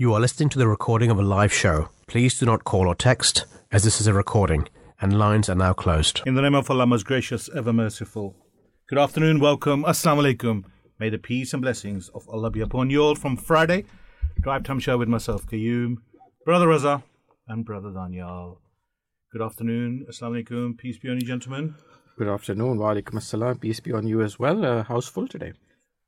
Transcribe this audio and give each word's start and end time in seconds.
You 0.00 0.14
are 0.14 0.20
listening 0.20 0.48
to 0.50 0.60
the 0.60 0.68
recording 0.68 1.10
of 1.10 1.18
a 1.18 1.22
live 1.22 1.52
show. 1.52 1.88
Please 2.06 2.38
do 2.38 2.46
not 2.46 2.62
call 2.62 2.86
or 2.86 2.94
text, 2.94 3.46
as 3.72 3.82
this 3.82 4.00
is 4.00 4.06
a 4.06 4.14
recording, 4.14 4.68
and 5.00 5.18
lines 5.18 5.48
are 5.48 5.56
now 5.56 5.72
closed. 5.72 6.22
In 6.24 6.36
the 6.36 6.40
name 6.40 6.54
of 6.54 6.70
Allah, 6.70 6.86
most 6.86 7.04
gracious, 7.04 7.50
ever 7.52 7.72
merciful. 7.72 8.36
Good 8.88 9.00
afternoon, 9.00 9.40
welcome, 9.40 9.82
assalamu 9.82 10.36
alaikum. 10.36 10.62
May 11.00 11.08
the 11.08 11.18
peace 11.18 11.52
and 11.52 11.60
blessings 11.60 12.10
of 12.10 12.28
Allah 12.28 12.48
be 12.48 12.60
upon 12.60 12.90
you 12.90 13.02
all 13.02 13.16
from 13.16 13.36
Friday. 13.36 13.86
Drive 14.40 14.62
time 14.62 14.78
show 14.78 14.96
with 14.96 15.08
myself, 15.08 15.44
Qayyum, 15.48 15.96
Brother 16.44 16.68
Raza, 16.68 17.02
and 17.48 17.64
Brother 17.64 17.88
Danayal. 17.88 18.58
Good 19.32 19.42
afternoon, 19.42 20.06
assalamu 20.08 20.44
alaikum, 20.44 20.78
peace 20.78 20.98
be 20.98 21.08
on 21.08 21.16
you, 21.16 21.26
gentlemen. 21.26 21.74
Good 22.16 22.28
afternoon. 22.28 22.78
Wa 22.78 22.94
alaikum 22.94 23.14
assalam. 23.14 23.60
Peace 23.60 23.80
be 23.80 23.92
on 23.92 24.06
you 24.06 24.22
as 24.22 24.38
well. 24.38 24.64
Uh, 24.64 24.84
house 24.84 25.08
full 25.08 25.26
today. 25.26 25.54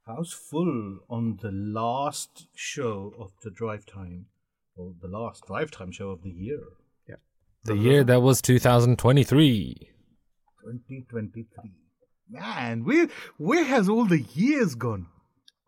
House 0.07 0.33
full 0.33 1.01
on 1.09 1.39
the 1.43 1.51
last 1.53 2.47
show 2.55 3.15
of 3.19 3.33
the 3.43 3.51
drive 3.51 3.87
time, 3.87 4.27
or 4.77 4.95
the 5.01 5.09
last 5.09 5.47
drive 5.47 5.71
time 5.71 5.93
show 5.93 6.11
of 6.11 6.23
the 6.23 6.31
year, 6.31 6.61
Yeah. 7.09 7.17
The 7.65 7.77
year 7.77 8.05
that 8.05 8.21
was 8.23 8.41
2023. 8.43 9.91
2023. 10.65 11.47
Man, 12.29 12.85
where 12.85 13.09
where 13.39 13.65
has 13.65 13.89
all 13.89 14.05
the 14.05 14.21
years 14.21 14.75
gone? 14.75 15.07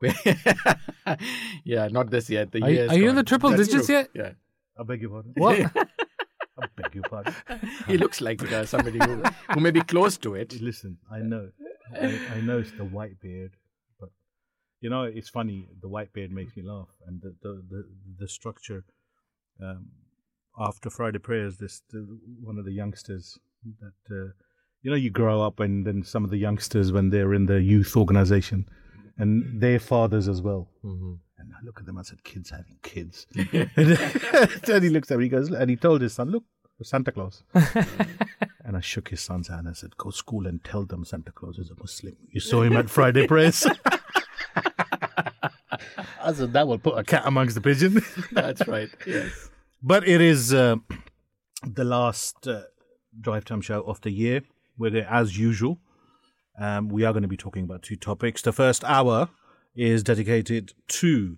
yeah, 1.64 1.88
not 1.88 2.10
this 2.10 2.28
yet. 2.30 2.50
The 2.52 2.62
Are, 2.62 2.70
year 2.70 2.84
is 2.86 2.90
are 2.90 2.98
you 2.98 3.08
in 3.10 3.16
the 3.16 3.22
triple 3.22 3.50
That's 3.50 3.68
digits 3.68 3.86
true. 3.86 3.96
yet? 3.96 4.08
Yeah. 4.14 4.30
I 4.78 4.82
beg 4.84 5.02
your 5.02 5.10
pardon. 5.10 5.32
What? 5.36 5.58
I 5.76 6.66
beg 6.76 6.94
your 6.94 7.04
pardon. 7.04 7.34
he 7.86 7.96
looks 7.98 8.20
like 8.20 8.42
uh, 8.50 8.64
somebody 8.64 8.98
who, 8.98 9.22
who 9.52 9.60
may 9.60 9.70
be 9.70 9.82
close 9.82 10.16
to 10.18 10.34
it. 10.34 10.60
Listen, 10.60 10.98
I 11.10 11.18
know, 11.18 11.50
I, 11.94 12.20
I 12.34 12.40
know 12.40 12.58
it's 12.58 12.72
the 12.72 12.84
white 12.84 13.20
beard, 13.20 13.52
but 13.52 13.61
you 14.82 14.90
know 14.90 15.04
it's 15.04 15.30
funny. 15.30 15.68
The 15.80 15.88
white 15.88 16.12
beard 16.12 16.30
makes 16.30 16.54
me 16.56 16.62
laugh, 16.62 16.88
and 17.06 17.22
the 17.22 17.34
the 17.42 17.62
the, 17.70 17.84
the 18.20 18.28
structure. 18.28 18.84
Um, 19.62 19.86
after 20.58 20.90
Friday 20.90 21.18
prayers, 21.18 21.56
this 21.56 21.82
the, 21.90 22.00
one 22.42 22.58
of 22.58 22.64
the 22.66 22.72
youngsters 22.72 23.38
that 23.80 24.14
uh, 24.14 24.32
you 24.82 24.90
know 24.90 24.96
you 24.96 25.08
grow 25.10 25.40
up, 25.40 25.60
and 25.60 25.86
then 25.86 26.02
some 26.02 26.24
of 26.24 26.30
the 26.30 26.36
youngsters 26.36 26.92
when 26.92 27.08
they're 27.10 27.32
in 27.32 27.46
the 27.46 27.62
youth 27.62 27.96
organization, 27.96 28.68
and 29.16 29.60
their 29.60 29.78
fathers 29.78 30.28
as 30.28 30.42
well. 30.42 30.68
Mhm. 30.84 31.18
And 31.38 31.52
I 31.58 31.64
look 31.64 31.78
at 31.80 31.86
them. 31.86 31.98
I 31.98 32.02
said, 32.02 32.22
"Kids 32.24 32.50
having 32.50 32.78
kids." 32.82 33.26
and 33.36 34.84
he 34.84 34.90
looks 34.90 35.10
at 35.10 35.18
me. 35.18 35.24
He 35.24 35.30
goes, 35.30 35.50
and 35.50 35.70
he 35.70 35.76
told 35.76 36.00
his 36.02 36.12
son, 36.12 36.30
"Look, 36.30 36.44
Santa 36.82 37.12
Claus." 37.12 37.44
and 38.64 38.76
I 38.76 38.80
shook 38.80 39.08
his 39.08 39.20
son's 39.20 39.48
hand. 39.48 39.68
I 39.68 39.72
said, 39.72 39.96
"Go 39.96 40.10
to 40.10 40.16
school 40.16 40.46
and 40.46 40.62
tell 40.64 40.84
them 40.84 41.04
Santa 41.04 41.32
Claus 41.32 41.58
is 41.58 41.70
a 41.70 41.74
Muslim." 41.78 42.16
You 42.30 42.40
saw 42.40 42.62
him 42.62 42.76
at 42.76 42.90
Friday 42.90 43.26
prayers. 43.26 43.66
I 46.24 46.32
said, 46.32 46.52
"That 46.52 46.66
will 46.66 46.78
put 46.78 46.98
a 46.98 47.04
cat 47.04 47.22
amongst 47.24 47.54
the 47.54 47.60
pigeon." 47.60 48.02
That's 48.32 48.66
right. 48.66 48.88
Yes. 49.06 49.50
But 49.82 50.06
it 50.06 50.20
is 50.20 50.54
uh, 50.54 50.76
the 51.64 51.84
last 51.84 52.46
uh, 52.46 52.62
drive 53.20 53.44
time 53.44 53.60
show 53.60 53.82
of 53.82 54.00
the 54.02 54.10
year. 54.10 54.42
Where, 54.76 55.06
as 55.08 55.38
usual, 55.38 55.78
um, 56.58 56.88
we 56.88 57.04
are 57.04 57.12
going 57.12 57.22
to 57.22 57.28
be 57.28 57.36
talking 57.36 57.64
about 57.64 57.82
two 57.82 57.96
topics. 57.96 58.42
The 58.42 58.52
first 58.52 58.84
hour 58.84 59.28
is 59.74 60.02
dedicated 60.02 60.72
to 60.88 61.36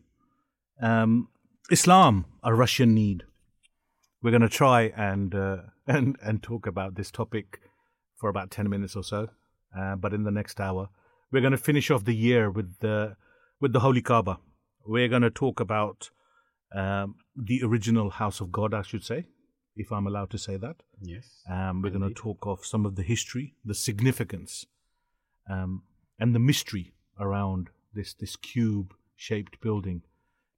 um, 0.80 1.28
Islam, 1.70 2.26
a 2.42 2.54
Russian 2.54 2.94
need. 2.94 3.24
We're 4.22 4.30
going 4.30 4.42
to 4.42 4.48
try 4.48 4.92
and 4.96 5.34
uh, 5.34 5.56
and 5.86 6.16
and 6.22 6.42
talk 6.42 6.66
about 6.66 6.94
this 6.94 7.10
topic 7.10 7.60
for 8.16 8.28
about 8.28 8.50
ten 8.50 8.68
minutes 8.68 8.96
or 8.96 9.04
so. 9.04 9.28
Uh, 9.76 9.96
but 9.96 10.14
in 10.14 10.22
the 10.22 10.30
next 10.30 10.60
hour, 10.60 10.88
we're 11.32 11.40
going 11.40 11.50
to 11.50 11.58
finish 11.58 11.90
off 11.90 12.04
the 12.04 12.14
year 12.14 12.50
with 12.50 12.78
the 12.78 13.16
with 13.60 13.72
the 13.72 13.80
Holy 13.80 14.02
Kaaba. 14.02 14.38
We're 14.86 15.08
going 15.08 15.22
to 15.22 15.30
talk 15.30 15.60
about 15.60 16.10
um, 16.74 17.16
the 17.36 17.62
original 17.62 18.10
house 18.10 18.40
of 18.40 18.52
God, 18.52 18.74
I 18.74 18.82
should 18.82 19.04
say, 19.04 19.26
if 19.76 19.90
I'm 19.92 20.06
allowed 20.06 20.30
to 20.30 20.38
say 20.38 20.56
that. 20.56 20.76
Yes. 21.00 21.42
Um, 21.50 21.82
we're 21.82 21.90
going 21.90 22.08
to 22.08 22.14
talk 22.14 22.46
of 22.46 22.64
some 22.64 22.84
of 22.84 22.96
the 22.96 23.02
history, 23.02 23.54
the 23.64 23.74
significance, 23.74 24.66
um, 25.48 25.82
and 26.18 26.34
the 26.34 26.38
mystery 26.38 26.94
around 27.18 27.70
this 27.94 28.14
this 28.14 28.36
cube-shaped 28.36 29.60
building 29.60 30.02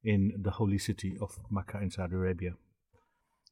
in 0.03 0.33
the 0.37 0.51
holy 0.51 0.77
city 0.77 1.17
of 1.21 1.39
Makkah 1.49 1.81
in 1.81 1.91
Saudi 1.91 2.15
Arabia. 2.15 2.53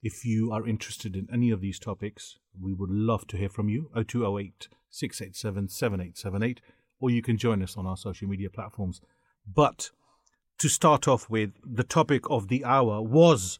If 0.01 0.25
you 0.25 0.51
are 0.51 0.67
interested 0.67 1.15
in 1.15 1.27
any 1.31 1.51
of 1.51 1.61
these 1.61 1.79
topics, 1.79 2.37
we 2.59 2.73
would 2.73 2.91
love 2.91 3.27
to 3.27 3.37
hear 3.37 3.49
from 3.49 3.69
you. 3.69 3.89
0208 3.93 4.67
687 4.89 5.69
7878, 5.69 6.61
or 6.99 7.09
you 7.09 7.21
can 7.21 7.37
join 7.37 7.61
us 7.61 7.75
on 7.77 7.85
our 7.85 7.97
social 7.97 8.27
media 8.27 8.49
platforms. 8.49 9.01
But 9.45 9.91
to 10.59 10.69
start 10.69 11.07
off 11.07 11.29
with, 11.29 11.51
the 11.63 11.83
topic 11.83 12.23
of 12.29 12.47
the 12.47 12.63
hour 12.63 13.01
was 13.01 13.59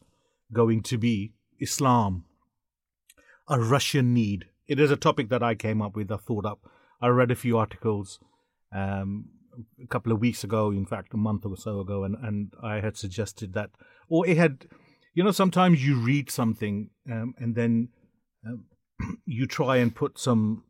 going 0.52 0.82
to 0.84 0.98
be 0.98 1.32
Islam, 1.60 2.24
a 3.48 3.60
Russian 3.60 4.14
need. 4.14 4.46
It 4.66 4.80
is 4.80 4.90
a 4.90 4.96
topic 4.96 5.28
that 5.28 5.42
I 5.42 5.54
came 5.54 5.82
up 5.82 5.94
with, 5.94 6.10
I 6.10 6.16
thought 6.16 6.46
up. 6.46 6.60
I 7.00 7.08
read 7.08 7.30
a 7.30 7.36
few 7.36 7.58
articles 7.58 8.18
um, 8.74 9.26
a 9.82 9.86
couple 9.86 10.12
of 10.12 10.20
weeks 10.20 10.44
ago, 10.44 10.70
in 10.70 10.86
fact, 10.86 11.14
a 11.14 11.18
month 11.18 11.44
or 11.44 11.56
so 11.56 11.80
ago, 11.80 12.04
and, 12.04 12.16
and 12.22 12.52
I 12.62 12.80
had 12.80 12.96
suggested 12.96 13.52
that, 13.54 13.70
or 14.08 14.26
it 14.26 14.36
had, 14.36 14.66
you 15.14 15.22
know, 15.22 15.30
sometimes 15.30 15.86
you 15.86 16.00
read 16.00 16.30
something 16.30 16.90
um, 17.10 17.34
and 17.38 17.54
then 17.54 17.88
um, 18.46 18.64
you 19.26 19.46
try 19.46 19.76
and 19.76 19.94
put 19.94 20.18
some 20.18 20.64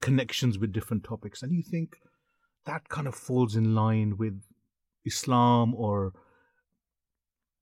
connections 0.00 0.58
with 0.58 0.72
different 0.72 1.04
topics, 1.04 1.42
and 1.42 1.52
you 1.52 1.62
think 1.62 1.96
that 2.66 2.88
kind 2.88 3.06
of 3.06 3.14
falls 3.14 3.56
in 3.56 3.74
line 3.74 4.16
with 4.18 4.42
Islam 5.12 5.74
or 5.74 6.12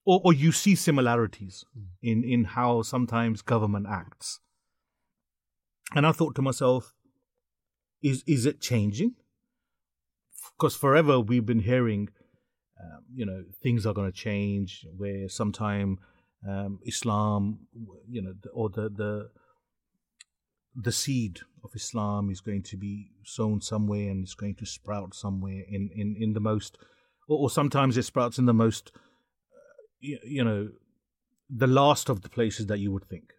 or, 0.07 0.21
or 0.25 0.33
you 0.33 0.53
see 0.53 0.77
similarities 0.77 1.65
in, 2.01 2.23
in 2.23 2.45
how 2.45 2.83
sometimes 2.83 3.43
government 3.43 3.87
acts. 3.91 4.39
And 5.95 6.07
I 6.07 6.13
thought 6.13 6.37
to 6.37 6.43
myself, 6.43 6.95
is 8.03 8.23
is 8.27 8.47
it 8.47 8.61
changing? 8.61 9.15
Because 10.57 10.77
forever 10.77 11.19
we've 11.21 11.45
been 11.47 11.61
hearing, 11.73 12.09
um, 12.81 13.01
you 13.13 13.27
know, 13.27 13.43
things 13.63 13.85
are 13.87 13.95
going 13.95 14.11
to 14.11 14.17
change. 14.17 14.87
Where 14.97 15.29
sometime 15.29 15.99
um, 16.49 16.79
Islam, 16.87 17.67
you 18.09 18.23
know, 18.23 18.35
or 18.53 18.69
the 18.69 18.89
the 18.89 19.31
the 20.75 20.93
seed 20.93 21.41
of 21.65 21.71
Islam 21.75 22.31
is 22.31 22.41
going 22.41 22.63
to 22.63 22.77
be 22.77 23.11
sown 23.25 23.61
somewhere 23.61 24.11
and 24.11 24.23
it's 24.25 24.35
going 24.35 24.57
to 24.57 24.67
sprout 24.67 25.15
somewhere 25.15 25.63
in 25.69 25.91
in 25.95 26.17
in 26.19 26.33
the 26.35 26.41
most, 26.41 26.79
or, 27.29 27.39
or 27.39 27.51
sometimes 27.51 27.97
it 27.97 28.05
sprouts 28.05 28.39
in 28.39 28.47
the 28.47 28.55
most, 28.55 28.93
uh, 28.95 29.59
you, 30.01 30.19
you 30.25 30.45
know, 30.45 30.69
the 31.49 31.67
last 31.67 32.09
of 32.09 32.23
the 32.23 32.29
places 32.29 32.67
that 32.67 32.79
you 32.79 32.93
would 32.93 33.05
think. 33.05 33.33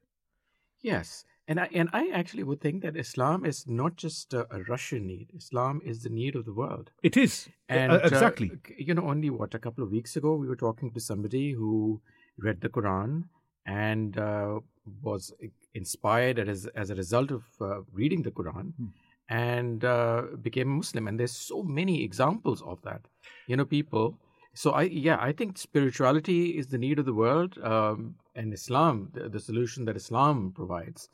Yes. 0.82 1.26
And 1.50 1.62
I, 1.62 1.70
and 1.74 1.90
I 1.94 2.10
actually 2.10 2.44
would 2.44 2.60
think 2.60 2.82
that 2.84 2.98
Islam 2.98 3.46
is 3.46 3.66
not 3.68 3.96
just 3.96 4.34
a, 4.34 4.46
a 4.54 4.64
Russian 4.64 5.08
need. 5.08 5.32
Islam 5.36 5.82
is 5.86 6.04
the 6.04 6.10
need 6.10 6.36
of 6.36 6.44
the 6.46 6.54
world. 6.54 6.92
It 7.04 7.16
is 7.16 7.48
And 7.70 7.92
Uh, 7.92 7.96
uh, 7.96 8.08
exactly. 8.08 8.52
you 8.78 8.94
know, 8.94 9.08
only 9.08 9.30
what 9.30 9.54
a 9.54 9.60
couple 9.60 9.84
of 9.84 9.92
weeks 9.92 10.16
ago, 10.18 10.36
we 10.36 10.48
were 10.48 10.58
talking 10.58 10.92
to 10.92 11.00
somebody 11.00 11.54
who 11.54 12.02
read 12.38 12.60
the 12.62 12.70
Quran 12.70 13.24
and 13.66 14.18
uh, 14.18 14.60
was 15.02 15.34
inspired 15.74 16.40
as 16.40 16.66
as 16.68 16.90
a 16.90 16.96
result 16.96 17.32
of 17.32 17.44
uh, 17.62 17.82
reading 17.92 18.22
the 18.24 18.32
Quran, 18.32 18.74
Hmm. 18.78 18.88
And 19.30 19.84
uh, 19.84 20.24
became 20.42 20.68
Muslim. 20.68 21.08
And 21.08 21.20
there's 21.20 21.36
so 21.36 21.64
many 21.64 22.04
examples 22.04 22.62
of 22.62 22.82
that. 22.84 23.02
You 23.48 23.58
know, 23.58 23.66
people. 23.66 24.18
So 24.54 24.72
I 24.72 24.84
yeah, 24.84 25.18
I 25.20 25.32
think 25.32 25.58
spirituality 25.58 26.58
is 26.58 26.68
the 26.68 26.78
need 26.78 27.00
of 27.00 27.06
the 27.06 27.14
world, 27.14 27.58
um, 27.64 28.16
and 28.36 28.54
Islam, 28.54 29.10
the, 29.14 29.30
the 29.30 29.40
solution 29.40 29.86
that 29.86 29.96
Islam 29.96 30.52
provides, 30.56 31.10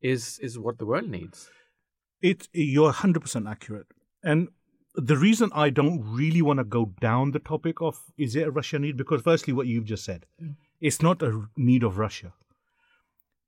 is 0.00 0.38
is 0.38 0.58
what 0.58 0.78
the 0.78 0.86
world 0.86 1.08
needs. 1.08 1.50
It 2.22 2.48
you're 2.52 2.92
hundred 2.92 3.20
percent 3.20 3.48
accurate, 3.48 3.88
and 4.22 4.48
the 4.94 5.16
reason 5.16 5.50
I 5.52 5.70
don't 5.70 6.02
really 6.04 6.40
want 6.40 6.58
to 6.58 6.64
go 6.64 6.92
down 7.00 7.32
the 7.32 7.40
topic 7.40 7.80
of 7.80 8.00
is 8.16 8.36
it 8.36 8.46
a 8.46 8.50
Russia 8.50 8.78
need 8.78 8.96
because 8.96 9.22
firstly, 9.22 9.52
what 9.52 9.66
you've 9.66 9.84
just 9.84 10.04
said, 10.04 10.26
it's 10.80 11.02
not 11.02 11.22
a 11.22 11.48
need 11.56 11.82
of 11.82 11.98
Russia, 11.98 12.32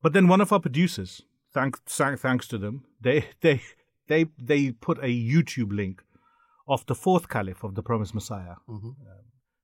but 0.03 0.13
then 0.13 0.27
one 0.27 0.41
of 0.41 0.53
our 0.53 0.61
producers, 0.61 1.23
thanks 1.53 1.81
thank- 1.87 2.19
thanks 2.19 2.49
to 2.49 2.59
them, 2.59 2.85
they 3.01 3.27
they 3.41 3.63
they 4.09 4.27
they 4.39 4.73
put 4.73 4.99
a 4.99 5.09
YouTube 5.09 5.73
link 5.73 6.03
of 6.69 6.85
the 6.87 6.95
fourth 6.95 7.29
caliph 7.29 7.63
of 7.63 7.75
the 7.75 7.83
promised 7.83 8.15
Messiah, 8.15 8.57
um, 8.69 8.97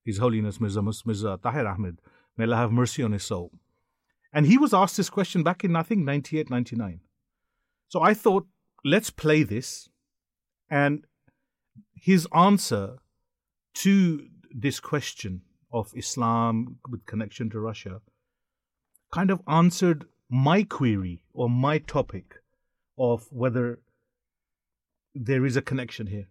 His 0.04 0.18
Holiness 0.18 0.60
Mirza 0.60 0.82
Mus- 0.82 1.04
Mirza 1.04 1.38
Tahir 1.42 1.66
Ahmed, 1.66 1.98
may 2.36 2.44
Allah 2.44 2.56
have 2.56 2.72
mercy 2.72 3.02
on 3.02 3.12
his 3.12 3.24
soul, 3.24 3.50
and 4.32 4.46
he 4.46 4.58
was 4.58 4.72
asked 4.72 4.96
this 4.96 5.10
question 5.10 5.42
back 5.42 5.64
in 5.64 5.76
I 5.76 5.82
think 5.82 6.04
98, 6.04 6.50
99. 6.50 7.00
So 7.88 8.00
I 8.00 8.14
thought, 8.14 8.46
let's 8.84 9.10
play 9.10 9.42
this. 9.42 9.88
And 10.70 11.04
his 11.94 12.26
answer 12.34 12.96
to 13.74 14.26
this 14.50 14.80
question 14.80 15.42
of 15.72 15.92
Islam 15.94 16.78
with 16.88 17.04
connection 17.06 17.50
to 17.50 17.60
Russia 17.60 18.00
kind 19.12 19.30
of 19.30 19.42
answered 19.46 20.06
my 20.28 20.62
query 20.62 21.22
or 21.34 21.50
my 21.50 21.78
topic 21.78 22.36
of 22.98 23.26
whether 23.30 23.80
there 25.14 25.44
is 25.44 25.56
a 25.56 25.62
connection 25.62 26.06
here. 26.06 26.28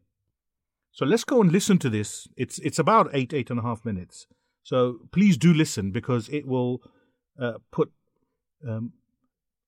So 0.92 1.06
let's 1.06 1.24
go 1.24 1.42
and 1.42 1.52
listen 1.52 1.78
to 1.80 1.90
this. 1.90 2.28
It's 2.36 2.60
it's 2.60 2.80
about 2.80 3.10
eight, 3.14 3.34
eight 3.34 3.50
and 3.50 3.60
a 3.60 3.64
half 3.64 3.86
minutes. 3.86 4.28
So 4.64 5.00
please 5.12 5.38
do 5.38 5.54
listen 5.54 5.92
because 5.92 6.30
it 6.30 6.46
will 6.46 6.82
uh, 7.40 7.54
put 7.72 7.92
um, 8.68 8.94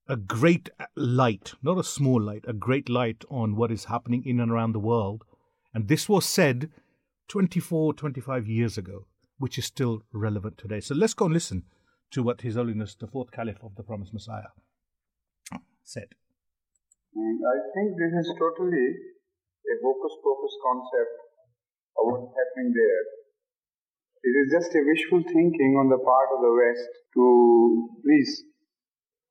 a 0.07 0.17
great 0.17 0.69
light, 0.95 1.53
not 1.63 1.79
a 1.79 1.83
small 1.83 2.21
light, 2.21 2.43
a 2.47 2.53
great 2.53 2.89
light 2.89 3.23
on 3.29 3.55
what 3.55 3.71
is 3.71 3.85
happening 3.85 4.23
in 4.25 4.39
and 4.39 4.51
around 4.51 4.73
the 4.73 4.79
world. 4.79 5.23
And 5.73 5.87
this 5.87 6.07
was 6.07 6.25
said 6.25 6.69
24, 7.29 7.93
25 7.93 8.47
years 8.47 8.77
ago, 8.77 9.05
which 9.37 9.57
is 9.57 9.65
still 9.65 10.03
relevant 10.11 10.57
today. 10.57 10.81
So 10.81 10.93
let's 10.93 11.13
go 11.13 11.25
and 11.25 11.33
listen 11.33 11.63
to 12.11 12.21
what 12.21 12.41
His 12.41 12.55
Holiness, 12.55 12.95
the 12.95 13.07
fourth 13.07 13.31
Caliph 13.31 13.63
of 13.63 13.75
the 13.75 13.83
Promised 13.83 14.13
Messiah, 14.13 14.51
said. 15.83 16.09
Mm, 17.13 17.45
I 17.45 17.57
think 17.77 17.93
this 17.93 18.09
is 18.25 18.33
totally 18.41 18.89
a 18.89 19.73
hocus 19.85 20.15
pocus 20.25 20.53
concept 20.65 21.15
of 21.93 22.03
what's 22.09 22.33
happening 22.33 22.73
there. 22.73 23.03
It 24.25 24.33
is 24.33 24.47
just 24.49 24.73
a 24.73 24.81
wishful 24.81 25.21
thinking 25.21 25.77
on 25.77 25.93
the 25.93 26.01
part 26.01 26.29
of 26.33 26.41
the 26.41 26.53
West 26.57 26.89
to 27.13 27.25
please 28.01 28.33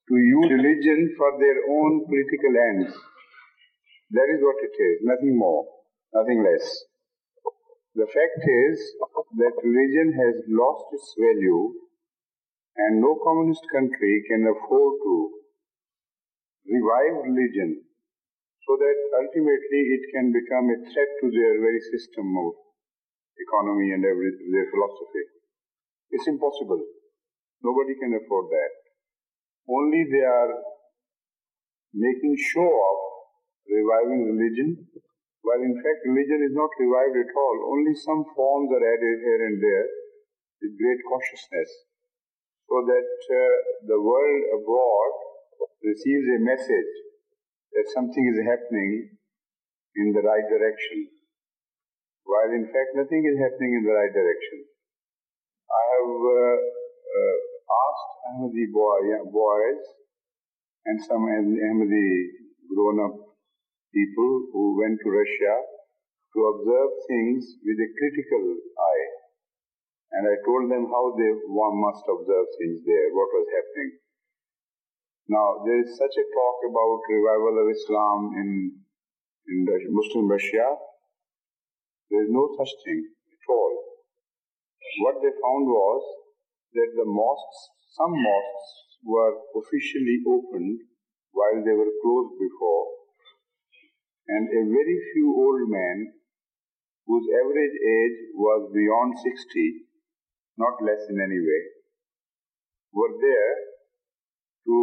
to 0.06 0.14
use 0.14 0.48
religion 0.62 1.10
for 1.18 1.34
their 1.42 1.58
own 1.74 2.06
political 2.06 2.54
ends. 2.54 2.94
That 4.14 4.28
is 4.30 4.38
what 4.46 4.62
it 4.62 4.74
is, 4.78 4.96
nothing 5.02 5.34
more, 5.34 5.66
nothing 6.14 6.38
less. 6.46 6.66
The 7.98 8.06
fact 8.06 8.42
is 8.46 8.78
that 9.42 9.58
religion 9.58 10.14
has 10.22 10.38
lost 10.46 10.86
its 10.94 11.14
value 11.18 11.74
and 12.76 13.00
no 13.02 13.18
communist 13.26 13.66
country 13.74 14.22
can 14.30 14.46
afford 14.46 14.92
to 15.02 15.41
revive 16.66 17.26
religion 17.26 17.82
so 18.66 18.72
that 18.78 18.98
ultimately 19.18 19.82
it 19.98 20.04
can 20.14 20.30
become 20.30 20.70
a 20.70 20.78
threat 20.86 21.10
to 21.18 21.26
their 21.34 21.54
very 21.58 21.82
system 21.90 22.30
of 22.38 22.54
economy 23.42 23.90
and 23.90 24.06
every, 24.06 24.30
their 24.54 24.68
philosophy. 24.70 25.24
It's 26.14 26.28
impossible. 26.30 26.78
Nobody 27.62 27.98
can 27.98 28.14
afford 28.14 28.46
that. 28.54 28.72
Only 29.66 30.06
they 30.06 30.22
are 30.26 30.52
making 31.94 32.34
show 32.38 32.66
of 32.66 32.96
reviving 33.66 34.30
religion, 34.30 34.86
while 35.42 35.62
in 35.62 35.74
fact 35.74 36.06
religion 36.06 36.42
is 36.46 36.54
not 36.54 36.70
revived 36.78 37.18
at 37.18 37.32
all. 37.34 37.56
Only 37.74 37.94
some 37.98 38.22
forms 38.34 38.70
are 38.70 38.84
added 38.84 39.16
here 39.22 39.42
and 39.46 39.56
there 39.58 39.88
with 40.62 40.78
great 40.78 41.00
cautiousness, 41.06 41.70
so 42.70 42.76
that 42.86 43.10
uh, 43.10 43.54
the 43.90 43.98
world 43.98 44.42
abroad 44.54 45.31
receives 45.82 46.26
a 46.36 46.40
message 46.40 46.92
that 47.72 47.86
something 47.92 48.24
is 48.28 48.38
happening 48.44 49.18
in 49.96 50.12
the 50.12 50.24
right 50.24 50.46
direction, 50.48 51.08
while 52.24 52.52
in 52.52 52.66
fact 52.68 52.96
nothing 52.96 53.22
is 53.28 53.36
happening 53.36 53.76
in 53.80 53.82
the 53.84 53.94
right 53.94 54.12
direction. 54.12 54.68
I 55.72 55.82
have 55.96 56.12
uh, 56.12 56.56
uh, 57.12 57.38
asked 57.72 58.12
Ahmadi 58.28 58.66
boy, 58.72 59.02
boys 59.32 59.82
and 60.84 60.98
some 61.00 61.22
Ahmadi 61.22 62.08
grown 62.68 62.98
up 63.06 63.16
people 63.92 64.32
who 64.52 64.80
went 64.80 64.98
to 64.98 65.08
Russia 65.12 65.54
to 66.32 66.38
observe 66.48 66.92
things 67.06 67.44
with 67.60 67.76
a 67.76 67.88
critical 67.92 68.44
eye. 68.80 69.08
And 70.12 70.22
I 70.28 70.36
told 70.44 70.68
them 70.68 70.88
how 70.88 71.12
they 71.16 71.30
one 71.48 71.76
must 71.80 72.04
observe 72.04 72.48
things 72.56 72.84
there, 72.84 73.08
what 73.12 73.30
was 73.32 73.48
happening. 73.52 73.90
Now, 75.32 75.64
there 75.64 75.80
is 75.80 75.96
such 75.96 76.12
a 76.12 76.28
talk 76.28 76.56
about 76.68 77.08
revival 77.08 77.64
of 77.64 77.72
Islam 77.72 78.18
in, 78.36 78.48
in 79.48 79.64
Muslim 79.88 80.28
Russia. 80.28 80.76
There 82.12 82.20
is 82.20 82.28
no 82.28 82.52
such 82.60 82.68
thing 82.84 83.00
at 83.00 83.44
all. 83.48 83.72
What 85.00 85.24
they 85.24 85.32
found 85.32 85.64
was 85.72 86.02
that 86.76 86.90
the 87.00 87.08
mosques, 87.08 87.60
some 87.96 88.12
mosques 88.12 89.00
were 89.08 89.32
officially 89.56 90.20
opened 90.28 90.84
while 91.32 91.64
they 91.64 91.76
were 91.80 91.96
closed 92.04 92.36
before, 92.36 92.86
and 94.28 94.44
a 94.52 94.62
very 94.68 94.98
few 95.16 95.32
old 95.32 95.64
men 95.72 96.12
whose 97.08 97.24
average 97.40 97.76
age 97.80 98.20
was 98.36 98.68
beyond 98.68 99.16
60, 99.16 99.88
not 100.60 100.76
less 100.84 101.08
in 101.08 101.16
any 101.24 101.40
way, 101.40 101.64
were 102.92 103.16
there 103.16 103.71
to 104.66 104.76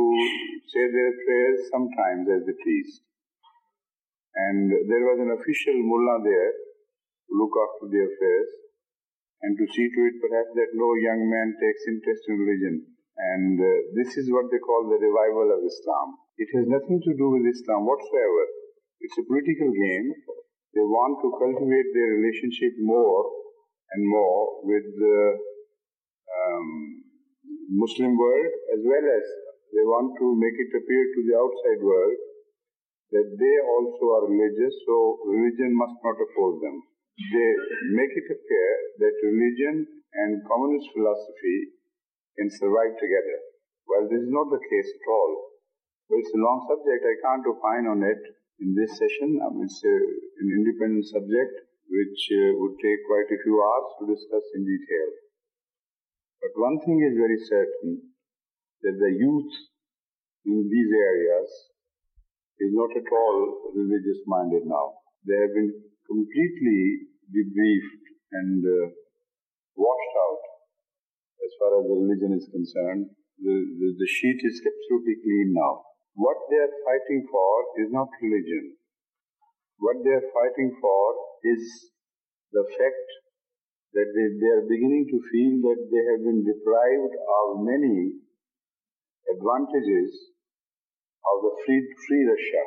say 0.68 0.84
their 0.92 1.14
prayers 1.24 1.60
sometimes 1.72 2.28
as 2.28 2.42
they 2.46 2.56
pleased. 2.60 3.02
And 4.36 4.72
there 4.72 5.06
was 5.10 5.20
an 5.20 5.32
official 5.34 5.78
mullah 5.80 6.20
there 6.24 6.52
to 6.52 7.32
look 7.36 7.54
after 7.56 7.88
the 7.90 8.02
affairs 8.08 8.50
and 9.42 9.56
to 9.56 9.66
see 9.72 9.88
to 9.88 10.02
it 10.12 10.16
perhaps 10.20 10.52
that 10.56 10.76
no 10.76 10.90
young 11.00 11.24
man 11.28 11.56
takes 11.56 11.84
interest 11.88 12.24
in 12.28 12.36
religion. 12.44 12.76
And 13.20 13.56
uh, 13.60 13.72
this 13.96 14.16
is 14.16 14.32
what 14.32 14.48
they 14.52 14.60
call 14.60 14.88
the 14.88 15.00
revival 15.00 15.52
of 15.52 15.64
Islam. 15.64 16.08
It 16.40 16.48
has 16.56 16.66
nothing 16.68 17.04
to 17.04 17.12
do 17.20 17.36
with 17.36 17.44
Islam 17.48 17.84
whatsoever. 17.84 18.44
It's 19.04 19.20
a 19.20 19.28
political 19.28 19.72
game. 19.72 20.08
They 20.76 20.86
want 20.86 21.20
to 21.24 21.36
cultivate 21.36 21.90
their 21.92 22.20
relationship 22.20 22.80
more 22.80 23.28
and 23.92 24.08
more 24.08 24.64
with 24.64 24.86
the 24.88 25.20
um, 26.30 26.68
Muslim 27.74 28.16
world 28.16 28.52
as 28.76 28.82
well 28.86 29.06
as 29.08 29.24
they 29.74 29.86
want 29.86 30.14
to 30.18 30.28
make 30.38 30.58
it 30.58 30.72
appear 30.74 31.04
to 31.14 31.20
the 31.26 31.36
outside 31.38 31.82
world 31.82 32.20
that 33.14 33.30
they 33.38 33.56
also 33.66 34.04
are 34.22 34.30
religious, 34.30 34.74
so 34.86 34.96
religion 35.26 35.74
must 35.74 35.98
not 36.06 36.18
oppose 36.18 36.62
them 36.62 36.78
they 37.20 37.52
make 38.00 38.16
it 38.16 38.28
appear 38.32 38.70
that 39.04 39.28
religion 39.28 39.76
and 40.16 40.40
communist 40.48 40.88
philosophy 40.96 41.76
can 42.40 42.48
survive 42.48 42.96
together. 42.96 43.38
Well, 43.92 44.08
this 44.08 44.24
is 44.24 44.32
not 44.32 44.48
the 44.48 44.64
case 44.64 44.88
at 44.88 45.06
all. 45.12 45.32
But 46.08 46.24
it's 46.24 46.32
a 46.32 46.40
long 46.40 46.64
subject. 46.64 47.04
I 47.04 47.20
can't 47.20 47.44
opine 47.44 47.88
on 47.92 48.00
it 48.08 48.24
in 48.64 48.72
this 48.72 48.96
session. 48.96 49.36
I 49.44 49.52
mean, 49.52 49.68
it's 49.68 49.84
a, 49.84 49.96
an 50.40 50.48
independent 50.64 51.06
subject 51.12 51.54
which 51.92 52.22
uh, 52.40 52.56
would 52.64 52.80
take 52.80 53.02
quite 53.04 53.30
a 53.36 53.42
few 53.44 53.56
hours 53.60 53.90
to 54.00 54.04
discuss 54.08 54.46
in 54.56 54.64
detail. 54.64 55.10
But 56.40 56.56
one 56.56 56.80
thing 56.88 57.04
is 57.04 57.20
very 57.20 57.38
certain 57.52 58.16
that 58.84 58.96
the 58.96 59.12
youth 59.12 59.52
in 60.46 60.68
these 60.70 60.92
areas 60.94 61.50
is 62.60 62.72
not 62.76 62.92
at 62.96 63.08
all 63.12 63.72
religious 63.76 64.20
minded 64.28 64.64
now. 64.68 65.00
They 65.28 65.36
have 65.36 65.54
been 65.56 65.72
completely 66.08 67.12
debriefed 67.32 68.06
and 68.32 68.60
uh, 68.64 68.88
washed 69.76 70.16
out 70.16 70.44
as 71.44 71.52
far 71.60 71.72
as 71.80 71.84
the 71.88 71.98
religion 71.98 72.32
is 72.36 72.48
concerned. 72.52 73.12
The, 73.40 73.56
the, 73.80 73.88
the 73.96 74.10
sheet 74.10 74.40
is 74.44 74.60
absolutely 74.60 75.16
clean 75.24 75.56
now. 75.56 75.88
What 76.16 76.36
they 76.52 76.60
are 76.60 76.76
fighting 76.84 77.24
for 77.32 77.52
is 77.80 77.88
not 77.96 78.12
religion. 78.20 78.76
What 79.80 80.04
they 80.04 80.12
are 80.12 80.30
fighting 80.36 80.76
for 80.82 81.04
is 81.48 81.64
the 82.52 82.68
fact 82.68 83.08
that 83.96 84.10
they, 84.12 84.28
they 84.36 84.52
are 84.60 84.68
beginning 84.68 85.08
to 85.08 85.18
feel 85.32 85.54
that 85.72 85.80
they 85.88 86.04
have 86.12 86.22
been 86.28 86.44
deprived 86.44 87.16
of 87.16 87.64
many 87.64 88.20
advantages 89.28 90.34
of 91.26 91.38
the 91.44 91.54
free, 91.66 91.82
free 92.08 92.24
Russia, 92.24 92.64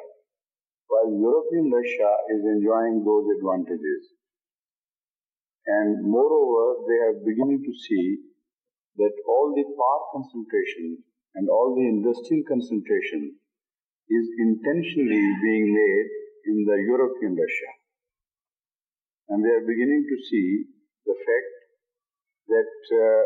while 0.88 1.08
European 1.08 1.72
Russia 1.72 2.10
is 2.36 2.42
enjoying 2.44 3.00
those 3.04 3.26
advantages. 3.38 4.12
And 5.66 6.04
moreover, 6.04 6.84
they 6.84 6.98
are 7.06 7.24
beginning 7.24 7.62
to 7.64 7.72
see 7.72 8.32
that 8.96 9.14
all 9.26 9.54
the 9.56 9.64
power 9.64 10.02
concentration 10.12 11.00
and 11.34 11.48
all 11.48 11.72
the 11.72 11.86
industrial 11.88 12.44
concentration 12.44 13.40
is 14.10 14.26
intentionally 14.38 15.26
being 15.40 15.66
made 15.72 16.08
in 16.44 16.56
the 16.66 16.78
European 16.92 17.32
Russia. 17.38 17.70
And 19.28 19.40
they 19.40 19.54
are 19.54 19.64
beginning 19.64 20.04
to 20.04 20.16
see 20.28 20.48
the 21.06 21.16
fact 21.16 21.52
that 22.52 22.72
uh, 22.92 23.22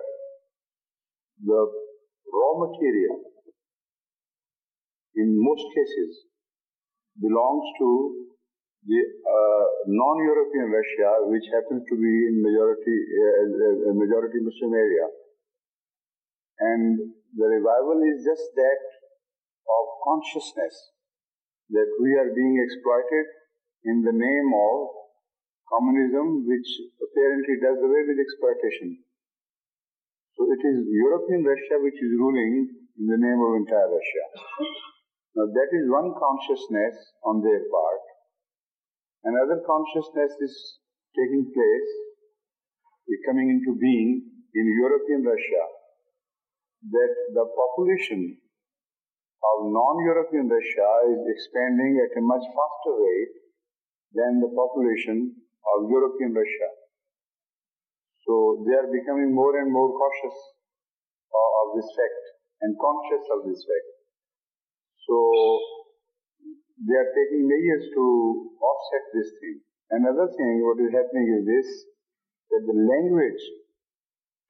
the 1.43 1.61
raw 2.33 2.53
material 2.67 3.21
in 5.17 5.33
most 5.41 5.65
cases 5.73 6.29
belongs 7.21 7.65
to 7.81 7.89
the 8.87 9.01
uh, 9.03 9.67
non-European 9.89 10.71
Russia, 10.71 11.11
which 11.27 11.47
happens 11.51 11.83
to 11.91 11.97
be 11.97 12.15
in 12.31 12.39
majority 12.39 12.97
uh, 13.19 13.91
a 13.91 13.95
majority 13.97 14.39
Muslim 14.39 14.79
area, 14.79 15.07
and 16.61 17.01
the 17.35 17.49
revival 17.51 17.99
is 18.07 18.23
just 18.23 18.47
that 18.55 18.83
of 19.67 19.85
consciousness 20.07 20.95
that 21.75 21.91
we 21.99 22.15
are 22.15 22.31
being 22.31 22.63
exploited 22.63 23.27
in 23.91 24.07
the 24.07 24.15
name 24.15 24.49
of 24.55 24.77
communism, 25.67 26.47
which 26.47 26.71
apparently 27.03 27.59
does 27.59 27.83
away 27.83 28.07
with 28.07 28.23
exploitation. 28.23 29.03
So 30.37 30.45
it 30.53 30.63
is 30.69 30.85
European 30.85 31.45
Russia 31.45 31.81
which 31.81 31.97
is 31.97 32.13
ruling 32.21 32.69
in 33.01 33.05
the 33.09 33.17
name 33.17 33.41
of 33.41 33.57
entire 33.57 33.89
Russia. 33.89 34.25
Now 35.37 35.49
that 35.49 35.71
is 35.73 35.89
one 35.89 36.13
consciousness 36.17 36.97
on 37.25 37.41
their 37.41 37.65
part. 37.73 38.05
Another 39.25 39.65
consciousness 39.65 40.33
is 40.41 40.55
taking 41.17 41.49
place, 41.51 41.91
coming 43.27 43.49
into 43.51 43.75
being 43.81 44.23
in 44.55 44.65
European 44.81 45.25
Russia 45.25 45.65
that 46.93 47.13
the 47.35 47.47
population 47.51 48.39
of 49.43 49.57
non-European 49.73 50.49
Russia 50.49 50.89
is 51.11 51.21
expanding 51.27 51.99
at 52.03 52.13
a 52.19 52.23
much 52.23 52.45
faster 52.45 52.95
rate 52.95 53.37
than 54.15 54.41
the 54.41 54.53
population 54.55 55.35
of 55.75 55.91
European 55.91 56.35
Russia. 56.35 56.69
So 58.27 58.67
they 58.67 58.75
are 58.75 58.91
becoming 58.91 59.31
more 59.31 59.55
and 59.63 59.71
more 59.71 59.95
cautious 59.95 60.39
of, 61.31 61.47
of 61.63 61.67
this 61.79 61.89
fact 61.95 62.23
and 62.67 62.75
conscious 62.75 63.25
of 63.31 63.47
this 63.47 63.63
fact. 63.63 63.89
So 65.07 65.17
they 66.83 66.97
are 66.99 67.11
taking 67.15 67.47
measures 67.47 67.87
to 67.95 68.05
offset 68.59 69.05
this 69.15 69.31
thing. 69.39 69.63
Another 69.95 70.27
thing, 70.35 70.67
what 70.67 70.83
is 70.83 70.91
happening 70.91 71.27
is 71.39 71.43
this, 71.47 71.69
that 72.51 72.63
the 72.67 72.75
language 72.75 73.43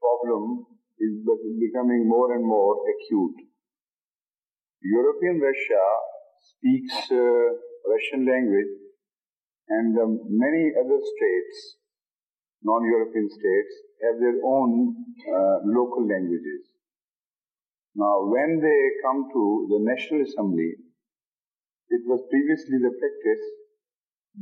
problem 0.01 0.65
is 0.97 1.21
becoming 1.61 2.09
more 2.09 2.33
and 2.33 2.45
more 2.45 2.81
acute. 2.89 3.37
European 4.81 5.41
Russia 5.41 5.85
speaks 6.41 7.13
uh, 7.13 7.49
Russian 7.85 8.25
language 8.25 8.73
and 9.69 9.99
um, 9.99 10.21
many 10.31 10.73
other 10.79 11.01
states, 11.03 11.77
non-European 12.67 13.31
states, 13.31 13.73
have 14.03 14.19
their 14.19 14.39
own 14.43 14.91
uh, 15.31 15.57
local 15.65 16.03
languages. 16.03 16.67
Now, 17.95 18.27
when 18.27 18.59
they 18.61 18.81
come 19.07 19.31
to 19.33 19.43
the 19.71 19.81
National 19.87 20.27
Assembly, 20.27 20.75
it 21.89 22.03
was 22.05 22.21
previously 22.29 22.83
the 22.83 22.93
practice 22.99 23.45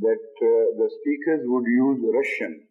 that 0.01 0.25
uh, 0.41 0.49
the 0.75 0.89
speakers 0.89 1.45
would 1.45 1.67
use 1.69 2.01
Russian 2.03 2.67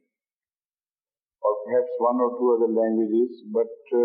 or 1.40 1.54
perhaps 1.64 1.92
one 2.00 2.18
or 2.20 2.30
two 2.37 2.49
other 2.56 2.73
languages, 2.73 3.44
but 3.52 3.73
uh, 3.96 4.00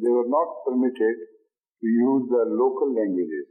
they 0.00 0.10
were 0.10 0.30
not 0.30 0.48
permitted 0.66 1.16
to 1.82 1.86
use 1.86 2.24
the 2.30 2.44
local 2.54 2.88
languages. 2.94 3.46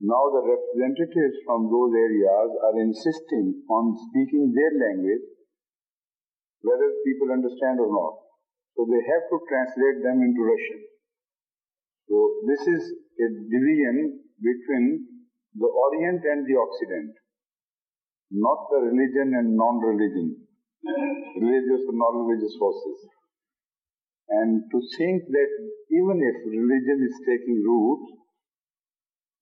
Now 0.00 0.32
the 0.32 0.44
representatives 0.48 1.36
from 1.44 1.68
those 1.68 1.92
areas 1.92 2.50
are 2.56 2.76
insisting 2.80 3.64
on 3.68 3.96
speaking 4.08 4.52
their 4.52 4.72
language, 4.80 5.28
whether 6.62 6.88
people 7.04 7.32
understand 7.32 7.80
or 7.80 7.90
not. 7.90 8.14
So 8.76 8.86
they 8.86 9.02
have 9.02 9.24
to 9.28 9.36
translate 9.48 9.98
them 10.04 10.22
into 10.22 10.40
Russian. 10.40 10.80
So 12.08 12.16
this 12.48 12.62
is 12.66 12.82
a 12.90 13.26
division 13.28 14.24
between 14.40 15.06
the 15.54 15.66
Orient 15.66 16.22
and 16.24 16.46
the 16.46 16.56
Occident, 16.58 17.12
not 18.30 18.70
the 18.70 18.80
religion 18.90 19.34
and 19.34 19.54
non-religion, 19.54 20.46
religious 21.38 21.82
and 21.86 21.98
non-religious 21.98 22.54
forces. 22.58 22.98
And 24.30 24.62
to 24.70 24.78
think 24.96 25.26
that 25.26 25.52
even 25.90 26.22
if 26.22 26.34
religion 26.46 26.98
is 27.02 27.16
taking 27.26 27.62
root, 27.66 28.02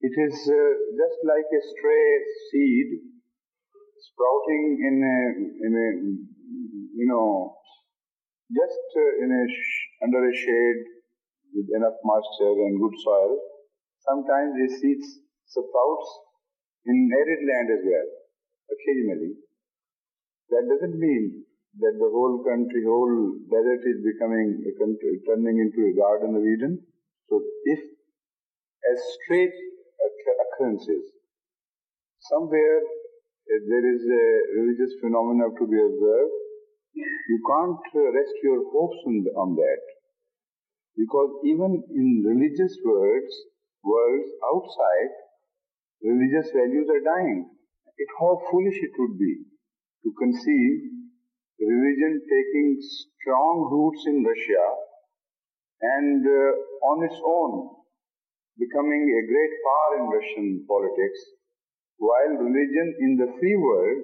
it 0.01 0.15
is 0.17 0.35
uh, 0.49 0.73
just 0.97 1.19
like 1.29 1.45
a 1.45 1.63
stray 1.73 2.09
seed 2.49 2.89
sprouting 4.01 4.65
in 4.81 4.97
a, 5.05 5.19
in 5.67 5.73
a 5.77 5.89
you 6.49 7.07
know, 7.09 7.57
just 8.53 8.87
uh, 8.97 9.25
in 9.25 9.31
a 9.33 9.45
under 10.05 10.23
a 10.29 10.35
shade 10.35 10.83
with 11.55 11.69
enough 11.77 11.99
moisture 12.05 12.55
and 12.67 12.81
good 12.81 12.97
soil. 13.05 13.39
Sometimes 14.09 14.53
a 14.57 14.69
seeds 14.79 15.21
sprouts 15.47 16.11
in 16.87 17.11
arid 17.13 17.43
land 17.49 17.69
as 17.79 17.83
well, 17.85 18.09
occasionally. 18.73 19.35
That 20.51 20.69
doesn't 20.69 20.99
mean 20.99 21.45
that 21.79 21.97
the 21.99 22.11
whole 22.11 22.43
country, 22.45 22.83
whole 22.85 23.39
desert 23.49 23.83
is 23.87 24.03
becoming 24.05 24.65
a 24.67 24.73
country, 24.79 25.21
turning 25.27 25.59
into 25.59 25.87
a 25.87 25.95
garden 25.97 26.35
of 26.35 26.43
Eden. 26.45 26.85
So 27.29 27.41
if 27.65 27.81
as 28.91 28.99
straight 29.23 29.53
occurrences. 30.59 31.13
Somewhere 32.21 32.81
uh, 33.49 33.61
there 33.69 33.87
is 33.89 34.03
a 34.05 34.27
religious 34.61 34.93
phenomenon 35.01 35.57
to 35.57 35.65
be 35.67 35.79
observed. 35.81 36.37
You 36.95 37.39
can't 37.49 37.85
uh, 37.97 38.13
rest 38.13 38.35
your 38.43 38.61
hopes 38.69 39.01
on, 39.07 39.25
on 39.37 39.57
that. 39.57 39.83
Because 40.97 41.31
even 41.45 41.83
in 41.95 42.23
religious 42.27 42.77
worlds, 42.85 43.33
worlds 43.85 44.31
outside, 44.53 45.13
religious 46.03 46.51
values 46.53 46.89
are 46.91 47.05
dying. 47.05 47.49
It, 47.97 48.09
how 48.21 48.41
foolish 48.51 48.79
it 48.83 48.95
would 48.99 49.19
be 49.19 49.47
to 50.05 50.11
conceive 50.19 50.99
religion 51.59 52.23
taking 52.23 52.79
strong 52.79 53.67
roots 53.67 54.05
in 54.07 54.23
Russia 54.23 54.65
and 55.83 56.23
uh, 56.23 56.87
on 56.87 57.05
its 57.07 57.19
own 57.19 57.79
becoming 58.59 59.03
a 59.07 59.23
great 59.27 59.55
power 59.63 59.91
in 60.03 60.05
Russian 60.11 60.49
politics, 60.67 61.38
while 61.99 62.33
religion 62.39 62.89
in 63.01 63.17
the 63.19 63.31
free 63.39 63.57
world, 63.59 64.03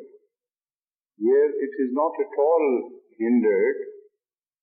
where 1.19 1.51
it 1.51 1.73
is 1.79 1.91
not 1.95 2.13
at 2.19 2.35
all 2.39 2.91
hindered, 3.19 3.79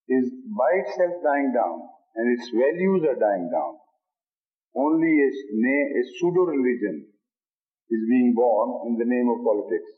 is 0.08 0.28
by 0.52 0.72
itself 0.84 1.16
dying 1.24 1.56
down 1.56 1.80
and 2.16 2.28
its 2.36 2.52
values 2.52 3.08
are 3.08 3.20
dying 3.20 3.48
down. 3.48 3.80
Only 4.76 5.14
a, 5.24 5.30
a 5.32 6.04
pseudo 6.16 6.44
religion 6.48 7.08
is 7.92 8.02
being 8.08 8.34
born 8.36 8.88
in 8.88 9.00
the 9.00 9.08
name 9.08 9.28
of 9.32 9.44
politics. 9.44 9.92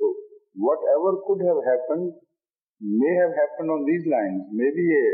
So, 0.00 0.04
whatever 0.56 1.20
could 1.24 1.40
have 1.44 1.60
happened 1.64 2.12
may 2.80 3.14
have 3.20 3.32
happened 3.32 3.70
on 3.72 3.88
these 3.88 4.04
lines. 4.04 4.48
Maybe 4.52 4.84
a 4.84 5.08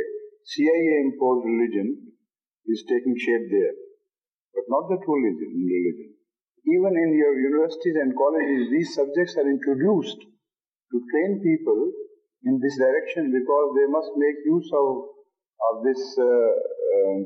CIA 0.46 1.10
imposed 1.10 1.46
religion 1.46 2.10
is 2.66 2.82
taking 2.90 3.14
shape 3.18 3.46
there, 3.50 3.74
but 4.54 4.66
not 4.66 4.90
the 4.90 4.98
true 5.02 5.18
religion. 5.22 6.11
Even 6.62 6.94
in 6.94 7.10
your 7.18 7.34
universities 7.34 7.96
and 7.98 8.14
colleges, 8.14 8.70
these 8.70 8.94
subjects 8.94 9.34
are 9.36 9.48
introduced 9.50 10.20
to 10.22 10.96
train 11.10 11.42
people 11.42 11.90
in 12.44 12.60
this 12.62 12.78
direction 12.78 13.34
because 13.34 13.66
they 13.74 13.88
must 13.90 14.10
make 14.14 14.38
use 14.46 14.70
of, 14.70 14.88
of 15.70 15.74
this, 15.82 16.00
uh, 16.18 16.22
uh, 16.22 17.18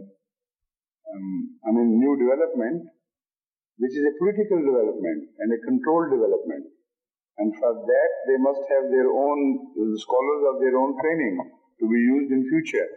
um, 1.13 1.29
I 1.65 1.71
mean, 1.73 2.01
new 2.01 2.17
development, 2.17 2.89
which 3.77 3.93
is 3.93 4.05
a 4.09 4.17
political 4.17 4.61
development 4.61 5.29
and 5.37 5.49
a 5.53 5.61
controlled 5.69 6.13
development. 6.13 6.73
And 7.37 7.53
for 7.61 7.77
that, 7.77 8.11
they 8.29 8.41
must 8.41 8.65
have 8.73 8.89
their 8.89 9.13
own 9.13 9.41
scholars 10.01 10.43
of 10.49 10.57
their 10.65 10.77
own 10.81 10.97
training 10.97 11.37
to 11.81 11.85
be 11.85 12.01
used 12.01 12.33
in 12.33 12.49
future. 12.49 12.89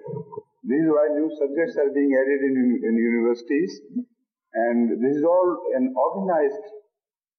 This 0.63 0.79
is 0.79 0.87
why 0.87 1.11
new 1.11 1.27
subjects 1.35 1.75
are 1.75 1.91
being 1.91 2.15
added 2.15 2.39
in, 2.47 2.55
in 2.87 2.93
universities, 2.95 3.83
and 4.53 5.01
this 5.01 5.17
is 5.17 5.23
all 5.23 5.57
an 5.75 5.93
organized 5.95 6.65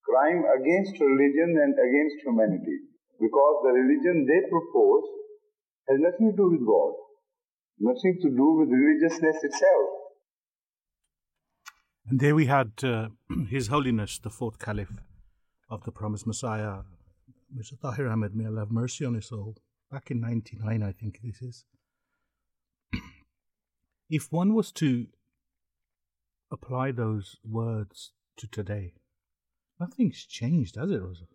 crime 0.03 0.43
against 0.57 0.99
religion 0.99 1.59
and 1.63 1.73
against 1.73 2.25
humanity. 2.25 2.77
Because 3.19 3.55
the 3.63 3.73
religion 3.73 4.25
they 4.25 4.41
propose 4.49 5.03
has 5.89 5.99
nothing 5.99 6.31
to 6.31 6.37
do 6.37 6.49
with 6.49 6.65
God, 6.65 6.93
nothing 7.79 8.17
to 8.21 8.29
do 8.29 8.47
with 8.59 8.69
religiousness 8.69 9.43
itself. 9.43 9.89
And 12.07 12.19
there 12.19 12.33
we 12.33 12.45
had 12.45 12.71
uh, 12.83 13.09
His 13.49 13.67
Holiness, 13.67 14.19
the 14.19 14.29
fourth 14.29 14.57
Caliph 14.57 14.91
of 15.69 15.83
the 15.83 15.91
Promised 15.91 16.25
Messiah, 16.25 16.79
Mirza 17.53 17.75
Tahir 17.75 18.07
Ahmed, 18.09 18.35
may 18.35 18.45
Allah 18.45 18.61
have 18.61 18.71
mercy 18.71 19.05
on 19.05 19.13
his 19.13 19.27
soul, 19.27 19.55
back 19.91 20.09
in 20.09 20.21
99, 20.21 20.83
I 20.83 20.91
think 20.91 21.19
this 21.21 21.41
is 21.41 21.65
if 24.09 24.31
one 24.31 24.53
was 24.53 24.71
to 24.73 25.07
apply 26.51 26.91
those 26.91 27.37
words 27.43 28.11
to 28.37 28.47
today, 28.47 28.93
nothing's 29.79 30.25
changed, 30.25 30.75
has 30.75 30.91
it, 30.91 31.01
Raza? 31.01 31.27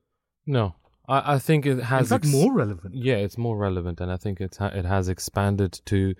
No, 0.46 0.74
I, 1.08 1.34
I 1.34 1.38
think 1.38 1.66
it 1.66 1.82
has. 1.82 2.02
In 2.02 2.18
fact, 2.18 2.24
ex- 2.24 2.32
more 2.32 2.52
relevant. 2.52 2.94
Yeah, 2.94 3.16
it's 3.16 3.38
more 3.38 3.56
relevant, 3.56 4.00
and 4.00 4.10
I 4.12 4.16
think 4.16 4.40
it 4.40 4.56
ha- 4.56 4.72
it 4.74 4.84
has 4.84 5.08
expanded 5.08 5.80
to. 5.86 6.14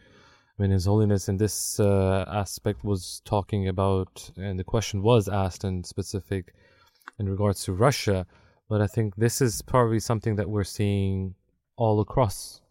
I 0.59 0.62
mean, 0.62 0.71
His 0.71 0.87
Holiness 0.87 1.29
in 1.29 1.37
this 1.37 1.79
uh, 1.79 2.25
aspect 2.29 2.83
was 2.83 3.21
talking 3.25 3.69
about, 3.69 4.31
and 4.37 4.59
the 4.59 4.65
question 4.65 5.03
was 5.03 5.29
asked 5.29 5.65
in 5.65 5.85
specific 5.85 6.55
in 7.19 7.29
regards 7.29 7.62
to 7.65 7.73
Russia, 7.73 8.26
but 8.69 8.81
I 8.81 8.87
think 8.87 9.17
this 9.17 9.43
is 9.43 9.61
probably 9.62 10.00
something 10.00 10.37
that 10.37 10.49
we're 10.49 10.65
seeing 10.65 11.35
all 11.76 12.00
across, 12.00 12.62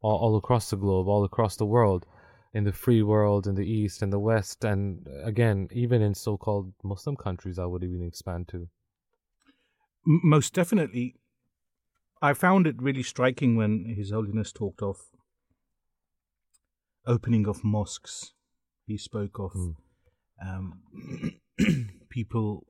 all, 0.00 0.16
all 0.16 0.36
across 0.36 0.70
the 0.70 0.76
globe, 0.76 1.06
all 1.06 1.24
across 1.24 1.56
the 1.56 1.66
world 1.66 2.06
in 2.54 2.62
the 2.62 2.72
free 2.72 3.02
world, 3.02 3.48
in 3.48 3.56
the 3.56 3.66
East 3.66 4.00
and 4.00 4.12
the 4.12 4.18
West, 4.18 4.64
and 4.64 5.06
again, 5.24 5.68
even 5.72 6.00
in 6.00 6.14
so 6.14 6.36
called 6.36 6.72
Muslim 6.84 7.16
countries, 7.16 7.58
I 7.58 7.66
would 7.66 7.82
even 7.82 8.06
expand 8.06 8.48
to. 8.48 8.68
Most 10.06 10.54
definitely. 10.54 11.16
I 12.22 12.32
found 12.32 12.66
it 12.66 12.80
really 12.80 13.02
striking 13.02 13.56
when 13.56 13.94
His 13.96 14.10
Holiness 14.12 14.52
talked 14.52 14.82
of 14.82 14.98
opening 17.06 17.46
of 17.46 17.64
mosques. 17.64 18.32
He 18.86 18.96
spoke 18.96 19.38
of 19.38 19.52
mm. 19.52 19.74
um, 20.40 20.80
people, 22.08 22.66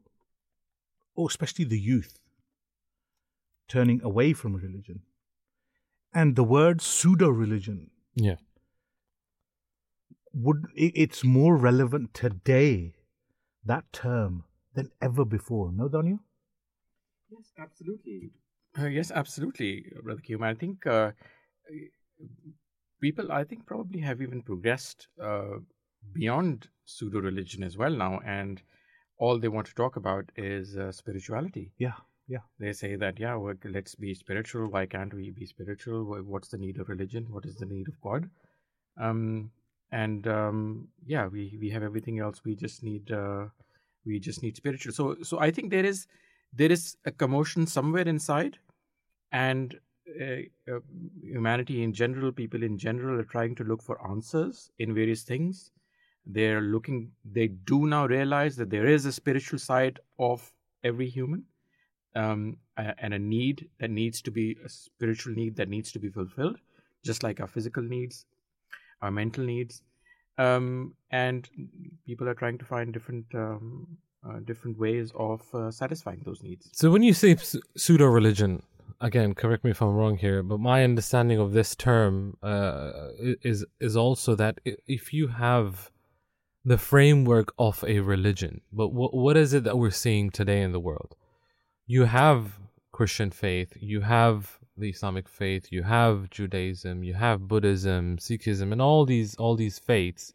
or 1.15 1.29
especially 1.29 1.67
the 1.67 1.79
youth, 1.79 2.19
turning 3.69 4.01
away 4.03 4.33
from 4.33 4.57
religion. 4.57 5.03
And 6.15 6.37
the 6.37 6.45
word 6.45 6.81
pseudo 6.81 7.29
religion 7.29 7.91
Yeah. 8.15 8.37
Would 10.35 10.67
it's 10.75 11.23
more 11.23 11.57
relevant 11.57 12.13
today, 12.13 12.95
that 13.65 13.93
term, 13.93 14.45
than 14.75 14.91
ever 15.01 15.25
before. 15.25 15.71
No, 15.73 15.89
Danayal? 15.89 16.19
Yes, 17.31 17.53
absolutely. 17.59 18.31
Uh, 18.79 18.87
yes, 18.87 19.11
absolutely, 19.11 19.87
Brother 20.03 20.21
Qayyum. 20.21 20.45
I 20.45 20.55
think 20.55 20.87
uh, 20.87 21.13
people, 23.01 23.31
I 23.31 23.45
think, 23.45 23.67
probably 23.67 24.01
have 24.01 24.21
even 24.21 24.43
progressed 24.43 25.07
uh, 25.23 25.59
beyond 26.13 26.69
pseudo 26.85 27.21
religion 27.21 27.63
as 27.63 27.77
well 27.77 27.91
now, 27.91 28.21
and 28.27 28.61
all 29.19 29.39
they 29.39 29.49
want 29.49 29.69
to 29.69 29.75
talk 29.75 29.97
about 29.97 30.31
is 30.37 30.77
uh, 30.77 30.91
spirituality. 30.91 31.71
Yeah, 31.79 31.95
yeah. 32.27 32.41
They 32.59 32.73
say 32.73 32.97
that, 32.97 33.21
yeah, 33.21 33.37
well, 33.37 33.55
let's 33.65 33.95
be 33.95 34.15
spiritual. 34.15 34.69
Why 34.69 34.87
can't 34.87 35.15
we 35.15 35.31
be 35.31 35.47
spiritual? 35.47 36.05
What's 36.27 36.49
the 36.49 36.59
need 36.59 36.81
of 36.81 36.89
religion? 36.89 37.27
What 37.31 37.47
is 37.47 37.55
the 37.55 37.67
need 37.67 37.87
of 37.89 38.01
God? 38.01 38.29
Um, 39.01 39.51
and 39.95 40.27
um, 40.27 40.89
yeah, 41.07 41.29
we, 41.29 41.57
we 41.61 41.71
have 41.71 41.85
everything 41.85 42.19
else. 42.19 42.43
We 42.45 42.57
just 42.57 42.83
need 42.83 43.13
uh, 43.13 43.45
we 44.05 44.19
just 44.19 44.43
need 44.43 44.57
spiritual. 44.57 44.93
So 44.93 45.17
so 45.23 45.39
I 45.39 45.51
think 45.53 45.71
there 45.71 45.87
is 45.87 46.07
there 46.53 46.73
is 46.73 46.97
a 47.05 47.13
commotion 47.13 47.67
somewhere 47.67 48.09
inside, 48.09 48.59
and 49.31 49.79
uh, 50.21 50.73
uh, 50.73 50.81
humanity 51.23 51.85
in 51.85 51.93
general, 51.93 52.33
people 52.33 52.65
in 52.65 52.77
general, 52.77 53.21
are 53.21 53.31
trying 53.37 53.55
to 53.55 53.65
look 53.65 53.83
for 53.83 54.05
answers 54.11 54.71
in 54.81 54.95
various 54.95 55.23
things. 55.23 55.71
They're 56.27 56.61
looking. 56.61 57.13
They 57.39 57.49
do 57.73 57.87
now 57.87 58.07
realize 58.07 58.57
that 58.57 58.71
there 58.71 58.87
is 58.87 59.07
a 59.07 59.13
spiritual 59.13 59.61
side 59.61 60.01
of 60.19 60.53
every 60.83 61.09
human, 61.09 61.45
um, 62.17 62.57
and 62.77 63.15
a 63.15 63.19
need 63.19 63.69
that 63.79 63.91
needs 63.91 64.23
to 64.23 64.33
be 64.33 64.57
a 64.65 64.69
spiritual 64.69 65.35
need 65.35 65.55
that 65.57 65.69
needs 65.69 65.93
to 65.93 66.01
be 66.01 66.09
fulfilled, 66.09 66.59
just 67.05 67.23
like 67.23 67.41
our 67.41 67.47
physical 67.47 67.83
needs, 67.83 68.27
our 69.05 69.11
mental 69.11 69.45
needs, 69.45 69.83
um, 70.39 70.95
and 71.11 71.49
people 72.07 72.29
are 72.29 72.35
trying 72.35 72.59
to 72.59 72.65
find 72.65 72.93
different 72.93 73.27
um, 73.35 73.87
uh, 74.27 74.39
different 74.45 74.79
ways 74.79 75.13
of 75.15 75.43
uh, 75.55 75.71
satisfying 75.71 76.23
those 76.25 76.43
needs. 76.43 76.71
So 76.73 76.91
when 76.91 77.03
you 77.03 77.13
say 77.13 77.37
pseudo 77.77 78.07
religion, 78.07 78.63
again, 79.01 79.35
correct 79.35 79.65
me 79.65 79.71
if 79.71 79.83
I'm 79.83 79.95
wrong 79.95 80.17
here, 80.17 80.43
but 80.43 80.59
my 80.59 80.83
understanding 80.83 81.39
of 81.39 81.53
this 81.53 81.75
term 81.77 82.37
uh, 82.43 82.91
is 83.53 83.65
is 83.81 83.97
also 83.97 84.35
that 84.37 84.61
if 84.87 85.13
you 85.13 85.29
have 85.29 85.91
the 86.65 86.79
framework 86.79 87.53
of 87.59 87.85
a 87.87 88.01
religion, 88.01 88.63
but 88.73 88.89
what 88.89 89.15
what 89.15 89.37
is 89.37 89.53
it 89.53 89.65
that 89.65 89.79
we're 89.79 89.91
seeing 89.91 90.31
today 90.31 90.63
in 90.63 90.73
the 90.73 90.81
world? 90.81 91.15
You 91.87 92.05
have 92.05 92.59
Christian 92.93 93.31
faith, 93.31 93.77
you 93.79 94.01
have 94.01 94.59
the 94.77 94.91
Islamic 94.91 95.29
faith, 95.29 95.69
you 95.71 95.83
have 95.83 96.31
Judaism, 96.31 97.05
you 97.05 97.15
have 97.15 97.49
Buddhism, 97.49 98.17
Sikhism, 98.19 98.73
and 98.73 98.83
all 98.83 99.05
these 99.05 99.35
all 99.37 99.57
these 99.57 99.79
faiths. 99.79 100.33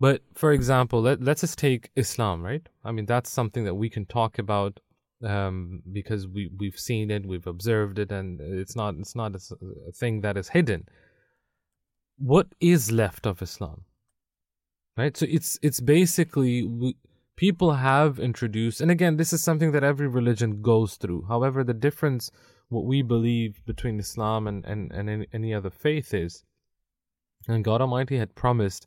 But 0.00 0.22
for 0.34 0.52
example, 0.52 1.00
let, 1.02 1.22
let's 1.22 1.40
just 1.42 1.58
take 1.58 1.90
Islam, 1.96 2.42
right? 2.42 2.68
I 2.84 2.92
mean, 2.92 3.06
that's 3.06 3.30
something 3.30 3.64
that 3.64 3.76
we 3.76 3.88
can 3.88 4.06
talk 4.06 4.38
about 4.38 4.80
um, 5.24 5.82
because 5.92 6.26
we 6.26 6.50
we've 6.58 6.78
seen 6.78 7.10
it, 7.10 7.26
we've 7.26 7.46
observed 7.46 7.98
it, 7.98 8.12
and 8.12 8.40
it's 8.40 8.76
not 8.76 8.96
it's 8.98 9.14
not 9.14 9.34
a, 9.34 9.92
thing 9.92 10.20
that 10.20 10.36
is 10.36 10.48
hidden. 10.48 10.86
What 12.18 12.48
is 12.60 12.92
left 12.92 13.26
of 13.26 13.42
Islam, 13.42 13.84
right? 14.96 15.16
So 15.16 15.26
it's 15.28 15.58
it's 15.62 15.80
basically 15.80 16.66
we, 16.66 16.96
people 17.36 17.72
have 17.72 18.18
introduced, 18.18 18.80
and 18.80 18.90
again, 18.90 19.16
this 19.16 19.32
is 19.32 19.42
something 19.42 19.72
that 19.72 19.84
every 19.84 20.08
religion 20.08 20.60
goes 20.60 20.96
through. 20.96 21.26
However, 21.28 21.64
the 21.64 21.74
difference 21.74 22.30
what 22.68 22.84
we 22.84 23.02
believe 23.02 23.64
between 23.66 23.98
Islam 23.98 24.46
and 24.46 24.64
and 24.64 24.92
and 24.92 25.26
any, 25.32 25.54
other 25.54 25.70
faith 25.70 26.14
is, 26.14 26.44
and 27.48 27.64
God 27.64 27.80
Almighty 27.80 28.18
had 28.18 28.34
promised 28.34 28.86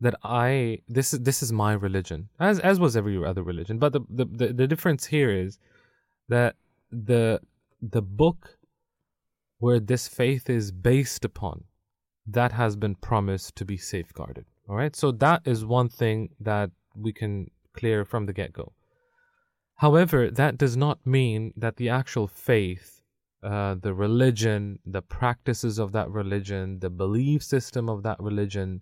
that 0.00 0.14
I 0.22 0.82
this 0.88 1.14
is 1.14 1.20
this 1.20 1.42
is 1.42 1.52
my 1.52 1.72
religion 1.72 2.28
as 2.38 2.60
as 2.60 2.78
was 2.78 2.96
every 2.96 3.24
other 3.24 3.42
religion. 3.42 3.78
But 3.78 3.92
the 3.92 4.00
the, 4.08 4.26
the, 4.26 4.52
the 4.52 4.66
difference 4.66 5.06
here 5.06 5.30
is 5.30 5.58
that 6.28 6.56
the 6.90 7.40
the 7.80 8.02
book 8.02 8.58
where 9.58 9.80
this 9.80 10.06
faith 10.08 10.50
is 10.50 10.70
based 10.70 11.24
upon 11.24 11.64
that 12.26 12.52
has 12.52 12.76
been 12.76 12.94
promised 12.94 13.56
to 13.56 13.64
be 13.64 13.76
safeguarded. 13.76 14.44
All 14.68 14.76
right? 14.76 14.94
So 14.94 15.12
that 15.12 15.42
is 15.44 15.64
one 15.64 15.88
thing 15.88 16.30
that 16.40 16.70
we 16.94 17.12
can 17.12 17.50
clear 17.72 18.04
from 18.04 18.26
the 18.26 18.32
get-go. 18.32 18.72
However 19.76 20.30
that 20.30 20.58
does 20.58 20.76
not 20.76 21.06
mean 21.06 21.52
that 21.56 21.76
the 21.76 21.88
actual 21.88 22.26
faith 22.26 22.95
uh, 23.46 23.74
the 23.86 23.94
religion 23.94 24.78
the 24.84 25.02
practices 25.02 25.78
of 25.78 25.92
that 25.92 26.10
religion 26.10 26.80
the 26.80 26.90
belief 26.90 27.42
system 27.42 27.88
of 27.88 28.02
that 28.02 28.18
religion 28.20 28.80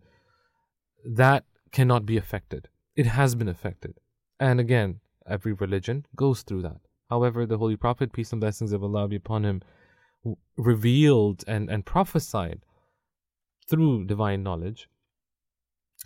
that 1.05 1.45
cannot 1.71 2.07
be 2.07 2.17
affected. 2.17 2.69
It 2.97 3.07
has 3.07 3.35
been 3.35 3.49
affected. 3.49 3.99
And 4.41 4.61
again, 4.61 5.01
every 5.29 5.53
religion 5.53 6.07
goes 6.17 6.43
through 6.43 6.63
that. 6.63 6.81
However, 7.11 7.45
the 7.45 7.59
Holy 7.59 7.77
Prophet, 7.77 8.13
peace 8.13 8.33
and 8.33 8.41
blessings 8.41 8.73
of 8.73 8.83
Allah 8.83 9.09
be 9.09 9.17
upon 9.17 9.45
him, 9.45 9.61
w- 10.23 10.37
revealed 10.57 11.45
and, 11.47 11.69
and 11.69 11.85
prophesied 11.85 12.61
through 13.69 14.07
divine 14.07 14.43
knowledge 14.43 14.89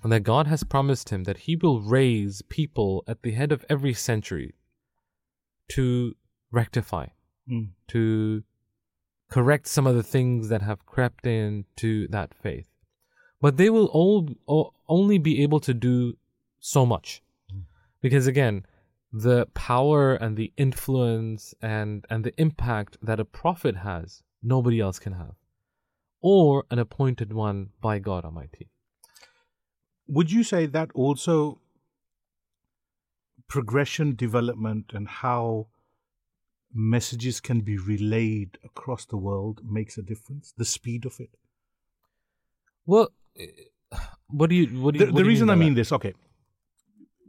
that 0.04 0.20
God 0.20 0.46
has 0.46 0.64
promised 0.64 1.10
him 1.10 1.24
that 1.24 1.38
he 1.38 1.56
will 1.56 1.80
raise 1.80 2.42
people 2.42 3.04
at 3.06 3.22
the 3.22 3.32
head 3.32 3.52
of 3.52 3.64
every 3.68 3.94
century 3.94 4.54
to 5.72 6.14
rectify, 6.50 7.06
Mm. 7.50 7.68
to 7.88 8.42
correct 9.30 9.66
some 9.68 9.86
of 9.86 9.94
the 9.94 10.02
things 10.02 10.48
that 10.48 10.62
have 10.62 10.84
crept 10.84 11.26
into 11.26 12.06
that 12.08 12.34
faith. 12.34 12.66
But 13.40 13.56
they 13.56 13.70
will 13.70 13.86
all, 13.86 14.28
all 14.46 14.74
only 14.88 15.18
be 15.18 15.42
able 15.42 15.60
to 15.60 15.72
do 15.72 16.18
so 16.58 16.84
much. 16.84 17.22
Because 18.00 18.26
again 18.26 18.66
the 19.12 19.46
power 19.54 20.14
and 20.14 20.36
the 20.36 20.52
influence 20.58 21.54
and 21.62 22.04
and 22.10 22.24
the 22.24 22.38
impact 22.38 22.98
that 23.00 23.18
a 23.18 23.24
prophet 23.24 23.76
has 23.76 24.22
nobody 24.42 24.80
else 24.80 24.98
can 24.98 25.14
have. 25.14 25.34
Or 26.20 26.64
an 26.70 26.78
appointed 26.78 27.32
one 27.32 27.70
by 27.80 27.98
god 27.98 28.24
almighty. 28.24 28.68
Would 30.06 30.30
you 30.30 30.42
say 30.42 30.66
that 30.66 30.90
also 30.94 31.60
progression, 33.48 34.14
development, 34.14 34.92
and 34.92 35.08
how 35.08 35.68
messages 36.74 37.40
can 37.40 37.60
be 37.60 37.76
relayed 37.78 38.58
across 38.64 39.04
the 39.06 39.16
world 39.16 39.60
makes 39.64 39.96
a 39.98 40.02
difference? 40.02 40.52
The 40.56 40.64
speed 40.64 41.04
of 41.06 41.18
it. 41.20 41.30
well 42.86 43.08
eh, 43.38 43.46
what 44.28 44.50
do 44.50 44.56
you 44.56 44.66
what 44.82 44.94
do 44.94 45.00
you 45.00 45.06
the 45.06 45.12
what 45.12 45.18
the 45.18 45.22
do 45.22 45.28
you 45.28 45.28
reason 45.32 45.46
by 45.48 45.52
I 45.54 45.56
mean 45.56 45.74
that? 45.74 45.80
this, 45.80 45.92
okay, 45.92 46.14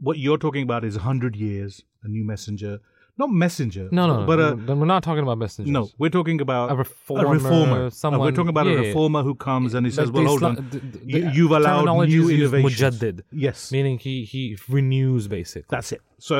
what 0.00 0.18
you're 0.18 0.38
talking 0.38 0.62
about 0.62 0.84
is 0.84 0.94
100 0.96 1.36
years, 1.36 1.82
a 2.02 2.08
new 2.08 2.24
messenger. 2.24 2.78
Not 3.18 3.30
messenger. 3.30 3.86
no 3.92 4.06
no 4.06 4.24
but 4.26 4.38
no, 4.38 4.72
a, 4.72 4.76
we're 4.76 4.86
not 4.86 5.02
talking 5.02 5.22
about 5.22 5.36
messengers 5.36 5.70
no, 5.70 5.90
we're 5.98 6.08
talking 6.18 6.40
about 6.40 6.70
A 6.70 6.76
reformer, 6.76 7.28
reformer. 7.34 7.86
Uh, 7.86 7.90
someone- 7.90 8.20
we're 8.22 8.32
talking 8.38 8.48
about 8.48 8.66
yeah, 8.66 8.72
a 8.78 8.82
reformer 8.84 9.22
who 9.22 9.34
comes 9.34 9.74
and 9.74 9.84
he 9.84 9.92
says, 9.92 10.10
"Well, 10.10 10.24
hold 10.24 10.42
on, 10.42 10.54
the- 10.54 10.78
the- 10.78 11.00
you, 11.04 11.28
you've 11.30 11.50
allowed 11.50 11.84
new 12.08 12.30
innovations." 12.30 12.80
mujaddid, 12.80 13.20
Yes, 13.30 13.72
meaning 13.72 13.98
he 13.98 14.24
he 14.24 14.56
renews 14.76 15.28
basically 15.28 15.66
That's 15.74 15.92
it. 15.92 16.00
So, 16.30 16.36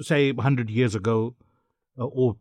say 0.00 0.32
100 0.32 0.68
years 0.70 0.96
ago 0.96 1.36
uh, 1.98 2.04
or 2.04 2.36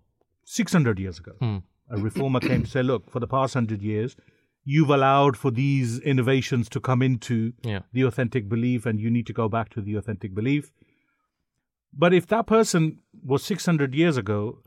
600 0.45 0.99
years 0.99 1.19
ago, 1.19 1.33
Hmm. 1.39 1.57
a 1.89 1.97
reformer 1.97 2.39
came 2.39 2.63
to 2.63 2.69
say, 2.69 2.83
look, 2.83 3.09
for 3.09 3.19
the 3.19 3.27
past 3.27 3.55
100 3.55 3.81
years, 3.81 4.15
you've 4.63 4.89
allowed 4.89 5.35
for 5.37 5.51
these 5.51 5.99
innovations 5.99 6.69
to 6.69 6.79
come 6.79 7.01
into 7.01 7.53
yeah 7.63 7.81
the 7.93 8.03
authentic 8.03 8.47
belief 8.47 8.85
and 8.85 8.99
you 8.99 9.09
need 9.09 9.25
to 9.27 9.33
go 9.33 9.49
back 9.49 9.69
to 9.69 9.81
the 9.81 9.95
authentic 9.95 10.33
belief. 10.35 10.71
But 11.93 12.13
if 12.13 12.27
that 12.27 12.45
person 12.47 12.99
was 13.23 13.43
600 13.43 13.93
years 13.95 14.17
ago, 14.17 14.59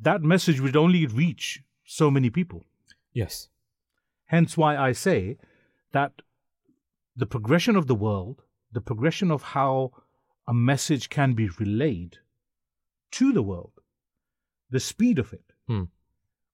that 0.00 0.22
message 0.22 0.60
would 0.60 0.76
only 0.76 1.06
reach 1.06 1.62
so 1.84 2.10
many 2.10 2.30
people. 2.30 2.64
yes 3.12 3.48
Hence 4.26 4.56
why 4.56 4.76
I 4.76 4.92
say 4.92 5.36
that 5.92 6.12
the 7.16 7.26
progression 7.34 7.76
of 7.76 7.86
the 7.86 7.94
world, 7.94 8.42
the 8.72 8.80
progression 8.80 9.30
of 9.30 9.42
how 9.54 9.92
a 10.46 10.54
message 10.54 11.08
can 11.08 11.32
be 11.34 11.48
relayed 11.60 12.18
to 13.12 13.32
the 13.32 13.42
world, 13.42 13.72
the 14.70 14.80
speed 14.80 15.18
of 15.18 15.32
it, 15.32 15.52
Hmm. 15.66 15.84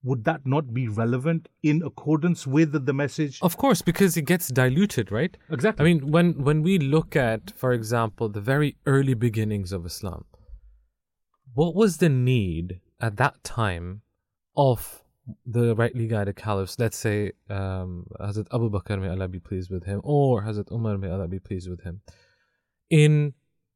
would 0.03 0.25
that 0.25 0.45
not 0.47 0.73
be 0.75 0.87
relevant 0.89 1.49
in 1.63 1.83
accordance 1.83 2.47
with 2.47 2.73
the 2.87 2.93
message? 2.93 3.39
Of 3.43 3.57
course, 3.57 3.81
because 3.83 4.17
it 4.17 4.23
gets 4.27 4.49
diluted, 4.49 5.11
right? 5.11 5.37
exactly. 5.51 5.83
I 5.83 5.85
mean, 5.95 6.11
when 6.11 6.43
when 6.49 6.63
we 6.63 6.79
look 6.79 7.17
at, 7.17 7.51
for 7.57 7.73
example, 7.73 8.29
the 8.29 8.41
very 8.41 8.77
early 8.87 9.15
beginnings 9.15 9.73
of 9.73 9.87
Islam, 9.87 10.25
what 11.55 11.75
was 11.75 11.97
the 11.99 12.09
need 12.09 12.81
at 13.01 13.17
that 13.17 13.43
time 13.45 14.03
of 14.57 15.03
the 15.47 15.75
rightly 15.75 16.07
guided 16.07 16.37
caliphs? 16.37 16.79
Let's 16.79 16.97
say 16.99 17.33
um, 17.49 18.07
Hazrat 18.21 18.47
Abu 18.53 18.69
Bakr, 18.71 19.01
may 19.01 19.09
Allah 19.09 19.29
be 19.29 19.41
pleased 19.41 19.71
with 19.71 19.85
him, 19.85 20.01
or 20.05 20.43
Hazrat 20.43 20.71
Umar, 20.71 20.99
may 20.99 21.09
Allah 21.11 21.29
be 21.29 21.39
pleased 21.39 21.69
with 21.71 21.83
him, 21.83 22.03
in 22.91 23.33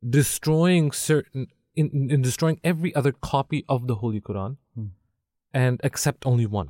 destroying 0.08 0.90
certain, 0.92 1.46
in, 1.80 2.10
in 2.14 2.20
destroying 2.28 2.58
every 2.72 2.92
other 2.98 3.12
copy 3.32 3.60
of 3.74 3.86
the 3.88 3.96
Holy 4.02 4.20
Quran, 4.28 4.52
Hmm. 4.74 4.90
and 5.66 5.74
accept 5.88 6.26
only 6.32 6.46
one. 6.60 6.68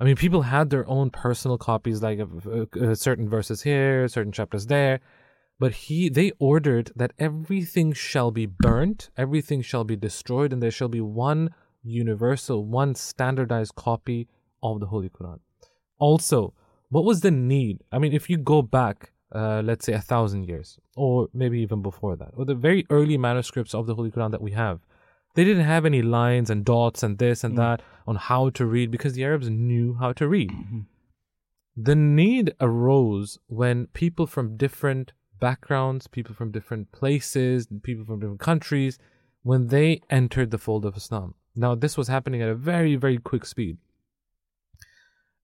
I 0.00 0.04
mean, 0.04 0.16
people 0.24 0.42
had 0.42 0.70
their 0.70 0.86
own 0.96 1.10
personal 1.10 1.58
copies, 1.58 2.02
like 2.06 2.18
of 2.26 2.30
uh, 2.46 2.66
uh, 2.84 2.94
certain 2.94 3.28
verses 3.36 3.62
here, 3.62 4.06
certain 4.16 4.32
chapters 4.32 4.66
there. 4.66 5.00
But 5.62 5.72
he, 5.84 6.08
they 6.08 6.30
ordered 6.38 6.92
that 6.94 7.12
everything 7.18 7.92
shall 7.92 8.30
be 8.30 8.46
burnt, 8.46 9.10
everything 9.16 9.60
shall 9.70 9.84
be 9.92 9.96
destroyed, 9.96 10.52
and 10.52 10.62
there 10.62 10.76
shall 10.78 10.92
be 10.98 11.00
one 11.00 11.42
universal, 11.82 12.64
one 12.64 12.94
standardized 12.94 13.74
copy 13.74 14.28
of 14.62 14.78
the 14.80 14.86
Holy 14.86 15.10
Quran. 15.16 15.40
Also, 15.98 16.54
what 16.90 17.04
was 17.04 17.20
the 17.20 17.32
need? 17.32 17.82
I 17.90 17.98
mean, 17.98 18.12
if 18.12 18.30
you 18.30 18.38
go 18.54 18.62
back, 18.62 19.12
uh, 19.34 19.62
let's 19.64 19.84
say 19.84 19.92
a 19.92 20.00
thousand 20.00 20.48
years, 20.48 20.78
or 20.96 21.28
maybe 21.32 21.60
even 21.60 21.82
before 21.82 22.16
that, 22.16 22.30
or 22.34 22.44
the 22.44 22.54
very 22.54 22.86
early 22.90 23.18
manuscripts 23.18 23.74
of 23.74 23.86
the 23.86 23.94
Holy 23.94 24.10
Quran 24.10 24.30
that 24.30 24.42
we 24.42 24.52
have, 24.52 24.80
they 25.34 25.44
didn't 25.44 25.64
have 25.64 25.84
any 25.84 26.02
lines 26.02 26.50
and 26.50 26.64
dots 26.64 27.02
and 27.02 27.18
this 27.18 27.44
and 27.44 27.56
that 27.56 27.82
on 28.06 28.16
how 28.16 28.50
to 28.50 28.66
read 28.66 28.90
because 28.90 29.12
the 29.12 29.24
Arabs 29.24 29.48
knew 29.50 29.94
how 29.94 30.12
to 30.12 30.26
read. 30.26 30.50
The 31.76 31.94
need 31.94 32.54
arose 32.60 33.38
when 33.46 33.86
people 33.88 34.26
from 34.26 34.56
different 34.56 35.12
backgrounds, 35.38 36.08
people 36.08 36.34
from 36.34 36.50
different 36.50 36.90
places, 36.90 37.68
people 37.82 38.04
from 38.04 38.18
different 38.18 38.40
countries, 38.40 38.98
when 39.42 39.68
they 39.68 40.00
entered 40.10 40.50
the 40.50 40.58
fold 40.58 40.84
of 40.84 40.96
Islam. 40.96 41.34
Now, 41.54 41.74
this 41.74 41.96
was 41.96 42.08
happening 42.08 42.42
at 42.42 42.48
a 42.48 42.54
very, 42.54 42.96
very 42.96 43.18
quick 43.18 43.46
speed. 43.46 43.78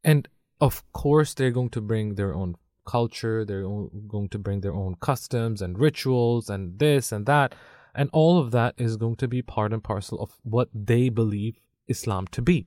And 0.03 0.29
of 0.61 0.83
course, 0.93 1.35
they're 1.35 1.51
going 1.51 1.71
to 1.71 1.81
bring 1.81 2.15
their 2.15 2.35
own 2.35 2.57
culture, 2.85 3.45
they're 3.45 3.63
going 3.63 4.29
to 4.31 4.39
bring 4.39 4.61
their 4.61 4.75
own 4.75 4.97
customs 5.01 5.63
and 5.63 5.79
rituals 5.79 6.49
and 6.49 6.79
this 6.79 7.13
and 7.13 7.27
that. 7.27 7.55
And 7.95 8.11
all 8.13 8.39
of 8.39 8.51
that 8.51 8.75
is 8.77 8.97
going 8.97 9.17
to 9.17 9.29
be 9.29 9.41
part 9.43 9.73
and 9.73 9.83
parcel 9.83 10.21
of 10.21 10.39
what 10.43 10.69
they 10.75 11.09
believe 11.09 11.59
Islam 11.89 12.27
to 12.29 12.43
be. 12.43 12.67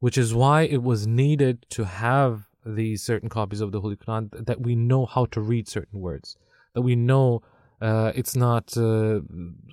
Which 0.00 0.18
is 0.18 0.34
why 0.34 0.62
it 0.62 0.82
was 0.82 1.06
needed 1.06 1.64
to 1.70 1.84
have 1.84 2.48
these 2.66 3.02
certain 3.02 3.28
copies 3.28 3.60
of 3.60 3.70
the 3.72 3.80
Holy 3.80 3.96
Quran 3.96 4.30
that 4.46 4.60
we 4.60 4.74
know 4.74 5.06
how 5.06 5.26
to 5.26 5.40
read 5.40 5.68
certain 5.68 6.00
words, 6.00 6.36
that 6.74 6.82
we 6.82 6.96
know 6.96 7.42
uh, 7.80 8.12
it's 8.14 8.36
not 8.36 8.76
uh, 8.76 9.20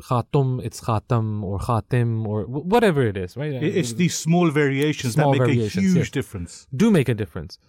khatum, 0.10 0.64
it's 0.64 0.82
khatam 0.82 1.44
or 1.44 1.60
khatim 1.60 2.26
or 2.28 2.44
wh- 2.44 2.66
whatever 2.66 3.02
it 3.06 3.18
is, 3.18 3.38
right? 3.38 3.54
It's 3.54 3.94
these 3.94 4.18
small 4.18 4.50
variations 4.50 5.14
Small 5.14 5.34
that 5.34 5.40
make 5.40 5.48
variations, 5.48 5.76
a 5.76 5.88
huge 5.88 5.98
yes. 5.98 6.10
difference. 6.10 6.68
do 6.76 6.90
make 6.90 7.10
a 7.10 7.14
difference. 7.14 7.60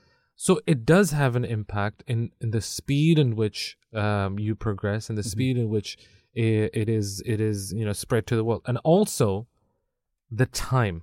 So 0.42 0.58
it 0.66 0.86
does 0.86 1.10
have 1.10 1.36
an 1.36 1.44
impact 1.44 2.02
in, 2.06 2.30
in 2.40 2.50
the 2.50 2.62
speed 2.62 3.18
in 3.18 3.36
which 3.36 3.76
um, 3.92 4.38
you 4.38 4.54
progress 4.54 5.10
and 5.10 5.18
the 5.18 5.22
speed 5.22 5.58
in 5.58 5.68
which 5.68 5.98
it, 6.32 6.70
it 6.72 6.88
is 6.88 7.22
it 7.26 7.42
is 7.42 7.74
you 7.74 7.84
know 7.84 7.92
spread 7.92 8.26
to 8.28 8.36
the 8.36 8.42
world, 8.42 8.62
and 8.64 8.78
also 8.78 9.48
the 10.30 10.46
time. 10.46 11.02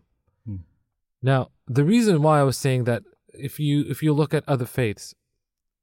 Now, 1.22 1.52
the 1.68 1.84
reason 1.84 2.24
why 2.24 2.40
I 2.40 2.44
was 2.44 2.58
saying 2.58 2.86
that 2.86 3.04
if 3.32 3.60
you 3.60 3.86
if 3.88 4.02
you 4.02 4.12
look 4.12 4.34
at 4.34 4.44
other 4.48 4.66
faiths, 4.66 5.14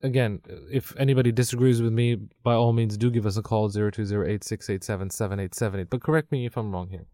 again, 0.03 0.41
if 0.73 0.93
anybody 0.99 1.31
disagrees 1.31 1.81
with 1.81 1.93
me, 1.93 2.17
by 2.43 2.55
all 2.55 2.73
means, 2.73 2.97
do 2.97 3.09
give 3.09 3.25
us 3.25 3.37
a 3.37 3.43
call 3.43 3.69
zero 3.69 3.93
two 3.93 4.05
zero 4.05 4.27
eight 4.27 4.43
six 4.43 4.69
eight 4.69 4.83
seven 4.83 5.11
seven 5.11 5.39
eight 5.39 5.55
seven 5.55 5.79
eight. 5.79 5.91
But 5.91 6.03
correct 6.03 6.33
me 6.33 6.45
if 6.45 6.57
I'm 6.57 6.73
wrong 6.73 6.89
here. 6.89 7.07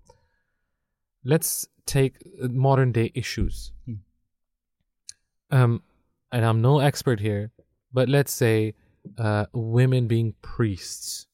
Let's 1.22 1.68
take 1.85 2.14
modern 2.40 2.92
day 2.92 3.12
issues 3.14 3.72
um 5.50 5.83
and 6.32 6.44
i'm 6.44 6.60
no 6.60 6.78
expert 6.78 7.20
here 7.20 7.50
but 7.92 8.08
let's 8.08 8.32
say 8.32 8.74
uh 9.18 9.46
women 9.52 10.06
being 10.06 10.34
priests 10.42 11.26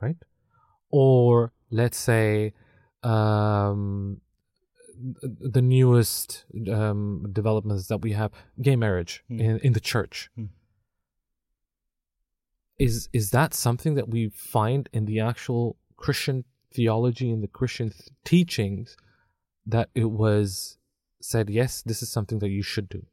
right? 0.00 0.16
Or 0.90 1.52
let's 1.70 1.98
say 1.98 2.52
um 3.02 4.20
the 5.22 5.60
newest 5.60 6.46
um 6.72 7.26
developments 7.32 7.88
that 7.88 7.98
we 7.98 8.12
have 8.12 8.32
gay 8.62 8.76
marriage 8.76 9.22
in 9.28 9.58
in 9.58 9.72
the 9.72 9.80
church. 9.80 10.30
Is 12.78 13.08
is 13.12 13.30
that 13.30 13.54
something 13.54 13.94
that 13.94 14.08
we 14.08 14.28
find 14.28 14.88
in 14.92 15.06
the 15.06 15.20
actual 15.20 15.76
christian 15.96 16.44
theology 16.74 17.30
and 17.30 17.42
the 17.42 17.48
christian 17.48 17.88
th- 17.88 18.10
teachings 18.22 18.98
that 19.64 19.88
it 19.94 20.10
was 20.10 20.76
said 21.22 21.48
yes 21.48 21.80
this 21.80 22.02
is 22.02 22.10
something 22.10 22.38
that 22.40 22.50
you 22.50 22.62
should 22.62 22.86
do 22.86 23.06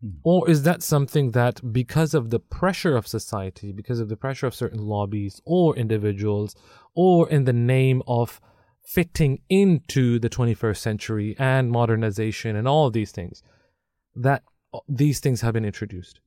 Hmm. 0.00 0.10
or 0.22 0.48
is 0.48 0.62
that 0.62 0.82
something 0.82 1.32
that, 1.32 1.72
because 1.72 2.14
of 2.14 2.30
the 2.30 2.38
pressure 2.38 2.96
of 2.96 3.06
society, 3.06 3.72
because 3.72 3.98
of 3.98 4.08
the 4.08 4.16
pressure 4.16 4.46
of 4.46 4.54
certain 4.54 4.80
lobbies 4.86 5.40
or 5.44 5.76
individuals, 5.76 6.54
or 6.94 7.28
in 7.28 7.44
the 7.44 7.52
name 7.52 8.02
of 8.06 8.40
fitting 8.84 9.40
into 9.48 10.18
the 10.18 10.30
21st 10.30 10.76
century 10.76 11.36
and 11.38 11.70
modernization 11.70 12.54
and 12.56 12.68
all 12.68 12.86
of 12.86 12.92
these 12.92 13.10
things, 13.10 13.42
that 14.14 14.42
uh, 14.72 14.78
these 14.88 15.20
things 15.20 15.40
have 15.40 15.54
been 15.54 15.64
introduced? 15.64 16.20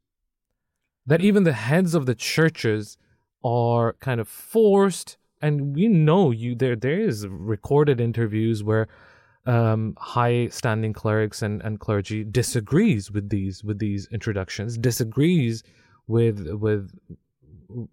That 1.06 1.22
even 1.22 1.44
the 1.44 1.54
heads 1.54 1.96
of 1.96 2.06
the 2.06 2.16
churches 2.16 2.98
are 3.44 3.94
kind 3.94 4.20
of 4.20 4.28
forced, 4.28 5.18
and 5.42 5.74
we 5.76 5.88
know 5.88 6.32
you 6.32 6.56
there. 6.56 6.76
There 6.76 7.00
is 7.00 7.26
recorded 7.28 8.00
interviews 8.00 8.64
where 8.64 8.88
um, 9.46 9.96
high 9.98 10.48
standing 10.50 10.94
clerics 10.94 11.42
and, 11.42 11.62
and 11.64 11.80
clergy 11.80 12.24
disagrees 12.24 13.12
with 13.12 13.30
these 13.30 13.64
with 13.64 13.80
these 13.80 14.08
introductions, 14.12 14.78
disagrees 14.78 15.64
with 16.08 16.48
with 16.66 16.92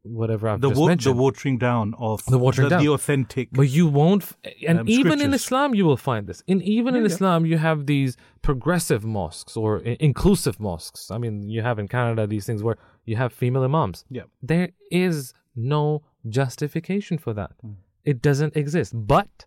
whatever 0.03 0.49
I've 0.49 0.61
The, 0.61 0.71
just 0.71 0.81
wa- 0.81 0.95
the 0.97 1.13
watering 1.13 1.57
down 1.59 1.95
of 1.99 2.25
The 2.27 2.37
watering 2.39 2.65
the, 2.69 2.71
down. 2.71 2.83
the 2.85 2.91
authentic. 2.91 3.49
But 3.53 3.69
you 3.71 3.87
won't, 3.87 4.23
f- 4.25 4.37
and 4.67 4.81
Um, 4.81 4.89
even 4.89 5.21
in. 5.21 5.33
Islam, 5.33 5.73
you 5.75 5.85
will 5.85 5.97
find 5.97 6.27
this. 6.27 6.43
In 6.49 6.61
even 6.63 6.97
in 6.97 7.07
Islam, 7.07 7.47
you 7.47 7.59
have 7.59 7.87
these 7.87 8.17
progressive 8.43 9.05
mosques 9.05 9.57
or 9.57 9.81
i- 9.87 9.97
inclusive 10.01 10.59
mosques. 10.59 11.11
I 11.13 11.19
mean, 11.19 11.49
you 11.49 11.63
have 11.63 11.79
in 11.79 11.87
Canada 11.87 12.27
these 12.27 12.45
things 12.45 12.63
where 12.63 12.77
you 13.05 13.17
have 13.17 13.33
female 13.33 13.63
imams. 13.63 14.05
Yeah. 14.11 14.25
There 14.43 14.71
is 14.91 15.33
no 15.55 16.03
justification 16.29 17.17
for 17.19 17.33
that. 17.35 17.53
Hmm. 17.61 17.73
It 18.05 18.21
doesn't 18.21 18.57
exist. 18.57 18.93
But 18.95 19.45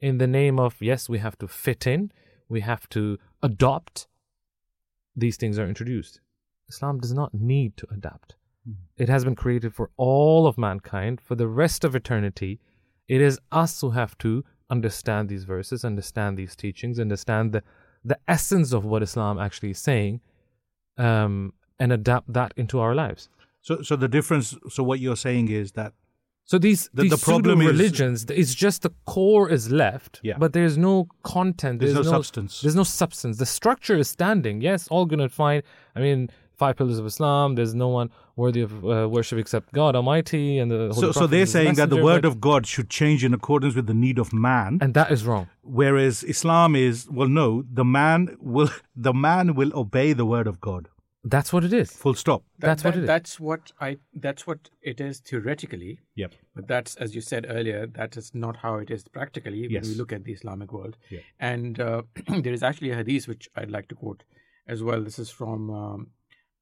in 0.00 0.18
the 0.18 0.26
name 0.26 0.58
of 0.58 0.76
yes, 0.80 1.08
we 1.08 1.18
have 1.18 1.38
to 1.38 1.48
fit 1.48 1.86
in, 1.86 2.12
we 2.48 2.60
have 2.60 2.88
to 2.90 3.18
adopt. 3.42 4.06
These 5.16 5.36
things 5.36 5.58
are 5.58 5.68
introduced. 5.68 6.20
Islam 6.68 7.00
does 7.00 7.12
not 7.12 7.34
need 7.34 7.76
to 7.78 7.86
adapt. 7.90 8.36
It 8.96 9.08
has 9.08 9.24
been 9.24 9.34
created 9.34 9.74
for 9.74 9.90
all 9.96 10.46
of 10.46 10.58
mankind 10.58 11.20
for 11.20 11.34
the 11.34 11.48
rest 11.48 11.84
of 11.84 11.94
eternity. 11.94 12.60
It 13.08 13.20
is 13.20 13.40
us 13.50 13.80
who 13.80 13.90
have 13.90 14.18
to 14.18 14.44
understand 14.68 15.28
these 15.28 15.44
verses, 15.44 15.84
understand 15.84 16.36
these 16.36 16.54
teachings, 16.54 17.00
understand 17.00 17.52
the, 17.52 17.62
the 18.04 18.18
essence 18.28 18.72
of 18.72 18.84
what 18.84 19.02
Islam 19.02 19.38
actually 19.38 19.70
is 19.70 19.78
saying, 19.78 20.20
um, 20.98 21.54
and 21.78 21.92
adapt 21.92 22.32
that 22.32 22.52
into 22.56 22.78
our 22.78 22.94
lives. 22.94 23.28
so, 23.62 23.82
so 23.82 23.96
the 23.96 24.08
difference. 24.08 24.54
So 24.68 24.82
what 24.82 25.00
you're 25.00 25.16
saying 25.16 25.48
is 25.48 25.72
that 25.72 25.92
So 26.50 26.56
these 26.58 26.88
The- 26.94 27.02
these 27.02 27.10
the 27.16 27.18
problem 27.30 27.60
is- 27.60 27.66
religions, 27.74 28.16
it's 28.42 28.54
just 28.64 28.78
the 28.88 28.92
core 29.14 29.46
is 29.56 29.64
left, 29.84 30.12
Yeah. 30.22 30.38
but 30.42 30.50
there's 30.56 30.76
no 30.78 30.94
content. 31.34 31.74
There's 31.80 31.92
There's, 31.94 32.06
no 32.06 32.12
substance. 32.18 32.52
There's 32.62 32.78
no 32.82 32.88
substance. 33.02 33.34
The 33.44 33.50
structure 33.58 33.96
is 34.02 34.08
standing. 34.18 34.56
Yes, 34.70 34.80
all 34.92 35.04
gonna 35.12 35.28
find. 35.28 35.62
I 35.94 36.00
mean, 36.06 36.30
five 36.62 36.74
pillars 36.78 36.98
of 36.98 37.04
Islam. 37.12 37.54
There's 37.58 37.74
no 37.74 37.88
one 37.88 38.08
worthy 38.42 38.62
of 38.62 38.72
uh, 38.82 39.06
worship 39.16 39.38
except 39.44 39.66
God 39.74 39.92
Almighty 39.94 40.58
and 40.60 40.70
the. 40.72 40.80
Holy 40.94 41.00
so, 41.02 41.12
so 41.20 41.26
they're 41.26 41.52
saying 41.56 41.74
that 41.80 41.90
the 41.90 42.02
word 42.10 42.24
of 42.24 42.40
God 42.40 42.66
should 42.66 42.88
change 43.00 43.20
in 43.28 43.32
accordance 43.34 43.74
with 43.78 43.86
the 43.92 43.98
need 44.06 44.18
of 44.18 44.32
man, 44.32 44.78
and 44.80 44.94
that 44.94 45.08
is 45.16 45.20
wrong. 45.28 45.44
whereas 45.62 46.24
Islam 46.34 46.70
is 46.74 46.96
well, 47.18 47.28
no, 47.42 47.48
the 47.80 47.84
man 47.84 48.20
will 48.40 48.70
the 49.08 49.12
man 49.28 49.54
will 49.58 49.72
obey 49.84 50.08
the 50.14 50.24
word 50.34 50.46
of 50.46 50.56
God. 50.68 50.88
That's 51.24 51.52
what 51.52 51.64
it 51.64 51.72
is. 51.72 51.90
Full 51.90 52.14
stop. 52.14 52.44
That- 52.58 52.66
That's 52.68 52.84
what 52.84 52.94
that- 52.94 53.00
it 53.00 53.02
is. 53.02 53.06
That's 53.08 53.40
what 53.40 53.72
I. 53.80 53.98
That's 54.14 54.46
what 54.46 54.70
it 54.82 55.00
is 55.00 55.20
theoretically. 55.20 56.00
Yep. 56.14 56.34
But 56.54 56.68
that's, 56.68 56.94
as 56.96 57.14
you 57.14 57.20
said 57.20 57.46
earlier, 57.48 57.86
that 57.88 58.16
is 58.16 58.34
not 58.34 58.56
how 58.58 58.76
it 58.76 58.90
is 58.90 59.04
practically 59.08 59.62
when 59.62 59.70
Yes. 59.72 59.88
we 59.88 59.94
look 59.96 60.12
at 60.12 60.24
the 60.24 60.32
Islamic 60.32 60.72
world. 60.72 60.96
Yeah. 61.10 61.20
And 61.40 61.80
uh, 61.80 62.02
there 62.42 62.52
is 62.52 62.62
actually 62.62 62.90
a 62.90 62.96
hadith 62.96 63.26
which 63.28 63.48
I'd 63.56 63.70
like 63.70 63.88
to 63.88 63.94
quote 63.96 64.22
as 64.66 64.82
well. 64.82 65.02
This 65.02 65.18
is 65.18 65.28
from 65.30 65.70
um, 65.70 66.10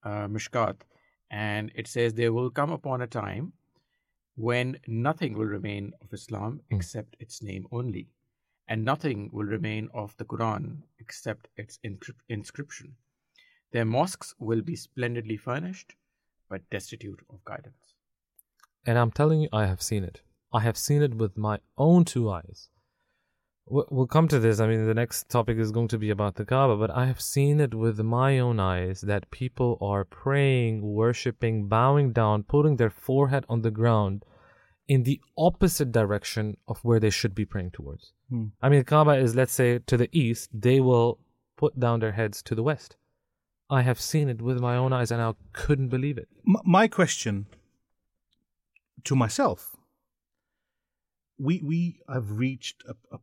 uh, 0.03 0.27
Mishkat, 0.27 0.77
and 1.31 1.71
it 1.75 1.87
says, 1.87 2.15
"There 2.15 2.33
will 2.33 2.51
come 2.51 2.71
upon 2.73 3.03
a 3.03 3.07
time 3.07 3.53
when 4.37 4.79
nothing 4.87 5.35
will 5.37 5.47
remain 5.47 5.93
of 6.03 6.13
Islam 6.13 6.61
except 6.71 7.17
its 7.21 7.43
name 7.43 7.67
only, 7.73 8.09
and 8.69 8.85
nothing 8.85 9.29
will 9.33 9.45
remain 9.47 9.89
of 9.95 10.17
the 10.17 10.25
Quran 10.25 10.83
except 10.99 11.49
its 11.57 11.79
inscrip- 11.85 12.21
inscription. 12.29 12.97
Their 13.77 13.85
mosques 13.85 14.35
will 14.49 14.63
be 14.71 14.77
splendidly 14.83 15.37
furnished, 15.49 15.91
but 16.51 16.71
destitute 16.77 17.23
of 17.33 17.45
guidance." 17.51 17.93
And 18.87 18.99
I'm 19.01 19.11
telling 19.19 19.41
you, 19.43 19.51
I 19.53 19.67
have 19.73 19.83
seen 19.91 20.05
it. 20.11 20.23
I 20.59 20.61
have 20.69 20.79
seen 20.87 21.03
it 21.09 21.15
with 21.23 21.37
my 21.37 21.57
own 21.77 22.05
two 22.05 22.25
eyes. 22.31 22.61
We- 23.75 23.91
We'll 23.95 24.07
come 24.17 24.29
to 24.29 24.39
this. 24.45 24.61
I 24.61 24.69
mean, 24.69 24.87
the 24.87 25.01
next 25.03 25.29
topic 25.29 25.59
is 25.65 25.73
going 25.73 25.89
to 25.89 25.99
be 25.99 26.11
about 26.11 26.37
the 26.37 26.45
Kaaba, 26.53 26.77
but 26.83 26.91
I 27.03 27.05
have 27.07 27.21
seen 27.21 27.61
it 27.67 27.75
with 27.75 27.99
my 28.01 28.39
own 28.39 28.59
eyes 28.61 29.01
that 29.13 29.31
people 29.43 29.77
are 29.81 30.05
praying, 30.05 30.75
worshipping, 30.83 31.57
bowing 31.69 32.13
down, 32.13 32.45
putting 32.45 32.77
their 32.77 32.95
forehead 33.09 33.45
on 33.49 33.63
the 33.63 33.77
ground 33.81 34.25
in 34.95 35.03
the 35.03 35.21
opposite 35.49 35.91
direction 35.91 36.57
of 36.69 36.85
where 36.85 37.01
they 37.01 37.11
should 37.11 37.35
be 37.35 37.45
praying 37.45 37.73
towards. 37.73 38.13
Hmm. 38.31 38.47
I 38.63 38.69
mean, 38.69 38.81
the 38.81 38.85
Kaaba 38.85 39.15
is, 39.25 39.35
let's 39.41 39.57
say, 39.63 39.81
to 39.81 39.97
the 40.03 40.11
east. 40.13 40.45
They 40.69 40.79
will 40.81 41.19
put 41.63 41.73
down 41.85 41.99
their 42.01 42.13
heads 42.13 42.43
to 42.45 42.55
the 42.55 42.63
West. 42.63 42.97
I 43.69 43.83
have 43.83 44.01
seen 44.01 44.29
it 44.29 44.41
with 44.41 44.61
my 44.61 44.77
own 44.77 44.93
eyes 44.93 45.11
and 45.11 45.21
I 45.21 45.35
couldn't 45.53 45.89
believe 45.89 46.19
it. 46.19 46.29
M- 46.47 46.57
my 46.65 46.87
question 46.89 47.47
to 49.05 49.15
myself 49.17 49.77
we 51.39 51.61
we 51.63 52.01
have 52.09 52.31
reached 52.39 52.83
a, 52.89 52.95
a, 53.15 53.19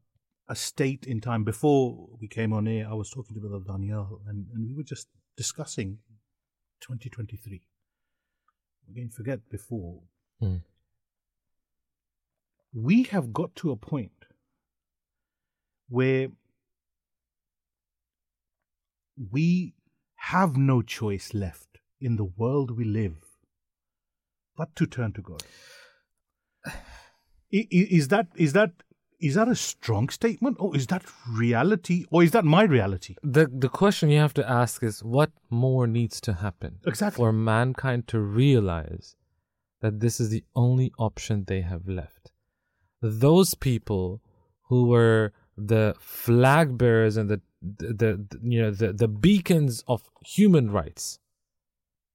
a 0.50 0.56
state 0.56 1.06
in 1.06 1.20
time 1.20 1.44
before 1.44 2.08
we 2.22 2.28
came 2.28 2.54
on 2.54 2.68
air 2.68 2.88
i 2.90 2.94
was 2.94 3.10
talking 3.10 3.34
to 3.34 3.40
brother 3.42 3.60
Danayal 3.66 4.20
and, 4.28 4.46
and 4.54 4.68
we 4.70 4.76
were 4.76 4.84
just 4.84 5.08
discussing 5.36 5.98
2023 6.82 7.62
again 8.90 9.10
forget 9.10 9.50
before 9.50 10.02
Hmm. 10.40 10.58
we 12.74 13.04
have 13.04 13.34
got 13.34 13.56
to 13.58 13.72
a 13.72 13.76
point 13.76 14.26
where 15.90 16.28
we 19.32 19.74
have 20.32 20.56
no 20.56 20.82
choice 20.82 21.34
left 21.34 21.80
in 22.00 22.16
the 22.16 22.24
world 22.24 22.72
we 22.78 22.86
live 22.86 23.18
but 24.56 24.76
to 24.76 24.86
turn 24.86 25.12
to 25.14 25.22
God. 25.22 25.44
Is 27.52 28.08
that 28.08 28.28
is 28.36 28.54
that 28.54 28.72
is 29.20 29.36
that 29.36 29.48
a 29.48 29.56
strong 29.56 30.10
statement, 30.10 30.58
or 30.60 30.76
is 30.76 30.88
that 30.88 31.04
reality, 31.32 32.06
or 32.12 32.24
is 32.24 32.32
that 32.32 32.46
my 32.46 32.64
reality? 32.64 33.16
The 33.22 33.46
the 33.48 33.70
question 33.70 34.10
you 34.10 34.20
have 34.20 34.34
to 34.36 34.50
ask 34.50 34.84
is 34.84 35.04
what 35.04 35.32
more 35.50 35.88
needs 35.88 36.20
to 36.22 36.34
happen 36.34 36.80
Exactly. 36.86 37.18
for 37.22 37.32
mankind 37.32 38.08
to 38.08 38.20
realize 38.20 39.16
that 39.82 40.00
this 40.00 40.20
is 40.20 40.30
the 40.30 40.44
only 40.56 40.92
option 40.98 41.46
they 41.46 41.62
have 41.62 41.88
left. 41.88 42.32
Those 43.02 43.54
people 43.54 44.22
who 44.70 44.86
were 44.88 45.32
the 45.58 45.96
flag 46.00 46.78
bearers 46.78 47.18
and 47.18 47.30
the 47.30 47.42
the, 47.62 47.94
the 47.94 48.40
you 48.44 48.62
know 48.62 48.72
the, 48.72 48.92
the 48.94 49.08
beacons 49.08 49.84
of 49.88 50.04
human 50.26 50.72
rights, 50.72 51.20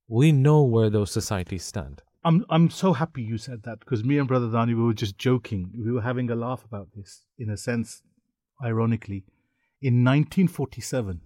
we 0.09 0.33
know 0.33 0.63
where 0.63 0.91
those 0.91 1.11
societies 1.11 1.65
stand. 1.65 2.03
I'm 2.25 2.45
I'm 2.51 2.69
so 2.71 2.93
happy 2.93 3.23
you 3.23 3.39
said 3.39 3.63
that 3.63 3.81
because 3.81 4.05
me 4.05 4.19
and 4.19 4.27
Brother 4.29 4.49
Dani 4.49 4.69
we 4.69 4.83
were 4.83 4.93
just 4.95 5.17
joking. 5.19 5.71
We 5.85 5.93
were 5.93 6.03
having 6.03 6.31
a 6.31 6.35
laugh 6.35 6.65
about 6.65 6.89
this, 6.97 7.25
in 7.39 7.49
a 7.51 7.57
sense, 7.57 8.03
ironically. 8.63 9.25
In 9.81 10.03
1947, 10.05 11.21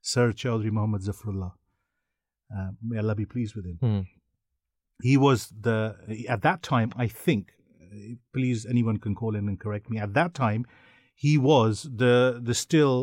Sir 0.00 0.32
Chaudhry 0.32 0.70
Muhammad 0.70 1.02
Zafrullah, 1.02 1.52
uh, 2.56 2.70
may 2.82 2.98
Allah 2.98 3.16
be 3.16 3.26
pleased 3.26 3.54
with 3.56 3.66
him, 3.66 3.78
Hmm. 3.80 4.00
he 5.02 5.16
was 5.16 5.52
the 5.60 5.96
at 6.28 6.42
that 6.42 6.62
time 6.62 6.92
I 6.96 7.08
think. 7.08 7.52
uh, 7.82 8.14
Please, 8.32 8.64
anyone 8.66 8.98
can 8.98 9.14
call 9.16 9.34
in 9.34 9.48
and 9.48 9.58
correct 9.58 9.90
me. 9.90 9.98
At 9.98 10.14
that 10.14 10.32
time, 10.32 10.64
he 11.24 11.32
was 11.50 11.72
the 12.02 12.14
the 12.48 12.54
still 12.66 12.94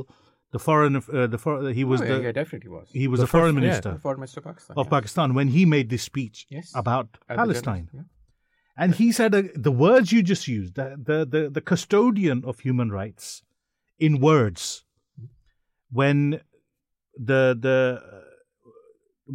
the 0.56 0.60
foreign 0.68 0.96
uh, 0.96 1.28
the 1.34 1.38
for, 1.44 1.54
he 1.80 1.84
was 1.92 2.00
Oh, 2.02 2.06
yeah, 2.06 2.18
the 2.18 2.24
yeah, 2.28 2.32
definitely 2.42 2.72
was. 2.78 2.88
he 3.02 3.08
was 3.12 3.20
The 3.20 3.26
the 3.26 3.32
foreign 3.36 3.56
first- 3.56 3.64
yeah. 3.64 3.70
minister 3.70 3.92
Foreign 4.08 4.20
Minister 4.24 4.40
of 4.42 4.46
Pakistan. 4.52 4.74
of 4.82 4.86
yeah. 4.86 4.96
Pakistan 4.98 5.28
when 5.38 5.48
he 5.56 5.62
made 5.76 5.88
this 5.94 6.04
speech 6.12 6.38
Yes. 6.56 6.68
about 6.84 7.08
At 7.30 7.36
Palestine. 7.44 7.88
And 8.82 8.90
he 9.02 9.08
said 9.20 9.32
uh, 9.36 9.42
the 9.68 9.76
words 9.86 10.08
you 10.16 10.22
just 10.34 10.46
used, 10.58 10.72
the, 10.80 10.88
the, 11.10 11.18
the, 11.34 11.42
the 11.58 11.62
custodian 11.72 12.40
of 12.50 12.54
human 12.68 12.90
rights, 13.02 13.26
in 14.06 14.14
words, 14.32 14.64
when 16.00 16.18
the 17.30 17.42
the 17.66 17.80
uh, 18.04 18.22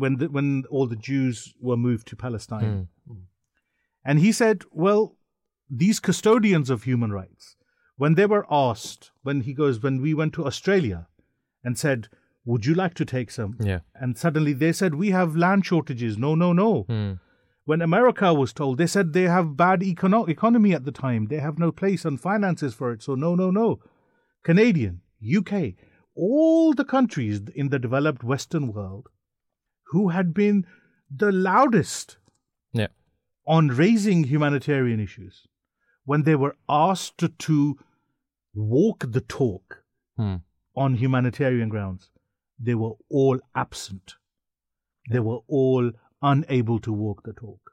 when 0.03 0.12
the, 0.21 0.27
when 0.37 0.49
all 0.75 0.87
the 0.87 1.01
Jews 1.11 1.37
were 1.61 1.77
moved 1.88 2.05
to 2.09 2.16
Palestine, 2.16 2.88
and 4.09 4.16
he 4.27 4.31
said, 4.33 4.57
well, 4.85 5.03
these 5.83 5.99
custodians 6.09 6.68
of 6.71 6.79
human 6.85 7.11
rights, 7.21 7.57
when 8.02 8.14
they 8.16 8.26
were 8.26 8.46
asked, 8.50 9.12
when 9.22 9.42
he 9.42 9.52
goes, 9.54 9.80
when 9.80 10.02
we 10.02 10.12
went 10.20 10.32
to 10.34 10.44
Australia, 10.44 11.06
and 11.62 11.78
said, 11.78 12.08
would 12.44 12.66
you 12.66 12.74
like 12.74 12.94
to 12.94 13.04
take 13.04 13.30
some? 13.30 13.52
Yeah. 13.60 13.80
And 13.94 14.18
suddenly 14.18 14.52
they 14.52 14.72
said, 14.72 14.96
we 14.96 15.10
have 15.10 15.36
land 15.36 15.64
shortages. 15.64 16.18
No, 16.18 16.34
no, 16.34 16.52
no. 16.52 16.82
Hmm. 16.82 17.12
When 17.64 17.80
America 17.80 18.34
was 18.34 18.52
told, 18.52 18.78
they 18.78 18.88
said 18.88 19.12
they 19.12 19.28
have 19.36 19.56
bad 19.56 19.82
econo- 19.82 20.28
economy 20.28 20.72
at 20.74 20.84
the 20.84 20.90
time. 20.90 21.28
They 21.28 21.38
have 21.38 21.60
no 21.60 21.70
place 21.70 22.04
and 22.04 22.20
finances 22.20 22.74
for 22.74 22.90
it. 22.90 23.04
So, 23.04 23.14
no, 23.14 23.36
no, 23.36 23.52
no. 23.52 23.78
Canadian, 24.42 25.02
UK, 25.38 25.74
all 26.16 26.72
the 26.74 26.84
countries 26.96 27.40
in 27.54 27.68
the 27.68 27.78
developed 27.78 28.24
Western 28.24 28.72
world 28.72 29.06
who 29.92 30.08
had 30.08 30.34
been 30.34 30.66
the 31.24 31.30
loudest 31.30 32.16
Yeah. 32.72 32.88
on 33.46 33.68
raising 33.68 34.24
humanitarian 34.24 34.98
issues, 34.98 35.46
when 36.04 36.24
they 36.24 36.34
were 36.34 36.56
asked 36.68 37.22
to 37.46 37.78
walk 38.54 39.04
the 39.12 39.20
talk 39.20 39.82
Hmm. 40.16 40.36
on 40.76 40.94
humanitarian 40.96 41.68
grounds, 41.68 42.10
they 42.58 42.74
were 42.74 42.92
all 43.10 43.40
absent. 43.54 44.14
They 45.10 45.20
were 45.20 45.40
all 45.48 45.90
unable 46.20 46.78
to 46.80 46.92
walk 46.92 47.22
the 47.24 47.32
talk. 47.32 47.72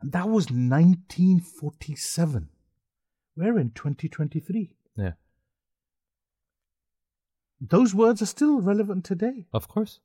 And 0.00 0.12
that 0.12 0.28
was 0.28 0.50
1947. 0.50 2.48
We're 3.36 3.58
in 3.58 3.70
2023. 3.70 4.76
Yeah. 4.96 5.12
Those 7.60 7.94
words 7.94 8.20
are 8.22 8.26
still 8.26 8.60
relevant 8.60 9.04
today. 9.04 9.46
Of 9.52 9.68
course. 9.68 10.00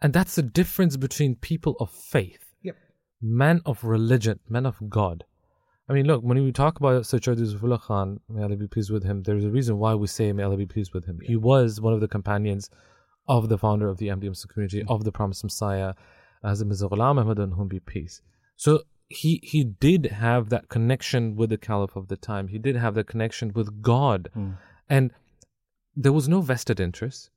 And 0.00 0.12
that's 0.12 0.34
the 0.34 0.42
difference 0.42 0.96
between 0.96 1.36
people 1.36 1.76
of 1.80 1.90
faith, 1.90 2.54
Yep. 2.62 2.76
men 3.20 3.60
of 3.64 3.84
religion, 3.84 4.40
men 4.48 4.66
of 4.66 4.90
God. 4.90 5.24
I 5.88 5.92
mean, 5.92 6.06
look, 6.06 6.22
when 6.22 6.42
we 6.42 6.52
talk 6.52 6.78
about 6.80 7.04
Sir 7.04 7.18
Chaudhry 7.18 7.54
Zafrullah 7.54 7.80
Khan, 7.80 8.20
may 8.28 8.42
Allah 8.42 8.56
be 8.56 8.66
pleased 8.66 8.90
with 8.90 9.04
him, 9.04 9.22
there's 9.22 9.44
a 9.44 9.50
reason 9.50 9.78
why 9.78 9.94
we 9.94 10.06
say 10.06 10.32
may 10.32 10.42
Allah 10.42 10.56
be 10.56 10.66
pleased 10.66 10.94
with 10.94 11.04
him. 11.04 11.20
He 11.22 11.36
was 11.36 11.80
one 11.80 11.92
of 11.92 12.00
the 12.00 12.08
companions 12.08 12.70
of 13.28 13.48
the 13.48 13.58
founder 13.58 13.88
of 13.88 13.98
the 13.98 14.10
Muslim 14.10 14.52
community, 14.52 14.84
of 14.88 15.04
the 15.04 15.12
promised 15.12 15.44
Messiah, 15.44 15.94
Hazrat 16.42 16.66
Mirza 16.66 16.88
Ghulam 16.88 17.20
Ahmad, 17.20 17.38
on 17.38 17.52
whom 17.52 17.68
be 17.68 17.80
peace. 17.80 18.22
So 18.56 18.82
he 19.08 19.40
he 19.42 19.64
did 19.64 20.06
have 20.06 20.48
that 20.48 20.68
connection 20.68 21.36
with 21.36 21.50
the 21.50 21.58
Caliph 21.58 21.96
of 21.96 22.08
the 22.08 22.16
time. 22.16 22.48
He 22.48 22.58
did 22.58 22.76
have 22.76 22.94
that 22.94 23.06
connection 23.06 23.52
with 23.54 23.82
God. 23.82 24.30
Hmm. 24.34 24.50
And 24.88 25.10
there 25.94 26.12
was 26.12 26.28
no 26.28 26.40
vested 26.40 26.80
interest. 26.80 27.30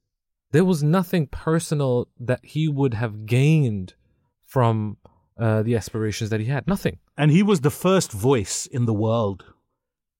There 0.51 0.65
was 0.65 0.81
nothing 0.83 1.27
personal 1.27 2.07
that 2.19 2.39
he 2.43 2.67
would 2.67 2.93
have 2.93 3.25
gained 3.25 3.93
from 4.45 4.97
uh, 5.39 5.63
the 5.63 5.75
aspirations 5.75 6.29
that 6.29 6.39
he 6.39 6.47
had. 6.47 6.67
Nothing. 6.67 6.99
And 7.17 7.31
he 7.31 7.43
was 7.43 7.61
the 7.61 7.69
first 7.69 8.11
voice 8.11 8.65
in 8.65 8.85
the 8.85 8.93
world 8.93 9.45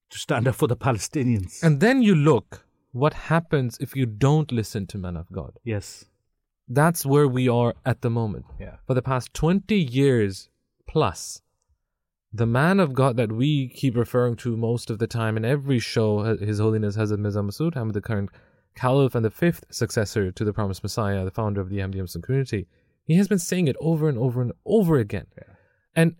to 0.10 0.18
stand 0.18 0.48
up 0.48 0.56
for 0.56 0.68
the 0.68 0.78
Palestinians. 0.78 1.62
And 1.64 1.80
then 1.80 2.02
you 2.02 2.16
look 2.16 2.66
what 2.92 3.14
happens 3.14 3.78
if 3.80 3.96
you 3.96 4.06
don't 4.06 4.52
listen 4.52 4.88
to 4.88 4.98
men 4.98 5.16
of 5.18 5.32
God. 5.32 5.60
yes. 5.64 6.06
That's 6.70 7.06
where 7.06 7.30
we 7.30 7.48
are 7.48 7.76
at 7.86 8.02
the 8.02 8.10
moment. 8.10 8.46
Yeah. 8.60 8.76
For 8.86 8.94
the 8.94 9.02
past 9.02 9.34
20 9.34 9.74
years 9.74 10.50
plus, 10.86 11.42
the 12.34 12.46
man 12.46 12.82
of 12.82 12.94
God 12.94 13.16
that 13.16 13.32
we 13.32 13.70
keep 13.70 13.96
referring 13.96 14.36
to 14.38 14.58
most 14.58 14.90
of 14.90 15.00
the 15.00 15.08
time 15.08 15.38
in 15.38 15.46
every 15.46 15.80
show, 15.80 16.24
His 16.36 16.60
Holiness 16.60 16.98
Hazrat 16.98 17.20
Mirza 17.20 17.40
Masroor 17.40 17.76
Ahmad, 17.78 17.94
the 17.94 18.02
current 18.02 18.30
Caliph 18.76 19.16
and 19.16 19.24
the 19.24 19.32
fifth 19.32 19.64
successor 19.72 20.30
to 20.32 20.44
the 20.44 20.52
promised 20.52 20.84
Messiah, 20.84 21.24
the 21.24 21.32
founder 21.32 21.62
of 21.62 21.70
the 21.70 21.82
Muslim 21.86 22.22
community, 22.22 22.68
he 23.08 23.16
has 23.16 23.28
been 23.28 23.40
saying 23.40 23.68
it 23.68 23.78
over 23.80 24.10
and 24.10 24.18
over 24.18 24.42
and 24.42 24.52
over 24.66 24.98
again. 24.98 25.28
And 25.96 26.16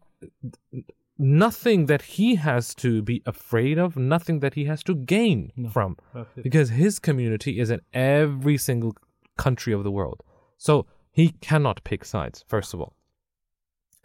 nothing 1.18 1.88
that 1.88 2.02
he 2.02 2.36
has 2.36 2.74
to 2.76 3.02
be 3.02 3.22
afraid 3.26 3.78
of, 3.78 3.98
nothing 3.98 4.40
that 4.40 4.54
he 4.54 4.66
has 4.66 4.84
to 4.84 4.96
gain 4.96 5.52
from. 5.72 5.98
That's. 6.14 6.30
Because 6.42 6.70
his 6.70 6.98
community 6.98 7.60
is 7.60 7.70
in 7.70 7.82
every 7.94 8.58
single 8.58 8.96
country 9.38 9.74
of 9.74 9.84
the 9.84 9.92
world. 9.92 10.24
So 10.58 10.86
he 11.12 11.34
cannot 11.42 11.84
pick 11.84 12.06
sides, 12.06 12.46
first 12.48 12.74
of 12.74 12.80
all. 12.80 12.94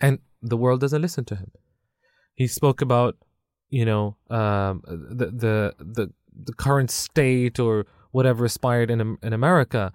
And 0.00 0.18
the 0.42 0.56
world 0.56 0.80
doesn't 0.80 1.00
listen 1.00 1.24
to 1.26 1.36
him. 1.36 1.52
He 2.34 2.46
spoke 2.48 2.80
about, 2.82 3.16
you 3.70 3.84
know, 3.84 4.16
um, 4.28 4.82
the, 4.86 5.26
the 5.26 5.74
the 5.78 6.12
the 6.34 6.52
current 6.54 6.90
state 6.90 7.60
or 7.60 7.86
whatever 8.10 8.44
aspired 8.44 8.90
in 8.90 9.18
in 9.22 9.32
America 9.32 9.92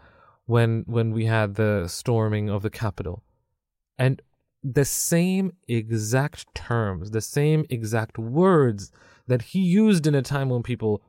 when 0.47 0.83
when 0.87 1.11
we 1.11 1.25
had 1.25 1.55
the 1.55 1.87
storming 1.87 2.49
of 2.49 2.63
the 2.63 2.69
Capitol, 2.69 3.23
and 3.97 4.21
the 4.63 4.85
same 4.85 5.53
exact 5.67 6.53
terms, 6.55 7.11
the 7.11 7.21
same 7.21 7.65
exact 7.69 8.17
words 8.17 8.91
that 9.27 9.41
he 9.43 9.59
used 9.59 10.07
in 10.07 10.15
a 10.15 10.21
time 10.21 10.49
when 10.49 10.63
people 10.63 11.01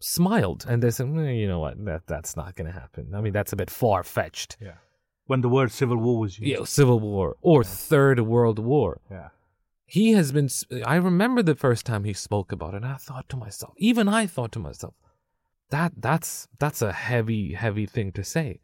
smiled 0.00 0.64
and 0.68 0.82
they 0.82 0.90
said, 0.90 1.06
"Eh, 1.16 1.30
you 1.32 1.46
know 1.46 1.60
what, 1.60 1.84
that 1.84 2.06
that's 2.06 2.36
not 2.36 2.56
going 2.56 2.66
to 2.72 2.78
happen. 2.78 3.14
I 3.14 3.20
mean, 3.20 3.32
that's 3.32 3.52
a 3.52 3.56
bit 3.56 3.70
far 3.70 4.02
fetched. 4.02 4.56
Yeah. 4.60 4.78
When 5.26 5.42
the 5.42 5.48
word 5.48 5.70
civil 5.70 5.98
war 5.98 6.18
was 6.18 6.38
used. 6.38 6.58
Know, 6.58 6.64
civil 6.64 7.00
war 7.00 7.36
or 7.42 7.62
third 7.62 8.20
world 8.20 8.58
war. 8.58 9.00
Yeah. 9.10 9.28
He 9.84 10.12
has 10.12 10.32
been. 10.32 10.48
i 10.84 10.96
remember 10.96 11.42
the 11.42 11.54
first 11.54 11.86
time 11.86 12.04
he 12.04 12.12
spoke 12.12 12.52
about 12.52 12.74
it, 12.74 12.78
and 12.78 12.86
I 12.86 12.96
thought 12.96 13.28
to 13.30 13.36
myself, 13.36 13.74
even 13.76 14.08
I 14.08 14.26
thought 14.26 14.52
to 14.52 14.58
myself, 14.58 14.94
that 15.70 15.92
that's 15.96 16.48
that's 16.58 16.82
a 16.82 16.92
heavy, 16.92 17.54
heavy 17.54 17.86
thing 17.86 18.12
to 18.12 18.24
say. 18.24 18.60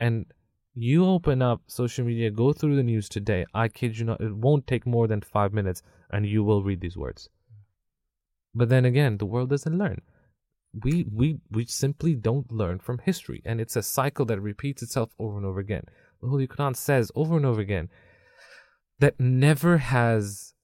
And 0.00 0.26
you 0.74 1.06
open 1.06 1.42
up 1.42 1.62
social 1.66 2.04
media, 2.04 2.30
go 2.30 2.52
through 2.52 2.76
the 2.76 2.82
news 2.82 3.08
today. 3.08 3.44
I 3.54 3.68
kid 3.68 3.98
you 3.98 4.04
not, 4.06 4.20
it 4.20 4.34
won't 4.34 4.66
take 4.66 4.86
more 4.86 5.06
than 5.06 5.20
five 5.20 5.52
minutes, 5.52 5.82
and 6.10 6.26
you 6.26 6.42
will 6.44 6.62
read 6.64 6.80
these 6.80 6.96
words. 6.96 7.28
But 8.54 8.68
then 8.68 8.84
again, 8.84 9.18
the 9.18 9.26
world 9.26 9.50
doesn't 9.50 9.78
learn. 9.78 10.00
we 10.84 11.06
we 11.12 11.38
we 11.50 11.66
simply 11.66 12.14
don't 12.14 12.50
learn 12.50 12.78
from 12.80 12.98
history, 12.98 13.40
and 13.44 13.60
it's 13.60 13.76
a 13.76 13.82
cycle 13.82 14.26
that 14.26 14.40
repeats 14.40 14.82
itself 14.82 15.10
over 15.18 15.36
and 15.36 15.46
over 15.46 15.60
again. 15.60 15.84
The 16.20 16.28
Holy 16.28 16.48
Quran 16.48 16.74
says 16.76 17.12
over 17.14 17.36
and 17.36 17.46
over 17.46 17.60
again 17.60 17.88
that 18.98 19.20
never 19.20 19.78
has 19.78 20.54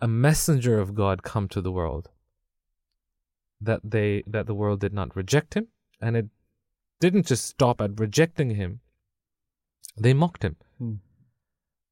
a 0.00 0.08
messenger 0.08 0.78
of 0.78 0.94
God 0.94 1.22
come 1.22 1.48
to 1.48 1.60
the 1.60 1.72
world 1.72 2.10
that 3.64 3.80
they 3.84 4.22
that 4.26 4.46
the 4.46 4.54
world 4.54 4.80
did 4.80 4.92
not 4.92 5.14
reject 5.16 5.54
him, 5.54 5.68
and 6.00 6.16
it 6.16 6.26
didn't 7.00 7.26
just 7.26 7.44
stop 7.46 7.80
at 7.80 7.98
rejecting 7.98 8.50
him. 8.50 8.80
They 9.96 10.14
mocked 10.14 10.42
him, 10.42 10.56
Hmm. 10.78 10.94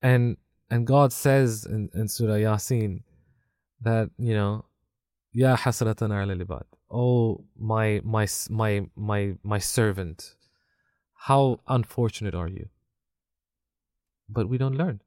and 0.01 0.37
and 0.71 0.87
God 0.87 1.13
says 1.13 1.65
in, 1.65 1.91
in 1.95 2.09
Surah 2.09 2.41
Yasin 2.47 3.03
that 3.81 4.11
you 4.19 4.35
know, 4.35 4.65
Ya 5.33 5.57
hasratan 5.57 6.11
ala 6.11 6.35
libad. 6.35 6.65
Oh 6.91 7.45
my 7.57 8.01
my 8.05 8.27
my 8.51 8.87
my 8.97 9.35
my 9.43 9.59
servant, 9.59 10.35
how 11.29 11.61
unfortunate 11.69 12.35
are 12.35 12.49
you? 12.49 12.69
But 14.29 14.49
we 14.49 14.59
don't 14.59 14.77
learn. 14.77 15.01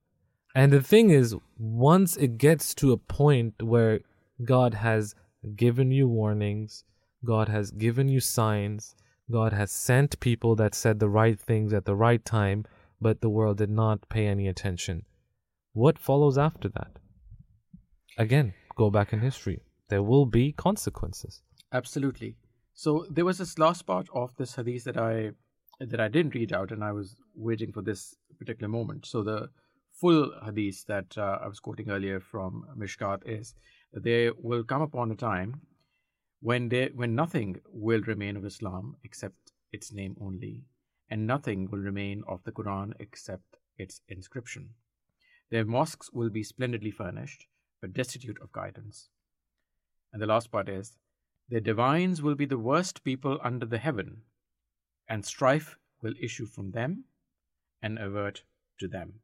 And 0.54 0.72
the 0.72 0.82
thing 0.82 1.10
is, 1.10 1.36
once 1.58 2.16
it 2.16 2.38
gets 2.38 2.74
to 2.76 2.94
a 2.94 2.98
point 2.98 3.62
where 3.62 4.00
God 4.44 4.76
has 4.76 5.16
given 5.56 5.92
you 5.92 6.08
warnings, 6.08 6.84
God 7.24 7.50
has 7.50 7.72
given 7.72 8.08
you 8.10 8.20
signs, 8.20 8.96
God 9.32 9.54
has 9.54 9.72
sent 9.72 10.20
people 10.20 10.56
that 10.56 10.76
said 10.76 11.00
the 11.00 11.10
right 11.10 11.40
things 11.40 11.74
at 11.74 11.86
the 11.86 11.96
right 11.96 12.24
time, 12.24 12.66
but 13.02 13.22
the 13.22 13.30
world 13.30 13.58
did 13.58 13.70
not 13.70 14.08
pay 14.10 14.28
any 14.28 14.48
attention. 14.48 15.06
What 15.74 15.98
follows 16.00 16.38
after 16.38 16.70
that? 16.70 17.00
Again, 18.18 18.54
go 18.76 18.90
back 18.90 19.12
in 19.14 19.20
history. 19.20 19.62
There 19.90 20.04
will 20.04 20.26
be 20.26 20.52
consequences. 20.52 21.42
Absolutely. 21.74 22.36
So 22.74 23.06
there 23.10 23.26
was 23.26 23.38
this 23.38 23.58
last 23.58 23.84
part 23.84 24.08
of 24.14 24.36
this 24.38 24.56
hadith 24.56 24.84
that 24.86 24.98
I 24.98 25.32
that 25.80 26.00
I 26.00 26.08
didn't 26.08 26.36
read 26.36 26.54
out, 26.54 26.72
and 26.72 26.84
I 26.84 26.94
was 26.94 27.18
waiting 27.36 27.74
for 27.74 27.82
this 27.82 28.16
particular 28.40 28.70
moment. 28.70 29.06
So 29.06 29.24
the 29.24 29.50
full 29.92 30.32
hadith 30.44 30.86
that 30.88 31.18
uh, 31.18 31.40
I 31.44 31.48
was 31.48 31.60
quoting 31.60 31.90
earlier 31.90 32.20
from 32.20 32.64
Mishkat 32.78 33.24
is 33.26 33.54
there 34.04 34.34
will 34.38 34.64
come 34.64 34.82
upon 34.82 35.12
a 35.12 35.16
time 35.16 35.62
when 36.42 36.70
there 36.70 36.90
when 36.94 37.16
nothing 37.16 37.62
will 37.72 38.02
remain 38.02 38.36
of 38.36 38.46
Islam 38.46 38.98
except 39.04 39.54
its 39.72 39.92
name 39.92 40.16
only, 40.20 40.66
and 41.10 41.26
nothing 41.26 41.70
will 41.70 41.80
remain 41.80 42.24
of 42.28 42.44
the 42.44 42.52
Quran 42.52 42.94
except 43.00 43.58
its 43.78 44.02
inscription. 44.08 44.70
Their 45.50 45.66
mosques 45.66 46.12
will 46.12 46.30
be 46.30 46.44
splendidly 46.44 46.92
furnished, 46.92 47.48
but 47.82 47.94
destitute 47.94 48.42
of 48.42 48.52
guidance. 48.52 49.10
And 50.12 50.22
the 50.22 50.28
last 50.28 50.52
part 50.52 50.70
is 50.70 50.98
their 51.50 51.60
divines 51.60 52.22
will 52.22 52.36
be 52.36 52.46
the 52.46 52.58
worst 52.58 53.04
people 53.04 53.40
under 53.44 53.66
the 53.66 53.78
heaven, 53.78 54.22
and 55.08 55.26
strife 55.26 55.78
will 56.02 56.14
issue 56.20 56.46
from 56.46 56.72
them 56.72 57.06
and 57.82 58.00
avert 58.00 58.44
to 58.80 58.88
them. 58.88 59.22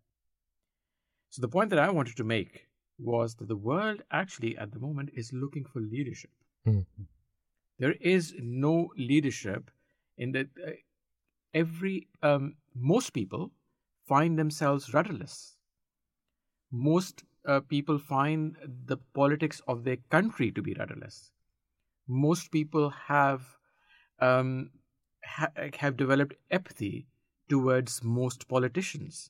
So, 1.30 1.42
the 1.42 1.48
point 1.48 1.70
that 1.72 1.80
I 1.80 1.90
wanted 1.90 2.18
to 2.18 2.24
make 2.24 2.68
was 2.98 3.36
that 3.36 3.48
the 3.48 3.56
world 3.56 4.02
actually 4.12 4.58
at 4.58 4.72
the 4.72 4.80
moment 4.80 5.10
is 5.14 5.34
looking 5.34 5.66
for 5.66 5.80
leadership. 5.80 6.32
Mm. 6.68 6.86
There 7.80 7.96
is 8.00 8.36
no 8.40 8.92
leadership 8.98 9.72
in 10.18 10.32
that 10.34 10.48
uh, 10.66 10.72
every, 11.54 12.08
um, 12.22 12.56
most 12.76 13.12
people 13.12 13.52
find 14.08 14.38
themselves 14.38 14.94
rudderless. 14.94 15.58
Most 16.72 17.24
uh, 17.46 17.62
people 17.62 17.98
find 17.98 18.56
the 18.86 18.98
politics 18.98 19.62
of 19.68 19.84
their 19.84 19.98
country 20.10 20.52
to 20.52 20.62
be 20.62 20.74
rudderless 20.76 21.32
most 22.08 22.52
people 22.52 22.90
have 22.90 23.58
um, 24.20 24.72
ha- 25.24 25.52
have 25.80 25.98
developed 25.98 26.36
apathy 26.52 27.08
towards 27.50 28.04
most 28.04 28.48
politicians 28.48 29.30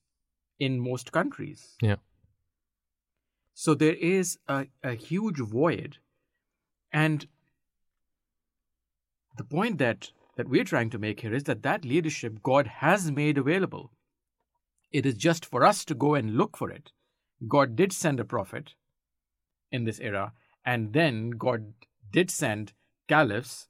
in 0.60 0.80
most 0.80 1.12
countries. 1.12 1.78
Yeah. 1.82 1.96
So 3.64 3.76
there 3.76 3.94
is 3.94 4.40
a, 4.48 4.66
a 4.84 4.94
huge 4.96 5.38
void, 5.38 6.00
and 6.92 7.28
the 9.38 9.44
point 9.44 9.78
that 9.78 10.10
that 10.36 10.50
we're 10.50 10.64
trying 10.64 10.90
to 10.90 10.98
make 10.98 11.20
here 11.20 11.36
is 11.36 11.44
that 11.44 11.62
that 11.62 11.86
leadership 11.86 12.42
God 12.42 12.66
has 12.66 13.12
made 13.12 13.38
available. 13.38 13.92
It 14.92 15.06
is 15.06 15.14
just 15.14 15.46
for 15.46 15.64
us 15.64 15.86
to 15.86 15.94
go 15.94 16.16
and 16.16 16.38
look 16.38 16.58
for 16.58 16.72
it. 16.72 16.92
God 17.48 17.76
did 17.76 17.94
send 17.94 18.20
a 18.20 18.26
prophet 18.26 18.74
in 19.72 19.84
this 19.84 20.00
era, 20.00 20.34
and 20.66 20.92
then 20.94 21.30
God 21.30 21.74
did 22.12 22.32
send 22.32 22.74
caliphs, 23.08 23.68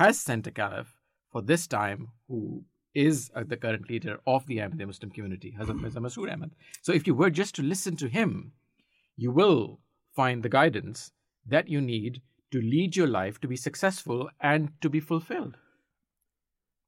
has 0.00 0.18
sent 0.18 0.48
a 0.48 0.50
caliph 0.50 0.96
for 1.30 1.40
this 1.40 1.68
time 1.68 2.08
who 2.26 2.64
is 2.96 3.30
uh, 3.36 3.44
the 3.46 3.56
current 3.56 3.88
leader 3.88 4.18
of 4.26 4.44
the 4.48 4.56
Ahmadiyya 4.56 4.88
Muslim 4.88 5.12
community, 5.12 5.54
Hazrat 5.56 5.80
Mirza 5.80 6.00
Masroor 6.00 6.32
Ahmad. 6.32 6.50
So 6.82 6.92
if 6.92 7.06
you 7.06 7.14
were 7.14 7.30
just 7.30 7.54
to 7.54 7.62
listen 7.62 7.94
to 7.98 8.08
him, 8.08 8.54
you 9.24 9.30
will 9.32 9.80
find 10.16 10.42
the 10.42 10.48
guidance 10.48 11.10
that 11.54 11.68
you 11.68 11.80
need 11.80 12.22
to 12.52 12.60
lead 12.60 12.96
your 12.96 13.06
life 13.08 13.40
to 13.40 13.48
be 13.48 13.56
successful 13.56 14.28
and 14.40 14.70
to 14.80 14.88
be 14.88 15.00
fulfilled. 15.00 15.56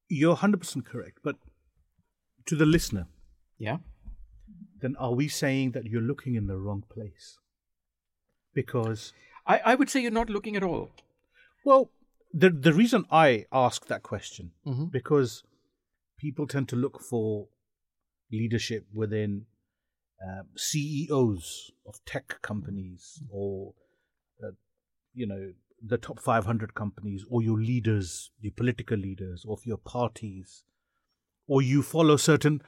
You're 0.09 0.37
100% 0.37 0.85
correct. 0.87 1.19
But 1.25 1.37
to 2.47 2.57
the 2.57 2.67
listener, 2.67 3.07
Yeah? 3.59 3.79
then 4.81 4.97
are 4.97 5.13
we 5.15 5.29
saying 5.29 5.73
that 5.73 5.85
you're 5.85 6.01
looking 6.11 6.35
in 6.37 6.47
the 6.47 6.57
wrong 6.57 6.83
place? 6.89 7.37
Because, 8.55 9.13
I, 9.47 9.59
I 9.65 9.75
would 9.75 9.91
say 9.91 10.01
you're 10.01 10.11
not 10.23 10.31
looking 10.31 10.57
at 10.57 10.63
all. 10.63 10.91
well, 11.65 11.91
the, 12.33 12.49
the 12.49 12.73
reason 12.73 13.05
I 13.11 13.45
ask 13.53 13.87
that 13.89 14.03
question, 14.05 14.53
Mhm. 14.67 14.91
because 14.93 15.43
people 16.17 16.47
tend 16.47 16.69
to 16.71 16.77
look 16.77 17.01
for 17.01 17.49
leadership 18.33 18.87
within 18.95 19.47
um, 20.27 20.47
CEOs 20.57 21.71
of 21.87 21.95
tech 22.05 22.41
companies 22.43 23.23
or, 23.31 23.75
uh, 24.43 24.51
you 25.15 25.27
know, 25.27 25.53
the 25.83 25.97
top 25.97 26.21
500 26.21 26.75
companies 26.75 27.25
or 27.31 27.43
your 27.43 27.59
leaders, 27.59 28.31
your 28.41 28.53
political 28.55 28.99
leaders 28.99 29.47
of 29.49 29.65
your 29.65 29.79
parties, 29.79 30.65
or 31.47 31.63
you 31.63 31.83
follow 31.83 32.17
certain 32.17 32.63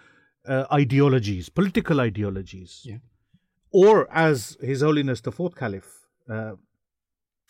uh, 0.48 0.64
ideologies, 0.72 1.48
political 1.50 2.00
ideologies. 2.00 2.80
Yeah. 2.84 2.98
Or 3.70 4.10
as 4.12 4.56
His 4.60 4.80
Holiness 4.80 5.20
the 5.20 5.32
Fourth 5.32 5.54
Caliph, 5.56 6.06
uh, 6.28 6.52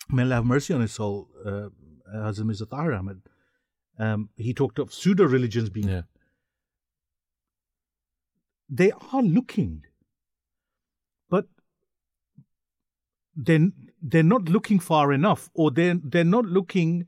may 0.09 0.23
Allah 0.23 0.35
have 0.35 0.45
mercy 0.45 0.73
on 0.73 0.81
his 0.81 0.91
soul, 0.91 1.29
uh, 1.45 1.69
Hazrat 2.13 2.45
Mirza 2.45 2.65
Tahir 2.65 2.93
Ahmad, 2.93 3.21
um, 3.97 4.29
he 4.35 4.53
talked 4.53 4.79
of 4.79 4.93
pseudo 4.93 5.25
religions 5.25 5.69
being 5.69 5.87
Yeah. 5.87 6.03
they 8.69 8.91
are 8.91 9.21
looking, 9.21 9.83
but 11.29 11.47
then 13.35 13.73
they're 14.01 14.23
not 14.23 14.49
looking 14.49 14.79
far 14.79 15.11
enough, 15.13 15.49
or 15.53 15.71
they're 15.71 15.99
they're 16.03 16.23
not 16.23 16.45
looking 16.45 17.07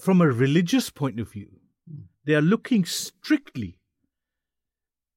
from 0.00 0.20
a 0.20 0.26
religious 0.26 0.90
point 0.90 1.20
of 1.20 1.30
view. 1.30 1.48
Hmm. 1.88 2.02
They 2.24 2.34
are 2.34 2.42
looking 2.42 2.84
strictly 2.84 3.78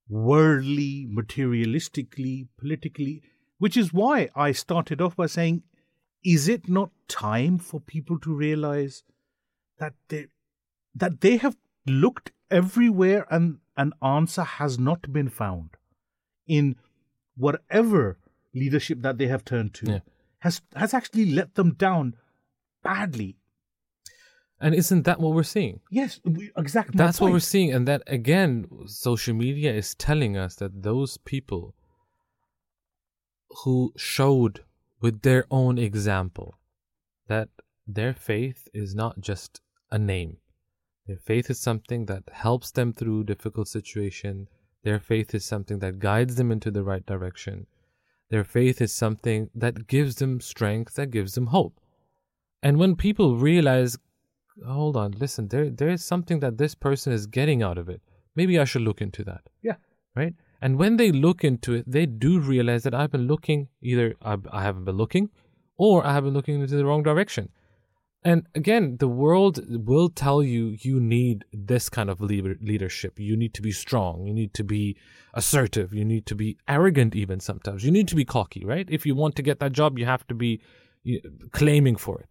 worldly, 0.08 1.08
materialistically, 1.12 2.48
politically, 2.58 3.24
which 3.58 3.78
is 3.78 3.93
why 3.93 4.30
I 4.36 4.52
started 4.52 5.02
off 5.02 5.15
by 5.15 5.26
saying, 5.26 5.63
is 6.24 6.48
it 6.48 6.67
not 6.69 6.91
time 7.08 7.58
for 7.58 7.80
people 7.80 8.19
to 8.19 8.34
realize 8.34 9.04
that 9.80 9.93
they 10.10 10.28
that 10.93 11.21
they 11.21 11.38
have 11.38 11.58
looked 11.86 12.32
everywhere 12.50 13.28
and 13.30 13.60
an 13.78 13.93
answer 14.02 14.43
has 14.43 14.80
not 14.80 15.12
been 15.12 15.30
found 15.30 15.71
in 16.48 16.76
whatever 17.36 18.17
leadership 18.55 19.01
that 19.01 19.17
they 19.19 19.27
have 19.27 19.43
turned 19.45 19.73
to 19.75 19.85
Yeah. 19.91 19.99
has 20.39 20.61
has 20.75 20.93
actually 20.93 21.25
let 21.39 21.55
them 21.55 21.73
down 21.73 22.15
badly. 22.83 23.37
And 24.60 24.73
isn't 24.73 25.03
that 25.03 25.19
what 25.19 25.33
we're 25.35 25.43
seeing? 25.43 25.81
Yes, 25.91 26.21
we- 26.23 26.51
exactly. 26.56 26.97
That's 26.97 27.19
what 27.19 27.31
we're 27.31 27.39
seeing. 27.41 27.73
And 27.73 27.85
that, 27.87 28.01
again, 28.08 28.67
social 28.87 29.35
media 29.35 29.73
is 29.73 29.93
telling 29.95 30.37
us 30.37 30.56
that 30.56 30.81
those 30.81 31.17
people 31.17 31.75
who 33.63 33.91
showed 33.97 34.63
with 35.01 35.21
their 35.21 35.45
own 35.51 35.77
example 35.77 36.58
that 37.27 37.49
their 37.85 38.13
faith 38.13 38.67
is 38.73 38.95
not 38.95 39.19
just 39.19 39.62
a 39.91 39.99
name. 39.99 40.37
Their 41.06 41.17
faith 41.17 41.49
is 41.49 41.60
something 41.60 42.06
that 42.06 42.23
helps 42.31 42.71
them 42.71 42.93
through 42.93 43.25
difficult 43.25 43.67
situation. 43.67 44.47
Their 44.83 44.99
faith 44.99 45.35
is 45.35 45.45
something 45.45 45.79
that 45.79 45.99
guides 45.99 46.35
them 46.35 46.51
into 46.51 46.71
the 46.71 46.83
right 46.83 47.06
direction. 47.06 47.67
Their 48.30 48.44
faith 48.44 48.82
is 48.82 48.92
something 48.92 49.50
that 49.54 49.88
gives 49.88 50.15
them 50.15 50.42
strength, 50.42 50.96
that 50.96 51.12
gives 51.12 51.36
them 51.36 51.48
hope. 51.48 51.80
And 52.63 52.78
when 52.78 52.96
people 52.96 53.38
realize, 53.38 53.98
hold 54.65 54.98
on, 54.98 55.12
listen, 55.12 55.50
there 55.50 55.69
there 55.69 55.90
is 55.90 56.04
something 56.04 56.40
that 56.40 56.58
this 56.58 56.73
person 56.73 57.13
is 57.13 57.28
getting 57.28 57.62
out 57.62 57.78
of 57.78 57.90
it. 57.90 58.02
Maybe 58.36 58.58
I 58.60 58.65
should 58.65 58.82
look 58.82 59.02
into 59.02 59.23
that. 59.26 59.44
Yeah. 59.62 59.76
Right? 60.15 60.34
And 60.62 60.78
when 60.80 60.98
they 60.98 61.12
look 61.12 61.44
into 61.44 61.73
it, 61.73 61.84
they 61.86 62.06
do 62.06 62.40
realize 62.40 62.84
that 62.84 62.96
I've 62.96 63.12
been 63.12 63.28
looking 63.28 63.67
either 63.82 64.15
I, 64.21 64.38
I 64.52 64.63
haven't 64.63 64.86
been 64.86 64.98
looking 64.98 65.30
or 65.78 66.06
I 66.06 66.13
have 66.13 66.23
been 66.23 66.34
looking 66.34 66.60
into 66.60 66.76
the 66.76 66.86
wrong 66.86 67.04
direction. 67.04 67.50
And 68.26 68.48
again, 68.56 68.98
the 68.98 69.08
world 69.08 69.60
will 69.69 70.10
tell 70.10 70.42
you 70.42 70.76
you 70.80 71.00
need 71.00 71.46
this 71.54 71.90
kind 71.90 72.10
of 72.10 72.19
leader- 72.19 72.58
leadership. 72.60 73.19
You 73.19 73.38
need 73.38 73.54
to 73.54 73.62
be 73.62 73.71
strong. 73.71 74.26
You 74.26 74.34
need 74.34 74.56
to 74.56 74.63
be 74.63 74.98
assertive. 75.36 75.94
You 75.94 76.04
need 76.04 76.26
to 76.26 76.36
be 76.36 76.58
arrogant, 76.67 77.15
even 77.15 77.40
sometimes. 77.40 77.86
You 77.86 77.92
need 77.92 78.08
to 78.08 78.15
be 78.15 78.26
cocky, 78.26 78.65
right? 78.65 78.88
If 78.90 79.06
you 79.06 79.13
want 79.13 79.36
to 79.36 79.44
get 79.44 79.60
that 79.60 79.73
job, 79.73 80.00
you 80.00 80.08
have 80.08 80.26
to 80.28 80.34
be 80.34 80.60
claiming 81.52 81.98
for 81.98 82.21
it. 82.21 82.28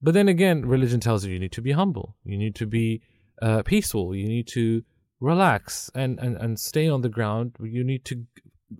But 0.00 0.14
then 0.14 0.28
again, 0.28 0.64
religion 0.64 0.98
tells 0.98 1.26
you 1.26 1.34
you 1.34 1.38
need 1.38 1.52
to 1.52 1.62
be 1.62 1.72
humble. 1.72 2.16
You 2.24 2.38
need 2.38 2.54
to 2.54 2.66
be 2.66 3.02
uh, 3.42 3.62
peaceful. 3.64 4.14
You 4.14 4.26
need 4.26 4.48
to 4.48 4.82
relax 5.20 5.90
and, 5.94 6.18
and, 6.20 6.36
and 6.38 6.58
stay 6.58 6.88
on 6.88 7.02
the 7.02 7.10
ground. 7.10 7.56
You 7.62 7.84
need 7.84 8.06
to 8.06 8.24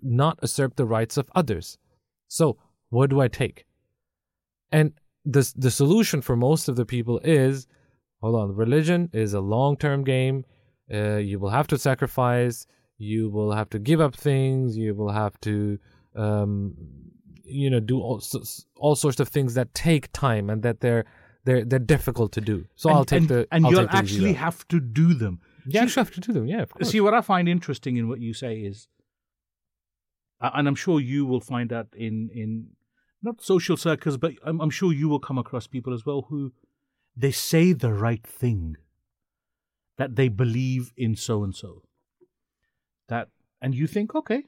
not 0.01 0.39
usurp 0.41 0.77
the 0.77 0.85
rights 0.85 1.15
of 1.15 1.29
others. 1.35 1.77
So, 2.27 2.57
what 2.89 3.11
do 3.11 3.21
I 3.21 3.27
take? 3.27 3.65
And 4.71 4.93
the 5.25 5.51
the 5.55 5.71
solution 5.71 6.21
for 6.21 6.35
most 6.35 6.67
of 6.67 6.75
the 6.75 6.85
people 6.85 7.19
is 7.23 7.67
hold 8.21 8.35
on 8.35 8.55
religion 8.55 9.09
is 9.13 9.33
a 9.33 9.41
long 9.41 9.77
term 9.77 10.03
game. 10.03 10.45
Uh, 10.93 11.15
you 11.15 11.39
will 11.39 11.49
have 11.49 11.67
to 11.67 11.77
sacrifice. 11.77 12.67
You 12.97 13.29
will 13.29 13.51
have 13.53 13.69
to 13.71 13.79
give 13.79 14.01
up 14.01 14.15
things. 14.15 14.77
You 14.77 14.93
will 14.95 15.11
have 15.11 15.39
to 15.41 15.79
um, 16.15 16.75
you 17.43 17.69
know 17.69 17.79
do 17.79 17.99
all, 17.99 18.21
all 18.77 18.95
sorts 18.95 19.19
of 19.19 19.29
things 19.29 19.53
that 19.53 19.73
take 19.73 20.11
time 20.13 20.49
and 20.49 20.63
that 20.63 20.81
they're 20.81 21.05
they're 21.45 21.65
they're 21.65 21.79
difficult 21.79 22.31
to 22.33 22.41
do. 22.41 22.65
So 22.75 22.89
and, 22.89 22.97
i'll 22.97 23.05
take 23.05 23.21
and, 23.21 23.27
the 23.29 23.47
and 23.51 23.65
I'll 23.65 23.71
you'll 23.71 23.87
the 23.87 23.95
actually 23.95 24.33
have 24.33 24.67
to 24.69 24.79
do 24.79 25.13
them. 25.13 25.39
you 25.65 25.79
actually 25.79 26.01
have 26.01 26.11
to 26.11 26.21
do 26.21 26.33
them. 26.33 26.47
Yeah 26.47 26.61
of 26.61 26.73
course. 26.73 26.89
See, 26.89 27.01
what 27.01 27.13
I 27.13 27.21
find 27.21 27.47
interesting 27.47 27.97
in 27.97 28.07
what 28.07 28.19
you 28.19 28.33
say 28.33 28.57
is, 28.57 28.87
and 30.41 30.67
I'm 30.67 30.75
sure 30.75 30.99
you 30.99 31.25
will 31.25 31.41
find 31.41 31.69
that 31.69 31.87
in 31.95 32.29
in 32.33 32.67
not 33.23 33.41
social 33.41 33.77
circles, 33.77 34.17
but 34.17 34.33
I'm, 34.45 34.59
I'm 34.61 34.69
sure 34.69 34.91
you 34.93 35.09
will 35.09 35.19
come 35.19 35.37
across 35.37 35.67
people 35.67 35.93
as 35.93 36.05
well 36.05 36.27
who 36.29 36.51
they 37.15 37.31
say 37.31 37.73
the 37.73 37.93
right 37.93 38.25
thing, 38.25 38.75
that 39.97 40.15
they 40.15 40.27
believe 40.27 40.91
in 40.97 41.15
so 41.15 41.43
and 41.43 41.55
so, 41.55 41.83
that 43.07 43.29
and 43.61 43.73
you 43.75 43.87
think, 43.87 44.13
okay, 44.15 44.43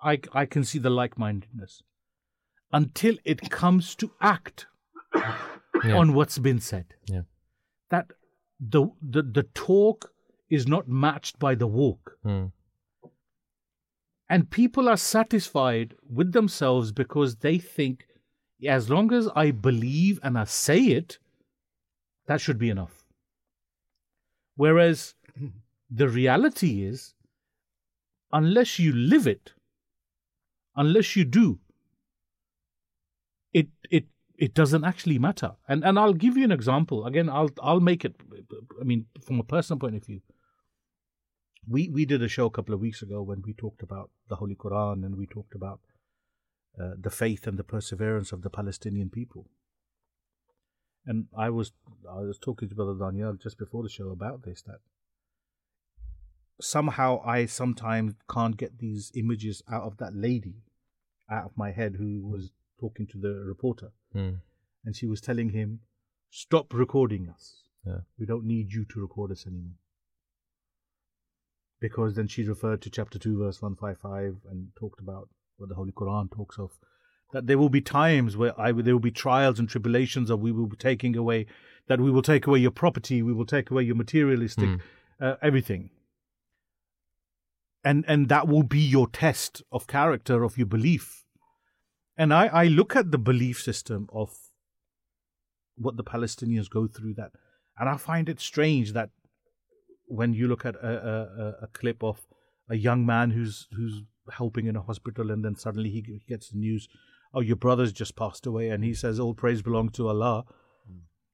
I 0.00 0.20
I 0.32 0.46
can 0.46 0.64
see 0.64 0.78
the 0.78 0.90
like 0.90 1.18
mindedness, 1.18 1.82
until 2.72 3.16
it 3.24 3.50
comes 3.50 3.94
to 3.96 4.12
act 4.20 4.66
Yeah. 5.84 5.98
on 5.98 6.14
what's 6.14 6.38
been 6.38 6.58
said 6.58 6.94
yeah 7.06 7.24
that 7.90 8.06
the 8.58 8.86
the, 9.02 9.22
the 9.22 9.42
talk 9.42 10.10
is 10.48 10.66
not 10.66 10.88
matched 10.88 11.38
by 11.38 11.54
the 11.54 11.66
walk. 11.66 12.16
Hmm. 12.22 12.46
And 14.28 14.50
people 14.50 14.88
are 14.88 14.96
satisfied 14.96 15.94
with 16.08 16.32
themselves 16.32 16.92
because 16.92 17.36
they 17.36 17.58
think 17.58 18.06
as 18.64 18.88
long 18.88 19.12
as 19.12 19.28
I 19.34 19.50
believe 19.50 20.18
and 20.22 20.38
I 20.38 20.44
say 20.44 20.78
it, 20.80 21.18
that 22.26 22.40
should 22.40 22.58
be 22.58 22.70
enough. 22.70 23.04
Whereas 24.56 25.14
the 25.90 26.08
reality 26.08 26.84
is, 26.84 27.14
unless 28.32 28.78
you 28.78 28.92
live 28.92 29.26
it, 29.26 29.52
unless 30.74 31.16
you 31.16 31.24
do, 31.24 31.60
it 33.52 33.68
it 33.90 34.06
it 34.38 34.54
doesn't 34.54 34.84
actually 34.84 35.18
matter. 35.18 35.52
And 35.68 35.84
and 35.84 35.98
I'll 35.98 36.14
give 36.14 36.36
you 36.36 36.44
an 36.44 36.52
example. 36.52 37.06
Again, 37.06 37.28
I'll 37.28 37.50
I'll 37.62 37.80
make 37.80 38.04
it. 38.04 38.16
I 38.80 38.84
mean, 38.84 39.06
from 39.22 39.40
a 39.40 39.44
personal 39.44 39.78
point 39.78 39.96
of 39.96 40.04
view, 40.04 40.20
we 41.68 41.88
we 41.88 42.06
did 42.06 42.22
a 42.22 42.28
show 42.28 42.46
a 42.46 42.50
couple 42.50 42.74
of 42.74 42.80
weeks 42.80 43.02
ago 43.02 43.22
when 43.22 43.42
we 43.42 43.52
talked 43.52 43.82
about 43.82 44.10
the 44.28 44.36
Holy 44.36 44.54
Quran 44.54 45.04
and 45.04 45.16
we 45.16 45.26
talked 45.26 45.54
about 45.54 45.80
uh, 46.80 46.94
the 47.00 47.10
faith 47.10 47.46
and 47.46 47.58
the 47.58 47.64
perseverance 47.64 48.32
of 48.32 48.42
the 48.42 48.50
Palestinian 48.50 49.10
people. 49.10 49.48
And 51.04 51.26
I 51.36 51.50
was 51.50 51.72
I 52.10 52.20
was 52.20 52.38
talking 52.38 52.68
to 52.68 52.74
Brother 52.74 52.94
Danayal 52.94 53.40
just 53.40 53.58
before 53.58 53.82
the 53.82 53.88
show 53.88 54.10
about 54.10 54.42
this 54.42 54.62
that 54.62 54.80
somehow 56.60 57.20
I 57.24 57.46
sometimes 57.46 58.14
can't 58.30 58.56
get 58.56 58.78
these 58.78 59.12
images 59.14 59.62
out 59.70 59.82
of 59.84 59.98
that 59.98 60.14
lady 60.14 60.62
out 61.30 61.44
of 61.44 61.56
my 61.56 61.70
head 61.72 61.96
who 61.96 62.26
was 62.26 62.50
talking 62.78 63.06
to 63.08 63.18
the 63.18 63.34
reporter 63.46 63.92
Hmm. 64.12 64.34
and 64.84 64.94
she 64.94 65.06
was 65.06 65.20
telling 65.20 65.50
him, 65.50 65.80
"Stop 66.30 66.72
recording 66.72 67.28
us. 67.28 67.64
Yeah. 67.84 68.00
We 68.18 68.26
don't 68.26 68.44
need 68.44 68.72
you 68.72 68.84
to 68.86 69.00
record 69.00 69.30
us 69.32 69.46
anymore." 69.46 69.78
Because 71.80 72.14
then 72.14 72.26
she 72.28 72.42
referred 72.44 72.80
to 72.82 72.90
chapter 72.90 73.18
two, 73.18 73.38
verse 73.38 73.60
one 73.60 73.76
five 73.76 73.98
five, 73.98 74.38
and 74.48 74.74
talked 74.76 75.00
about 75.00 75.28
what 75.56 75.68
the 75.68 75.74
Holy 75.74 75.92
Quran 75.92 76.30
talks 76.30 76.58
of, 76.58 76.72
that 77.32 77.46
there 77.46 77.58
will 77.58 77.68
be 77.68 77.80
times 77.80 78.36
where 78.36 78.58
I 78.60 78.72
there 78.72 78.94
will 78.94 79.00
be 79.00 79.10
trials 79.10 79.58
and 79.58 79.68
tribulations, 79.68 80.30
of 80.30 80.40
we 80.40 80.52
will 80.52 80.66
be 80.66 80.76
taking 80.76 81.16
away, 81.16 81.46
that 81.88 82.00
we 82.00 82.10
will 82.10 82.22
take 82.22 82.46
away 82.46 82.58
your 82.60 82.70
property, 82.70 83.22
we 83.22 83.32
will 83.32 83.46
take 83.46 83.70
away 83.70 83.82
your 83.82 83.96
materialistic 83.96 84.68
Mm. 84.68 84.80
uh, 85.20 85.36
everything. 85.42 85.90
And 87.84 88.04
and 88.08 88.28
that 88.28 88.48
will 88.48 88.62
be 88.64 88.80
your 88.80 89.08
test 89.08 89.62
of 89.70 89.86
character 89.86 90.42
of 90.42 90.58
your 90.58 90.66
belief. 90.66 91.24
And 92.18 92.32
I, 92.32 92.46
I 92.46 92.64
look 92.66 92.96
at 92.96 93.10
the 93.10 93.18
belief 93.18 93.60
system 93.62 94.08
of 94.12 94.30
what 95.76 95.96
the 95.96 96.04
Palestinians 96.04 96.68
go 96.70 96.86
through 96.88 97.14
that, 97.14 97.32
and 97.78 97.88
I 97.88 97.96
find 97.96 98.28
it 98.28 98.40
strange 98.40 98.92
that 98.94 99.10
when 100.08 100.32
you 100.32 100.48
look 100.48 100.64
at 100.64 100.74
a, 100.76 100.88
a, 100.88 101.42
a- 101.44 101.56
a 101.64 101.66
clip 101.72 102.02
of 102.02 102.26
a 102.68 102.76
young 102.76 103.04
man 103.06 103.30
who's 103.30 103.68
who's 103.76 104.02
helping 104.32 104.66
in 104.66 104.76
a 104.76 104.82
hospital, 104.82 105.30
and 105.30 105.44
then 105.44 105.56
suddenly 105.56 105.90
he 105.90 106.20
gets 106.28 106.50
the 106.50 106.58
news, 106.58 106.88
oh, 107.34 107.40
your 107.40 107.56
brother's 107.56 107.92
just 107.92 108.16
passed 108.16 108.46
away, 108.46 108.68
and 108.70 108.84
he 108.84 108.94
says, 108.94 109.20
all 109.20 109.34
praise 109.34 109.62
belongs 109.62 109.92
to 109.92 110.08
Allah, 110.08 110.44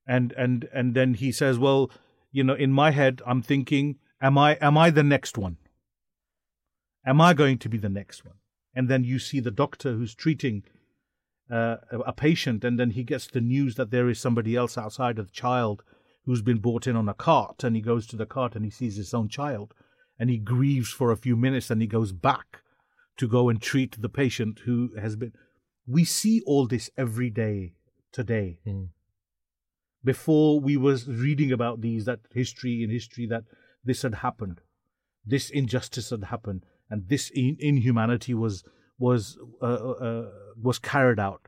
and 0.06 0.32
and 0.32 0.68
and 0.72 0.94
then 0.94 1.14
he 1.14 1.30
says, 1.32 1.58
well, 1.58 1.90
you 2.30 2.42
know, 2.42 2.54
in 2.54 2.72
my 2.72 2.90
head, 2.90 3.22
I'm 3.26 3.42
thinking, 3.42 3.96
am 4.20 4.36
I 4.36 4.54
am 4.60 4.76
I 4.76 4.90
the 4.90 5.02
next 5.02 5.38
one? 5.38 5.58
Am 7.06 7.20
I 7.20 7.34
going 7.34 7.58
to 7.58 7.68
be 7.68 7.78
the 7.78 7.88
next 7.88 8.24
one? 8.24 8.36
And 8.74 8.88
then 8.88 9.04
you 9.04 9.18
see 9.18 9.40
the 9.40 9.50
doctor 9.50 9.92
who's 9.92 10.14
treating 10.14 10.64
uh, 11.50 11.76
a 11.90 11.98
a 12.06 12.12
patient, 12.12 12.64
and 12.64 12.78
then 12.78 12.90
he 12.90 13.04
gets 13.04 13.26
the 13.26 13.40
news 13.40 13.76
that 13.76 13.90
there 13.90 14.08
is 14.08 14.18
somebody 14.18 14.56
else 14.56 14.78
outside 14.78 15.18
of 15.18 15.26
the 15.26 15.32
child 15.32 15.82
who's 16.24 16.42
been 16.42 16.58
brought 16.58 16.86
in 16.86 16.96
on 16.96 17.08
a 17.08 17.14
cart, 17.14 17.64
and 17.64 17.76
he 17.76 17.82
goes 17.82 18.06
to 18.06 18.16
the 18.16 18.26
cart 18.26 18.54
and 18.54 18.64
he 18.64 18.70
sees 18.70 18.96
his 18.96 19.12
own 19.12 19.28
child, 19.28 19.74
and 20.18 20.30
he 20.30 20.38
grieves 20.38 20.90
for 20.90 21.10
a 21.10 21.16
few 21.16 21.36
minutes, 21.36 21.70
and 21.70 21.80
he 21.80 21.86
goes 21.86 22.12
back 22.12 22.61
to 23.18 23.28
go 23.28 23.48
and 23.48 23.60
treat 23.60 24.00
the 24.00 24.08
patient 24.08 24.60
who 24.64 24.90
has 24.98 25.16
been. 25.16 25.32
We 25.86 26.04
see 26.04 26.42
all 26.46 26.66
this 26.66 26.90
every 26.96 27.30
day 27.30 27.74
today. 28.12 28.58
Hmm. 28.64 28.84
Before 30.04 30.58
we 30.60 30.76
was 30.76 31.06
reading 31.08 31.52
about 31.52 31.80
these, 31.80 32.04
that 32.06 32.20
history 32.32 32.82
in 32.82 32.90
history 32.90 33.26
that 33.26 33.44
this 33.84 34.02
had 34.02 34.16
happened, 34.16 34.60
this 35.24 35.50
injustice 35.50 36.10
had 36.10 36.24
happened, 36.24 36.64
and 36.90 37.08
this 37.08 37.30
in- 37.30 37.56
inhumanity 37.60 38.34
was 38.34 38.64
was 38.98 39.38
uh, 39.60 39.66
uh, 39.66 40.30
was 40.60 40.78
carried 40.78 41.20
out. 41.20 41.42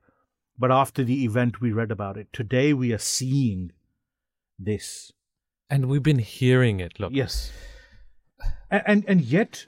But 0.57 0.71
after 0.71 1.03
the 1.03 1.25
event, 1.25 1.61
we 1.61 1.73
read 1.73 1.91
about 1.91 2.17
it. 2.17 2.33
Today, 2.33 2.73
we 2.73 2.93
are 2.93 2.99
seeing 2.99 3.73
this. 4.59 5.13
and 5.69 5.87
we've 5.87 6.03
been 6.03 6.21
hearing 6.21 6.79
it 6.79 7.01
look 7.01 7.13
Yes, 7.13 7.51
and 8.71 8.83
and, 8.87 9.05
and 9.09 9.21
yet, 9.21 9.67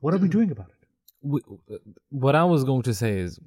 what 0.00 0.14
are 0.14 0.18
we 0.18 0.28
doing 0.28 0.52
about 0.52 0.68
it? 0.68 0.77
What 1.20 2.34
I 2.34 2.44
was 2.44 2.64
going 2.64 2.82
to 2.82 2.94
say 2.94 3.18
is, 3.18 3.38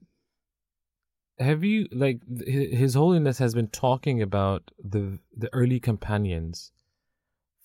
have 1.39 1.63
you 1.63 1.88
like 1.91 2.19
His 2.45 2.93
Holiness 2.93 3.38
has 3.39 3.55
been 3.55 3.67
talking 3.67 4.22
about 4.22 4.72
the 4.84 5.19
the 5.36 5.49
early 5.53 5.80
companions 5.80 6.72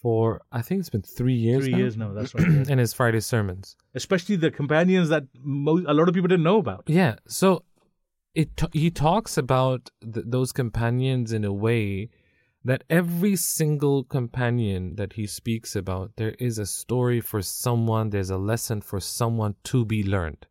for 0.01 0.43
I 0.53 0.63
think 0.63 0.81
it's 0.81 0.91
been 0.91 1.03
three 1.03 1.35
years. 1.35 1.65
Three 1.65 1.73
now? 1.73 1.79
years 1.79 1.97
now. 1.97 2.13
That's 2.13 2.35
right. 2.35 2.69
in 2.69 2.79
his 2.85 2.93
Friday 2.93 3.21
sermons. 3.21 3.77
Especially 3.95 4.37
the 4.37 4.51
companions 4.51 5.09
that 5.09 5.25
mo- 5.43 5.85
a 5.87 5.95
lot 5.95 6.09
of 6.09 6.15
people 6.15 6.29
didn't 6.29 6.45
know 6.45 6.59
about. 6.59 6.85
Yeah, 6.87 7.17
so 7.27 7.65
it 8.35 8.51
he 8.73 8.91
talks 8.91 9.37
about 9.37 9.91
th- 10.01 10.27
those 10.29 10.53
companions 10.53 11.33
in 11.33 11.45
a 11.45 11.53
way 11.53 12.11
that 12.69 12.83
every 12.91 13.37
single 13.37 13.99
companion 14.05 14.97
that 14.97 15.13
he 15.19 15.27
speaks 15.27 15.77
about, 15.77 16.07
there 16.17 16.35
is 16.49 16.59
a 16.59 16.67
story 16.67 17.21
for 17.21 17.41
someone, 17.41 18.11
there's 18.11 18.31
a 18.31 18.37
lesson 18.53 18.81
for 18.91 18.99
someone 19.01 19.55
to 19.71 19.85
be 19.85 20.03
learned. 20.03 20.43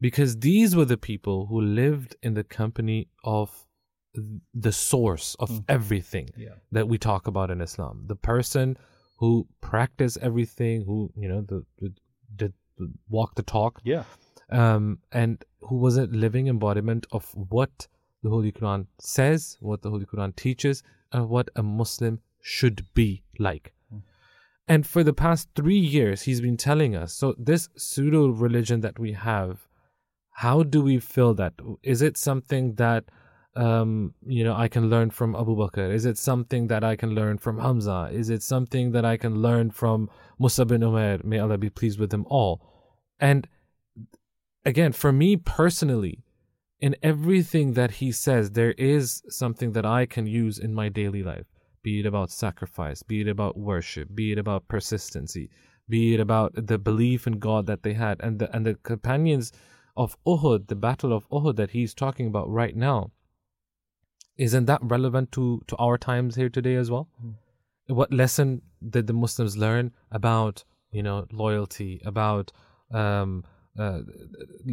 Because 0.00 0.32
these 0.48 0.70
were 0.76 0.84
the 0.84 0.96
people 0.96 1.46
who 1.46 1.60
lived 1.60 2.14
in 2.22 2.34
the 2.34 2.44
company 2.60 3.08
of 3.24 3.66
the 4.66 4.70
source 4.70 5.34
of 5.40 5.50
everything 5.68 6.28
Yeah. 6.36 6.56
that 6.76 6.86
we 6.88 6.98
talk 6.98 7.26
about 7.26 7.50
in 7.50 7.60
Islam. 7.60 8.04
The 8.06 8.20
person 8.34 8.76
who 9.18 9.48
practiced 9.60 10.18
everything, 10.28 10.84
who, 10.88 10.98
you 11.22 11.28
know, 11.28 11.40
the, 11.40 11.64
the, 11.80 11.88
the, 12.36 12.52
the 12.78 12.92
walk 13.08 13.34
the 13.34 13.42
talk, 13.42 13.80
Yeah. 13.84 14.04
um, 14.50 14.98
and 15.10 15.44
who 15.62 15.76
was 15.78 15.96
a 15.96 16.06
living 16.24 16.46
embodiment 16.46 17.06
of 17.10 17.24
what 17.34 17.88
the 18.22 18.30
Holy 18.30 18.52
Quran 18.52 18.86
says, 19.00 19.56
what 19.60 19.82
the 19.82 19.90
Holy 19.90 20.06
Quran 20.06 20.34
teaches, 20.36 20.82
and 21.14 21.30
what 21.30 21.48
a 21.56 21.62
Muslim 21.62 22.20
should 22.42 22.84
be 22.92 23.22
like. 23.38 23.72
And 24.66 24.86
for 24.86 25.04
the 25.04 25.12
past 25.12 25.48
three 25.54 25.78
years, 25.78 26.22
he's 26.22 26.40
been 26.40 26.56
telling 26.56 26.96
us 26.96 27.12
so, 27.12 27.34
this 27.38 27.68
pseudo 27.76 28.28
religion 28.28 28.80
that 28.80 28.98
we 28.98 29.12
have, 29.12 29.68
how 30.30 30.62
do 30.62 30.82
we 30.82 30.98
feel 30.98 31.34
that? 31.34 31.54
Is 31.82 32.02
it 32.02 32.16
something 32.16 32.74
that 32.74 33.04
um, 33.56 34.14
you 34.26 34.42
know, 34.42 34.54
I 34.54 34.68
can 34.68 34.90
learn 34.90 35.10
from 35.10 35.36
Abu 35.36 35.54
Bakr? 35.56 35.92
Is 35.92 36.06
it 36.06 36.18
something 36.18 36.66
that 36.68 36.82
I 36.82 36.96
can 36.96 37.14
learn 37.14 37.38
from 37.38 37.58
Hamza? 37.58 38.10
Is 38.12 38.30
it 38.30 38.42
something 38.42 38.90
that 38.92 39.04
I 39.04 39.16
can 39.16 39.36
learn 39.42 39.70
from 39.70 40.10
Mus'ab 40.40 40.68
bin 40.68 40.80
Umair? 40.80 41.22
May 41.22 41.38
Allah 41.38 41.58
be 41.58 41.70
pleased 41.70 42.00
with 42.00 42.10
them 42.10 42.26
all. 42.28 42.60
And 43.20 43.46
again, 44.64 44.92
for 44.92 45.12
me 45.12 45.36
personally, 45.36 46.23
in 46.84 46.94
everything 47.02 47.72
that 47.72 47.92
he 47.92 48.12
says, 48.12 48.50
there 48.50 48.72
is 48.72 49.22
something 49.30 49.72
that 49.72 49.86
I 49.86 50.04
can 50.04 50.26
use 50.26 50.58
in 50.58 50.74
my 50.74 50.90
daily 50.90 51.22
life, 51.22 51.46
be 51.82 52.00
it 52.00 52.04
about 52.04 52.30
sacrifice, 52.30 53.02
be 53.02 53.22
it 53.22 53.28
about 53.28 53.56
worship, 53.56 54.14
be 54.14 54.32
it 54.32 54.38
about 54.38 54.68
persistency, 54.68 55.48
be 55.88 56.12
it 56.12 56.20
about 56.20 56.52
the 56.54 56.76
belief 56.76 57.26
in 57.26 57.38
God 57.38 57.64
that 57.68 57.84
they 57.84 57.94
had, 57.94 58.20
and 58.20 58.38
the 58.38 58.54
and 58.54 58.66
the 58.66 58.74
companions 58.74 59.50
of 59.96 60.18
Uhud, 60.26 60.66
the 60.66 60.74
battle 60.74 61.14
of 61.14 61.26
Uhud 61.30 61.56
that 61.56 61.70
he's 61.70 61.94
talking 61.94 62.26
about 62.26 62.50
right 62.50 62.76
now. 62.76 63.12
Isn't 64.36 64.66
that 64.66 64.82
relevant 64.82 65.32
to, 65.32 65.62
to 65.68 65.76
our 65.76 65.96
times 65.96 66.36
here 66.36 66.50
today 66.50 66.74
as 66.74 66.90
well? 66.90 67.08
What 67.86 68.12
lesson 68.12 68.60
did 68.90 69.06
the 69.06 69.14
Muslims 69.14 69.56
learn 69.56 69.92
about, 70.10 70.64
you 70.90 71.02
know, 71.02 71.26
loyalty, 71.32 72.02
about 72.04 72.52
um, 72.90 73.42
uh, 73.78 74.00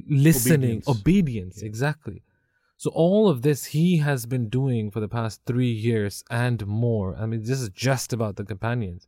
listening, 0.07 0.83
Obedience. 0.85 0.87
obedience, 0.87 1.61
exactly. 1.61 2.23
So 2.77 2.89
all 2.91 3.29
of 3.29 3.41
this 3.43 3.65
he 3.65 3.97
has 3.97 4.25
been 4.25 4.49
doing 4.49 4.89
for 4.89 4.99
the 4.99 5.07
past 5.07 5.41
three 5.45 5.71
years 5.71 6.23
and 6.31 6.65
more. 6.65 7.15
I 7.15 7.25
mean, 7.27 7.41
this 7.43 7.61
is 7.61 7.69
just 7.69 8.11
about 8.11 8.37
the 8.37 8.43
companions, 8.43 9.07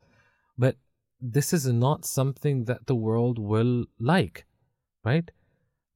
but 0.57 0.77
this 1.19 1.53
is 1.53 1.65
not 1.67 2.05
something 2.05 2.65
that 2.65 2.85
the 2.85 2.95
world 2.95 3.39
will 3.39 3.85
like, 3.99 4.45
right? 5.03 5.29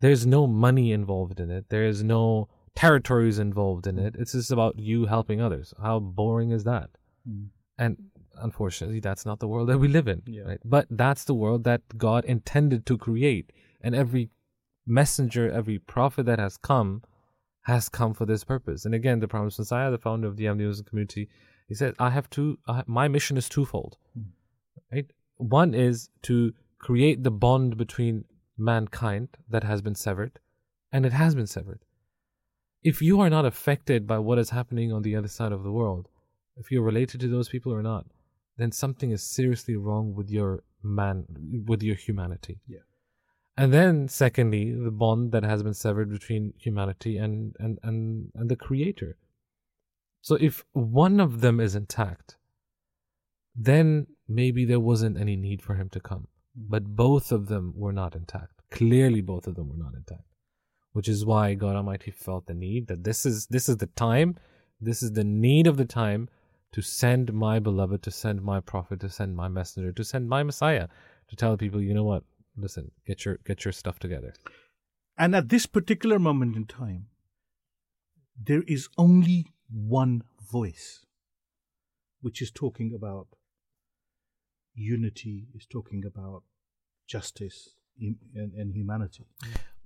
There's 0.02 0.26
no 0.26 0.48
money 0.48 0.92
involved 0.92 1.40
in 1.40 1.52
it. 1.52 1.66
There 1.70 1.86
is 1.86 2.04
no 2.04 2.50
territories 2.76 3.40
involved 3.40 3.88
in 3.88 4.00
it. 4.00 4.16
It's 4.18 4.32
just 4.32 4.52
about 4.52 4.80
you 4.80 5.06
helping 5.06 5.42
others. 5.42 5.74
How 5.82 6.00
boring 6.00 6.52
is 6.52 6.64
that? 6.64 6.90
And 7.78 7.98
unfortunately, 8.42 9.00
that's 9.00 9.26
not 9.26 9.40
the 9.40 9.48
world 9.48 9.70
that 9.70 9.80
we 9.80 9.88
live 9.88 10.08
in. 10.08 10.22
Yeah. 10.26 10.44
Right? 10.44 10.60
But 10.64 10.88
that's 10.90 11.26
the 11.26 11.34
world 11.34 11.64
that 11.66 11.82
God 11.98 12.26
intended 12.26 12.86
to 12.86 12.98
create. 12.98 13.52
And 13.88 13.96
every 13.96 14.32
messenger, 14.86 15.50
every 15.50 15.80
prophet 15.80 16.26
that 16.26 16.40
has 16.40 16.58
come 16.58 17.04
has 17.62 17.88
come 17.88 18.14
for 18.14 18.26
this 18.26 18.44
purpose. 18.44 18.84
And 18.84 18.94
again, 18.94 19.22
the 19.22 19.30
promised 19.30 19.60
Messiah, 19.60 19.90
the 19.92 19.98
founder 19.98 20.28
of 20.28 20.36
the 20.36 20.44
Ahmadi 20.44 20.68
Muslim 20.68 20.86
community, 20.90 21.30
he 21.70 21.74
said, 21.74 21.96
I 21.98 22.10
have 22.10 22.30
two, 22.30 22.60
I, 22.68 22.84
my 22.86 23.08
mission 23.08 23.38
is 23.38 23.48
twofold. 23.48 23.96
Hmm. 24.14 24.24
Right? 24.92 25.06
One 25.38 25.74
is 25.74 26.10
to 26.24 26.54
create 26.80 27.24
the 27.24 27.32
bond 27.32 27.78
between 27.78 28.26
mankind 28.58 29.30
that 29.50 29.64
has 29.64 29.82
been 29.82 29.96
severed, 29.96 30.38
and 30.92 31.06
it 31.06 31.14
has 31.14 31.34
been 31.34 31.48
severed. 31.48 31.86
If 32.84 33.02
you 33.02 33.22
are 33.22 33.30
not 33.30 33.46
affected 33.46 34.06
by 34.06 34.20
what 34.20 34.38
is 34.38 34.50
happening 34.50 34.92
on 34.92 35.04
the 35.04 35.16
other 35.16 35.30
side 35.30 35.54
of 35.54 35.64
the 35.64 35.72
world, 35.72 36.10
if 36.58 36.72
you're 36.72 36.84
related 36.92 37.22
to 37.22 37.30
those 37.30 37.48
people 37.48 37.72
or 37.72 37.82
not, 37.82 38.06
then 38.58 38.74
something 38.74 39.12
is 39.12 39.24
seriously 39.24 39.78
wrong 39.78 40.14
with 40.14 40.30
your 40.30 40.64
man, 40.84 41.24
with 41.66 41.82
your 41.84 41.96
humanity. 41.96 42.60
Yeah. 42.68 42.80
And 43.58 43.74
then, 43.74 44.08
secondly, 44.08 44.72
the 44.72 44.92
bond 44.92 45.32
that 45.32 45.44
has 45.44 45.64
been 45.64 45.74
severed 45.74 46.12
between 46.12 46.54
humanity 46.60 47.18
and, 47.18 47.56
and, 47.60 47.80
and, 47.82 48.32
and 48.36 48.50
the 48.50 48.56
Creator. 48.56 49.18
So, 50.22 50.36
if 50.36 50.64
one 50.74 51.20
of 51.20 51.42
them 51.42 51.60
is 51.60 51.74
intact, 51.74 52.38
then 53.56 54.08
maybe 54.28 54.64
there 54.64 54.80
wasn't 54.80 55.20
any 55.20 55.36
need 55.36 55.64
for 55.64 55.74
him 55.74 55.90
to 55.90 56.00
come. 56.00 56.28
Mm-hmm. 56.58 56.70
But 56.70 56.96
both 56.96 57.32
of 57.32 57.48
them 57.48 57.74
were 57.76 57.94
not 57.94 58.16
intact. 58.16 58.62
Clearly, 58.70 59.22
both 59.22 59.48
of 59.48 59.56
them 59.56 59.70
were 59.70 59.84
not 59.84 59.96
intact, 59.96 60.28
which 60.94 61.08
is 61.08 61.26
why 61.26 61.56
God 61.56 61.76
Almighty 61.76 62.12
felt 62.12 62.46
the 62.46 62.54
need 62.54 62.88
that 62.88 63.04
this 63.04 63.26
is 63.26 63.48
this 63.48 63.70
is 63.70 63.78
the 63.78 63.88
time, 63.88 64.36
this 64.80 65.02
is 65.02 65.14
the 65.14 65.24
need 65.24 65.66
of 65.66 65.78
the 65.78 65.86
time 65.86 66.30
to 66.74 66.82
send 66.82 67.34
my 67.34 67.60
beloved, 67.60 68.04
to 68.04 68.12
send 68.12 68.44
my 68.44 68.60
prophet, 68.60 69.00
to 69.00 69.10
send 69.10 69.36
my 69.36 69.48
messenger, 69.48 69.92
to 69.94 70.04
send 70.04 70.28
my 70.28 70.44
Messiah, 70.44 70.90
to 71.30 71.36
tell 71.36 71.56
people, 71.58 71.82
you 71.82 71.94
know 71.94 72.04
what, 72.04 72.24
listen, 72.58 72.92
get 73.06 73.26
your 73.26 73.38
get 73.46 73.66
your 73.66 73.72
stuff 73.72 74.00
together. 74.00 74.34
And 75.18 75.36
at 75.36 75.50
this 75.50 75.66
particular 75.66 76.20
moment 76.20 76.56
in 76.56 76.66
time, 76.66 77.08
there 78.42 78.64
is 78.68 78.88
only 78.98 79.48
one 79.70 80.24
voice 80.52 81.06
which 82.22 82.42
is 82.42 82.52
talking 82.52 82.94
about 82.94 83.28
unity, 84.74 85.48
is 85.56 85.66
talking 85.66 86.04
about 86.06 86.44
justice 87.08 87.70
and, 88.00 88.18
and 88.54 88.74
humanity. 88.74 89.26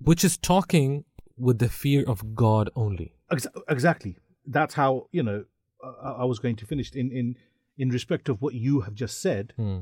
Which 0.00 0.24
is 0.24 0.36
talking 0.36 1.04
with 1.36 1.58
the 1.58 1.68
fear 1.68 2.04
of 2.06 2.34
God 2.34 2.70
only. 2.76 3.14
Ex- 3.30 3.46
exactly. 3.68 4.16
That's 4.46 4.74
how 4.74 5.08
you 5.12 5.22
know. 5.22 5.44
I, 5.82 6.10
I 6.10 6.24
was 6.24 6.38
going 6.38 6.56
to 6.56 6.66
finish 6.66 6.92
in 6.92 7.10
in 7.10 7.36
in 7.78 7.88
respect 7.88 8.28
of 8.28 8.42
what 8.42 8.54
you 8.54 8.80
have 8.80 8.94
just 8.94 9.20
said. 9.20 9.54
Hmm. 9.56 9.80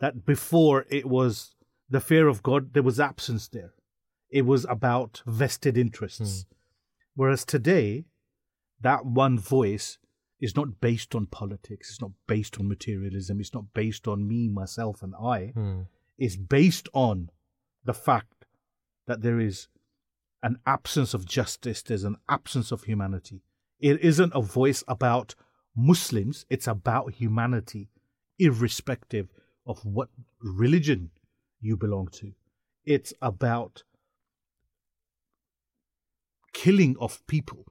That 0.00 0.24
before 0.24 0.86
it 0.88 1.06
was 1.06 1.54
the 1.90 2.00
fear 2.00 2.28
of 2.28 2.42
God, 2.42 2.72
there 2.72 2.82
was 2.82 3.00
absence 3.00 3.48
there. 3.48 3.72
It 4.30 4.46
was 4.46 4.64
about 4.68 5.22
vested 5.26 5.76
interests. 5.76 6.46
Whereas 7.14 7.44
today, 7.44 8.04
that 8.80 9.04
one 9.04 9.38
voice 9.38 9.98
is 10.40 10.56
not 10.56 10.80
based 10.80 11.14
on 11.14 11.26
politics. 11.26 11.90
It's 11.90 12.00
not 12.00 12.12
based 12.26 12.58
on 12.58 12.68
materialism. 12.68 13.40
It's 13.40 13.52
not 13.52 13.74
based 13.74 14.08
on 14.08 14.26
me, 14.26 14.48
myself, 14.48 15.02
and 15.02 15.14
I. 15.20 15.46
Hmm. 15.48 15.80
It's 16.16 16.36
based 16.36 16.88
on 16.94 17.30
the 17.84 17.92
fact 17.92 18.46
that 19.06 19.22
there 19.22 19.40
is 19.40 19.68
an 20.42 20.58
absence 20.66 21.12
of 21.12 21.26
justice, 21.26 21.82
there's 21.82 22.04
an 22.04 22.16
absence 22.28 22.72
of 22.72 22.84
humanity. 22.84 23.42
It 23.78 24.00
isn't 24.00 24.32
a 24.34 24.40
voice 24.40 24.82
about 24.88 25.34
Muslims, 25.76 26.46
it's 26.48 26.66
about 26.66 27.14
humanity, 27.14 27.88
irrespective 28.38 29.28
of 29.66 29.84
what 29.84 30.08
religion 30.42 31.10
you 31.60 31.76
belong 31.76 32.08
to. 32.12 32.32
It's 32.84 33.12
about 33.20 33.82
killing 36.52 36.96
of 36.98 37.24
people 37.26 37.64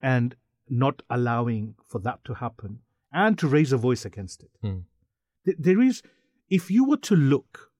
and 0.00 0.34
not 0.68 1.02
allowing 1.10 1.74
for 1.86 1.98
that 2.00 2.24
to 2.24 2.34
happen 2.34 2.80
and 3.12 3.38
to 3.38 3.48
raise 3.48 3.72
a 3.72 3.76
voice 3.76 4.04
against 4.04 4.42
it. 4.42 4.50
Hmm. 4.62 4.78
Th- 5.44 5.56
There 5.58 5.80
is, 5.80 6.02
if 6.48 6.70
you 6.70 6.84
were 6.84 6.98
to 6.98 7.16
look 7.16 7.70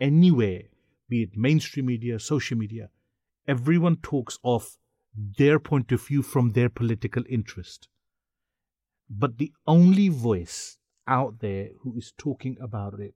anywhere, 0.00 0.62
be 1.08 1.22
it 1.22 1.36
mainstream 1.36 1.86
media, 1.86 2.18
social 2.18 2.56
media, 2.56 2.90
everyone 3.46 3.96
talks 3.96 4.38
of 4.42 4.76
their 5.38 5.58
point 5.58 5.92
of 5.92 6.02
view 6.06 6.22
from 6.22 6.52
their 6.52 6.68
political 6.68 7.22
interest. 7.28 7.88
But 9.08 9.38
the 9.38 9.52
only 9.66 10.08
voice 10.08 10.78
out 11.06 11.40
there 11.40 11.68
who 11.82 11.96
is 11.96 12.12
talking 12.16 12.56
about 12.60 12.98
it 12.98 13.14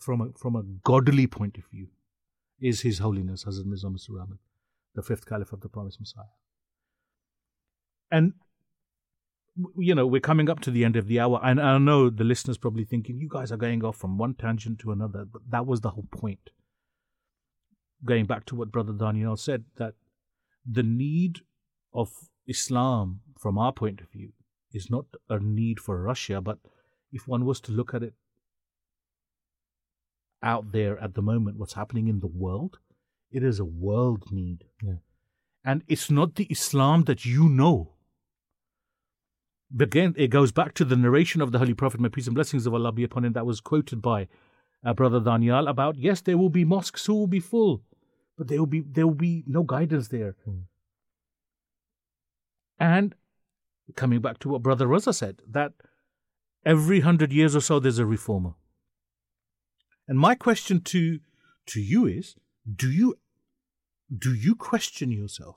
from 0.00 0.20
a, 0.20 0.28
from 0.38 0.56
a 0.56 0.62
godly 0.62 1.26
point 1.26 1.56
of 1.56 1.64
view 1.66 1.88
is 2.60 2.82
His 2.82 2.98
Holiness 2.98 3.44
Hazrat 3.44 3.66
Mirza 3.66 3.88
Masroor 3.88 4.22
Ahmad, 4.22 4.38
the 4.94 5.02
fifth 5.02 5.26
Caliph 5.26 5.52
of 5.52 5.60
the 5.60 5.68
Promised 5.68 6.00
Messiah. 6.00 6.24
And 8.10 8.34
you 9.78 9.94
know, 9.94 10.06
we're 10.06 10.20
coming 10.20 10.50
up 10.50 10.60
to 10.60 10.70
the 10.70 10.84
end 10.84 10.96
of 10.96 11.06
the 11.06 11.18
hour, 11.18 11.40
and 11.42 11.60
I 11.60 11.78
know 11.78 12.10
the 12.10 12.24
listeners 12.24 12.58
probably 12.58 12.84
thinking 12.84 13.18
you 13.18 13.28
guys 13.30 13.50
are 13.50 13.56
going 13.56 13.82
off 13.84 13.96
from 13.96 14.18
one 14.18 14.34
tangent 14.34 14.80
to 14.80 14.92
another, 14.92 15.24
but 15.24 15.42
that 15.48 15.66
was 15.66 15.80
the 15.80 15.90
whole 15.90 16.08
point. 16.10 16.50
Going 18.04 18.26
back 18.26 18.44
to 18.46 18.54
what 18.54 18.70
Brother 18.70 18.92
Danayal 18.92 19.38
said, 19.38 19.64
that 19.76 19.94
the 20.70 20.82
need 20.82 21.40
of 21.94 22.10
Islam, 22.46 23.20
from 23.38 23.56
our 23.56 23.72
point 23.72 24.00
of 24.00 24.10
view, 24.10 24.32
is 24.76 24.90
not 24.90 25.06
a 25.28 25.38
need 25.38 25.80
for 25.80 26.00
Russia, 26.00 26.40
but 26.40 26.58
if 27.12 27.26
one 27.26 27.44
was 27.44 27.60
to 27.62 27.72
look 27.72 27.94
at 27.94 28.02
it 28.02 28.14
out 30.42 30.72
there 30.72 30.98
at 30.98 31.14
the 31.14 31.22
moment, 31.22 31.58
what's 31.58 31.72
happening 31.72 32.08
in 32.08 32.20
the 32.20 32.26
world, 32.26 32.78
it 33.30 33.42
is 33.42 33.58
a 33.58 33.64
world 33.64 34.30
need. 34.30 34.64
Yeah. 34.82 35.00
And 35.64 35.82
it's 35.88 36.10
not 36.10 36.36
the 36.36 36.44
Islam 36.44 37.04
that 37.04 37.24
you 37.24 37.48
know. 37.48 37.92
Again, 39.80 40.14
it 40.16 40.28
goes 40.28 40.52
back 40.52 40.74
to 40.74 40.84
the 40.84 40.94
narration 40.94 41.40
of 41.40 41.50
the 41.50 41.58
Holy 41.58 41.74
Prophet, 41.74 42.00
may 42.00 42.08
peace 42.08 42.26
and 42.26 42.34
blessings 42.36 42.66
of 42.66 42.74
Allah 42.74 42.92
be 42.92 43.02
upon 43.02 43.24
him, 43.24 43.32
that 43.32 43.46
was 43.46 43.60
quoted 43.60 44.00
by 44.00 44.28
uh, 44.84 44.94
Brother 44.94 45.20
Danayal 45.20 45.68
about 45.68 45.96
yes, 45.96 46.20
there 46.20 46.38
will 46.38 46.50
be 46.50 46.64
mosques 46.64 47.04
who 47.04 47.14
will 47.14 47.26
be 47.26 47.40
full, 47.40 47.82
but 48.38 48.46
there 48.46 48.58
will 48.58 48.66
be 48.66 48.82
there 48.82 49.06
will 49.06 49.14
be 49.14 49.42
no 49.46 49.64
guidance 49.64 50.08
there. 50.08 50.36
Hmm. 50.44 50.60
And 52.78 53.14
coming 53.94 54.20
back 54.20 54.38
to 54.40 54.48
what 54.48 54.62
Brother 54.62 54.86
Raza 54.86 55.14
said, 55.14 55.42
that 55.48 55.72
every 56.64 57.00
hundred 57.00 57.32
years 57.32 57.54
or 57.54 57.60
so 57.60 57.78
there's 57.78 57.98
a 57.98 58.06
reformer. 58.06 58.54
And 60.08 60.18
my 60.18 60.34
question 60.34 60.80
to 60.80 61.20
to 61.66 61.80
you 61.80 62.06
is, 62.06 62.36
do 62.74 62.90
you 62.90 63.14
do 64.16 64.34
you 64.34 64.54
question 64.54 65.10
yourself? 65.10 65.56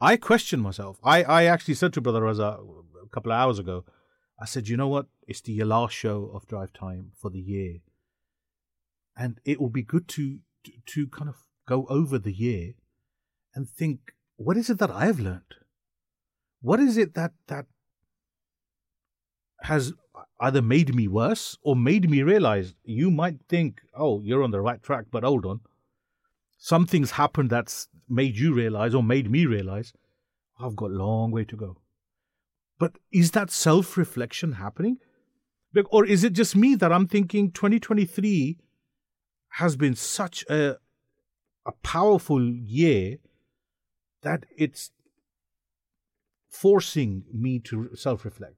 I 0.00 0.16
question 0.16 0.60
myself. 0.60 0.98
I, 1.04 1.22
I 1.22 1.44
actually 1.44 1.74
said 1.74 1.92
to 1.92 2.00
Brother 2.00 2.22
Raza 2.22 2.58
a 3.02 3.08
couple 3.08 3.32
of 3.32 3.38
hours 3.38 3.58
ago, 3.58 3.84
I 4.40 4.46
said, 4.46 4.68
you 4.68 4.76
know 4.76 4.88
what? 4.88 5.06
It's 5.28 5.42
the 5.42 5.62
last 5.64 5.94
show 5.94 6.30
of 6.34 6.46
Drive 6.46 6.72
Time 6.72 7.12
for 7.14 7.30
the 7.30 7.38
year. 7.38 7.80
And 9.14 9.38
it 9.44 9.60
will 9.60 9.68
be 9.68 9.82
good 9.82 10.08
to, 10.08 10.38
to, 10.64 10.72
to 10.86 11.06
kind 11.08 11.28
of 11.28 11.36
go 11.68 11.86
over 11.90 12.18
the 12.18 12.32
year 12.32 12.72
and 13.54 13.68
think, 13.68 14.14
what 14.36 14.56
is 14.56 14.70
it 14.70 14.78
that 14.78 14.90
I've 14.90 15.20
learned? 15.20 15.54
What 16.62 16.80
is 16.80 16.96
it 16.96 17.14
that 17.14 17.32
that 17.46 17.66
has 19.62 19.92
either 20.40 20.62
made 20.62 20.94
me 20.94 21.06
worse 21.06 21.56
or 21.62 21.76
made 21.76 22.08
me 22.08 22.22
realize 22.22 22.74
you 22.82 23.10
might 23.10 23.36
think, 23.48 23.80
oh, 23.94 24.20
you're 24.22 24.42
on 24.42 24.50
the 24.50 24.60
right 24.60 24.82
track, 24.82 25.06
but 25.10 25.22
hold 25.22 25.44
on. 25.44 25.60
Something's 26.58 27.12
happened 27.12 27.50
that's 27.50 27.88
made 28.08 28.36
you 28.36 28.52
realize 28.54 28.94
or 28.94 29.02
made 29.02 29.30
me 29.30 29.46
realize 29.46 29.92
I've 30.58 30.76
got 30.76 30.90
a 30.90 30.94
long 30.94 31.30
way 31.30 31.44
to 31.44 31.56
go. 31.56 31.76
But 32.78 32.96
is 33.12 33.30
that 33.32 33.50
self 33.50 33.96
reflection 33.96 34.52
happening? 34.52 34.98
Or 35.90 36.04
is 36.04 36.24
it 36.24 36.32
just 36.32 36.56
me 36.56 36.74
that 36.76 36.92
I'm 36.92 37.06
thinking 37.06 37.52
2023 37.52 38.58
has 39.54 39.76
been 39.76 39.94
such 39.94 40.44
a, 40.50 40.78
a 41.64 41.72
powerful 41.82 42.42
year 42.42 43.18
that 44.22 44.44
it's 44.56 44.90
forcing 46.50 47.24
me 47.32 47.58
to 47.60 47.90
self 47.94 48.24
reflect? 48.24 48.56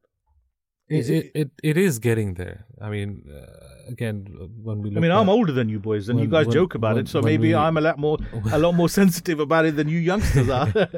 It, 0.88 1.08
it, 1.08 1.30
it, 1.34 1.50
it 1.62 1.76
is 1.78 1.98
getting 2.00 2.34
there. 2.34 2.66
I 2.78 2.90
mean, 2.90 3.22
uh, 3.32 3.46
again, 3.90 4.26
when 4.62 4.82
we 4.82 4.90
look 4.90 4.98
I 4.98 5.00
mean, 5.00 5.10
I'm 5.12 5.30
older 5.30 5.50
than 5.52 5.70
you 5.70 5.78
boys, 5.78 6.10
and 6.10 6.20
you 6.20 6.26
guys 6.26 6.46
when- 6.46 6.52
joke 6.54 6.74
about 6.74 6.96
when- 6.96 7.04
it. 7.04 7.08
So 7.08 7.22
maybe 7.22 7.48
we- 7.48 7.54
I'm 7.54 7.78
a 7.78 7.80
lot 7.80 7.98
more, 7.98 8.18
a 8.52 8.58
lot 8.58 8.72
more 8.72 8.88
sensitive 9.00 9.40
about 9.40 9.64
it 9.64 9.76
than 9.76 9.88
you 9.88 9.98
youngsters 9.98 10.50
are. 10.50 10.68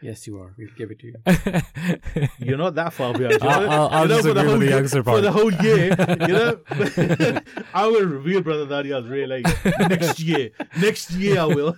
Yes, 0.00 0.26
you 0.26 0.38
are. 0.38 0.54
We'll 0.56 0.70
give 0.78 0.90
it 0.92 0.98
to 1.00 1.06
you. 1.08 2.28
You're 2.46 2.56
not 2.56 2.74
that 2.76 2.92
far 2.94 3.12
behind. 3.12 3.42
You 3.42 3.48
I'll- 3.48 3.70
I'll- 3.70 3.88
I'll 3.88 4.08
know, 4.08 4.14
just 4.16 4.28
for 4.28 4.34
the 4.34 4.40
agree 4.40 4.52
with 4.52 4.52
whole 4.52 4.58
the 4.60 4.64
year- 4.66 4.76
youngster 4.76 5.02
For 5.04 5.20
the 5.20 5.32
whole 5.32 5.52
year, 5.66 5.84
you 6.30 7.34
know, 7.34 7.40
I 7.74 7.86
will 7.88 8.06
reveal 8.06 8.40
Brother 8.40 8.66
Danayal's 8.66 9.08
real 9.08 9.32
age 9.34 9.46
next 9.90 10.20
year. 10.20 10.50
Next 10.80 11.10
year, 11.10 11.40
I 11.40 11.44
will. 11.46 11.76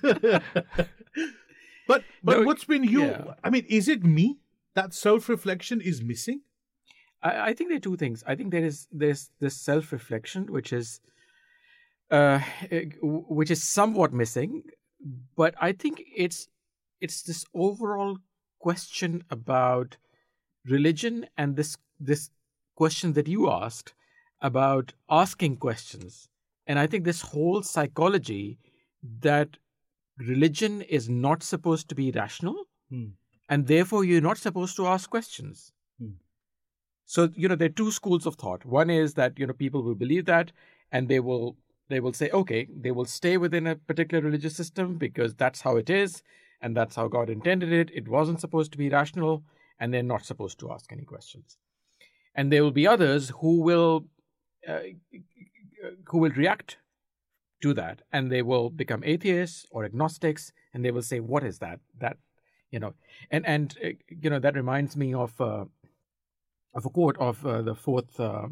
But 1.89 2.05
but 2.23 2.39
No, 2.39 2.47
what's 2.47 2.65
been 2.65 2.85
you? 2.85 3.03
yeah. 3.03 3.35
I 3.45 3.51
mean, 3.51 3.65
is 3.69 3.89
it 3.89 4.05
me 4.05 4.39
that 4.75 4.95
self 4.95 5.29
reflection 5.29 5.81
is 5.81 6.03
missing? 6.03 6.43
I, 7.23 7.51
I 7.51 7.55
think 7.55 7.71
there 7.71 7.79
are 7.79 7.89
two 7.89 7.97
things. 7.97 8.23
I 8.27 8.35
think 8.37 8.53
there 8.53 8.65
is 8.65 8.87
there's 8.93 9.31
this 9.41 9.57
self 9.57 9.93
reflection 9.93 10.47
which 10.53 10.73
is 10.73 11.01
uh 12.11 12.41
which 13.03 13.51
is 13.51 13.63
somewhat 13.63 14.13
missing, 14.13 14.63
but 15.37 15.55
I 15.61 15.73
think 15.73 16.03
it's 16.17 16.49
it's 17.01 17.23
this 17.23 17.45
overall 17.55 18.19
question 18.59 19.25
about 19.31 19.97
religion 20.67 21.27
and 21.37 21.57
this 21.57 21.77
this 22.01 22.31
question 22.75 23.13
that 23.15 23.29
you 23.29 23.51
asked 23.51 23.95
about 24.41 24.93
asking 25.11 25.57
questions. 25.57 26.29
And 26.67 26.79
I 26.79 26.87
think 26.87 27.05
this 27.05 27.23
whole 27.23 27.63
psychology 27.63 28.59
that 29.21 29.57
religion 30.19 30.83
is 30.83 31.09
not 31.09 31.43
supposed 31.43 31.89
to 31.89 31.95
be 31.95 32.11
rational 32.11 32.65
Hmm. 32.91 33.09
and 33.49 33.67
therefore 33.67 34.05
you're 34.05 34.21
not 34.23 34.39
supposed 34.39 34.75
to 34.77 34.87
ask 34.87 35.11
questions. 35.11 35.73
So 37.05 37.31
you 37.35 37.49
know 37.49 37.55
there 37.55 37.67
are 37.67 37.81
two 37.81 37.91
schools 37.91 38.27
of 38.27 38.35
thought. 38.37 38.65
One 38.65 38.91
is 38.91 39.15
that 39.15 39.39
you 39.39 39.47
know 39.47 39.55
people 39.55 39.83
will 39.83 39.95
believe 39.95 40.25
that, 40.27 40.53
and 40.93 41.09
they 41.09 41.21
will 41.21 41.57
they 41.89 42.01
will 42.01 42.13
say 42.13 42.29
okay 42.31 42.67
they 42.87 42.91
will 42.91 43.07
stay 43.07 43.37
within 43.39 43.67
a 43.67 43.77
particular 43.77 44.23
religious 44.23 44.57
system 44.57 44.97
because 44.97 45.35
that's 45.35 45.63
how 45.63 45.77
it 45.77 45.89
is, 45.89 46.23
and 46.61 46.77
that's 46.77 46.97
how 46.97 47.09
God 47.09 47.31
intended 47.31 47.73
it. 47.73 47.91
It 47.95 48.09
wasn't 48.09 48.41
supposed 48.41 48.73
to 48.73 48.79
be 48.79 48.91
rational, 48.91 49.43
and 49.81 49.93
they're 49.93 50.03
not 50.03 50.27
supposed 50.27 50.59
to 50.61 50.71
ask 50.71 50.93
any 50.93 51.05
questions. 51.05 51.57
And 52.35 52.53
there 52.53 52.63
will 52.63 52.77
be 52.83 52.87
others 52.87 53.33
who 53.41 53.61
will 53.61 54.05
uh, 54.67 54.81
who 56.07 56.19
will 56.19 56.33
react 56.33 56.77
to 57.63 57.75
that, 57.75 58.03
and 58.13 58.31
they 58.31 58.43
will 58.43 58.71
become 58.71 59.03
atheists 59.05 59.67
or 59.71 59.85
agnostics, 59.85 60.53
and 60.73 60.85
they 60.85 60.91
will 60.91 61.03
say, 61.03 61.21
"What 61.21 61.45
is 61.45 61.59
that? 61.59 61.81
That 61.99 62.17
you 62.71 62.79
know?" 62.79 62.95
And 63.31 63.47
and 63.47 63.77
uh, 63.85 63.89
you 64.09 64.31
know 64.31 64.39
that 64.39 64.55
reminds 64.55 64.97
me 64.97 65.15
of. 65.15 65.41
Uh, 65.41 65.67
of 66.75 66.87
a 66.87 66.91
quote 66.91 67.17
of 67.19 67.45
uh, 67.45 67.63
the 67.63 67.75
fourth 67.75 68.21
uh, 68.21 68.47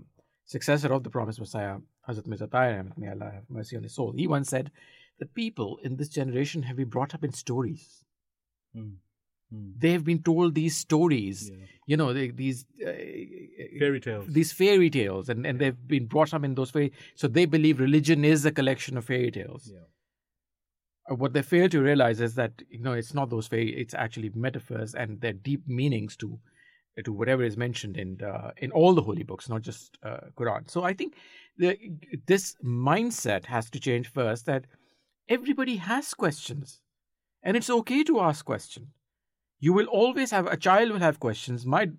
successor 0.47 0.93
of 0.93 1.05
the 1.05 1.11
promised 1.11 1.39
Messiah, 1.39 1.77
Hazrat 2.09 2.27
Mirza 2.27 2.49
Ahmad, 2.53 2.97
may 2.97 3.09
Allah 3.09 3.31
have 3.31 3.45
mercy 3.49 3.77
on 3.77 3.83
his 3.83 3.95
soul. 3.95 4.13
He 4.13 4.27
once 4.27 4.49
said 4.49 4.71
the 5.19 5.27
people 5.27 5.79
in 5.83 5.97
this 5.97 6.09
generation 6.09 6.63
have 6.65 6.77
been 6.77 6.89
brought 6.89 7.15
up 7.15 7.23
in 7.23 7.33
stories. 7.33 8.05
They 9.51 9.93
have 9.93 10.05
been 10.05 10.23
told 10.23 10.55
these 10.55 10.77
stories, 10.77 11.53
you 11.87 11.97
know, 11.97 12.13
they, 12.13 12.31
these 12.31 12.65
uh, 12.85 12.91
Fairy 13.79 14.01
tales. 14.01 14.27
these 14.29 14.53
fairy 14.53 14.91
tales, 14.91 15.29
and, 15.29 15.47
and 15.47 15.61
they've 15.61 15.87
been 15.87 16.07
brought 16.07 16.35
up 16.35 16.43
in 16.45 16.55
those 16.57 16.71
fairy. 16.71 16.93
So 17.15 17.29
they 17.29 17.45
believe 17.45 17.79
religion 17.79 18.25
is 18.25 18.45
a 18.45 18.51
collection 18.51 18.97
of 18.97 19.05
fairy 19.05 19.31
tales. 19.31 19.73
Uh, 19.73 21.15
What 21.15 21.33
they 21.33 21.43
fail 21.43 21.69
to 21.69 21.81
realize 21.81 22.21
is 22.21 22.35
that 22.35 22.53
you 22.69 22.81
know 22.81 22.93
it's 22.93 23.15
not 23.15 23.31
those 23.31 23.47
fairy; 23.47 23.71
it's 23.81 23.95
actually 23.95 24.31
metaphors 24.35 24.95
and 24.95 25.21
their 25.21 25.33
deep 25.33 25.63
meanings 25.69 26.17
to 26.17 26.41
to 27.05 27.13
whatever 27.13 27.45
is 27.45 27.57
mentioned 27.57 27.97
in 27.97 28.21
uh, 28.25 28.51
in 28.57 28.73
all 28.73 28.95
the 28.95 29.03
holy 29.03 29.23
books, 29.23 29.49
not 29.49 29.63
just 29.63 29.99
uh, 30.03 30.19
Quran. 30.37 30.69
So 30.69 30.83
I 30.83 30.93
think 30.95 31.15
the, 31.57 31.79
this 32.27 32.57
mindset 32.65 33.45
has 33.47 33.71
to 33.71 33.79
change 33.79 34.09
first. 34.09 34.47
That 34.47 34.65
everybody 35.29 35.77
has 35.77 36.15
questions, 36.15 36.81
and 37.45 37.57
it's 37.57 37.71
okay 37.71 38.03
to 38.05 38.21
ask 38.21 38.45
questions. 38.45 38.89
You 39.59 39.73
will 39.73 39.87
always 39.87 40.31
have 40.31 40.47
a 40.47 40.57
child 40.57 40.91
will 40.91 40.99
have 40.99 41.19
questions. 41.19 41.65
My 41.65 41.91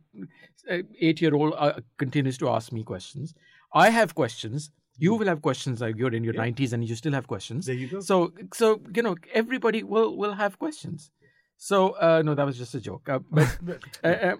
uh, 0.70 0.78
eight-year-old 1.00 1.54
uh, 1.58 1.74
continues 1.98 2.38
to 2.40 2.50
ask 2.50 2.72
me 2.72 2.84
questions. 2.84 3.34
I 3.74 3.90
have 3.90 4.16
questions. 4.16 4.70
You 4.98 5.16
will 5.16 5.28
have 5.28 5.42
questions. 5.42 5.82
Like 5.82 5.98
you're 5.98 6.14
in 6.14 6.24
your 6.24 6.34
nineties 6.34 6.74
and 6.74 6.88
you 6.88 6.96
still 6.96 7.14
have 7.14 7.28
questions. 7.28 7.66
There 7.66 7.76
you 7.76 7.88
go. 7.88 8.00
So, 8.00 8.34
so 8.54 8.82
you 8.96 9.02
know, 9.02 9.16
everybody 9.34 9.84
will 9.84 10.16
will 10.16 10.34
have 10.34 10.60
questions. 10.60 11.12
So, 11.58 11.90
uh, 11.92 12.22
no, 12.24 12.36
that 12.36 12.46
was 12.46 12.58
just 12.58 12.76
a 12.76 12.80
joke. 12.80 13.10
Uh, 13.10 13.20
but 13.32 13.58
uh, 14.04 14.08
uh, 14.08 14.36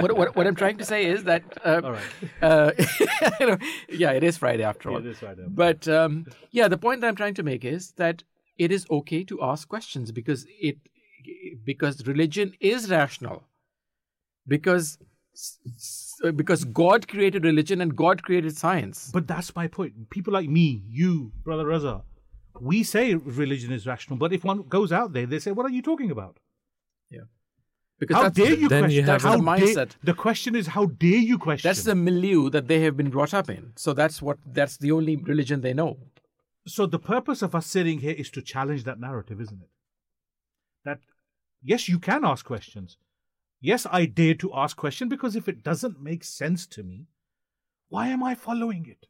what, 0.00 0.16
what 0.16 0.36
what 0.36 0.46
I'm 0.46 0.54
trying 0.54 0.76
to 0.78 0.84
say 0.84 1.06
is 1.06 1.24
that 1.24 1.42
uh, 1.64 1.80
All 1.84 1.92
right. 1.92 2.02
uh, 2.42 2.72
you 3.40 3.46
know, 3.46 3.58
yeah, 3.88 4.10
it 4.12 4.22
is 4.22 4.36
Friday 4.36 4.64
after 4.64 4.90
all. 4.90 4.98
it 4.98 5.06
is 5.06 5.18
Friday. 5.18 5.44
But 5.48 5.88
um, 5.88 6.26
yeah, 6.50 6.68
the 6.68 6.78
point 6.78 7.00
that 7.00 7.08
I'm 7.08 7.16
trying 7.16 7.34
to 7.34 7.42
make 7.42 7.64
is 7.64 7.92
that 7.92 8.22
it 8.58 8.70
is 8.70 8.86
okay 8.90 9.24
to 9.24 9.42
ask 9.42 9.68
questions 9.68 10.12
because 10.12 10.46
it 10.60 10.76
because 11.64 12.06
religion 12.06 12.52
is 12.60 12.90
rational. 12.90 13.44
Because 14.46 14.98
because 16.36 16.64
God 16.64 17.08
created 17.08 17.44
religion 17.44 17.80
and 17.80 17.96
God 17.96 18.22
created 18.22 18.56
science. 18.56 19.10
But 19.12 19.26
that's 19.26 19.54
my 19.56 19.66
point. 19.66 20.10
People 20.10 20.32
like 20.32 20.48
me, 20.48 20.82
you, 20.88 21.32
Brother 21.42 21.64
Raza, 21.64 22.02
we 22.60 22.84
say 22.84 23.14
religion 23.14 23.72
is 23.72 23.86
rational, 23.86 24.16
but 24.16 24.32
if 24.32 24.44
one 24.44 24.62
goes 24.62 24.92
out 24.92 25.12
there, 25.12 25.26
they 25.26 25.40
say, 25.40 25.50
"What 25.50 25.66
are 25.66 25.70
you 25.70 25.82
talking 25.82 26.10
about? 26.10 26.38
Yeah 27.10 27.22
because 27.98 28.16
How 28.16 28.28
dare 28.28 28.54
you 28.54 28.68
Then 28.68 28.84
question? 28.84 28.96
you 28.96 29.02
have 29.04 29.22
how 29.22 29.36
the 29.36 29.42
mindset. 29.42 29.74
Dare, 29.74 29.88
the 30.02 30.14
question 30.14 30.56
is, 30.56 30.68
how 30.68 30.86
dare 30.86 31.18
you 31.30 31.38
question? 31.38 31.68
that's 31.68 31.84
the 31.84 31.94
milieu 31.94 32.50
that 32.50 32.68
they 32.68 32.80
have 32.80 32.96
been 32.96 33.10
brought 33.10 33.34
up 33.34 33.48
in. 33.48 33.72
So 33.76 33.92
that's 33.92 34.20
what 34.20 34.38
that's 34.46 34.76
the 34.76 34.92
only 34.92 35.16
religion 35.16 35.60
they 35.60 35.74
know. 35.74 35.98
so 36.66 36.86
the 36.86 36.98
purpose 36.98 37.42
of 37.46 37.54
us 37.54 37.66
sitting 37.66 37.98
here 38.00 38.14
is 38.22 38.30
to 38.30 38.40
challenge 38.40 38.84
that 38.84 38.98
narrative, 38.98 39.40
isn't 39.40 39.62
it? 39.62 39.70
That 40.86 41.00
yes, 41.64 41.88
you 41.88 41.98
can 41.98 42.24
ask 42.24 42.44
questions. 42.44 42.98
Yes, 43.60 43.86
I 43.90 44.04
dare 44.04 44.34
to 44.34 44.52
ask 44.54 44.76
question 44.76 45.08
because 45.08 45.34
if 45.34 45.48
it 45.48 45.62
doesn't 45.64 46.00
make 46.00 46.22
sense 46.22 46.66
to 46.68 46.82
me, 46.82 47.06
why 47.88 48.08
am 48.08 48.22
I 48.22 48.34
following 48.34 48.86
it? 48.86 49.06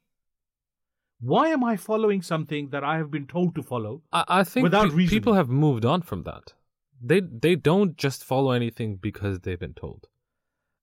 Why 1.20 1.48
am 1.48 1.64
I 1.64 1.76
following 1.76 2.22
something 2.22 2.68
that 2.70 2.84
I 2.84 2.98
have 2.98 3.11
been 3.11 3.26
told 3.26 3.55
to 3.55 3.62
follow? 3.62 4.02
I, 4.12 4.24
I 4.28 4.44
think 4.44 4.64
Without 4.64 4.90
pe- 4.90 4.94
reasoning. 4.94 5.09
people 5.09 5.34
have 5.34 5.48
moved 5.48 5.84
on 5.84 6.02
from 6.02 6.22
that. 6.24 6.52
They 7.02 7.20
they 7.20 7.57
don't 7.57 7.96
just 7.96 8.24
follow 8.24 8.52
anything 8.52 8.96
because 8.96 9.40
they've 9.40 9.59
been 9.59 9.74
told, 9.74 10.07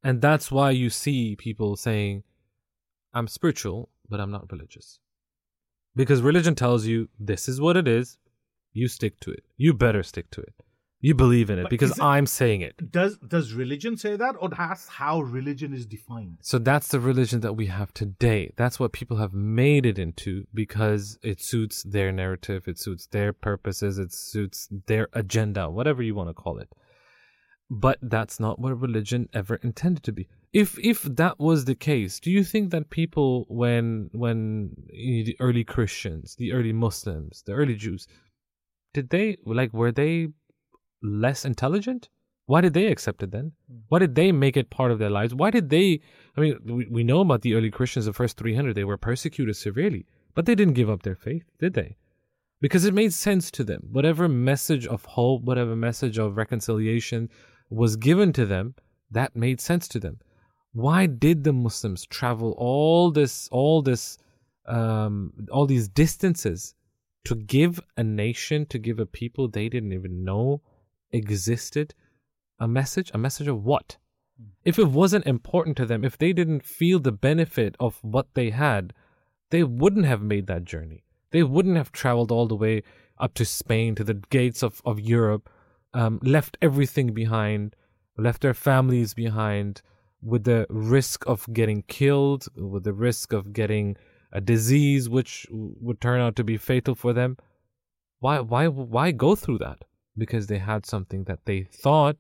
and 0.03 0.22
that's 0.22 0.51
why 0.51 0.72
you 0.72 0.89
see 0.89 1.36
people 1.36 1.76
saying, 1.76 2.24
"I'm 3.13 3.28
spiritual, 3.28 3.89
but 4.09 4.19
I'm 4.19 4.32
not 4.32 4.51
religious," 4.51 4.99
because 5.95 6.22
religion 6.22 6.55
tells 6.55 6.86
you 6.86 7.09
this 7.19 7.47
is 7.47 7.61
what 7.61 7.78
it 7.78 7.88
is. 7.88 8.17
You 8.74 8.88
stick 8.88 9.19
to 9.22 9.32
it. 9.32 9.45
You 9.57 9.74
better 9.74 10.03
stick 10.03 10.30
to 10.32 10.41
it. 10.41 10.53
You 11.04 11.16
believe 11.16 11.49
in 11.49 11.58
it 11.58 11.64
But 11.64 11.72
because 11.72 11.97
it- 11.97 12.04
I'm 12.04 12.28
saying 12.28 12.62
it. 12.62 12.91
Does 12.91 13.18
does 13.18 13.54
religion 13.54 13.97
say 13.97 14.16
that, 14.16 14.36
or 14.39 14.49
that's 14.49 14.88
how 14.88 15.22
religion 15.22 15.74
is 15.74 15.86
defined? 15.86 16.38
So 16.41 16.60
that's 16.60 16.89
the 16.89 16.99
religion 16.99 17.39
that 17.41 17.54
we 17.54 17.66
have 17.66 17.91
today. 17.93 18.54
That's 18.56 18.80
what 18.80 18.91
people 18.93 19.18
have 19.18 19.34
made 19.34 19.86
it 19.88 19.97
into 19.97 20.45
because 20.54 21.18
it 21.24 21.41
suits 21.41 21.82
their 21.84 22.12
narrative, 22.12 22.68
it 22.68 22.78
suits 22.78 23.08
their 23.08 23.34
purposes, 23.34 23.97
it 23.97 24.14
suits 24.14 24.68
their 24.86 25.10
agenda, 25.14 25.70
whatever 25.70 26.04
you 26.04 26.14
want 26.14 26.30
to 26.30 26.36
call 26.36 26.60
it. 26.60 26.70
But 27.70 27.97
that's 28.02 28.39
not 28.39 28.60
what 28.60 28.80
religion 28.80 29.28
ever 29.34 29.56
intended 29.56 30.04
to 30.04 30.12
be. 30.12 30.28
If 30.54 30.78
if 30.80 31.02
that 31.04 31.39
was 31.39 31.66
the 31.66 31.76
case, 31.76 32.20
do 32.20 32.30
you 32.30 32.43
think 32.43 32.70
that 32.72 32.89
people 32.89 33.45
when 33.47 34.10
when 34.12 34.76
the 34.89 35.36
early 35.39 35.64
Christians, 35.64 36.36
the 36.36 36.52
early 36.52 36.74
Muslims, 36.74 37.41
the 37.45 37.54
early 37.54 37.76
Jews, 37.76 38.08
did 38.93 39.10
they 39.10 39.38
like 39.45 39.74
were 39.74 39.93
they 39.93 40.28
less 41.02 41.45
intelligent? 41.45 42.10
Why 42.45 42.62
did 42.62 42.74
they 42.74 42.88
accept 42.88 43.24
it 43.24 43.32
then? 43.32 43.54
Why 43.88 43.99
did 43.99 44.16
they 44.16 44.32
make 44.32 44.58
it 44.58 44.70
part 44.70 44.91
of 44.91 44.99
their 44.99 45.10
lives? 45.10 45.34
Why 45.34 45.52
did 45.52 45.70
they? 45.70 46.02
I 46.36 46.41
mean, 46.41 46.58
we, 46.66 46.88
we 46.88 47.04
know 47.04 47.22
about 47.22 47.41
the 47.41 47.56
early 47.56 47.72
Christians, 47.72 48.06
the 48.06 48.14
first 48.14 48.38
300, 48.38 48.76
they 48.76 48.84
were 48.84 48.97
persecuted 48.97 49.56
severely, 49.56 50.06
but 50.36 50.45
they 50.45 50.56
didn't 50.56 50.74
give 50.74 50.89
up 50.89 51.04
their 51.04 51.16
faith, 51.16 51.45
did 51.60 51.74
they? 51.74 51.97
because 52.62 52.86
it 52.86 52.93
made 52.93 53.12
sense 53.12 53.52
to 53.52 53.64
them. 53.64 53.88
Whatever 53.91 54.30
message 54.30 54.86
of 54.88 55.04
hope, 55.04 55.41
whatever 55.41 55.76
message 55.76 56.18
of 56.18 56.38
reconciliation 56.38 57.30
was 57.70 57.95
given 57.95 58.32
to 58.34 58.45
them, 58.45 58.76
that 59.10 59.36
made 59.36 59.60
sense 59.60 59.88
to 59.89 59.99
them. 59.99 60.20
Why 60.74 61.08
did 61.08 61.43
the 61.43 61.52
Muslims 61.52 62.06
travel 62.06 62.56
all 62.58 63.12
this, 63.12 63.49
all 63.52 63.82
this, 63.82 64.18
um, 64.68 65.34
all 65.52 65.66
these 65.66 65.89
distances 65.89 66.76
to 67.26 67.36
give 67.36 67.82
a 67.97 68.04
nation, 68.04 68.66
to 68.68 68.80
give 68.80 68.99
a 68.99 69.06
people 69.06 69.47
they 69.47 69.68
didn't 69.68 69.91
even 69.91 70.24
know 70.24 70.62
existed 71.12 71.93
a 72.59 72.68
message? 72.68 73.12
A 73.14 73.18
message 73.18 73.47
of 73.47 73.64
what? 73.64 73.97
If 74.64 74.78
it 74.78 74.88
wasn't 74.88 75.26
important 75.26 75.78
to 75.78 75.86
them, 75.86 76.03
if 76.03 76.18
they 76.18 76.34
didn't 76.34 76.64
feel 76.64 76.99
the 76.99 77.12
benefit 77.12 77.76
of 77.80 77.99
what 78.01 78.28
they 78.34 78.51
had, 78.51 78.93
they 79.49 79.64
wouldn't 79.64 80.05
have 80.05 80.22
made 80.22 80.47
that 80.47 80.64
journey. 80.64 81.03
They 81.32 81.43
wouldn't 81.43 81.78
have 81.78 81.91
traveled 81.91 82.32
all 82.32 82.47
the 82.47 82.55
way 82.55 82.84
up 83.18 83.34
to 83.36 83.45
Spain, 83.45 83.95
to 83.95 84.03
the 84.03 84.16
gates 84.30 84.64
of, 84.64 84.82
of 84.86 84.99
Europe, 84.99 85.49
um, 85.93 86.20
left 86.24 86.57
everything 86.62 87.14
behind, 87.14 87.76
left 88.18 88.41
their 88.41 88.53
families 88.53 89.14
behind, 89.14 89.82
with 90.22 90.43
the 90.43 90.68
risk 90.70 91.26
of 91.26 91.47
getting 91.51 91.84
killed, 91.84 92.45
with 92.55 92.84
the 92.84 92.93
risk 92.93 93.34
of 93.34 93.53
getting 93.53 93.97
a 94.32 94.41
disease 94.41 95.09
which 95.09 95.47
would 95.49 95.99
turn 95.99 96.22
out 96.22 96.36
to 96.36 96.43
be 96.43 96.57
fatal 96.57 96.95
for 96.95 97.14
them. 97.14 97.38
Why, 98.20 98.39
why, 98.39 98.68
why 98.68 99.12
go 99.12 99.36
through 99.36 99.59
that? 99.59 99.84
Because 100.18 100.47
they 100.47 100.57
had 100.57 100.86
something 100.86 101.24
that 101.26 101.45
they 101.45 101.64
thought, 101.64 102.18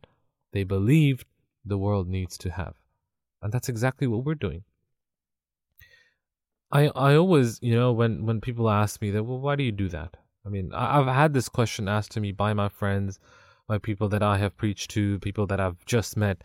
they 0.53 0.63
believed 0.63 1.25
the 1.65 1.77
world 1.77 2.07
needs 2.07 2.37
to 2.39 2.51
have. 2.51 2.75
And 3.41 3.51
that's 3.51 3.69
exactly 3.69 4.07
what 4.07 4.23
we're 4.23 4.35
doing. 4.35 4.63
I 6.71 6.87
I 6.95 7.15
always, 7.15 7.59
you 7.61 7.75
know, 7.75 7.91
when 7.91 8.25
when 8.25 8.41
people 8.41 8.69
ask 8.69 9.01
me 9.01 9.11
that, 9.11 9.23
well, 9.23 9.39
why 9.39 9.55
do 9.55 9.63
you 9.63 9.71
do 9.71 9.89
that? 9.89 10.17
I 10.45 10.49
mean, 10.49 10.71
I, 10.73 10.99
I've 10.99 11.07
had 11.07 11.33
this 11.33 11.49
question 11.49 11.87
asked 11.87 12.11
to 12.11 12.21
me 12.21 12.31
by 12.31 12.53
my 12.53 12.69
friends, 12.69 13.19
by 13.67 13.77
people 13.77 14.09
that 14.09 14.23
I 14.23 14.37
have 14.37 14.57
preached 14.57 14.91
to, 14.91 15.19
people 15.19 15.45
that 15.47 15.59
I've 15.59 15.83
just 15.85 16.15
met, 16.15 16.43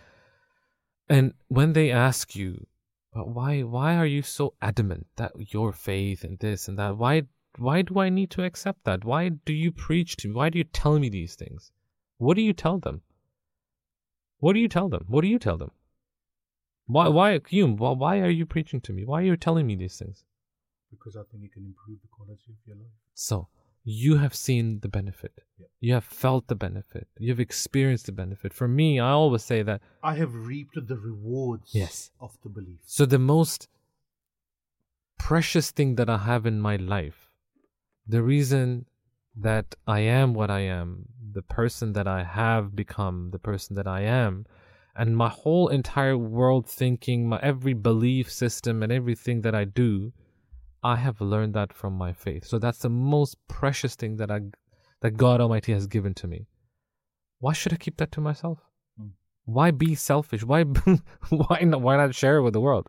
and 1.08 1.32
when 1.48 1.72
they 1.72 1.90
ask 1.92 2.34
you, 2.34 2.66
why 3.12 3.62
why 3.62 3.96
are 3.96 4.06
you 4.06 4.22
so 4.22 4.54
adamant 4.60 5.06
that 5.16 5.32
your 5.54 5.72
faith 5.72 6.24
and 6.24 6.38
this 6.40 6.68
and 6.68 6.78
that? 6.78 6.96
Why 6.96 7.22
why 7.58 7.82
do 7.82 7.98
I 7.98 8.08
need 8.08 8.30
to 8.32 8.44
accept 8.44 8.84
that? 8.84 9.04
Why 9.04 9.28
do 9.28 9.52
you 9.52 9.72
preach 9.72 10.16
to 10.18 10.28
me? 10.28 10.34
Why 10.34 10.50
do 10.50 10.58
you 10.58 10.64
tell 10.64 10.98
me 10.98 11.08
these 11.08 11.34
things? 11.34 11.72
What 12.18 12.36
do 12.36 12.42
you 12.42 12.52
tell 12.52 12.78
them? 12.78 13.02
What 14.38 14.54
do 14.54 14.60
you 14.60 14.68
tell 14.68 14.88
them? 14.88 15.04
What 15.08 15.22
do 15.22 15.28
you 15.28 15.38
tell 15.38 15.56
them? 15.56 15.70
Why, 16.86 17.08
why, 17.08 17.40
Hume? 17.48 17.76
Why, 17.76 17.90
why 17.92 18.20
are 18.20 18.30
you 18.30 18.46
preaching 18.46 18.80
to 18.82 18.92
me? 18.92 19.04
Why 19.04 19.20
are 19.20 19.24
you 19.24 19.36
telling 19.36 19.66
me 19.66 19.74
these 19.76 19.96
things? 19.96 20.24
Because 20.90 21.16
I 21.16 21.22
think 21.30 21.44
it 21.44 21.52
can 21.52 21.64
improve 21.64 22.00
the 22.00 22.08
quality 22.08 22.50
of 22.50 22.56
your 22.66 22.76
life. 22.76 22.92
So, 23.14 23.48
you 23.82 24.18
have 24.18 24.34
seen 24.34 24.80
the 24.80 24.88
benefit. 24.88 25.32
Yeah. 25.58 25.66
You 25.80 25.94
have 25.94 26.04
felt 26.04 26.46
the 26.46 26.54
benefit. 26.54 27.08
You've 27.18 27.40
experienced 27.40 28.06
the 28.06 28.12
benefit. 28.12 28.52
For 28.52 28.68
me, 28.68 29.00
I 29.00 29.10
always 29.10 29.42
say 29.42 29.62
that. 29.62 29.80
I 30.02 30.14
have 30.14 30.34
reaped 30.34 30.76
the 30.86 30.96
rewards 30.96 31.70
Yes. 31.74 32.10
of 32.20 32.36
the 32.42 32.48
belief. 32.48 32.80
So, 32.84 33.04
the 33.04 33.18
most 33.18 33.68
precious 35.18 35.70
thing 35.70 35.96
that 35.96 36.08
I 36.08 36.18
have 36.18 36.46
in 36.46 36.60
my 36.60 36.76
life, 36.76 37.25
the 38.06 38.22
reason 38.22 38.86
that 39.36 39.74
I 39.86 40.00
am 40.00 40.32
what 40.34 40.50
I 40.50 40.60
am, 40.60 41.06
the 41.32 41.42
person 41.42 41.92
that 41.92 42.06
I 42.06 42.22
have 42.24 42.74
become, 42.74 43.30
the 43.30 43.38
person 43.38 43.76
that 43.76 43.86
I 43.86 44.02
am, 44.02 44.46
and 44.94 45.16
my 45.16 45.28
whole 45.28 45.68
entire 45.68 46.16
world 46.16 46.66
thinking, 46.66 47.28
my 47.28 47.38
every 47.42 47.74
belief 47.74 48.32
system, 48.32 48.82
and 48.82 48.90
everything 48.90 49.42
that 49.42 49.54
I 49.54 49.64
do, 49.64 50.12
I 50.82 50.96
have 50.96 51.20
learned 51.20 51.54
that 51.54 51.72
from 51.72 51.92
my 51.94 52.12
faith. 52.12 52.46
So 52.46 52.58
that's 52.58 52.78
the 52.78 52.88
most 52.88 53.36
precious 53.48 53.94
thing 53.94 54.16
that 54.16 54.30
I, 54.30 54.40
that 55.02 55.18
God 55.18 55.40
Almighty 55.40 55.72
has 55.72 55.86
given 55.86 56.14
to 56.14 56.26
me. 56.26 56.46
Why 57.40 57.52
should 57.52 57.74
I 57.74 57.76
keep 57.76 57.98
that 57.98 58.12
to 58.12 58.20
myself? 58.20 58.60
Hmm. 58.98 59.08
Why 59.44 59.70
be 59.70 59.94
selfish? 59.94 60.44
Why, 60.44 60.62
why 61.28 61.60
not? 61.60 61.82
Why 61.82 61.96
not 61.96 62.14
share 62.14 62.38
it 62.38 62.42
with 62.42 62.54
the 62.54 62.60
world? 62.60 62.88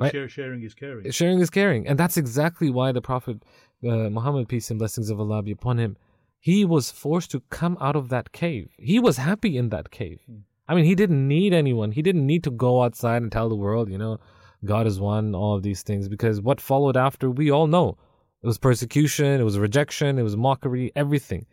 Right. 0.00 0.30
sharing 0.30 0.62
is 0.62 0.74
caring. 0.74 1.10
Sharing 1.10 1.40
is 1.40 1.50
caring, 1.50 1.86
and 1.86 1.98
that's 1.98 2.16
exactly 2.16 2.70
why 2.70 2.92
the 2.92 3.00
Prophet 3.00 3.42
uh, 3.84 4.10
Muhammad, 4.10 4.48
peace 4.48 4.70
and 4.70 4.78
blessings 4.78 5.10
of 5.10 5.20
Allah 5.20 5.42
be 5.42 5.52
upon 5.52 5.78
him, 5.78 5.96
he 6.40 6.64
was 6.64 6.90
forced 6.90 7.30
to 7.32 7.40
come 7.50 7.76
out 7.80 7.96
of 7.96 8.08
that 8.08 8.32
cave. 8.32 8.70
He 8.78 8.98
was 8.98 9.16
happy 9.16 9.56
in 9.56 9.70
that 9.70 9.90
cave. 9.90 10.20
I 10.68 10.74
mean, 10.74 10.84
he 10.84 10.94
didn't 10.94 11.26
need 11.26 11.52
anyone. 11.52 11.92
He 11.92 12.02
didn't 12.02 12.26
need 12.26 12.44
to 12.44 12.50
go 12.50 12.82
outside 12.82 13.22
and 13.22 13.32
tell 13.32 13.48
the 13.48 13.56
world, 13.56 13.90
you 13.90 13.98
know, 13.98 14.18
God 14.64 14.86
is 14.86 15.00
one, 15.00 15.34
all 15.34 15.54
of 15.54 15.62
these 15.62 15.82
things, 15.82 16.08
because 16.08 16.40
what 16.40 16.60
followed 16.60 16.96
after, 16.96 17.30
we 17.30 17.50
all 17.50 17.66
know. 17.66 17.96
It 18.42 18.46
was 18.46 18.58
persecution, 18.58 19.40
it 19.40 19.44
was 19.44 19.58
rejection, 19.58 20.18
it 20.18 20.22
was 20.22 20.36
mockery, 20.36 20.92
everything. 20.94 21.46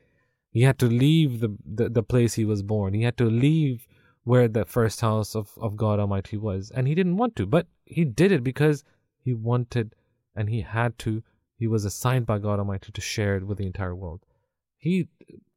He 0.51 0.61
had 0.61 0.77
to 0.79 0.85
leave 0.85 1.39
the, 1.39 1.55
the, 1.65 1.89
the 1.89 2.03
place 2.03 2.35
he 2.35 2.45
was 2.45 2.61
born. 2.61 2.93
He 2.93 3.03
had 3.03 3.17
to 3.17 3.25
leave 3.25 3.87
where 4.23 4.47
the 4.47 4.65
first 4.65 5.01
house 5.01 5.35
of, 5.35 5.51
of 5.57 5.75
God 5.77 5.99
Almighty 5.99 6.37
was. 6.37 6.71
And 6.75 6.87
he 6.87 6.95
didn't 6.95 7.17
want 7.17 7.35
to, 7.37 7.45
but 7.45 7.67
he 7.86 8.03
did 8.05 8.31
it 8.31 8.43
because 8.43 8.83
he 9.17 9.33
wanted 9.33 9.95
and 10.36 10.49
he 10.49 10.61
had 10.61 10.97
to. 10.99 11.23
He 11.57 11.67
was 11.67 11.86
assigned 11.86 12.25
by 12.25 12.39
God 12.39 12.59
Almighty 12.59 12.91
to 12.91 13.01
share 13.01 13.38
it 13.38 13.47
with 13.47 13.57
the 13.57 13.65
entire 13.65 13.95
world. 13.95 14.21
He 14.77 15.07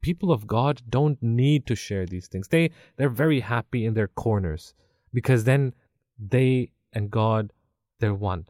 people 0.01 0.31
of 0.31 0.47
God 0.47 0.81
don't 0.89 1.21
need 1.21 1.65
to 1.67 1.75
share 1.75 2.05
these 2.05 2.27
things. 2.27 2.47
They 2.47 2.71
they're 2.95 3.09
very 3.09 3.41
happy 3.41 3.85
in 3.85 3.93
their 3.93 4.07
corners 4.07 4.73
because 5.13 5.43
then 5.43 5.73
they 6.17 6.71
and 6.93 7.11
God 7.11 7.51
they're 7.99 8.13
one. 8.13 8.45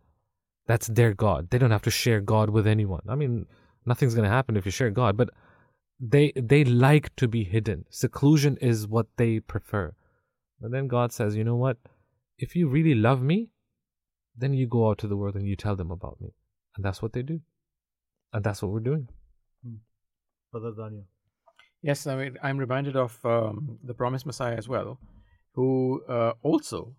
That's 0.67 0.87
their 0.87 1.13
God. 1.13 1.49
They 1.49 1.57
don't 1.57 1.71
have 1.71 1.81
to 1.83 1.91
share 1.91 2.21
God 2.21 2.51
with 2.51 2.67
anyone. 2.67 3.01
I 3.09 3.15
mean, 3.15 3.47
nothing's 3.85 4.13
going 4.13 4.29
to 4.29 4.29
happen 4.29 4.55
if 4.55 4.65
you 4.65 4.71
share 4.71 4.91
God, 4.91 5.17
but 5.17 5.31
they 5.99 6.31
they 6.35 6.63
like 6.63 7.15
to 7.17 7.27
be 7.27 7.43
hidden. 7.43 7.85
Seclusion 7.89 8.57
is 8.57 8.87
what 8.87 9.07
they 9.17 9.39
prefer. 9.39 9.93
But 10.61 10.71
then 10.71 10.87
God 10.87 11.11
says, 11.11 11.35
"You 11.35 11.43
know 11.43 11.55
what? 11.55 11.77
If 12.37 12.55
you 12.55 12.69
really 12.69 12.95
love 12.95 13.21
me, 13.21 13.49
then 14.41 14.53
you 14.53 14.67
go 14.67 14.89
out 14.89 14.97
to 14.99 15.07
the 15.07 15.17
world 15.21 15.35
and 15.35 15.47
you 15.51 15.55
tell 15.55 15.75
them 15.75 15.91
about 15.91 16.17
me." 16.21 16.29
And 16.75 16.85
that's 16.85 17.01
what 17.03 17.13
they 17.13 17.23
do. 17.33 17.41
And 18.33 18.43
that's 18.43 18.61
what 18.61 18.71
we're 18.71 18.89
doing. 18.91 19.07
Brother 20.51 20.71
Danayal. 20.71 21.05
Yes, 21.81 22.07
I 22.07 22.15
mean, 22.19 22.37
I'm 22.43 22.57
reminded 22.57 22.95
of 22.95 23.17
um, 23.23 23.79
the 23.83 23.93
promised 23.93 24.25
Messiah 24.25 24.57
as 24.57 24.67
well, 24.67 24.99
who 25.53 26.01
uh, 26.09 26.33
also 26.41 26.95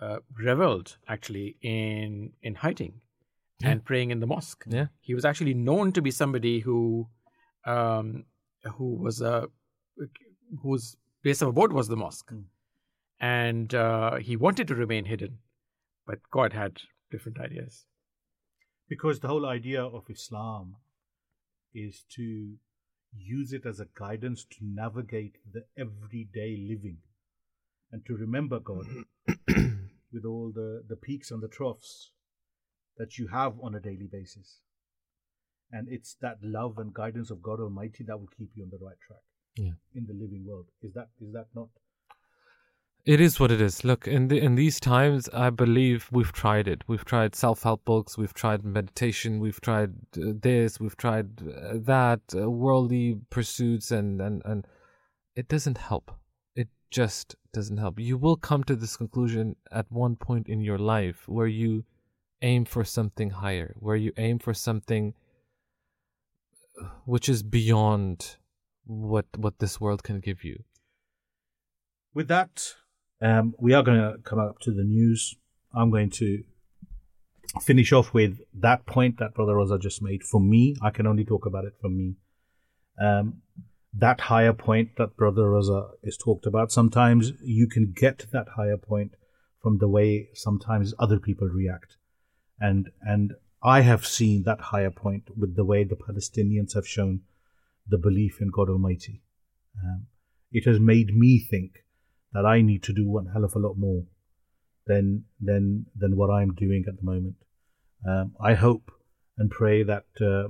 uh, 0.00 0.18
reveled 0.38 0.96
actually 1.08 1.56
in 1.62 2.32
in 2.42 2.54
hiding 2.56 2.94
and 3.64 3.84
praying 3.84 4.10
in 4.10 4.20
the 4.20 4.26
mosque. 4.26 4.64
Yeah. 4.68 4.86
He 5.00 5.14
was 5.14 5.24
actually 5.24 5.54
known 5.54 5.92
to 5.92 6.02
be 6.02 6.10
somebody 6.10 6.60
who 6.60 7.08
um, 7.64 8.24
who 8.76 8.88
was 9.06 9.20
a 9.20 9.48
whose 10.62 10.96
place 11.22 11.40
of 11.42 11.48
abode 11.48 11.72
was 11.72 11.88
the 11.88 11.96
mosque, 11.96 12.30
Mm. 12.32 12.44
and 13.20 13.74
uh, 13.74 14.16
he 14.16 14.36
wanted 14.36 14.66
to 14.68 14.74
remain 14.74 15.04
hidden, 15.04 15.38
but 16.06 16.18
God 16.30 16.52
had 16.52 16.78
different 17.10 17.38
ideas. 17.40 17.84
Because 18.88 19.20
the 19.20 19.28
whole 19.28 19.46
idea 19.46 19.82
of 19.82 20.04
Islam 20.10 20.76
is 21.74 22.04
to 22.16 22.54
use 23.16 23.52
it 23.52 23.66
as 23.66 23.80
a 23.80 23.86
guidance 23.98 24.44
to 24.44 24.56
navigate 24.62 25.36
the 25.52 25.64
everyday 25.78 26.56
living 26.56 26.98
and 27.90 28.04
to 28.06 28.14
remember 28.14 28.58
God 28.58 28.86
with 30.12 30.24
all 30.26 30.50
the, 30.54 30.82
the 30.88 30.96
peaks 30.96 31.30
and 31.30 31.42
the 31.42 31.48
troughs 31.48 32.10
that 32.98 33.18
you 33.18 33.28
have 33.28 33.54
on 33.62 33.74
a 33.74 33.80
daily 33.80 34.08
basis. 34.10 34.58
And 35.70 35.88
it's 35.90 36.16
that 36.20 36.38
love 36.42 36.76
and 36.78 36.92
guidance 36.92 37.30
of 37.30 37.42
God 37.42 37.60
Almighty 37.60 38.04
that 38.06 38.18
will 38.18 38.28
keep 38.36 38.50
you 38.54 38.64
on 38.64 38.70
the 38.70 38.84
right 38.84 38.96
track 39.06 39.22
Yeah. 39.56 39.72
in 39.94 40.06
the 40.06 40.12
living 40.12 40.44
world. 40.46 40.66
Is 40.82 40.92
that 40.94 41.08
is 41.20 41.32
that 41.32 41.46
not? 41.54 41.68
It 43.04 43.20
is 43.20 43.40
what 43.40 43.50
it 43.50 43.60
is. 43.60 43.82
Look, 43.82 44.06
in 44.06 44.28
the, 44.28 44.38
in 44.38 44.54
these 44.54 44.78
times, 44.78 45.28
I 45.30 45.50
believe 45.50 46.08
we've 46.12 46.30
tried 46.30 46.68
it. 46.68 46.84
We've 46.86 47.04
tried 47.04 47.34
self-help 47.34 47.84
books. 47.84 48.16
We've 48.16 48.32
tried 48.32 48.64
meditation. 48.64 49.40
We've 49.40 49.60
tried 49.60 49.94
uh, 50.16 50.34
this. 50.40 50.78
We've 50.78 50.96
tried 50.96 51.42
uh, 51.42 51.78
that. 51.80 52.20
Uh, 52.32 52.48
worldly 52.48 53.18
pursuits, 53.28 53.90
and 53.90 54.20
and 54.20 54.40
and 54.44 54.66
it 55.34 55.48
doesn't 55.48 55.78
help. 55.78 56.12
It 56.54 56.68
just 56.92 57.34
doesn't 57.52 57.78
help. 57.78 57.98
You 57.98 58.16
will 58.16 58.36
come 58.36 58.62
to 58.64 58.76
this 58.76 58.96
conclusion 58.96 59.56
at 59.72 59.90
one 59.90 60.14
point 60.14 60.48
in 60.48 60.60
your 60.60 60.78
life 60.78 61.26
where 61.26 61.48
you 61.48 61.84
aim 62.40 62.64
for 62.64 62.84
something 62.84 63.30
higher, 63.30 63.74
where 63.80 63.96
you 63.96 64.12
aim 64.16 64.38
for 64.38 64.54
something 64.54 65.14
which 67.04 67.28
is 67.28 67.42
beyond 67.42 68.36
what 68.84 69.26
what 69.36 69.58
this 69.58 69.80
world 69.80 70.04
can 70.04 70.20
give 70.20 70.44
you. 70.44 70.62
With 72.14 72.28
that, 72.28 72.74
um, 73.22 73.54
we 73.58 73.72
are 73.72 73.82
going 73.82 73.98
to 73.98 74.18
come 74.24 74.38
up 74.38 74.58
to 74.60 74.72
the 74.72 74.82
news. 74.82 75.36
I'm 75.74 75.90
going 75.90 76.10
to 76.10 76.42
finish 77.60 77.92
off 77.92 78.12
with 78.12 78.38
that 78.54 78.84
point 78.86 79.18
that 79.18 79.34
Brother 79.34 79.54
Raza 79.54 79.80
just 79.80 80.02
made. 80.02 80.22
For 80.22 80.40
me, 80.40 80.76
I 80.82 80.90
can 80.90 81.06
only 81.06 81.24
talk 81.24 81.46
about 81.46 81.64
it 81.64 81.74
for 81.80 81.88
me. 81.88 82.16
Um, 83.00 83.42
that 83.94 84.20
higher 84.22 84.52
point 84.52 84.96
that 84.96 85.16
Brother 85.16 85.42
Raza 85.42 85.90
is 86.02 86.16
talked 86.16 86.46
about, 86.46 86.72
sometimes 86.72 87.32
you 87.42 87.68
can 87.68 87.92
get 87.94 88.26
that 88.32 88.48
higher 88.56 88.76
point 88.76 89.14
from 89.62 89.78
the 89.78 89.88
way 89.88 90.28
sometimes 90.34 90.94
other 90.98 91.18
people 91.18 91.48
react. 91.48 91.96
And 92.58 92.90
and 93.02 93.34
I 93.62 93.82
have 93.82 94.06
seen 94.06 94.42
that 94.44 94.60
higher 94.60 94.90
point 94.90 95.24
with 95.36 95.54
the 95.54 95.64
way 95.64 95.84
the 95.84 95.96
Palestinians 95.96 96.74
have 96.74 96.86
shown 96.86 97.20
the 97.86 97.98
belief 97.98 98.40
in 98.40 98.48
God 98.48 98.68
Almighty. 98.68 99.22
Um, 99.82 100.06
it 100.50 100.64
has 100.66 100.80
made 100.80 101.14
me 101.16 101.38
think 101.38 101.84
that 102.32 102.46
I 102.46 102.62
need 102.62 102.82
to 102.84 102.92
do 102.92 103.08
one 103.08 103.26
hell 103.32 103.44
of 103.44 103.54
a 103.54 103.58
lot 103.58 103.76
more 103.76 104.04
than 104.86 105.24
than 105.40 105.86
than 105.96 106.16
what 106.16 106.30
I'm 106.30 106.54
doing 106.54 106.84
at 106.88 106.96
the 106.96 107.04
moment. 107.04 107.36
Um, 108.08 108.32
I 108.40 108.54
hope 108.54 108.90
and 109.38 109.50
pray 109.50 109.82
that 109.82 110.06
uh, 110.20 110.48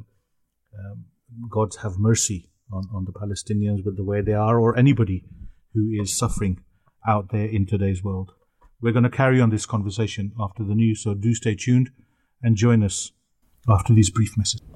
um, 0.78 1.04
God's 1.50 1.76
have 1.76 1.98
mercy 1.98 2.50
on, 2.72 2.84
on 2.94 3.04
the 3.04 3.12
Palestinians 3.12 3.84
with 3.84 3.96
the 3.96 4.04
way 4.04 4.22
they 4.22 4.32
are, 4.32 4.58
or 4.58 4.76
anybody 4.76 5.24
who 5.74 5.90
is 5.90 6.16
suffering 6.16 6.60
out 7.06 7.30
there 7.30 7.46
in 7.46 7.66
today's 7.66 8.02
world. 8.02 8.32
We're 8.80 8.92
going 8.92 9.04
to 9.04 9.10
carry 9.10 9.40
on 9.40 9.50
this 9.50 9.66
conversation 9.66 10.32
after 10.40 10.64
the 10.64 10.74
news, 10.74 11.02
so 11.02 11.14
do 11.14 11.34
stay 11.34 11.54
tuned 11.54 11.90
and 12.42 12.56
join 12.56 12.82
us 12.82 13.12
after 13.68 13.92
these 13.92 14.10
brief 14.10 14.36
messages. 14.36 14.66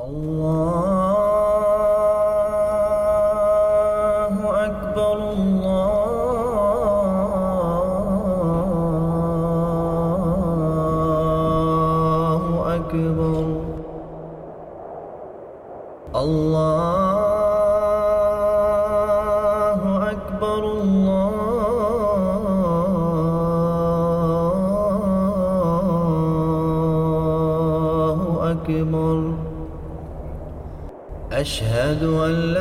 أشهد 31.46 32.02
أن 32.02 32.55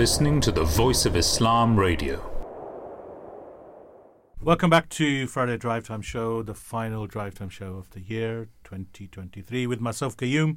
listening 0.00 0.40
to 0.40 0.50
the 0.50 0.64
Voice 0.64 1.04
of 1.04 1.14
Islam 1.14 1.78
Radio. 1.78 2.24
Welcome 4.40 4.70
back 4.70 4.88
to 4.88 5.26
Friday 5.26 5.58
Drive 5.58 5.88
Time 5.88 6.00
Show, 6.00 6.42
the 6.42 6.54
final 6.54 7.06
Drive 7.06 7.34
Time 7.34 7.50
Show 7.50 7.74
of 7.76 7.90
the 7.90 8.00
year 8.00 8.48
2023, 8.64 9.66
with 9.66 9.78
myself, 9.78 10.16
Qayyum, 10.16 10.56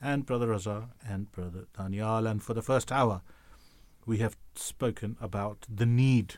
and 0.00 0.24
Brother 0.24 0.46
Raza 0.46 0.90
and 1.04 1.32
Brother 1.32 1.66
Danayal. 1.76 2.30
And 2.30 2.40
for 2.40 2.54
the 2.54 2.62
first 2.62 2.92
hour, 2.92 3.22
we 4.06 4.18
have 4.18 4.36
spoken 4.54 5.16
about 5.20 5.66
the 5.68 5.84
need 5.84 6.36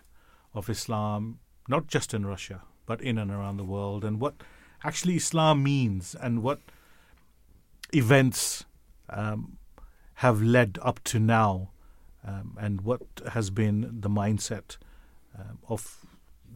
of 0.54 0.70
Islam, 0.70 1.40
not 1.68 1.88
just 1.88 2.14
in 2.14 2.24
Russia, 2.24 2.62
but 2.86 3.02
in 3.02 3.18
and 3.18 3.30
around 3.30 3.58
the 3.58 3.64
world, 3.64 4.02
and 4.02 4.18
what 4.18 4.36
actually 4.82 5.16
Islam 5.16 5.62
means 5.62 6.14
and 6.14 6.42
what 6.42 6.60
events 7.92 8.64
um, 9.10 9.58
have 10.14 10.40
led 10.40 10.78
up 10.80 11.04
to 11.04 11.18
now, 11.18 11.68
um, 12.26 12.56
and 12.60 12.82
what 12.82 13.02
has 13.32 13.50
been 13.50 14.00
the 14.00 14.10
mindset 14.10 14.76
um, 15.38 15.58
of 15.68 16.04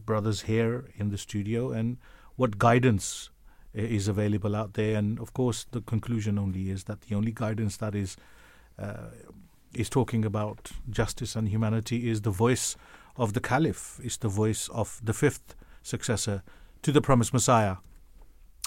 brothers 0.05 0.41
here 0.41 0.85
in 0.97 1.09
the 1.09 1.17
studio, 1.17 1.71
and 1.71 1.97
what 2.35 2.57
guidance 2.57 3.29
is 3.73 4.07
available 4.07 4.55
out 4.55 4.73
there. 4.73 4.97
And 4.97 5.19
of 5.19 5.33
course, 5.33 5.65
the 5.71 5.81
conclusion 5.81 6.37
only 6.37 6.69
is 6.69 6.85
that 6.85 7.01
the 7.01 7.15
only 7.15 7.31
guidance 7.31 7.77
that 7.77 7.95
is 7.95 8.17
uh, 8.79 9.09
is 9.73 9.89
talking 9.89 10.23
about 10.23 10.71
justice 10.89 11.35
and 11.35 11.49
humanity 11.49 12.09
is 12.09 12.21
the 12.21 12.29
voice 12.29 12.77
of 13.17 13.33
the 13.33 13.41
Caliph, 13.41 13.99
is 14.03 14.17
the 14.17 14.29
voice 14.29 14.69
of 14.69 15.01
the 15.03 15.13
fifth 15.13 15.55
successor 15.83 16.43
to 16.81 16.91
the 16.91 17.01
promised 17.01 17.33
Messiah, 17.33 17.77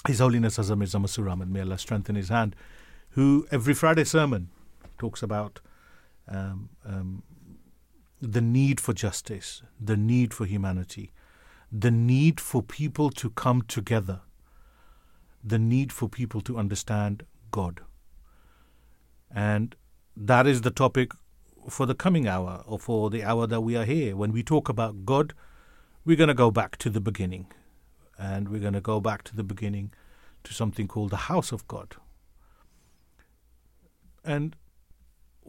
His 0.07 0.19
Holiness 0.19 0.57
Hazrat 0.57 0.77
Mirza 0.77 1.35
may 1.45 1.61
Allah 1.61 1.77
strengthen 1.77 2.15
his 2.15 2.29
hand, 2.29 2.55
who 3.11 3.47
every 3.51 3.73
Friday 3.73 4.03
sermon 4.03 4.49
talks 4.97 5.23
about 5.23 5.61
um, 6.29 6.69
um, 6.85 7.23
the 8.21 8.41
need 8.41 8.79
for 8.79 8.93
justice, 8.93 9.61
the 9.79 9.97
need 9.97 10.33
for 10.33 10.45
humanity, 10.45 11.11
the 11.71 11.91
need 11.91 12.39
for 12.39 12.61
people 12.61 13.09
to 13.11 13.29
come 13.29 13.61
together, 13.63 14.21
the 15.43 15.59
need 15.59 15.91
for 15.91 16.09
people 16.09 16.41
to 16.41 16.57
understand 16.57 17.23
God. 17.51 17.81
And 19.31 19.75
that 20.15 20.47
is 20.47 20.61
the 20.61 20.71
topic 20.71 21.11
for 21.69 21.85
the 21.85 21.95
coming 21.95 22.27
hour 22.27 22.63
or 22.65 22.79
for 22.79 23.09
the 23.09 23.23
hour 23.23 23.47
that 23.47 23.61
we 23.61 23.75
are 23.75 23.85
here. 23.85 24.15
When 24.15 24.31
we 24.31 24.43
talk 24.43 24.69
about 24.69 25.05
God, 25.05 25.33
we're 26.03 26.17
going 26.17 26.29
to 26.29 26.33
go 26.33 26.51
back 26.51 26.77
to 26.77 26.89
the 26.89 27.01
beginning. 27.01 27.47
And 28.17 28.49
we're 28.49 28.59
going 28.59 28.73
to 28.73 28.81
go 28.81 28.99
back 28.99 29.23
to 29.23 29.35
the 29.35 29.43
beginning 29.43 29.93
to 30.43 30.53
something 30.53 30.87
called 30.87 31.11
the 31.11 31.17
house 31.17 31.51
of 31.51 31.67
God. 31.67 31.95
And 34.25 34.55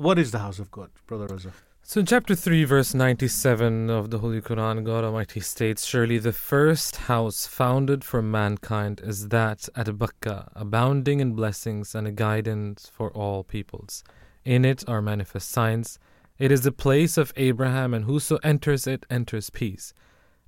what 0.00 0.18
is 0.18 0.30
the 0.30 0.38
house 0.38 0.58
of 0.58 0.70
God, 0.70 0.90
Brother 1.06 1.28
Raza? 1.28 1.52
So 1.82 2.00
in 2.00 2.06
chapter 2.06 2.34
3, 2.34 2.64
verse 2.64 2.94
97 2.94 3.90
of 3.90 4.10
the 4.10 4.18
Holy 4.18 4.40
Quran, 4.40 4.82
God 4.82 5.04
Almighty 5.04 5.40
states, 5.40 5.84
Surely 5.84 6.16
the 6.16 6.32
first 6.32 6.96
house 6.96 7.46
founded 7.46 8.02
for 8.02 8.22
mankind 8.22 9.02
is 9.04 9.28
that 9.28 9.68
at 9.76 9.86
Bakka, 9.88 10.50
abounding 10.54 11.20
in 11.20 11.34
blessings 11.34 11.94
and 11.94 12.06
a 12.06 12.12
guidance 12.12 12.90
for 12.90 13.10
all 13.10 13.44
peoples. 13.44 14.02
In 14.42 14.64
it 14.64 14.88
are 14.88 15.02
manifest 15.02 15.50
signs. 15.50 15.98
It 16.38 16.50
is 16.50 16.62
the 16.62 16.72
place 16.72 17.18
of 17.18 17.34
Abraham, 17.36 17.92
and 17.92 18.06
whoso 18.06 18.38
enters 18.42 18.86
it 18.86 19.04
enters 19.10 19.50
peace. 19.50 19.92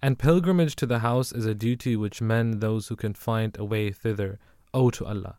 And 0.00 0.18
pilgrimage 0.18 0.76
to 0.76 0.86
the 0.86 1.00
house 1.00 1.30
is 1.30 1.44
a 1.44 1.55
duty 1.55 1.94
which 1.94 2.22
men, 2.22 2.61
those 2.61 2.88
who 2.88 2.96
can 2.96 3.12
find 3.12 3.55
a 3.59 3.66
way 3.66 3.90
thither, 3.90 4.38
owe 4.72 4.88
to 4.90 5.05
Allah. 5.05 5.36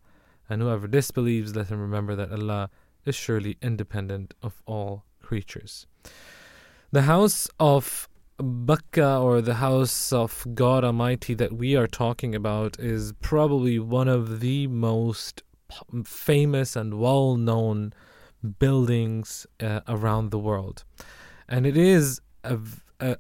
And 0.48 0.62
whoever 0.62 0.88
disbelieves, 0.88 1.56
let 1.56 1.70
him 1.70 1.82
remember 1.82 2.16
that 2.16 2.32
Allah 2.32 2.70
is 3.06 3.16
surely 3.16 3.58
independent 3.62 4.34
of 4.42 4.62
all 4.66 5.04
creatures. 5.22 5.88
The 6.92 7.04
house 7.04 7.50
of 7.60 8.08
Bakka 8.40 9.22
or 9.22 9.42
the 9.42 9.56
house 9.56 10.12
of 10.12 10.46
God 10.54 10.84
Almighty 10.84 11.34
that 11.36 11.54
we 11.54 11.76
are 11.76 11.88
talking 11.88 12.36
about 12.36 12.80
is 12.80 13.14
probably 13.22 13.80
one 13.80 14.08
of 14.08 14.40
the 14.40 14.68
most 14.68 15.44
famous 16.06 16.76
and 16.76 17.00
well 17.00 17.36
known 17.36 17.94
buildings 18.60 19.48
uh, 19.60 19.82
around 19.88 20.32
the 20.32 20.40
world. 20.40 20.84
And 21.48 21.66
it 21.66 21.78
is 21.78 22.22
a 22.44 22.60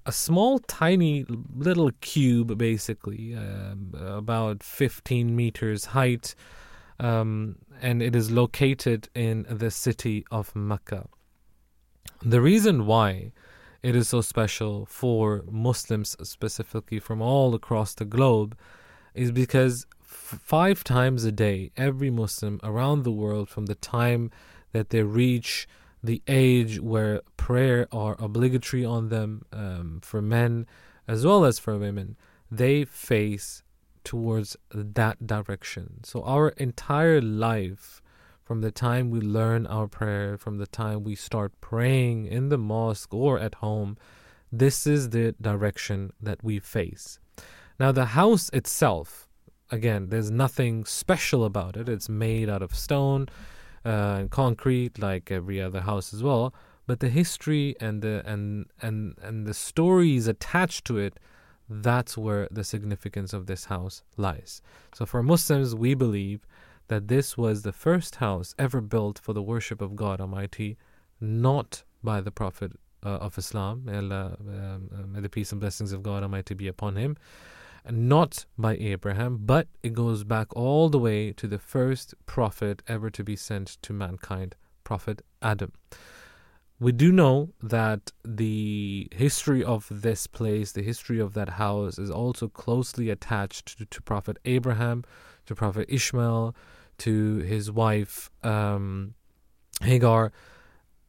a 0.06 0.12
small, 0.12 0.60
tiny 0.60 1.26
little 1.54 1.92
cube, 2.00 2.58
basically, 2.58 3.36
um, 3.36 3.94
about 3.94 4.64
15 4.64 5.36
meters 5.36 5.86
height. 5.86 6.36
Um, 7.00 7.58
and 7.82 8.02
it 8.02 8.16
is 8.16 8.32
located 8.32 9.10
in 9.16 9.46
the 9.50 9.72
city 9.72 10.26
of 10.32 10.56
Mecca. 10.56 11.08
The 12.22 12.42
reason 12.42 12.86
why 12.86 13.32
it 13.82 13.96
is 13.96 14.10
so 14.10 14.22
special 14.22 14.86
for 14.86 15.44
Muslims, 15.50 16.16
specifically 16.24 17.00
from 17.00 17.22
all 17.22 17.54
across 17.54 17.94
the 17.94 18.06
globe, 18.06 18.58
is 19.14 19.32
because 19.32 19.86
f- 20.02 20.40
five 20.42 20.84
times 20.84 21.26
a 21.26 21.32
day, 21.32 21.72
every 21.76 22.10
Muslim 22.10 22.60
around 22.64 23.04
the 23.04 23.12
world, 23.12 23.50
from 23.50 23.66
the 23.66 23.76
time 23.76 24.32
that 24.72 24.90
they 24.90 25.04
reach 25.04 25.68
the 26.02 26.22
age 26.28 26.80
where 26.80 27.22
prayer 27.38 27.88
are 27.92 28.16
obligatory 28.20 28.86
on 28.86 29.10
them 29.10 29.44
um, 29.52 30.00
for 30.02 30.22
men 30.22 30.66
as 31.08 31.26
well 31.26 31.46
as 31.46 31.60
for 31.60 31.78
women, 31.78 32.16
they 32.50 32.86
face 32.86 33.64
towards 34.04 34.58
that 34.72 35.26
direction. 35.26 36.04
So 36.04 36.24
our 36.24 36.50
entire 36.50 37.22
life 37.22 38.02
from 38.44 38.62
the 38.62 38.72
time 38.72 39.10
we 39.10 39.22
learn 39.22 39.66
our 39.68 39.88
prayer, 39.88 40.38
from 40.38 40.58
the 40.58 40.68
time 40.68 41.04
we 41.04 41.16
start 41.16 41.54
praying 41.62 42.26
in 42.26 42.50
the 42.50 42.58
mosque 42.58 43.14
or 43.14 43.40
at 43.40 43.56
home, 43.56 43.98
this 44.52 44.86
is 44.86 45.10
the 45.10 45.34
direction 45.42 46.12
that 46.22 46.44
we 46.44 46.60
face. 46.60 47.20
Now, 47.80 47.92
the 47.92 48.06
house 48.06 48.50
itself, 48.50 49.28
again, 49.72 50.10
there's 50.10 50.30
nothing 50.30 50.86
special 50.86 51.44
about 51.46 51.76
it. 51.76 51.90
It's 51.90 52.10
made 52.10 52.50
out 52.50 52.62
of 52.62 52.76
stone 52.76 53.28
uh, 53.86 54.18
and 54.20 54.32
concrete, 54.32 55.00
like 55.00 55.32
every 55.32 55.62
other 55.62 55.82
house 55.82 56.14
as 56.14 56.22
well. 56.22 56.54
But 56.86 57.00
the 57.00 57.10
history 57.10 57.76
and 57.80 58.02
the 58.02 58.22
and 58.26 58.66
and 58.82 59.16
and 59.22 59.48
the 59.48 59.54
stories 59.54 60.28
attached 60.28 60.86
to 60.86 60.98
it, 60.98 61.18
that's 61.82 62.18
where 62.18 62.48
the 62.52 62.64
significance 62.64 63.34
of 63.34 63.46
this 63.48 63.66
house 63.66 64.04
lies. 64.18 64.62
So 64.94 65.06
for 65.06 65.24
Muslims, 65.24 65.74
we 65.74 65.94
believe 65.94 66.46
that 66.88 67.08
this 67.08 67.38
was 67.38 67.62
the 67.62 67.74
first 67.74 68.16
house 68.16 68.54
ever 68.60 68.82
built 68.82 69.20
for 69.20 69.34
the 69.34 69.42
worship 69.42 69.82
of 69.82 69.96
God 69.96 70.20
Almighty, 70.22 70.78
not 71.20 71.84
by 72.04 72.22
the 72.22 72.32
Prophet 72.32 72.74
uh, 73.06 73.10
of 73.10 73.38
Islam, 73.38 73.90
Allah, 73.92 74.38
um, 74.40 74.90
uh, 74.94 75.08
may 75.08 75.22
the 75.22 75.30
peace 75.30 75.52
and 75.52 75.62
blessings 75.62 75.92
of 75.92 76.04
God 76.04 76.24
Almighty 76.24 76.54
be 76.54 76.68
upon 76.68 76.96
him, 76.96 77.18
not 77.90 78.46
by 78.58 78.76
Abraham, 78.76 79.40
but 79.42 79.68
it 79.82 79.94
goes 79.94 80.24
back 80.24 80.56
all 80.56 80.90
the 80.90 81.00
way 81.00 81.32
to 81.34 81.48
the 81.48 81.60
first 81.60 82.14
prophet 82.26 82.82
ever 82.88 83.10
to 83.10 83.24
be 83.24 83.36
sent 83.36 83.78
to 83.82 83.94
mankind, 83.94 84.56
Prophet 84.84 85.22
Adam. 85.42 85.72
We 86.80 86.92
do 86.92 87.12
know 87.12 87.50
that 87.62 88.12
the 88.26 89.08
history 89.12 89.64
of 89.64 89.88
this 89.90 90.28
place, 90.28 90.72
the 90.72 90.82
history 90.82 91.20
of 91.20 91.34
that 91.34 91.50
house, 91.50 91.98
is 91.98 92.10
also 92.10 92.48
closely 92.48 93.10
attached 93.10 93.78
to, 93.78 93.86
to 93.86 94.02
Prophet 94.02 94.38
Abraham, 94.46 95.04
to 95.46 95.56
Prophet 95.56 95.86
Ishmael, 95.88 96.56
to 97.00 97.38
his 97.38 97.72
wife 97.72 98.30
um, 98.44 99.14
Hagar, 99.82 100.32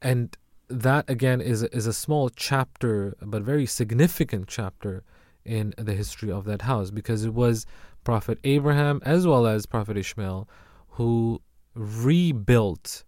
and 0.00 0.36
that 0.68 1.08
again 1.08 1.40
is 1.40 1.62
is 1.62 1.86
a 1.86 1.92
small 1.92 2.30
chapter, 2.30 3.14
but 3.20 3.42
very 3.42 3.66
significant 3.66 4.48
chapter 4.48 5.02
in 5.44 5.74
the 5.76 5.92
history 5.92 6.30
of 6.30 6.44
that 6.44 6.62
house 6.62 6.90
because 6.90 7.24
it 7.24 7.34
was 7.34 7.66
Prophet 8.02 8.38
Abraham 8.44 9.00
as 9.04 9.26
well 9.26 9.46
as 9.46 9.66
Prophet 9.66 9.96
Ishmael 9.96 10.48
who 10.90 11.42
rebuilt 11.74 13.04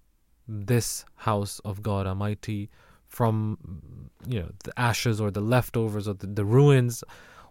this 0.48 1.04
house 1.16 1.60
of 1.64 1.82
God 1.82 2.06
Almighty 2.06 2.70
from 3.08 3.58
you 4.26 4.40
know 4.40 4.50
the 4.64 4.78
ashes 4.78 5.20
or 5.20 5.30
the 5.30 5.40
leftovers 5.40 6.08
or 6.08 6.14
the, 6.14 6.26
the 6.26 6.44
ruins 6.44 7.02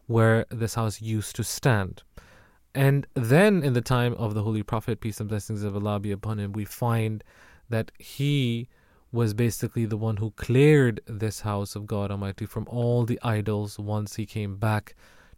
where 0.08 0.46
this 0.50 0.76
house 0.76 1.02
used 1.02 1.36
to 1.36 1.44
stand. 1.44 2.04
And 2.74 3.08
then 3.14 3.64
in 3.64 3.74
the 3.74 3.82
time 3.82 4.14
of 4.16 4.34
the 4.34 4.44
Holy 4.44 4.62
Prophet, 4.62 5.00
peace 5.00 5.20
and 5.20 5.30
blessings 5.30 5.64
of 5.64 5.76
Allah 5.76 6.00
be 6.00 6.12
upon 6.12 6.40
him, 6.40 6.52
we 6.52 6.66
find 6.66 7.24
that 7.70 7.92
he 7.98 8.68
was 9.12 9.34
basically 9.34 9.86
the 9.86 9.98
one 9.98 10.18
who 10.18 10.32
cleared 10.32 11.00
this 11.08 11.40
house 11.40 11.76
of 11.76 11.88
God 11.88 12.12
Almighty 12.12 12.46
from 12.46 12.68
all 12.68 13.06
the 13.06 13.20
idols 13.24 13.80
once 13.80 14.18
he 14.18 14.26
came 14.26 14.58
back 14.58 14.94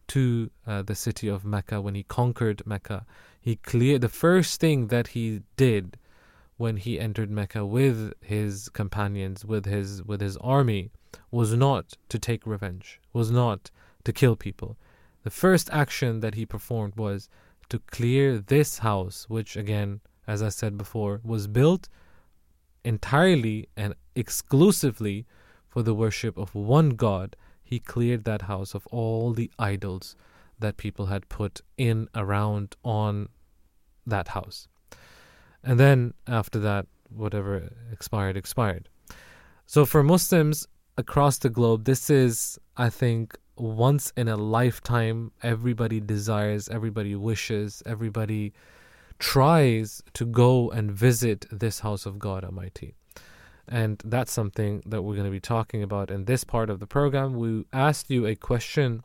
to 0.07 0.49
uh, 0.65 0.81
the 0.81 0.95
city 0.95 1.27
of 1.27 1.45
Mecca 1.45 1.79
when 1.79 1.93
he 1.93 2.03
conquered 2.03 2.65
Mecca. 2.65 3.05
He 3.39 3.57
cleared 3.57 4.01
the 4.01 4.09
first 4.09 4.59
thing 4.59 4.87
that 4.87 5.09
he 5.09 5.41
did 5.57 5.97
when 6.57 6.77
he 6.77 6.99
entered 6.99 7.29
Mecca 7.29 7.65
with 7.65 8.13
his 8.21 8.69
companions, 8.69 9.45
with 9.45 9.65
his 9.65 10.03
with 10.03 10.21
his 10.21 10.37
army, 10.37 10.89
was 11.31 11.53
not 11.53 11.97
to 12.09 12.19
take 12.19 12.45
revenge, 12.45 12.99
was 13.13 13.31
not 13.31 13.71
to 14.03 14.11
kill 14.11 14.35
people. 14.35 14.77
The 15.23 15.29
first 15.29 15.69
action 15.71 16.19
that 16.21 16.35
he 16.35 16.45
performed 16.45 16.95
was 16.95 17.29
to 17.69 17.79
clear 17.79 18.39
this 18.39 18.79
house, 18.79 19.25
which 19.29 19.55
again, 19.55 20.01
as 20.25 20.41
I 20.41 20.49
said 20.49 20.77
before, 20.77 21.21
was 21.23 21.47
built 21.47 21.89
entirely 22.83 23.67
and 23.75 23.93
exclusively 24.15 25.25
for 25.67 25.83
the 25.83 25.93
worship 25.93 26.37
of 26.37 26.55
one 26.55 26.91
God. 26.91 27.35
He 27.63 27.79
cleared 27.79 28.23
that 28.23 28.43
house 28.43 28.73
of 28.73 28.87
all 28.87 29.33
the 29.33 29.51
idols 29.59 30.15
that 30.59 30.77
people 30.77 31.07
had 31.07 31.27
put 31.29 31.61
in, 31.77 32.07
around, 32.15 32.75
on 32.83 33.27
that 34.05 34.29
house. 34.29 34.69
And 35.67 35.77
then 35.77 36.13
after 36.27 36.59
that, 36.59 36.87
whatever 37.09 37.69
expired, 37.91 38.37
expired. 38.37 38.87
So 39.65 39.85
for 39.85 40.01
Muslims 40.01 40.65
across 40.97 41.39
the 41.39 41.49
globe, 41.49 41.83
this 41.83 42.09
is, 42.09 42.57
I 42.77 42.89
think, 42.89 43.37
once 43.57 44.13
in 44.15 44.29
a 44.29 44.37
lifetime. 44.37 45.33
Everybody 45.43 45.99
desires, 45.99 46.69
everybody 46.69 47.15
wishes, 47.15 47.83
everybody 47.85 48.53
tries 49.19 50.01
to 50.13 50.25
go 50.25 50.71
and 50.71 50.89
visit 50.89 51.45
this 51.51 51.81
house 51.81 52.05
of 52.05 52.17
God 52.17 52.45
Almighty. 52.45 52.95
And 53.67 54.01
that's 54.05 54.31
something 54.31 54.81
that 54.85 55.01
we're 55.01 55.15
going 55.15 55.25
to 55.25 55.31
be 55.31 55.41
talking 55.41 55.83
about 55.83 56.09
in 56.09 56.23
this 56.23 56.45
part 56.45 56.69
of 56.69 56.79
the 56.79 56.87
program. 56.87 57.33
We 57.33 57.65
asked 57.73 58.09
you 58.09 58.25
a 58.25 58.37
question 58.37 59.03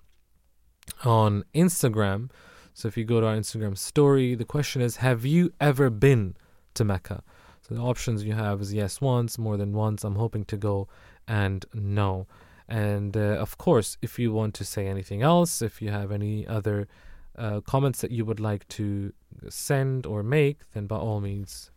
on 1.05 1.43
Instagram. 1.57 2.31
So 2.73 2.87
if 2.87 2.97
you 2.97 3.05
go 3.05 3.21
to 3.21 3.27
our 3.27 3.37
Instagram 3.37 3.77
story, 3.77 4.37
the 4.37 4.45
question 4.45 4.81
is 4.81 4.99
Have 4.99 5.27
you 5.27 5.53
ever 5.61 5.91
been 5.91 6.37
to 6.75 6.85
Mecca? 6.85 7.23
So 7.61 7.75
the 7.75 7.81
options 7.81 8.25
you 8.25 8.33
have 8.33 8.61
is 8.61 8.73
yes 8.75 9.01
once, 9.01 9.39
more 9.39 9.57
than 9.57 9.73
once, 9.73 10.03
I'm 10.05 10.16
hoping 10.16 10.45
to 10.47 10.57
go, 10.57 10.89
and 11.29 11.64
no. 11.73 12.27
And 12.68 13.16
uh, 13.16 13.37
of 13.39 13.59
course, 13.59 13.99
if 14.03 14.18
you 14.18 14.33
want 14.33 14.55
to 14.55 14.64
say 14.64 14.87
anything 14.87 15.23
else, 15.23 15.62
if 15.62 15.81
you 15.83 15.91
have 15.91 16.11
any 16.11 16.47
other 16.47 16.89
uh, 17.37 17.61
comments 17.61 18.01
that 18.01 18.11
you 18.11 18.25
would 18.25 18.41
like 18.41 18.66
to 18.68 19.12
send 19.49 20.07
or 20.07 20.23
make, 20.23 20.59
then 20.73 20.87
by 20.87 20.97
all 20.97 21.20
means 21.20 21.70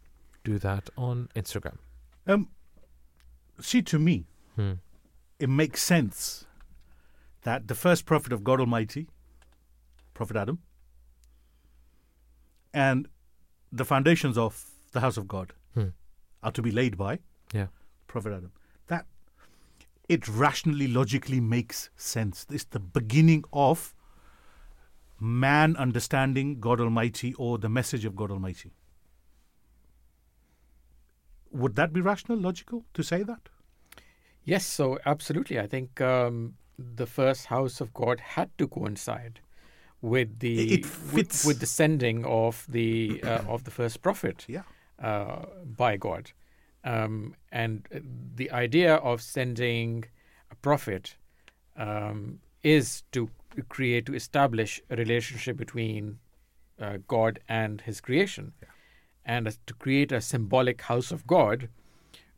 do 0.44 0.58
that 0.60 0.90
on 0.98 1.30
Instagram. 1.36 1.78
Um, 2.28 2.50
see, 3.60 3.82
to 3.84 4.00
me, 4.00 4.26
Hmm. 4.56 4.74
it 5.40 5.50
makes 5.50 5.84
sense 5.84 6.46
that 7.42 7.68
the 7.68 7.76
first 7.76 8.06
prophet 8.06 8.32
of 8.34 8.44
God 8.44 8.60
Almighty, 8.60 9.08
Prophet 10.14 10.38
Adam, 10.38 10.60
and 12.74 13.08
the 13.72 13.86
foundations 13.86 14.38
of 14.38 14.72
the 14.96 15.02
house 15.02 15.18
of 15.18 15.28
God 15.28 15.54
Hmm. 15.76 15.90
are 16.42 16.52
to 16.52 16.62
be 16.62 16.72
laid 16.72 16.98
by 16.98 17.20
Yeah. 17.54 17.68
Prophet 18.08 18.34
Adam. 18.38 18.52
That 18.88 19.06
it 20.10 20.28
rationally, 20.28 20.88
logically 20.88 21.40
makes 21.42 21.90
sense. 21.98 22.46
It's 22.50 22.64
the 22.78 22.80
beginning 22.80 23.44
of 23.54 23.94
man 25.20 25.76
understanding 25.78 26.60
God 26.60 26.80
Almighty 26.82 27.34
or 27.36 27.58
the 27.58 27.70
message 27.70 28.06
of 28.06 28.16
God 28.16 28.32
Almighty. 28.32 28.72
Would 31.52 31.76
that 31.76 31.94
be 31.94 32.02
rational, 32.02 32.38
logical 32.38 32.86
to 32.94 33.04
say 33.04 33.24
that? 33.24 33.50
Yes, 34.44 34.66
so 34.66 35.00
absolutely. 35.06 35.60
I 35.60 35.68
think 35.68 36.02
um, 36.02 36.56
the 36.78 37.06
first 37.08 37.46
house 37.48 37.82
of 37.82 37.94
God 37.94 38.20
had 38.20 38.50
to 38.58 38.68
coincide 38.68 39.40
with 40.02 40.40
the 40.40 40.74
It 40.74 40.86
with, 41.14 41.46
with 41.46 41.60
the 41.60 41.66
sending 41.66 42.26
of 42.26 42.66
the 42.70 43.22
uh, 43.24 43.44
of 43.48 43.64
the 43.64 43.72
first 43.72 44.02
prophet 44.02 44.46
Yeah. 44.48 44.64
Uh, 45.02 45.46
by 45.66 45.98
God, 45.98 46.32
um, 46.84 47.36
and 47.52 47.88
the 48.36 48.50
idea 48.52 48.96
of 48.96 49.22
sending 49.22 50.06
a 50.52 50.56
prophet 50.56 51.16
um, 51.78 52.40
is 52.64 53.04
to 53.12 53.30
create 53.70 54.06
to 54.06 54.14
establish 54.14 54.82
a 54.90 54.96
relationship 54.96 55.58
between 55.58 56.20
uh, 56.80 56.98
God 57.08 57.40
and 57.48 57.82
His 57.82 58.02
creation, 58.02 58.54
and 59.26 59.48
as- 59.48 59.60
to 59.68 59.74
create 59.74 60.12
a 60.12 60.22
symbolic 60.22 60.82
house 60.84 61.12
of 61.12 61.26
God 61.28 61.70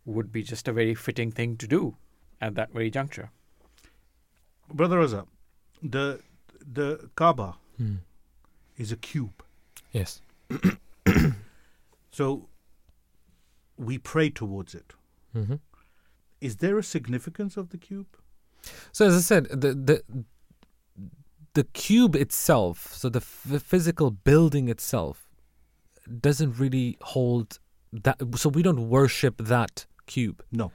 would 0.05 0.31
be 0.31 0.41
just 0.43 0.67
a 0.67 0.73
very 0.73 0.95
fitting 0.95 1.31
thing 1.31 1.57
to 1.57 1.67
do 1.67 1.95
at 2.39 2.55
that 2.55 2.71
very 2.71 2.89
juncture. 2.89 3.31
Brother 4.73 4.99
Raza, 4.99 5.25
the 5.81 6.19
the 6.73 7.09
Kaaba 7.15 7.55
Hmm. 7.77 7.95
is 8.77 8.91
a 8.91 8.97
cube. 8.97 9.43
Yes. 9.91 10.21
So 12.17 12.49
we 13.77 13.99
pray 13.99 14.29
towards 14.31 14.73
it. 14.73 14.93
hmm 15.33 15.55
Is 16.41 16.55
there 16.57 16.77
a 16.79 16.83
significance 16.83 17.57
of 17.61 17.69
the 17.69 17.77
cube? 17.77 18.17
So 18.91 19.05
as 19.05 19.15
I 19.15 19.23
said, 19.31 19.43
the 19.63 19.71
the 19.89 19.97
the 21.53 21.63
cube 21.73 22.15
itself, 22.15 22.75
so 22.93 23.09
the 23.09 23.19
f- 23.19 23.61
physical 23.61 24.09
building 24.11 24.69
itself, 24.69 25.29
doesn't 26.27 26.53
really 26.63 26.97
hold 27.01 27.59
that. 28.05 28.17
So 28.35 28.49
we 28.49 28.63
don't 28.63 28.89
worship 28.89 29.35
that 29.55 29.85
cube. 30.07 30.41
No. 30.51 30.71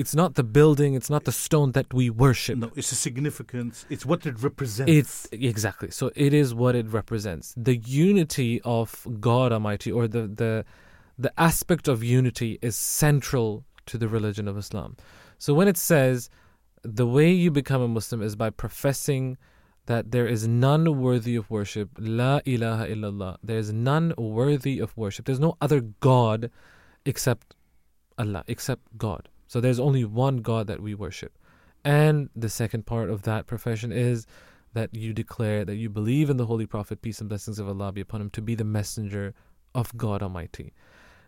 It's 0.00 0.14
not 0.14 0.34
the 0.34 0.42
building. 0.58 0.94
It's 0.94 1.10
not 1.10 1.24
the 1.24 1.36
stone 1.46 1.72
that 1.72 1.92
we 1.92 2.08
worship. 2.08 2.56
No, 2.58 2.70
it's 2.74 2.90
the 2.90 2.96
significance. 2.96 3.84
It's 3.94 4.06
what 4.10 4.20
it 4.30 4.36
represents. 4.42 4.90
It's 4.90 5.28
exactly 5.30 5.90
so. 5.90 6.10
It 6.26 6.32
is 6.42 6.54
what 6.54 6.74
it 6.74 6.86
represents. 6.88 7.54
The 7.56 7.76
unity 7.76 8.52
of 8.64 9.06
God 9.28 9.52
Almighty, 9.52 9.90
or 9.92 10.08
the 10.08 10.22
the 10.42 10.52
the 11.24 11.32
aspect 11.48 11.86
of 11.86 11.96
unity, 12.02 12.58
is 12.62 12.76
central 12.76 13.64
to 13.90 13.98
the 13.98 14.08
religion 14.08 14.46
of 14.48 14.56
Islam. 14.56 14.96
So 15.44 15.52
when 15.52 15.68
it 15.68 15.76
says 15.76 16.30
the 16.82 17.06
way 17.06 17.30
you 17.30 17.50
become 17.50 17.82
a 17.82 17.88
Muslim 17.88 18.22
is 18.22 18.36
by 18.36 18.50
professing 18.50 19.36
that 19.86 20.12
there 20.12 20.26
is 20.26 20.46
none 20.46 21.00
worthy 21.00 21.36
of 21.36 21.50
worship, 21.50 21.88
La 21.98 22.40
ilaha 22.46 22.86
illallah. 22.86 23.36
There 23.42 23.58
is 23.58 23.72
none 23.72 24.14
worthy 24.16 24.78
of 24.78 24.96
worship. 24.96 25.26
There's 25.26 25.40
no 25.40 25.56
other 25.60 25.80
God 25.80 26.50
except 27.04 27.54
Allah, 28.16 28.44
except 28.46 28.82
God. 28.96 29.28
So 29.50 29.60
there's 29.60 29.80
only 29.80 30.04
one 30.04 30.36
God 30.36 30.68
that 30.68 30.80
we 30.80 30.94
worship. 30.94 31.36
And 31.84 32.30
the 32.36 32.48
second 32.48 32.86
part 32.86 33.10
of 33.10 33.22
that 33.22 33.48
profession 33.48 33.90
is 33.90 34.24
that 34.74 34.94
you 34.94 35.12
declare 35.12 35.64
that 35.64 35.74
you 35.74 35.90
believe 35.90 36.30
in 36.30 36.36
the 36.36 36.46
Holy 36.46 36.66
Prophet, 36.66 37.02
peace 37.02 37.18
and 37.18 37.28
blessings 37.28 37.58
of 37.58 37.66
Allah 37.66 37.90
be 37.90 38.00
upon 38.00 38.20
him, 38.20 38.30
to 38.30 38.42
be 38.42 38.54
the 38.54 38.62
messenger 38.62 39.34
of 39.74 39.96
God 39.96 40.22
Almighty. 40.22 40.72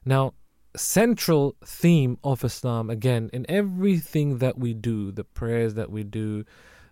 Now, 0.04 0.34
central 0.76 1.56
theme 1.64 2.16
of 2.22 2.44
Islam, 2.44 2.90
again, 2.90 3.28
in 3.32 3.44
everything 3.48 4.38
that 4.38 4.56
we 4.56 4.72
do, 4.72 5.10
the 5.10 5.24
prayers 5.24 5.74
that 5.74 5.90
we 5.90 6.04
do, 6.04 6.44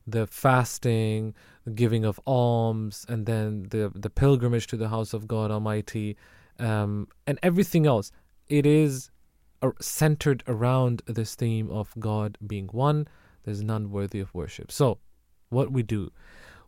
the 0.09 0.27
fasting, 0.27 1.33
the 1.65 1.71
giving 1.71 2.05
of 2.05 2.19
alms, 2.27 3.07
and 3.09 3.25
then 3.27 3.69
the, 3.71 3.93
the 3.95 4.11
pilgrimage 4.11 4.67
to 4.67 4.77
the 4.77 4.89
house 4.89 5.15
of 5.15 5.29
God 5.29 5.53
Almighty, 5.53 6.17
um, 6.59 7.07
and 7.29 7.39
everything 7.41 7.87
else. 7.87 8.11
It 8.49 8.67
is 8.67 9.13
centered 9.81 10.43
around 10.47 11.03
this 11.07 11.35
theme 11.35 11.71
of 11.71 11.93
God 11.99 12.39
being 12.47 12.69
one. 12.69 13.09
There's 13.45 13.63
none 13.63 13.91
worthy 13.91 14.21
of 14.21 14.35
worship. 14.35 14.71
So, 14.73 14.99
what 15.49 15.73
we 15.73 15.83
do, 15.83 16.11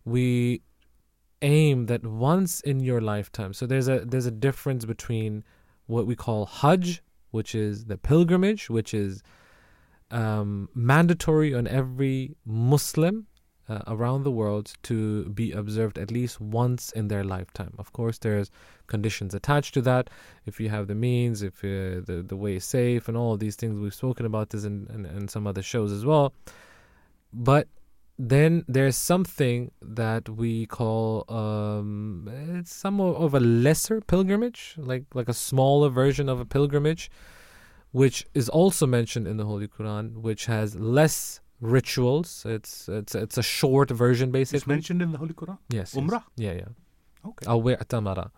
we 0.04 0.62
aim 1.42 1.86
that 1.86 2.06
once 2.06 2.60
in 2.60 2.80
your 2.80 3.00
lifetime. 3.00 3.52
So 3.52 3.66
there's 3.66 3.88
a 3.88 4.00
there's 4.00 4.26
a 4.26 4.30
difference 4.30 4.84
between 4.84 5.44
what 5.86 6.06
we 6.06 6.14
call 6.14 6.46
Hajj, 6.46 7.02
which 7.30 7.54
is 7.54 7.84
the 7.86 7.98
pilgrimage, 7.98 8.70
which 8.70 8.94
is 8.94 9.22
um, 10.10 10.68
mandatory 10.74 11.54
on 11.54 11.66
every 11.66 12.36
Muslim 12.46 13.26
uh, 13.68 13.80
around 13.86 14.24
the 14.24 14.30
world 14.30 14.72
to 14.82 15.24
be 15.30 15.52
observed 15.52 15.98
at 15.98 16.10
least 16.10 16.40
once 16.40 16.92
in 16.92 17.08
their 17.08 17.24
lifetime. 17.24 17.72
Of 17.78 17.92
course, 17.92 18.18
there's 18.18 18.50
conditions 18.86 19.34
attached 19.34 19.74
to 19.74 19.82
that. 19.82 20.10
If 20.46 20.60
you 20.60 20.68
have 20.68 20.86
the 20.88 20.94
means, 20.94 21.42
if 21.42 21.64
uh, 21.64 22.02
the 22.08 22.24
the 22.26 22.36
way 22.36 22.56
is 22.56 22.64
safe, 22.64 23.08
and 23.08 23.16
all 23.16 23.34
of 23.34 23.40
these 23.40 23.56
things 23.56 23.78
we've 23.78 23.94
spoken 23.94 24.26
about 24.26 24.50
this 24.50 24.64
in, 24.64 24.86
in, 24.94 25.06
in 25.06 25.28
some 25.28 25.46
other 25.46 25.62
shows 25.62 25.92
as 25.92 26.04
well. 26.04 26.34
But 27.32 27.68
then 28.18 28.64
there's 28.68 28.96
something 28.96 29.70
that 29.80 30.28
we 30.28 30.66
call 30.66 31.24
um, 31.28 32.28
it's 32.58 32.74
somewhat 32.74 33.16
of 33.16 33.34
a 33.34 33.40
lesser 33.40 34.00
pilgrimage, 34.00 34.74
like 34.76 35.04
like 35.14 35.28
a 35.28 35.34
smaller 35.34 35.88
version 35.88 36.28
of 36.28 36.40
a 36.40 36.44
pilgrimage, 36.44 37.10
which 37.92 38.26
is 38.34 38.48
also 38.48 38.86
mentioned 38.86 39.26
in 39.26 39.36
the 39.36 39.44
Holy 39.44 39.68
Quran, 39.68 40.14
which 40.14 40.46
has 40.46 40.74
less 40.76 41.41
rituals. 41.62 42.44
It's 42.56 42.88
it's 42.88 43.14
it's 43.14 43.38
a 43.38 43.42
short 43.42 43.90
version 43.90 44.30
basically. 44.30 44.58
It's 44.58 44.66
mentioned 44.66 45.00
in 45.02 45.12
the 45.12 45.18
Holy 45.18 45.32
Quran. 45.34 45.58
Yes. 45.68 45.94
yes. 45.94 46.04
Umrah? 46.04 46.24
Yeah, 46.36 46.52
yeah. 46.62 47.28
Okay. 47.30 47.46
Aw 47.46 47.58
wi'tamara. 47.66 48.30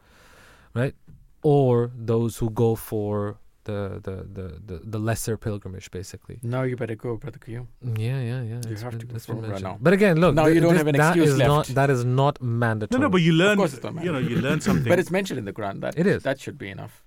Right? 0.75 0.95
Or 1.43 1.91
those 2.12 2.37
who 2.39 2.51
go 2.51 2.75
for 2.75 3.39
the, 3.64 3.99
the, 4.07 4.16
the, 4.37 4.47
the, 4.68 4.77
the 4.85 4.99
lesser 4.99 5.37
pilgrimage, 5.39 5.91
basically. 5.91 6.39
Now 6.43 6.62
you 6.64 6.77
better 6.77 6.95
go, 6.95 7.16
Brother 7.16 7.39
Qayyum. 7.39 7.66
Yeah, 7.83 8.20
yeah, 8.20 8.43
yeah. 8.43 8.61
You 8.66 8.72
it's 8.72 8.83
have 8.83 8.91
been- 8.93 9.01
to 9.01 9.07
go 9.07 9.16
it's 9.16 9.25
for 9.27 9.35
Umrah 9.37 9.61
now. 9.62 9.79
But 9.81 9.95
again, 9.95 10.20
look. 10.20 10.35
Now 10.35 10.47
you 10.47 10.61
don't 10.61 10.72
this- 10.72 10.79
have 10.79 10.87
an 10.87 10.97
that 10.97 11.16
excuse 11.16 11.31
is 11.31 11.39
Not, 11.39 11.57
left. 11.57 11.75
that 11.75 11.91
is 11.91 12.05
not 12.05 12.43
mandatory. 12.43 13.01
no, 13.01 13.07
no, 13.07 13.11
but 13.11 13.22
you 13.22 13.33
learn. 13.33 13.53
Of 13.53 13.59
course 13.59 13.72
it's 13.75 13.83
not 13.83 13.95
mandatory. 13.95 14.22
you 14.25 14.31
know, 14.31 14.35
you 14.37 14.41
learn 14.43 14.61
something. 14.61 14.91
But 14.93 14.99
it's 14.99 15.11
mentioned 15.11 15.39
in 15.39 15.47
the 15.47 15.53
Quran. 15.55 15.81
That 15.81 15.99
It 15.99 16.07
is. 16.07 16.22
That 16.25 16.39
should 16.41 16.59
be 16.59 16.68
enough 16.68 17.03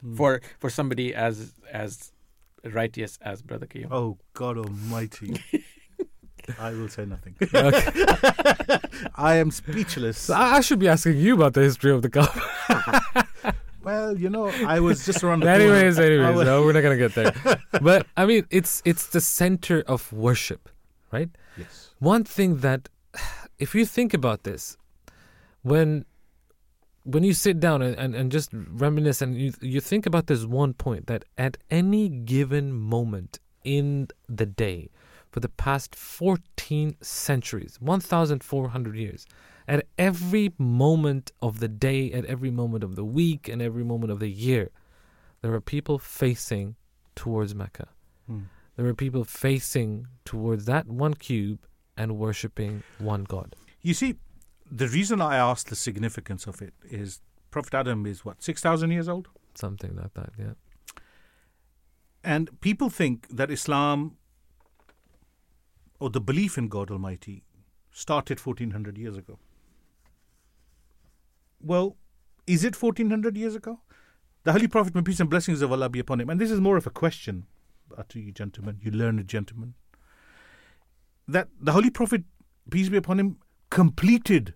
Hmm. 0.00 0.14
for 0.16 0.40
for 0.60 0.70
somebody 0.70 1.12
as 1.14 1.52
as 1.72 2.12
righteous 2.72 3.18
as 3.22 3.42
Brother 3.42 3.66
Qayyum. 3.66 3.88
Oh 3.90 4.18
God 4.32 4.58
Almighty! 4.58 5.40
I 6.58 6.70
will 6.72 6.88
say 6.88 7.04
nothing. 7.04 7.34
Okay. 7.54 8.78
I 9.16 9.36
am 9.36 9.50
speechless. 9.50 10.18
So 10.18 10.34
I, 10.34 10.60
should 10.60 10.78
be 10.78 10.88
asking 10.88 11.16
you 11.18 11.34
about 11.34 11.54
the 11.54 11.62
history 11.62 11.90
of 11.90 12.02
the 12.02 12.10
cup. 12.10 12.34
Well, 13.82 14.16
you 14.16 14.30
know, 14.30 14.46
I 14.66 14.80
was 14.80 15.04
just 15.04 15.22
around 15.22 15.40
the 15.40 15.50
anyways, 15.50 15.96
corner. 15.96 16.10
Anyways, 16.10 16.36
was- 16.36 16.46
no, 16.46 16.62
we're 16.62 16.72
not 16.72 16.80
gonna 16.80 16.96
get 16.96 17.14
there. 17.14 17.34
but 17.82 18.06
I 18.16 18.24
mean, 18.24 18.46
it's 18.50 18.80
it's 18.86 19.08
the 19.08 19.20
center 19.20 19.84
of 19.86 20.10
worship, 20.10 20.70
right? 21.12 21.28
Yes. 21.58 21.90
One 21.98 22.24
thing 22.24 22.60
that, 22.60 22.88
if 23.58 23.74
you 23.74 23.84
think 23.84 24.14
about 24.14 24.44
this, 24.44 24.78
when 25.60 26.06
when 27.04 27.22
you 27.22 27.34
sit 27.34 27.60
down 27.60 27.82
and, 27.82 27.94
and, 27.98 28.14
and 28.14 28.32
just 28.32 28.50
reminisce 28.52 29.20
and 29.22 29.38
you 29.38 29.52
you 29.60 29.80
think 29.80 30.06
about 30.06 30.26
this 30.26 30.44
one 30.44 30.72
point 30.72 31.06
that 31.06 31.24
at 31.36 31.56
any 31.70 32.08
given 32.08 32.72
moment 32.72 33.38
in 33.62 34.08
the 34.28 34.46
day 34.46 34.88
for 35.30 35.40
the 35.40 35.48
past 35.48 35.94
14 35.94 36.96
centuries 37.02 37.76
1400 37.80 38.96
years 38.96 39.26
at 39.66 39.86
every 39.98 40.52
moment 40.58 41.32
of 41.40 41.60
the 41.60 41.68
day 41.68 42.12
at 42.12 42.24
every 42.26 42.50
moment 42.50 42.84
of 42.84 42.96
the 42.96 43.04
week 43.04 43.48
and 43.48 43.60
every 43.62 43.84
moment 43.84 44.12
of 44.12 44.18
the 44.20 44.30
year 44.30 44.70
there 45.42 45.52
are 45.52 45.60
people 45.60 45.98
facing 45.98 46.76
towards 47.16 47.54
mecca 47.54 47.88
Hmm. 48.26 48.44
there 48.76 48.86
are 48.86 48.94
people 48.94 49.24
facing 49.24 50.06
towards 50.24 50.64
that 50.64 50.86
one 50.86 51.12
cube 51.14 51.60
and 51.96 52.16
worshiping 52.16 52.82
one 52.98 53.24
god 53.24 53.54
You 53.82 53.92
see, 53.92 54.14
the 54.74 54.88
reason 54.88 55.20
I 55.20 55.36
asked 55.36 55.68
the 55.68 55.76
significance 55.76 56.46
of 56.46 56.60
it 56.60 56.74
is 56.82 57.20
Prophet 57.50 57.74
Adam 57.74 58.06
is 58.06 58.24
what 58.24 58.42
six 58.42 58.60
thousand 58.60 58.90
years 58.90 59.08
old, 59.08 59.28
something 59.54 59.94
like 59.94 60.14
that 60.14 60.30
yeah 60.38 60.54
and 62.24 62.60
people 62.60 62.90
think 62.90 63.28
that 63.28 63.50
Islam 63.50 64.16
or 66.00 66.10
the 66.10 66.20
belief 66.20 66.58
in 66.58 66.68
God 66.68 66.90
Almighty 66.90 67.44
started 67.92 68.40
fourteen 68.40 68.72
hundred 68.72 68.98
years 68.98 69.16
ago. 69.16 69.38
Well, 71.60 71.96
is 72.46 72.64
it 72.64 72.74
fourteen 72.74 73.10
hundred 73.10 73.36
years 73.36 73.54
ago? 73.54 73.80
The 74.42 74.52
Holy 74.52 74.68
Prophet, 74.68 74.94
may 74.94 75.02
peace 75.02 75.20
and 75.20 75.30
blessings 75.30 75.62
of 75.62 75.72
Allah 75.72 75.88
be 75.88 75.98
upon 75.98 76.20
him, 76.20 76.28
and 76.28 76.40
this 76.40 76.50
is 76.50 76.60
more 76.60 76.76
of 76.76 76.86
a 76.86 76.90
question 76.90 77.46
to 78.08 78.20
you 78.20 78.32
gentlemen, 78.32 78.78
you 78.82 78.90
learned 78.90 79.28
gentlemen, 79.28 79.74
that 81.28 81.48
the 81.60 81.72
Holy 81.72 81.90
Prophet, 81.90 82.24
peace 82.70 82.88
be 82.88 82.96
upon 82.96 83.20
him, 83.20 83.38
completed 83.70 84.54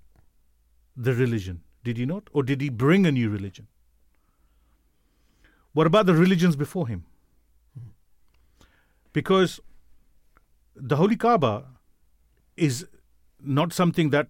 the 0.98 1.14
religion, 1.14 1.62
did 1.84 1.96
he 1.96 2.04
not? 2.04 2.28
Or 2.32 2.42
did 2.42 2.60
he 2.60 2.68
bring 2.68 3.06
a 3.06 3.12
new 3.12 3.30
religion? 3.30 3.68
What 5.72 5.86
about 5.86 6.06
the 6.06 6.14
religions 6.14 6.56
before 6.56 6.88
him? 6.88 7.04
Because 9.12 9.60
the 10.74 10.96
Holy 10.96 11.16
Kaaba 11.16 11.66
is 12.56 12.86
not 13.40 13.72
something 13.72 14.10
that 14.10 14.28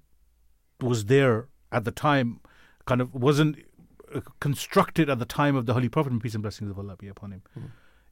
was 0.81 1.07
there 1.07 1.49
at 1.73 1.85
the 1.85 1.91
time, 1.91 2.41
kind 2.85 3.01
of 3.01 3.15
wasn't 3.15 3.57
uh, 4.15 4.21
constructed 4.41 5.09
at 5.09 5.19
the 5.19 5.25
time 5.25 5.57
of 5.57 5.67
the 5.67 5.75
Holy 5.75 5.89
Prophet, 5.89 6.13
and 6.13 6.21
peace 6.21 6.35
and 6.35 6.43
blessings 6.43 6.71
of 6.71 6.79
Allah 6.79 6.97
be 6.97 7.09
upon 7.09 7.33
him. 7.33 7.43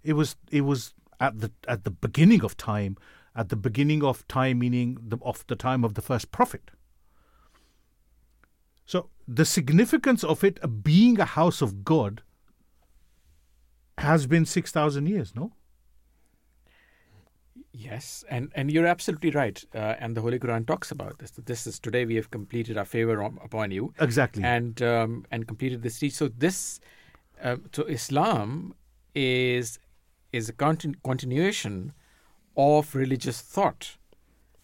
It 0.03 0.15
was 0.15 0.37
it 0.51 0.63
was 0.63 0.95
at 1.21 1.41
the 1.41 1.51
at 1.69 1.85
the 1.85 1.91
beginning 1.91 2.43
of 2.45 2.57
time, 2.57 2.97
at 3.35 3.49
the 3.51 3.57
beginning 3.57 4.03
of 4.03 4.27
time, 4.29 4.59
meaning 4.59 4.99
the, 5.09 5.19
of 5.23 5.47
the 5.47 5.57
time 5.57 5.85
of 5.85 5.95
the 5.95 6.03
first 6.03 6.31
prophet. 6.33 6.71
So 8.87 9.11
the 9.29 9.45
significance 9.45 10.23
of 10.25 10.43
it 10.45 10.59
being 10.85 11.19
a 11.21 11.25
house 11.25 11.61
of 11.61 11.85
God 11.85 12.23
has 13.99 14.27
been 14.27 14.45
six 14.47 14.71
thousand 14.73 15.07
years, 15.07 15.35
no? 15.35 15.53
Yes, 17.73 18.25
and 18.31 18.51
and 18.55 18.71
you're 18.71 18.87
absolutely 18.87 19.31
right. 19.31 19.63
Uh, 19.75 19.97
and 20.01 20.17
the 20.17 20.23
Holy 20.23 20.39
Quran 20.39 20.67
talks 20.67 20.91
about 20.91 21.19
this. 21.19 21.31
This 21.33 21.67
is 21.67 21.79
today 21.79 22.07
we 22.07 22.15
have 22.15 22.31
completed 22.31 22.79
our 22.79 22.85
favor 22.87 23.23
on- 23.23 23.39
upon 23.45 23.71
you, 23.71 23.93
Exactly. 24.01 24.43
and 24.43 24.81
um, 24.83 25.27
and 25.31 25.47
completed 25.47 25.83
this 25.83 25.99
deed. 25.99 26.15
So 26.15 26.29
this, 26.29 26.81
uh, 27.43 27.57
so 27.73 27.83
Islam 27.85 28.75
is 29.15 29.79
is 30.33 30.49
a 30.49 30.53
continu- 30.55 30.97
continuation 31.05 31.93
of 32.57 32.95
religious 32.95 33.43
thought, 33.43 33.97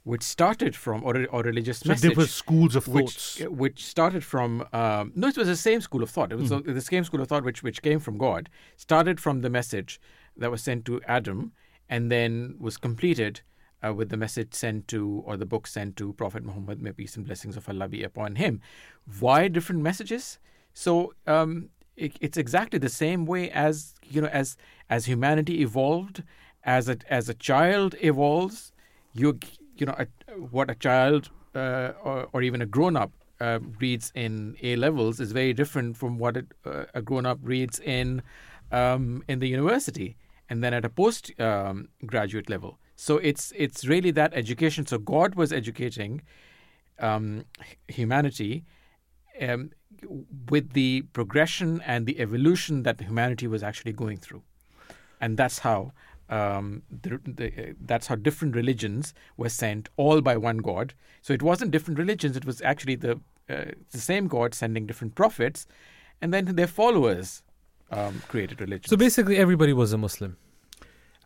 which 0.04 0.22
started 0.22 0.74
from 0.74 1.04
or 1.04 1.26
or 1.26 1.42
religious 1.42 1.80
so 1.80 1.88
message. 1.88 2.10
different 2.10 2.30
schools 2.30 2.74
of 2.74 2.88
which 2.88 3.04
thoughts. 3.04 3.38
Hmm. 3.38 3.56
which 3.56 3.84
started 3.84 4.24
from 4.24 4.66
um, 4.72 5.12
no, 5.14 5.28
it 5.28 5.36
was 5.36 5.48
the 5.48 5.56
same 5.56 5.80
school 5.80 6.02
of 6.02 6.10
thought. 6.10 6.32
It 6.32 6.36
was 6.36 6.50
the, 6.50 6.60
the 6.60 6.80
same 6.80 7.04
school 7.04 7.20
of 7.20 7.28
thought 7.28 7.44
which 7.44 7.62
which 7.62 7.82
came 7.82 8.00
from 8.00 8.18
God. 8.18 8.48
Started 8.76 9.20
from 9.20 9.40
the 9.42 9.50
message 9.50 10.00
that 10.36 10.50
was 10.50 10.62
sent 10.62 10.84
to 10.86 11.00
Adam, 11.06 11.52
and 11.88 12.10
then 12.10 12.56
was 12.58 12.76
completed 12.76 13.42
uh, 13.84 13.92
with 13.92 14.08
the 14.08 14.16
message 14.16 14.54
sent 14.54 14.88
to 14.88 15.22
or 15.26 15.36
the 15.36 15.46
book 15.46 15.66
sent 15.66 15.96
to 15.96 16.12
Prophet 16.14 16.44
Muhammad, 16.44 16.80
may 16.80 16.92
peace 16.92 17.16
and 17.16 17.26
blessings 17.26 17.56
of 17.56 17.68
Allah 17.68 17.88
be 17.88 18.02
upon 18.02 18.36
him. 18.36 18.60
Why 19.20 19.48
different 19.48 19.82
messages? 19.82 20.38
So 20.74 21.14
um, 21.26 21.68
it, 21.96 22.16
it's 22.20 22.38
exactly 22.38 22.78
the 22.78 22.88
same 22.88 23.26
way 23.26 23.50
as 23.50 23.94
you 24.08 24.20
know 24.20 24.28
as 24.28 24.56
as 24.88 25.06
humanity 25.06 25.62
evolved, 25.62 26.22
as 26.64 26.88
a 26.88 26.96
as 27.08 27.28
a 27.28 27.34
child 27.34 27.94
evolves. 28.00 28.72
You 29.12 29.38
you 29.76 29.86
know 29.86 29.94
a, 29.98 30.06
what 30.32 30.70
a 30.70 30.74
child 30.74 31.30
uh, 31.54 31.92
or, 32.02 32.28
or 32.32 32.42
even 32.42 32.62
a 32.62 32.66
grown 32.66 32.96
up 32.96 33.12
uh, 33.40 33.58
reads 33.80 34.12
in 34.14 34.56
A 34.62 34.76
levels 34.76 35.20
is 35.20 35.32
very 35.32 35.52
different 35.52 35.96
from 35.96 36.18
what 36.18 36.36
it, 36.36 36.46
uh, 36.64 36.84
a 36.94 37.02
grown 37.02 37.26
up 37.26 37.38
reads 37.42 37.80
in 37.80 38.22
um, 38.70 39.22
in 39.28 39.38
the 39.40 39.48
university 39.48 40.16
and 40.48 40.62
then 40.62 40.74
at 40.74 40.84
a 40.84 40.88
post 40.88 41.32
um, 41.40 41.88
graduate 42.06 42.48
level. 42.48 42.78
So 42.96 43.18
it's 43.18 43.52
it's 43.56 43.84
really 43.86 44.10
that 44.12 44.32
education. 44.34 44.86
So 44.86 44.98
God 44.98 45.34
was 45.34 45.52
educating 45.52 46.22
um, 46.98 47.44
humanity 47.88 48.64
um, 49.40 49.70
with 50.50 50.72
the 50.72 51.02
progression 51.12 51.80
and 51.86 52.06
the 52.06 52.20
evolution 52.20 52.82
that 52.84 53.00
humanity 53.00 53.46
was 53.46 53.62
actually 53.62 53.92
going 53.92 54.18
through, 54.18 54.42
and 55.20 55.36
that's 55.36 55.60
how 55.60 55.92
um, 56.38 56.66
the, 57.04 57.20
the, 57.38 57.46
uh, 57.46 57.72
that's 57.90 58.06
how 58.10 58.16
different 58.28 58.54
religions 58.60 59.12
were 59.36 59.48
sent 59.62 59.88
all 59.96 60.20
by 60.28 60.36
one 60.50 60.58
God. 60.58 60.94
So 61.20 61.32
it 61.38 61.42
wasn't 61.50 61.70
different 61.76 61.98
religions; 62.04 62.36
it 62.42 62.46
was 62.50 62.62
actually 62.72 62.96
the 63.06 63.14
uh, 63.54 63.64
the 63.96 63.98
same 64.10 64.28
God 64.36 64.54
sending 64.54 64.86
different 64.90 65.14
prophets, 65.22 65.66
and 66.20 66.32
then 66.34 66.44
their 66.60 66.66
followers 66.80 67.42
um, 67.90 68.22
created 68.28 68.60
religions. 68.60 68.90
so 68.90 68.96
basically 68.96 69.36
everybody 69.36 69.74
was 69.82 69.92
a 69.92 69.98
muslim 69.98 70.36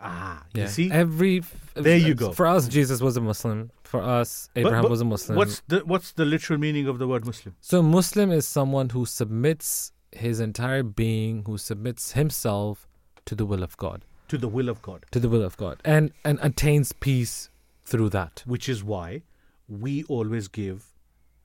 ah, 0.00 0.42
yeah 0.54 0.62
you 0.64 0.68
see. 0.68 0.86
every 0.90 1.34
There 1.74 1.96
you 2.08 2.14
go. 2.22 2.32
for 2.32 2.46
us 2.54 2.66
jesus 2.76 3.00
was 3.00 3.16
a 3.16 3.20
muslim 3.20 3.70
for 3.92 4.00
us 4.02 4.48
But- 4.54 4.60
abraham 4.60 4.82
but 4.82 4.90
was 4.90 5.00
a 5.00 5.04
muslim 5.04 5.36
What's 5.40 5.60
the 5.68 5.78
what's 5.92 6.10
the 6.12 6.24
literal 6.24 6.58
meaning 6.58 6.86
of 6.88 6.98
the 6.98 7.06
word 7.12 7.24
Muslim? 7.24 7.54
So 7.60 7.82
Muslim 7.82 8.28
is 8.38 8.44
someone 8.58 8.88
who 8.96 9.06
submits 9.06 9.92
his 10.24 10.40
entire 10.40 10.82
being 10.82 11.44
who 11.46 11.56
submits 11.70 12.12
himself 12.20 12.88
to 13.26 13.34
the 13.34 13.46
will 13.50 13.62
of 13.68 13.76
God, 13.76 14.04
to 14.28 14.38
the 14.38 14.48
will 14.48 14.68
of 14.68 14.82
God, 14.82 15.04
to 15.10 15.20
the 15.20 15.28
will 15.28 15.42
of 15.42 15.56
God, 15.56 15.80
and 15.84 16.12
and 16.24 16.38
attains 16.42 16.92
peace 16.92 17.50
through 17.84 18.10
that. 18.10 18.42
which 18.46 18.68
is 18.68 18.82
why 18.82 19.22
we 19.68 20.04
always 20.04 20.48
give 20.48 20.92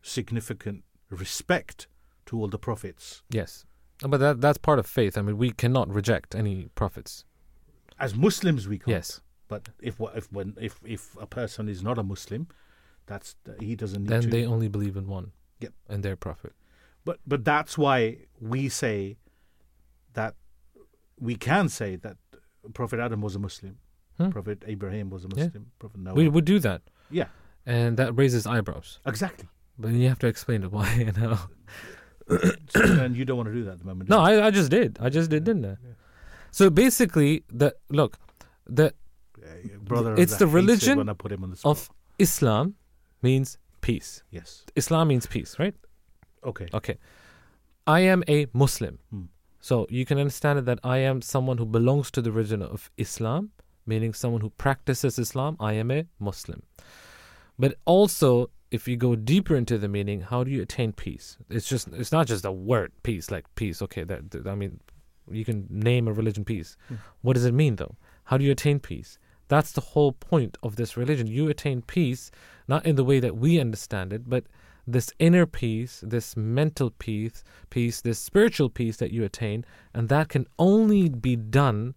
significant 0.02 0.84
respect 1.10 1.88
to 2.26 2.40
all 2.40 2.48
the 2.48 2.58
prophets. 2.58 3.22
Yes, 3.30 3.66
but 4.02 4.18
that 4.20 4.42
that's 4.42 4.58
part 4.58 4.80
of 4.80 4.86
faith. 4.88 5.18
I 5.18 5.22
mean, 5.22 5.38
we 5.38 5.52
cannot 5.52 5.90
reject 5.90 6.36
any 6.36 6.70
prophets. 6.76 7.26
As 8.00 8.16
Muslims, 8.16 8.68
we 8.68 8.80
can't. 8.80 8.88
Yes. 8.90 9.22
But 9.48 9.70
if 9.82 9.96
if 10.16 10.32
when 10.32 10.56
if 10.60 10.80
if 10.86 11.16
a 11.20 11.28
person 11.28 11.68
is 11.70 11.84
not 11.84 11.98
a 11.98 12.04
Muslim, 12.04 12.48
that's 13.06 13.36
he 13.60 13.76
doesn't 13.76 14.04
need 14.04 14.10
Then 14.10 14.22
to. 14.24 14.28
they 14.30 14.46
only 14.46 14.68
believe 14.70 14.96
in 14.98 15.08
one. 15.08 15.32
Yep. 15.60 15.74
And 15.90 16.02
their 16.04 16.16
prophet. 16.16 16.54
But 17.06 17.20
but 17.28 17.44
that's 17.44 17.78
why 17.78 18.18
we 18.40 18.70
say 18.70 19.18
that 20.14 20.36
we 21.20 21.36
can 21.36 21.70
say 21.70 21.96
that 21.98 22.18
Prophet 22.74 23.00
Adam 23.00 23.22
was 23.22 23.36
a 23.36 23.40
Muslim, 23.40 23.78
Hmm. 24.18 24.30
Prophet 24.30 24.64
Abraham 24.68 25.10
was 25.10 25.26
a 25.26 25.28
Yeah. 25.36 25.46
Muslim, 25.46 25.72
Prophet 25.80 26.00
Noah. 26.00 26.14
We 26.16 26.28
would 26.30 26.46
do 26.46 26.60
that, 26.60 26.82
yeah, 27.10 27.28
and 27.66 27.98
that 27.98 28.14
raises 28.18 28.46
eyebrows. 28.46 29.00
exactly. 29.06 29.48
But 29.80 29.92
you 29.94 30.08
have 30.10 30.20
to 30.20 30.28
explain 30.28 30.64
it 30.64 30.72
why 30.72 30.88
and 31.08 31.18
how. 31.18 31.50
And 32.76 33.16
you 33.18 33.26
don't 33.26 33.38
want 33.38 33.48
to 33.50 33.54
do 33.54 33.64
that 33.66 33.74
at 33.74 33.80
the 33.80 33.86
moment. 33.86 34.10
No. 34.10 34.20
I, 34.20 34.48
I 34.48 34.52
just 34.52 34.70
did. 34.72 34.98
I 35.02 35.10
just 35.10 35.30
did, 35.30 35.44
didn't 35.44 35.66
I? 35.66 35.76
So 36.52 36.70
basically, 36.70 37.44
the 37.52 37.76
look, 37.90 38.18
the 38.68 38.94
Yeah, 39.42 39.78
brother. 39.82 40.16
it's 40.18 40.38
the 40.38 40.46
it 40.48 40.54
religion 40.60 40.98
when 40.98 41.10
I 41.10 41.14
put 41.14 41.32
him 41.32 41.44
on 41.44 41.50
the 41.52 41.58
of 41.66 41.90
Islam 42.20 42.76
means 43.22 43.58
peace. 43.82 44.24
yes. 44.30 44.64
Islam 44.76 45.08
means 45.08 45.26
peace, 45.26 45.58
right? 45.60 45.76
Okay. 46.44 46.68
Okay. 46.74 46.98
I 47.88 48.00
am 48.02 48.24
a 48.28 48.48
Muslim. 48.54 49.00
Hmm. 49.10 49.26
So 49.62 49.86
you 49.90 50.06
can 50.06 50.18
understand 50.18 50.60
it 50.60 50.66
that 50.66 50.80
I 50.84 50.98
am 50.98 51.22
someone 51.22 51.58
who 51.60 51.66
belongs 51.66 52.10
to 52.12 52.22
the 52.22 52.32
religion 52.32 52.62
of 52.64 52.90
Islam, 52.98 53.52
meaning 53.86 54.14
someone 54.14 54.42
who 54.42 54.50
practices 54.50 55.20
Islam. 55.20 55.56
I 55.60 55.74
am 55.74 55.92
a 55.92 56.06
Muslim. 56.20 56.64
But 57.60 57.76
also, 57.86 58.50
if 58.72 58.88
you 58.88 58.98
go 58.98 59.16
deeper 59.16 59.56
into 59.56 59.78
the 59.78 59.88
meaning, 59.88 60.22
how 60.22 60.44
do 60.44 60.50
you 60.50 60.64
attain 60.64 60.94
peace? 60.94 61.38
It's 61.50 61.70
just 61.70 61.90
it's 61.90 62.12
not 62.12 62.26
just 62.26 62.44
a 62.44 62.52
word 62.52 62.92
peace, 63.04 63.30
like 63.30 63.46
peace. 63.56 63.82
Okay, 63.84 64.04
that, 64.04 64.32
that- 64.32 64.48
I 64.48 64.56
mean, 64.56 64.80
you 65.30 65.46
can 65.46 65.68
name 65.70 66.08
a 66.08 66.14
religion 66.14 66.44
peace. 66.44 66.76
Hmm. 66.88 66.96
What 67.22 67.34
does 67.34 67.46
it 67.46 67.54
mean 67.54 67.76
though? 67.76 67.96
How 68.26 68.38
do 68.38 68.44
you 68.44 68.52
attain 68.52 68.80
peace? 68.80 69.20
That's 69.48 69.74
the 69.74 69.82
whole 69.82 70.14
point 70.14 70.58
of 70.64 70.76
this 70.76 70.98
religion. 70.98 71.28
You 71.28 71.50
attain 71.50 71.82
peace 71.82 72.32
not 72.68 72.86
in 72.86 72.96
the 72.96 73.04
way 73.04 73.20
that 73.20 73.36
we 73.38 73.60
understand 73.60 74.14
it, 74.14 74.30
but 74.30 74.46
this 74.92 75.12
inner 75.20 75.46
peace, 75.46 76.04
this 76.06 76.36
mental 76.36 76.92
peace, 76.92 77.44
peace, 77.70 78.02
this 78.02 78.20
spiritual 78.20 78.70
peace 78.70 78.98
that 78.98 79.12
you 79.12 79.24
attain, 79.24 79.66
and 79.94 80.10
that 80.10 80.30
can 80.30 80.48
only 80.60 81.10
be 81.10 81.36
done 81.36 81.96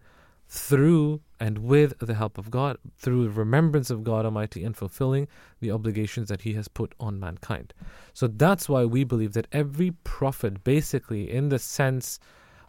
through 0.48 1.20
and 1.40 1.58
with 1.58 1.98
the 1.98 2.14
help 2.14 2.38
of 2.38 2.50
God, 2.50 2.78
through 2.96 3.28
remembrance 3.28 3.90
of 3.90 4.04
God 4.04 4.24
Almighty 4.24 4.64
and 4.64 4.76
fulfilling 4.76 5.26
the 5.60 5.70
obligations 5.70 6.28
that 6.28 6.42
He 6.42 6.54
has 6.54 6.68
put 6.68 6.94
on 7.00 7.18
mankind. 7.18 7.74
So 8.12 8.28
that's 8.28 8.68
why 8.68 8.84
we 8.84 9.04
believe 9.04 9.32
that 9.32 9.48
every 9.52 9.90
prophet, 10.04 10.62
basically, 10.64 11.30
in 11.30 11.48
the 11.48 11.58
sense, 11.58 12.18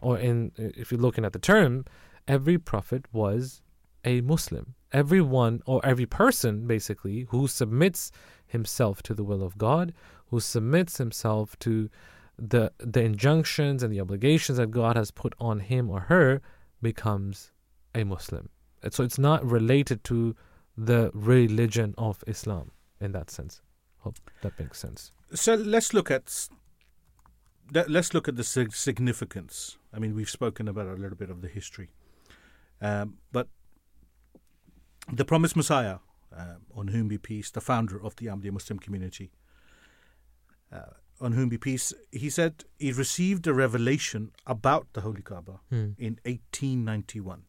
or 0.00 0.18
in 0.18 0.52
if 0.56 0.90
you're 0.90 1.00
looking 1.00 1.24
at 1.24 1.32
the 1.32 1.38
term, 1.38 1.84
every 2.26 2.58
prophet 2.58 3.06
was 3.12 3.62
a 4.04 4.20
Muslim. 4.20 4.74
Everyone 4.92 5.62
or 5.66 5.84
every 5.84 6.06
person, 6.06 6.66
basically, 6.66 7.26
who 7.30 7.48
submits 7.48 8.12
himself 8.46 9.02
to 9.02 9.14
the 9.14 9.24
will 9.24 9.42
of 9.42 9.58
God, 9.58 9.92
who 10.30 10.40
submits 10.40 10.98
himself 10.98 11.58
to 11.60 11.88
the 12.38 12.72
the 12.78 13.02
injunctions 13.02 13.82
and 13.82 13.92
the 13.92 14.00
obligations 14.00 14.58
that 14.58 14.70
God 14.70 14.96
has 14.96 15.10
put 15.10 15.34
on 15.38 15.60
him 15.60 15.90
or 15.90 16.00
her, 16.00 16.42
becomes 16.82 17.52
a 17.94 18.04
Muslim. 18.04 18.50
And 18.82 18.92
So 18.92 19.02
it's 19.04 19.18
not 19.18 19.44
related 19.44 20.04
to 20.04 20.36
the 20.76 21.10
religion 21.14 21.94
of 21.96 22.22
Islam 22.26 22.72
in 23.00 23.12
that 23.12 23.30
sense. 23.30 23.62
Hope 23.98 24.18
that 24.42 24.58
makes 24.58 24.78
sense. 24.78 25.12
So 25.34 25.54
let's 25.54 25.94
look 25.94 26.10
at 26.10 26.48
let- 27.72 27.90
let's 27.90 28.14
look 28.14 28.28
at 28.28 28.36
the 28.36 28.44
significance. 28.44 29.78
I 29.92 29.98
mean, 29.98 30.14
we've 30.14 30.30
spoken 30.30 30.68
about 30.68 30.86
a 30.86 30.94
little 30.94 31.16
bit 31.16 31.30
of 31.30 31.40
the 31.40 31.48
history, 31.48 31.90
um, 32.80 33.18
but 33.32 33.48
the 35.12 35.24
promised 35.24 35.56
Messiah, 35.56 35.98
uh, 36.32 36.56
on 36.74 36.88
whom 36.88 37.08
be 37.08 37.18
peace, 37.18 37.50
the 37.50 37.60
founder 37.60 38.00
of 38.00 38.14
the 38.16 38.26
Ahmadiyya 38.26 38.52
Muslim 38.52 38.78
community, 38.78 39.32
uh, 40.72 40.80
on 41.20 41.32
whom 41.32 41.48
be 41.48 41.58
peace, 41.58 41.94
he 42.10 42.28
said 42.28 42.64
he 42.78 42.92
received 42.92 43.46
a 43.46 43.54
revelation 43.54 44.32
about 44.46 44.86
the 44.92 45.00
Holy 45.00 45.22
Kaaba 45.22 45.60
in 45.98 46.18
1891, 46.24 47.42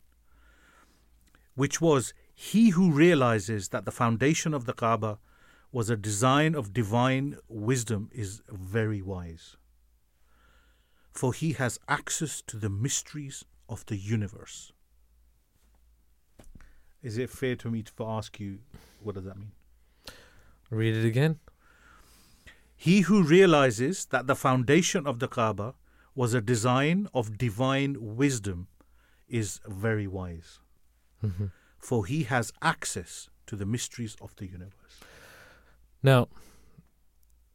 which 1.56 1.82
was 1.82 2.14
he 2.34 2.70
who 2.70 2.92
realizes 2.92 3.70
that 3.70 3.86
the 3.86 3.92
foundation 3.92 4.54
of 4.54 4.66
the 4.66 4.74
Kaaba 4.74 5.20
was 5.72 5.90
a 5.90 5.98
design 5.98 6.56
of 6.56 6.72
divine 6.74 7.38
wisdom 7.50 8.10
is 8.14 8.42
very 8.50 9.02
wise. 9.02 9.58
For 11.12 11.34
he 11.34 11.54
has 11.54 11.80
access 11.90 12.42
to 12.44 12.58
the 12.58 12.70
mysteries 12.70 13.44
of 13.68 13.86
the 13.88 13.98
universe. 13.98 14.72
Is 17.04 17.18
it 17.18 17.30
fair 17.30 17.56
to 17.58 17.70
me 17.70 17.84
to 17.84 18.06
ask 18.06 18.40
you, 18.40 18.60
what 19.02 19.16
does 19.16 19.26
that 19.26 19.38
mean? 19.38 19.52
Read 20.70 20.96
it 20.96 21.06
again. 21.06 21.40
He 22.78 23.02
who 23.02 23.24
realizes 23.24 24.06
that 24.06 24.28
the 24.28 24.36
foundation 24.36 25.08
of 25.08 25.18
the 25.18 25.28
Kaaba 25.28 25.74
was 26.14 26.36
a 26.36 26.42
design 26.42 27.08
of 27.12 27.38
divine 27.38 27.98
wisdom 28.00 28.68
is 29.28 29.60
very 29.68 30.08
wise. 30.08 30.60
Mm-hmm. 31.24 31.48
For 31.80 32.06
he 32.06 32.24
has 32.24 32.54
access 32.62 33.30
to 33.48 33.56
the 33.56 33.66
mysteries 33.66 34.16
of 34.22 34.36
the 34.36 34.46
universe. 34.46 35.00
Now, 36.04 36.28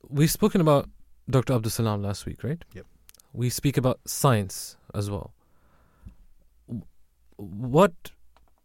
we've 0.09 0.31
spoken 0.31 0.61
about 0.61 0.89
Dr. 1.31 1.53
Abdul 1.53 1.71
Salam 1.71 2.03
last 2.03 2.27
week, 2.27 2.43
right? 2.43 2.63
Yep. 2.75 2.87
We 3.33 3.49
speak 3.49 3.77
about 3.77 4.01
science 4.05 4.77
as 4.93 5.09
well. 5.09 5.33
What 7.37 8.11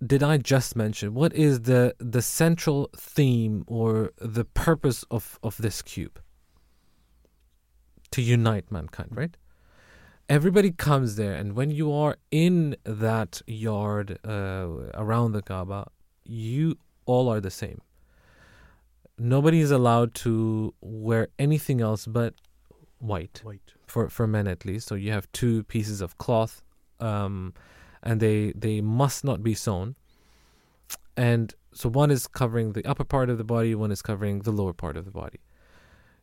did 0.05 0.23
I 0.23 0.37
just 0.37 0.75
mention? 0.75 1.13
What 1.13 1.33
is 1.33 1.61
the 1.61 1.95
the 1.99 2.21
central 2.21 2.89
theme 2.95 3.63
or 3.67 4.11
the 4.17 4.45
purpose 4.45 5.05
of, 5.09 5.39
of 5.41 5.57
this 5.57 5.81
cube? 5.81 6.19
To 8.11 8.21
unite 8.21 8.71
mankind, 8.71 9.09
right? 9.11 9.35
Everybody 10.29 10.71
comes 10.71 11.15
there, 11.15 11.33
and 11.33 11.53
when 11.53 11.71
you 11.71 11.91
are 11.93 12.17
in 12.31 12.75
that 12.83 13.41
yard 13.47 14.19
uh, 14.27 14.67
around 14.93 15.31
the 15.31 15.41
Kaaba, 15.41 15.87
you 16.25 16.77
all 17.05 17.29
are 17.29 17.39
the 17.39 17.51
same 17.51 17.81
nobody 19.17 19.59
is 19.59 19.71
allowed 19.71 20.13
to 20.13 20.73
wear 20.81 21.27
anything 21.39 21.81
else 21.81 22.05
but 22.05 22.33
white 22.99 23.41
Wait. 23.43 23.73
for 23.85 24.09
for 24.09 24.27
men 24.27 24.47
at 24.47 24.65
least. 24.65 24.87
So 24.87 24.95
you 24.95 25.11
have 25.11 25.31
two 25.31 25.63
pieces 25.63 26.01
of 26.01 26.17
cloth, 26.17 26.63
um, 26.99 27.53
and 28.03 28.19
they 28.19 28.53
they 28.55 28.81
must 28.81 29.23
not 29.23 29.43
be 29.43 29.53
sewn. 29.53 29.95
And 31.15 31.53
so 31.73 31.89
one 31.89 32.11
is 32.11 32.27
covering 32.27 32.73
the 32.73 32.85
upper 32.85 33.03
part 33.03 33.29
of 33.29 33.37
the 33.37 33.43
body, 33.43 33.73
one 33.73 33.91
is 33.91 34.01
covering 34.01 34.41
the 34.41 34.51
lower 34.51 34.73
part 34.73 34.97
of 34.97 35.05
the 35.05 35.11
body. 35.11 35.39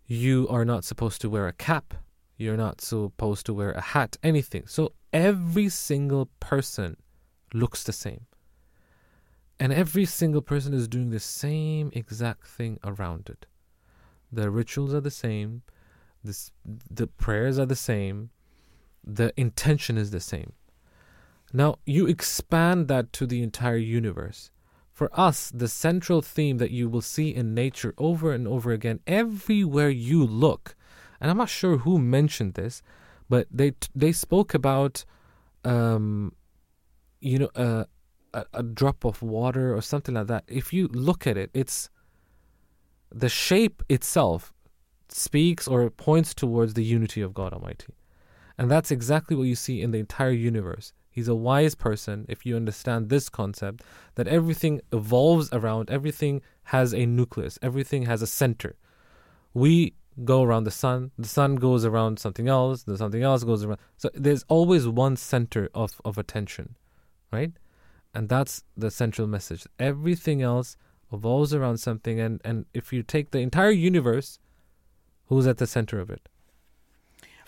You 0.06 0.46
are 0.48 0.64
not 0.64 0.84
supposed 0.84 1.20
to 1.22 1.30
wear 1.30 1.48
a 1.48 1.52
cap. 1.52 1.94
You're 2.36 2.56
not 2.56 2.80
supposed 2.80 3.46
to 3.46 3.54
wear 3.54 3.72
a 3.72 3.80
hat, 3.80 4.16
anything. 4.22 4.64
So 4.66 4.92
every 5.12 5.68
single 5.68 6.28
person 6.40 6.96
looks 7.52 7.84
the 7.84 7.92
same. 7.92 8.26
And 9.58 9.72
every 9.72 10.04
single 10.04 10.42
person 10.42 10.74
is 10.74 10.88
doing 10.88 11.10
the 11.10 11.20
same 11.20 11.90
exact 11.94 12.46
thing 12.46 12.78
around 12.84 13.30
it. 13.30 13.46
The 14.32 14.50
rituals 14.50 14.92
are 14.92 15.00
the 15.00 15.12
same, 15.12 15.62
this, 16.24 16.50
the 16.64 17.06
prayers 17.06 17.58
are 17.58 17.66
the 17.66 17.76
same, 17.76 18.30
the 19.04 19.32
intention 19.36 19.96
is 19.96 20.10
the 20.10 20.20
same. 20.20 20.54
Now, 21.52 21.76
you 21.86 22.06
expand 22.08 22.88
that 22.88 23.12
to 23.12 23.26
the 23.26 23.42
entire 23.42 23.76
universe. 23.76 24.50
For 24.94 25.10
us, 25.12 25.50
the 25.50 25.66
central 25.66 26.22
theme 26.22 26.58
that 26.58 26.70
you 26.70 26.88
will 26.88 27.00
see 27.00 27.34
in 27.34 27.52
nature 27.52 27.94
over 27.98 28.32
and 28.32 28.46
over 28.46 28.70
again, 28.70 29.00
everywhere 29.08 29.90
you 29.90 30.24
look, 30.24 30.76
and 31.20 31.32
I'm 31.32 31.36
not 31.36 31.48
sure 31.48 31.78
who 31.78 31.98
mentioned 31.98 32.54
this, 32.54 32.80
but 33.28 33.48
they 33.50 33.72
they 33.92 34.12
spoke 34.12 34.54
about, 34.54 35.04
um, 35.64 36.32
you 37.20 37.40
know, 37.40 37.50
uh, 37.56 37.84
a, 38.32 38.44
a 38.54 38.62
drop 38.62 39.04
of 39.04 39.20
water 39.20 39.74
or 39.76 39.82
something 39.82 40.14
like 40.14 40.28
that. 40.28 40.44
If 40.46 40.72
you 40.72 40.86
look 40.86 41.26
at 41.26 41.36
it, 41.36 41.50
it's 41.52 41.90
the 43.10 43.28
shape 43.28 43.82
itself 43.88 44.52
speaks 45.08 45.66
or 45.66 45.90
points 45.90 46.34
towards 46.34 46.74
the 46.74 46.84
unity 46.84 47.20
of 47.20 47.34
God 47.34 47.52
Almighty. 47.52 47.94
And 48.56 48.70
that's 48.70 48.92
exactly 48.92 49.34
what 49.34 49.48
you 49.48 49.56
see 49.56 49.82
in 49.82 49.90
the 49.90 49.98
entire 49.98 50.30
universe. 50.30 50.92
He's 51.14 51.28
a 51.28 51.34
wise 51.34 51.76
person 51.76 52.26
if 52.28 52.44
you 52.44 52.56
understand 52.56 53.08
this 53.08 53.28
concept 53.28 53.84
that 54.16 54.26
everything 54.26 54.80
evolves 54.92 55.48
around, 55.52 55.88
everything 55.88 56.42
has 56.64 56.92
a 56.92 57.06
nucleus, 57.06 57.56
everything 57.62 58.06
has 58.06 58.20
a 58.20 58.26
center. 58.26 58.74
We 59.52 59.94
go 60.24 60.42
around 60.42 60.64
the 60.64 60.72
sun. 60.72 61.12
The 61.16 61.28
sun 61.28 61.54
goes 61.54 61.84
around 61.84 62.18
something 62.18 62.48
else. 62.48 62.82
The 62.82 62.98
something 62.98 63.22
else 63.22 63.44
goes 63.44 63.64
around. 63.64 63.78
So 63.96 64.10
there's 64.12 64.44
always 64.48 64.88
one 64.88 65.16
center 65.16 65.68
of, 65.72 66.00
of 66.04 66.18
attention, 66.18 66.74
right? 67.32 67.52
And 68.12 68.28
that's 68.28 68.64
the 68.76 68.90
central 68.90 69.28
message. 69.28 69.68
Everything 69.78 70.42
else 70.42 70.76
revolves 71.12 71.54
around 71.54 71.78
something. 71.78 72.18
And, 72.18 72.40
and 72.44 72.66
if 72.74 72.92
you 72.92 73.04
take 73.04 73.30
the 73.30 73.38
entire 73.38 73.70
universe, 73.70 74.40
who's 75.26 75.46
at 75.46 75.58
the 75.58 75.66
center 75.68 76.00
of 76.00 76.10
it? 76.10 76.28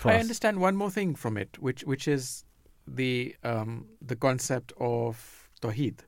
I 0.05 0.15
us. 0.15 0.21
understand 0.21 0.61
one 0.61 0.77
more 0.77 0.91
thing 0.91 1.17
from 1.17 1.37
it, 1.37 1.59
which 1.59 1.83
which 1.83 2.07
is 2.07 2.45
the 2.87 3.35
um, 3.43 3.87
the 4.01 4.17
concept 4.17 4.73
of 4.79 5.49
tawhid, 5.61 5.99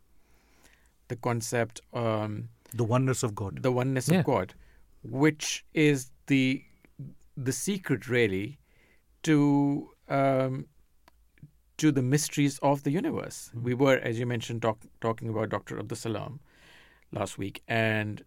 the 1.09 1.17
concept 1.17 1.81
um, 1.93 2.49
The 2.75 2.85
oneness 2.85 3.23
of 3.23 3.35
God. 3.35 3.63
the 3.63 3.73
oneness 3.73 4.09
Yeah. 4.09 4.21
of 4.21 4.25
God, 4.25 4.55
which 5.03 5.65
is 5.75 6.11
the 6.27 6.63
the 7.37 7.53
secret 7.53 8.09
really 8.09 8.59
to 9.23 9.91
um, 10.09 10.67
to 11.77 11.93
the 11.93 12.03
mysteries 12.03 12.59
of 12.61 12.83
the 12.83 12.91
universe. 12.91 13.51
We 13.55 13.75
were, 13.75 13.99
as 13.99 14.19
you 14.19 14.27
mentioned, 14.27 14.63
talk, 14.63 14.79
talking 15.01 15.29
about 15.29 15.49
Dr. 15.51 15.79
Abdul 15.79 15.97
Salam 15.97 16.41
last 17.13 17.39
week, 17.39 17.63
and 17.69 18.25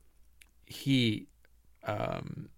he 0.66 1.28
um, 1.84 2.50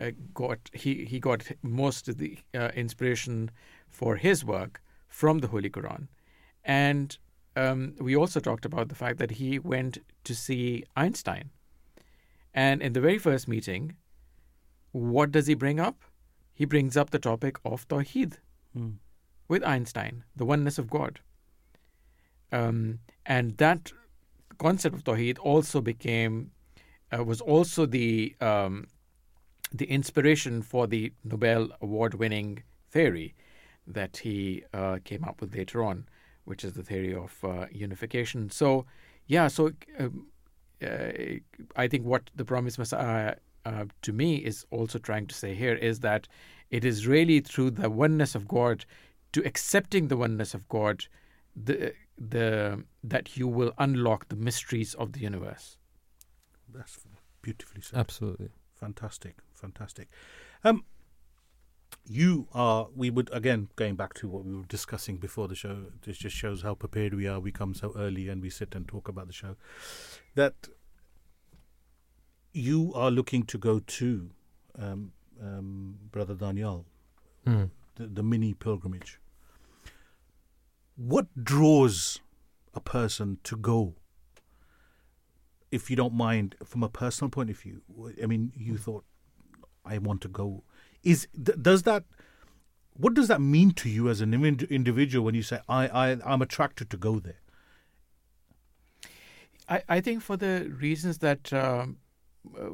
uh, 0.00 0.10
got 0.34 0.70
he 0.72 1.04
he 1.04 1.20
got 1.20 1.50
most 1.62 2.08
of 2.08 2.18
the 2.18 2.38
uh, 2.54 2.70
inspiration 2.74 3.50
for 3.88 4.16
his 4.16 4.44
work 4.44 4.82
from 5.20 5.38
the 5.38 5.48
Holy 5.48 5.70
Quran, 5.70 6.08
and 6.64 7.18
um, 7.54 7.94
we 8.00 8.16
also 8.16 8.40
talked 8.40 8.64
about 8.64 8.88
the 8.88 8.94
fact 8.94 9.18
that 9.18 9.32
he 9.32 9.58
went 9.58 9.98
to 10.24 10.34
see 10.34 10.84
Einstein, 10.96 11.50
and 12.54 12.82
in 12.82 12.92
the 12.94 13.00
very 13.00 13.18
first 13.18 13.46
meeting, 13.46 13.96
what 14.92 15.30
does 15.30 15.46
he 15.46 15.54
bring 15.54 15.78
up? 15.78 16.02
He 16.54 16.64
brings 16.64 16.96
up 16.96 17.10
the 17.10 17.18
topic 17.18 17.58
of 17.64 17.86
Tawheed 17.88 18.38
Mm. 18.76 18.94
with 19.48 19.62
Einstein, 19.64 20.24
the 20.34 20.46
oneness 20.46 20.78
of 20.78 20.88
God. 20.88 21.20
Um, 22.50 23.00
and 23.26 23.56
that 23.58 23.92
concept 24.56 24.96
of 24.96 25.04
Tawheed 25.04 25.38
also 25.38 25.82
became, 25.82 26.52
uh, 27.12 27.22
was 27.22 27.42
also 27.42 27.84
the, 27.84 28.34
um, 28.40 28.86
the 29.70 29.84
inspiration 29.86 30.62
for 30.62 30.86
the 30.86 31.12
Nobel 31.22 31.68
Award 31.82 32.14
winning 32.14 32.62
theory 32.90 33.34
that 33.86 34.18
he 34.18 34.64
uh, 34.72 34.98
came 35.04 35.24
up 35.24 35.40
with 35.40 35.54
later 35.54 35.82
on, 35.82 36.06
which 36.44 36.64
is 36.64 36.72
the 36.72 36.82
theory 36.82 37.14
of 37.14 37.36
uh, 37.44 37.66
unification. 37.70 38.50
So, 38.50 38.86
yeah, 39.26 39.48
so 39.48 39.72
um, 39.98 40.26
uh, 40.82 41.12
I 41.76 41.88
think 41.88 42.04
what 42.04 42.30
the 42.34 42.44
Promised 42.44 42.78
Messiah 42.78 43.36
uh, 43.64 43.84
to 44.02 44.12
me 44.12 44.36
is 44.36 44.66
also 44.70 44.98
trying 44.98 45.26
to 45.26 45.34
say 45.34 45.54
here 45.54 45.74
is 45.74 46.00
that 46.00 46.28
it 46.70 46.84
is 46.84 47.06
really 47.06 47.40
through 47.40 47.72
the 47.72 47.90
oneness 47.90 48.34
of 48.34 48.48
God, 48.48 48.84
to 49.32 49.44
accepting 49.46 50.08
the 50.08 50.16
oneness 50.16 50.54
of 50.54 50.68
God, 50.68 51.04
the 51.54 51.94
the 52.18 52.84
that 53.02 53.36
you 53.36 53.48
will 53.48 53.72
unlock 53.78 54.28
the 54.28 54.36
mysteries 54.36 54.94
of 54.94 55.12
the 55.12 55.20
universe. 55.20 55.76
That's 56.72 56.98
beautifully 57.42 57.82
said. 57.82 57.98
Absolutely. 57.98 58.50
Fantastic, 58.74 59.36
fantastic. 59.54 60.08
Um, 60.64 60.84
you 62.06 62.48
are. 62.52 62.88
We 62.94 63.10
would 63.10 63.30
again 63.32 63.68
going 63.76 63.96
back 63.96 64.14
to 64.14 64.28
what 64.28 64.44
we 64.44 64.54
were 64.54 64.64
discussing 64.64 65.16
before 65.18 65.48
the 65.48 65.54
show. 65.54 65.86
This 66.04 66.18
just 66.18 66.36
shows 66.36 66.62
how 66.62 66.74
prepared 66.74 67.14
we 67.14 67.26
are. 67.26 67.38
We 67.40 67.52
come 67.52 67.74
so 67.74 67.92
early 67.96 68.28
and 68.28 68.42
we 68.42 68.50
sit 68.50 68.74
and 68.74 68.86
talk 68.88 69.08
about 69.08 69.26
the 69.26 69.32
show. 69.32 69.56
That 70.34 70.68
you 72.52 72.92
are 72.94 73.10
looking 73.10 73.44
to 73.44 73.58
go 73.58 73.78
to, 73.78 74.30
um, 74.78 75.12
um, 75.42 75.98
brother 76.10 76.34
Danayal, 76.34 76.84
Mm. 77.46 77.70
the, 77.96 78.06
the 78.06 78.22
mini 78.22 78.54
pilgrimage. 78.54 79.18
What 80.96 81.26
draws 81.42 82.20
a 82.74 82.80
person 82.80 83.38
to 83.44 83.56
go? 83.56 83.94
If 85.70 85.88
you 85.90 85.96
don't 85.96 86.12
mind, 86.14 86.54
from 86.64 86.82
a 86.82 86.88
personal 86.88 87.30
point 87.30 87.48
of 87.50 87.58
view, 87.58 87.80
I 88.22 88.26
mean, 88.26 88.52
you 88.56 88.76
thought, 88.76 89.04
I 89.84 89.98
want 89.98 90.20
to 90.22 90.28
go. 90.28 90.62
Is 91.02 91.26
does 91.42 91.82
that? 91.82 92.04
What 92.94 93.14
does 93.14 93.28
that 93.28 93.40
mean 93.40 93.72
to 93.72 93.88
you 93.88 94.08
as 94.08 94.20
an 94.20 94.34
ind- 94.34 94.64
individual 94.64 95.24
when 95.24 95.34
you 95.34 95.42
say, 95.42 95.60
I, 95.68 95.88
I, 95.88 96.18
I'm 96.26 96.42
attracted 96.42 96.90
to 96.90 96.96
go 96.98 97.18
there? 97.18 97.40
I, 99.68 99.82
I 99.88 100.00
think 100.00 100.22
for 100.22 100.36
the 100.36 100.70
reasons 100.78 101.18
that 101.18 101.52
um, 101.54 101.96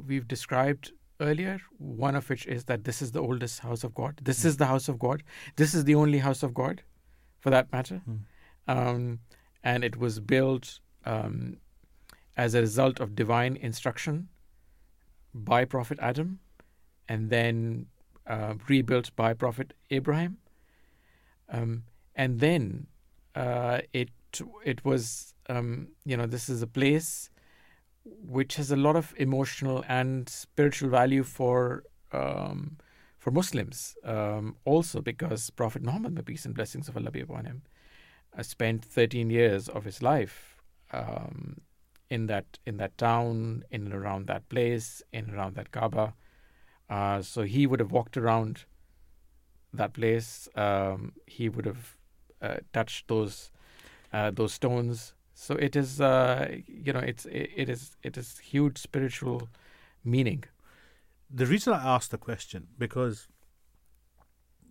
we've 0.06 0.26
described 0.26 0.90
earlier, 1.20 1.60
one 1.78 2.16
of 2.16 2.28
which 2.28 2.46
is 2.46 2.64
that 2.64 2.84
this 2.84 3.00
is 3.00 3.12
the 3.12 3.20
oldest 3.22 3.60
house 3.60 3.84
of 3.84 3.94
God. 3.94 4.20
This 4.22 4.44
is 4.44 4.56
the 4.56 4.66
house 4.66 4.88
of 4.88 4.98
God. 4.98 5.22
This 5.56 5.72
is 5.72 5.84
the 5.84 5.94
only 5.94 6.18
house 6.18 6.42
of 6.42 6.52
God, 6.52 6.82
for 7.38 7.50
that 7.50 7.72
matter. 7.72 8.02
Um, 8.66 9.20
and 9.62 9.84
it 9.84 9.96
was 9.96 10.20
built 10.20 10.80
um, 11.04 11.58
as 12.36 12.54
a 12.54 12.60
result 12.60 13.00
of 13.00 13.14
divine 13.14 13.56
instruction 13.56 14.28
by 15.34 15.64
Prophet 15.64 15.98
Adam 16.00 16.40
and 17.08 17.30
then 17.30 17.86
uh, 18.28 18.54
rebuilt 18.68 19.14
by 19.16 19.32
Prophet 19.32 19.74
Abraham. 19.90 20.38
Um, 21.48 21.84
and 22.14 22.40
then 22.40 22.86
uh, 23.34 23.80
it 23.92 24.10
it 24.64 24.84
was 24.84 25.34
um, 25.48 25.88
you 26.04 26.16
know 26.16 26.26
this 26.26 26.48
is 26.48 26.60
a 26.60 26.66
place 26.66 27.30
which 28.04 28.56
has 28.56 28.70
a 28.70 28.76
lot 28.76 28.96
of 28.96 29.14
emotional 29.16 29.84
and 29.88 30.28
spiritual 30.28 30.90
value 30.90 31.22
for 31.22 31.84
um, 32.12 32.76
for 33.18 33.30
Muslims 33.30 33.96
um, 34.04 34.56
also 34.64 35.00
because 35.00 35.50
Prophet 35.50 35.82
Muhammad 35.82 36.14
may 36.14 36.22
peace 36.22 36.44
and 36.44 36.54
blessings 36.54 36.88
of 36.88 36.96
Allah 36.96 37.10
be 37.10 37.20
upon 37.20 37.46
him 37.46 37.62
uh, 38.36 38.42
spent 38.42 38.84
13 38.84 39.30
years 39.30 39.68
of 39.68 39.84
his 39.84 40.02
life 40.02 40.56
um, 40.92 41.60
in 42.10 42.26
that 42.26 42.58
in 42.66 42.76
that 42.76 42.96
town 42.98 43.64
in 43.70 43.86
and 43.86 43.94
around 43.94 44.26
that 44.26 44.48
place 44.48 45.02
in 45.12 45.24
and 45.24 45.34
around 45.34 45.54
that 45.56 45.70
Kaaba 45.70 46.14
uh, 46.88 47.22
so 47.22 47.42
he 47.42 47.66
would 47.66 47.80
have 47.80 47.92
walked 47.92 48.16
around 48.16 48.64
that 49.72 49.92
place 49.92 50.48
um, 50.54 51.12
he 51.26 51.48
would 51.48 51.66
have 51.66 51.96
uh, 52.40 52.56
touched 52.72 53.08
those 53.08 53.50
uh, 54.12 54.30
those 54.30 54.52
stones. 54.52 55.12
So 55.34 55.54
it 55.54 55.76
is, 55.76 56.00
uh, 56.00 56.56
you 56.66 56.92
know, 56.92 57.00
it's 57.00 57.26
it, 57.26 57.50
it 57.56 57.68
is 57.68 57.96
it 58.02 58.16
is 58.16 58.38
huge 58.38 58.78
spiritual 58.78 59.48
meaning. 60.04 60.44
The 61.30 61.46
reason 61.46 61.74
I 61.74 61.94
asked 61.94 62.10
the 62.10 62.18
question 62.18 62.68
because 62.78 63.28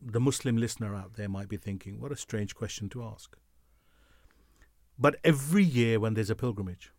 the 0.02 0.20
Muslim 0.20 0.58
listener 0.58 0.96
out 0.96 1.14
there 1.16 1.30
might 1.30 1.50
be 1.50 1.58
thinking, 1.58 2.00
"What 2.00 2.12
a 2.12 2.18
strange 2.18 2.56
question 2.56 2.90
to 2.90 3.04
ask." 3.04 3.38
But 5.00 5.18
every 5.24 5.64
year 5.64 6.00
when 6.00 6.16
there's 6.16 6.32
a 6.32 6.36
pilgrimage, 6.36 6.92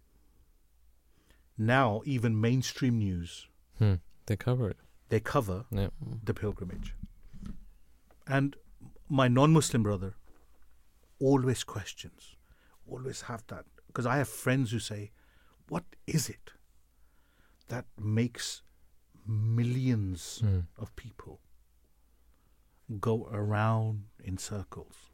now 1.59 2.03
even 2.05 2.41
mainstream 2.41 2.99
news 2.99 3.49
Hmm. 3.79 3.95
They 4.27 4.37
cover 4.37 4.69
it. 4.71 4.79
They 5.09 5.21
cover 5.21 5.65
Yeah. 5.71 5.91
the 6.25 6.35
pilgrimage. 6.35 6.95
And 8.27 8.57
my 9.09 9.29
non 9.29 9.53
Muslim 9.53 9.83
brother 9.83 10.15
always 11.19 11.65
questions, 11.65 12.37
always 12.87 13.23
have 13.23 13.47
that. 13.47 13.65
Because 13.87 14.07
I 14.07 14.17
have 14.19 14.29
friends 14.29 14.71
who 14.71 14.79
say, 14.79 15.13
What 15.69 15.85
is 16.07 16.29
it 16.31 16.53
that 17.69 17.85
makes 17.99 18.63
millions 19.27 20.39
Hmm. 20.41 20.61
of 20.79 20.95
people 20.97 21.41
go 23.01 23.27
around 23.31 24.09
in 24.25 24.39
circles 24.39 25.11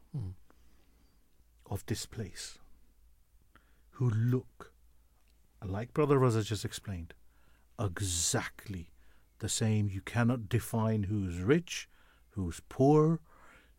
of 1.65 1.85
this 1.87 2.05
place 2.05 2.57
who 3.91 4.09
look, 4.09 4.71
like 5.61 5.93
Brother 5.93 6.17
Raza 6.19 6.43
just 6.45 6.63
explained, 6.63 7.13
exactly 7.77 8.91
the 9.45 9.49
same. 9.49 9.87
You 9.87 10.01
cannot 10.01 10.49
define 10.49 11.03
who's 11.03 11.37
rich, 11.39 11.87
who's 12.31 12.61
poor, 12.67 13.19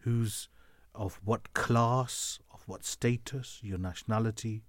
who's 0.05 0.49
of 0.95 1.21
what 1.25 1.53
class, 1.55 2.39
of 2.55 2.63
what 2.69 2.85
status, 2.85 3.61
your 3.63 3.79
nationality. 3.79 4.63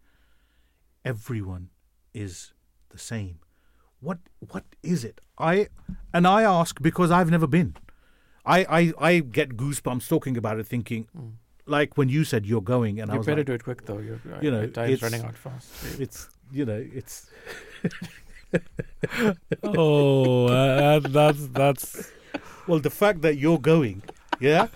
Everyone 1.05 1.69
is 2.15 2.53
the 2.89 2.97
same. 2.97 3.39
What 3.99 4.17
what 4.39 4.65
is 4.81 5.03
it? 5.03 5.21
I 5.37 5.67
and 6.13 6.25
I 6.25 6.41
ask 6.43 6.81
because 6.81 7.11
I've 7.11 7.29
never 7.29 7.49
been. 7.57 7.75
I 8.43 8.59
I, 8.79 8.81
I 9.09 9.19
get 9.19 9.55
goosebumps 9.55 10.07
talking 10.09 10.35
about 10.35 10.59
it, 10.59 10.65
thinking 10.65 11.07
mm. 11.15 11.33
like 11.77 11.95
when 11.97 12.09
you 12.09 12.23
said 12.23 12.47
you're 12.47 12.69
going, 12.75 12.99
and 12.99 13.11
I 13.11 13.13
You 13.13 13.19
was 13.19 13.27
better 13.27 13.41
like, 13.41 13.51
do 13.51 13.53
it 13.53 13.63
quick 13.63 13.85
though. 13.85 13.99
Your 13.99 14.19
you 14.41 14.51
know, 14.51 14.65
time's 14.67 15.03
running 15.03 15.23
out 15.23 15.37
fast. 15.45 15.69
it's 15.99 16.29
you 16.51 16.65
know 16.65 16.83
it's 17.01 17.29
oh, 19.63 20.47
uh, 20.47 20.99
that's 20.99 21.47
that's 21.47 22.11
Well, 22.67 22.79
the 22.79 22.89
fact 22.89 23.21
that 23.21 23.37
you're 23.37 23.59
going, 23.59 24.03
yeah, 24.39 24.67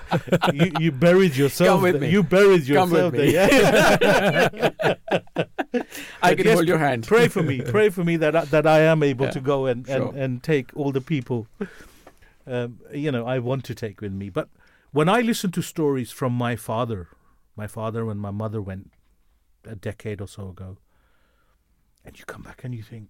you, 0.53 0.72
you 0.80 0.91
buried 0.91 1.35
yourself. 1.35 1.68
Come 1.68 1.81
with 1.84 1.93
there. 1.93 2.02
me. 2.02 2.10
You 2.10 2.23
buried 2.23 2.68
yourself. 2.68 2.89
Come 2.89 2.91
yourself 2.91 3.14
with 3.14 3.34
there. 3.34 3.48
me. 3.48 4.93
Yeah. 4.93 5.84
I 6.23 6.35
can 6.35 6.45
yes, 6.45 6.56
hold 6.56 6.68
your 6.68 6.77
hand. 6.77 7.06
Pray 7.07 7.27
for 7.27 7.43
me. 7.43 7.61
Pray 7.61 7.89
for 7.89 8.03
me 8.03 8.18
that 8.18 8.35
I, 8.35 8.45
that 8.45 8.65
I 8.68 8.80
am 8.81 9.03
able 9.03 9.26
Yeah, 9.26 9.31
to 9.31 9.39
go 9.41 9.65
and, 9.65 9.88
and, 9.88 10.15
and 10.15 10.43
take 10.43 10.72
all 10.76 10.91
the 10.91 11.02
people 11.02 11.48
um, 12.48 12.80
you 12.93 13.11
know, 13.11 13.26
I 13.26 13.39
want 13.39 13.64
to 13.65 13.76
take 13.76 14.02
with 14.02 14.11
me. 14.14 14.30
But 14.30 14.49
when 14.91 15.07
I 15.10 15.22
listen 15.22 15.52
to 15.52 15.61
stories 15.61 16.11
from 16.11 16.34
my 16.34 16.56
father, 16.56 17.10
my 17.56 17.68
father 17.68 18.10
and 18.10 18.19
my 18.19 18.31
mother 18.31 18.61
went 18.61 18.91
a 19.65 19.76
decade 19.76 20.22
or 20.22 20.27
so 20.27 20.49
ago, 20.49 20.77
and 22.03 22.18
you 22.18 22.26
come 22.26 22.41
back 22.41 22.64
and 22.64 22.73
you 22.73 22.81
think, 22.84 23.10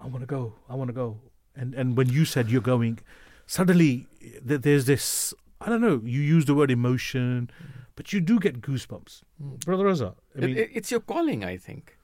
I 0.00 0.06
want 0.06 0.20
to 0.20 0.26
go, 0.26 0.54
I 0.68 0.74
want 0.74 0.88
to 0.88 0.92
go. 0.94 1.20
And 1.56 1.74
and 1.74 1.96
when 1.96 2.08
you 2.08 2.24
said 2.24 2.50
you're 2.50 2.60
going, 2.60 2.98
suddenly 3.46 4.06
th- 4.48 4.62
there's 4.62 4.86
this. 4.86 5.32
I 5.60 5.68
don't 5.70 5.80
know. 5.80 6.00
You 6.04 6.20
use 6.20 6.44
the 6.44 6.54
word 6.54 6.70
emotion, 6.70 7.50
but 7.96 8.12
you 8.12 8.20
do 8.20 8.38
get 8.38 8.60
goosebumps, 8.60 9.22
brother 9.64 9.84
Raza. 9.84 10.14
I 10.36 10.40
mean, 10.40 10.56
it- 10.58 10.70
it's 10.74 10.90
your 10.90 11.00
calling, 11.00 11.44
I 11.44 11.56
think. 11.56 11.96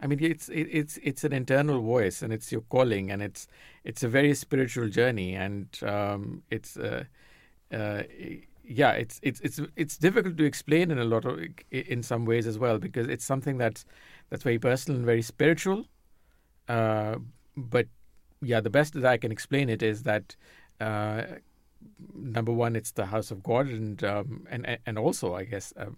I 0.00 0.06
mean, 0.06 0.22
it's 0.22 0.48
it, 0.48 0.68
it's 0.70 0.98
it's 1.02 1.24
an 1.24 1.32
internal 1.32 1.80
voice, 1.82 2.22
and 2.22 2.32
it's 2.32 2.50
your 2.52 2.62
calling, 2.62 3.10
and 3.10 3.22
it's 3.22 3.46
it's 3.84 4.02
a 4.02 4.08
very 4.08 4.34
spiritual 4.34 4.88
journey, 4.88 5.34
and 5.34 5.66
um, 5.82 6.42
it's 6.50 6.76
uh, 6.76 7.04
uh, 7.72 8.02
yeah, 8.64 8.92
it's 8.92 9.18
it's 9.22 9.40
it's 9.40 9.60
it's 9.76 9.96
difficult 9.98 10.36
to 10.36 10.44
explain 10.44 10.90
in 10.90 10.98
a 10.98 11.04
lot 11.04 11.24
of 11.24 11.38
in 11.70 12.02
some 12.02 12.24
ways 12.26 12.46
as 12.46 12.58
well 12.58 12.78
because 12.78 13.08
it's 13.08 13.24
something 13.24 13.58
that's 13.58 13.84
that's 14.30 14.42
very 14.42 14.58
personal 14.58 14.96
and 14.98 15.06
very 15.06 15.22
spiritual. 15.22 15.86
Uh, 16.68 17.16
but 17.56 17.86
yeah, 18.42 18.60
the 18.60 18.70
best 18.70 18.94
that 18.94 19.04
I 19.04 19.16
can 19.16 19.32
explain 19.32 19.68
it 19.68 19.82
is 19.82 20.02
that 20.02 20.36
uh, 20.80 21.22
number 22.14 22.52
one, 22.52 22.76
it's 22.76 22.92
the 22.92 23.06
house 23.06 23.30
of 23.30 23.42
God, 23.42 23.68
and 23.68 24.02
um, 24.04 24.46
and 24.50 24.78
and 24.86 24.98
also, 24.98 25.34
I 25.34 25.44
guess, 25.44 25.72
um, 25.76 25.96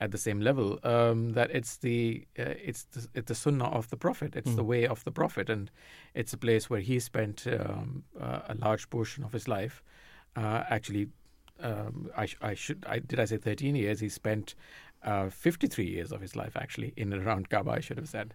at 0.00 0.10
the 0.10 0.18
same 0.18 0.40
level, 0.40 0.78
um, 0.82 1.32
that 1.32 1.50
it's 1.50 1.76
the 1.78 2.26
uh, 2.38 2.54
it's 2.62 2.84
the, 2.84 3.08
it's 3.14 3.28
the 3.28 3.34
sunnah 3.34 3.66
of 3.66 3.90
the 3.90 3.96
prophet. 3.96 4.34
It's 4.36 4.54
the 4.54 4.64
way 4.64 4.86
of 4.86 5.04
the 5.04 5.12
prophet, 5.12 5.50
and 5.50 5.70
it's 6.14 6.32
a 6.32 6.38
place 6.38 6.70
where 6.70 6.80
he 6.80 7.00
spent 7.00 7.46
um, 7.46 8.04
uh, 8.20 8.40
a 8.48 8.54
large 8.54 8.88
portion 8.90 9.24
of 9.24 9.32
his 9.32 9.48
life. 9.48 9.82
Uh, 10.36 10.64
actually, 10.68 11.08
um, 11.60 12.10
I, 12.16 12.28
I 12.40 12.54
should 12.54 12.84
I 12.88 12.98
did 12.98 13.20
I 13.20 13.24
say 13.26 13.36
thirteen 13.36 13.76
years? 13.76 14.00
He 14.00 14.08
spent. 14.08 14.54
Uh, 15.04 15.28
53 15.28 15.84
years 15.84 16.12
of 16.12 16.22
his 16.22 16.34
life, 16.34 16.56
actually, 16.56 16.94
in 16.96 17.12
and 17.12 17.26
around 17.26 17.50
Kaaba, 17.50 17.72
I 17.72 17.80
should 17.80 17.98
have 17.98 18.08
said. 18.08 18.32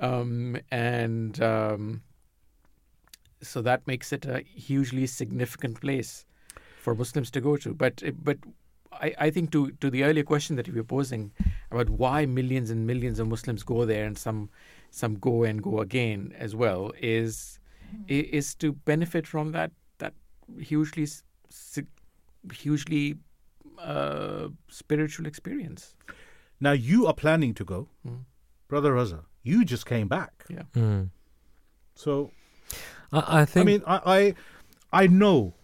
Um, 0.00 0.56
and 0.72 1.40
um, 1.40 2.02
so 3.40 3.62
that 3.62 3.86
makes 3.86 4.12
it 4.12 4.26
a 4.26 4.40
hugely 4.40 5.06
significant 5.06 5.80
place 5.80 6.26
for 6.80 6.94
Muslims 6.94 7.30
to 7.30 7.40
go 7.40 7.56
to. 7.56 7.74
But 7.74 8.02
but 8.24 8.38
I, 8.92 9.14
I 9.18 9.30
think 9.30 9.52
to 9.52 9.70
to 9.72 9.90
the 9.90 10.04
earlier 10.04 10.24
question 10.24 10.56
that 10.56 10.66
you 10.66 10.74
were 10.74 10.84
posing 10.84 11.32
about 11.70 11.90
why 11.90 12.26
millions 12.26 12.70
and 12.70 12.86
millions 12.86 13.18
of 13.18 13.28
Muslims 13.28 13.62
go 13.62 13.84
there 13.84 14.04
and 14.04 14.16
some 14.16 14.50
some 14.90 15.14
go 15.16 15.44
and 15.44 15.62
go 15.62 15.80
again 15.80 16.34
as 16.38 16.56
well 16.56 16.92
is 17.00 17.58
is 18.08 18.54
to 18.56 18.72
benefit 18.72 19.26
from 19.26 19.52
that 19.52 19.70
that 19.98 20.14
hugely 20.58 21.06
hugely 22.52 23.16
uh, 23.78 24.48
spiritual 24.68 25.26
experience. 25.26 25.94
now 26.60 26.72
you 26.72 27.06
are 27.06 27.14
planning 27.14 27.54
to 27.54 27.64
go, 27.64 27.88
Mm. 28.06 28.24
brother 28.68 28.92
Raza. 28.94 29.20
You 29.42 29.64
just 29.64 29.86
came 29.86 30.08
back, 30.08 30.44
Yeah. 30.48 30.64
Mm. 30.74 31.10
so 31.94 32.30
I, 33.12 33.40
I 33.40 33.44
think. 33.44 33.62
I 33.62 33.66
mean, 33.72 33.82
I, 33.86 34.00
I, 34.18 34.34
I 35.04 35.06
know. 35.06 35.54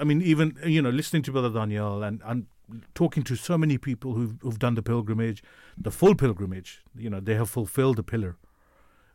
I 0.00 0.04
mean, 0.04 0.20
even 0.22 0.56
you 0.66 0.82
know, 0.82 0.90
listening 0.90 1.22
to 1.24 1.32
Brother 1.32 1.50
Danayal 1.50 2.06
and 2.06 2.20
and 2.24 2.46
talking 2.94 3.22
to 3.24 3.34
so 3.36 3.56
many 3.58 3.78
people 3.78 4.12
who've 4.14 4.36
who've 4.42 4.58
done 4.58 4.74
the 4.74 4.82
pilgrimage, 4.82 5.42
the 5.78 5.90
full 5.90 6.14
pilgrimage. 6.14 6.82
You 6.96 7.08
know, 7.10 7.20
they 7.20 7.34
have 7.36 7.48
fulfilled 7.48 7.96
the 7.96 8.02
pillar. 8.02 8.36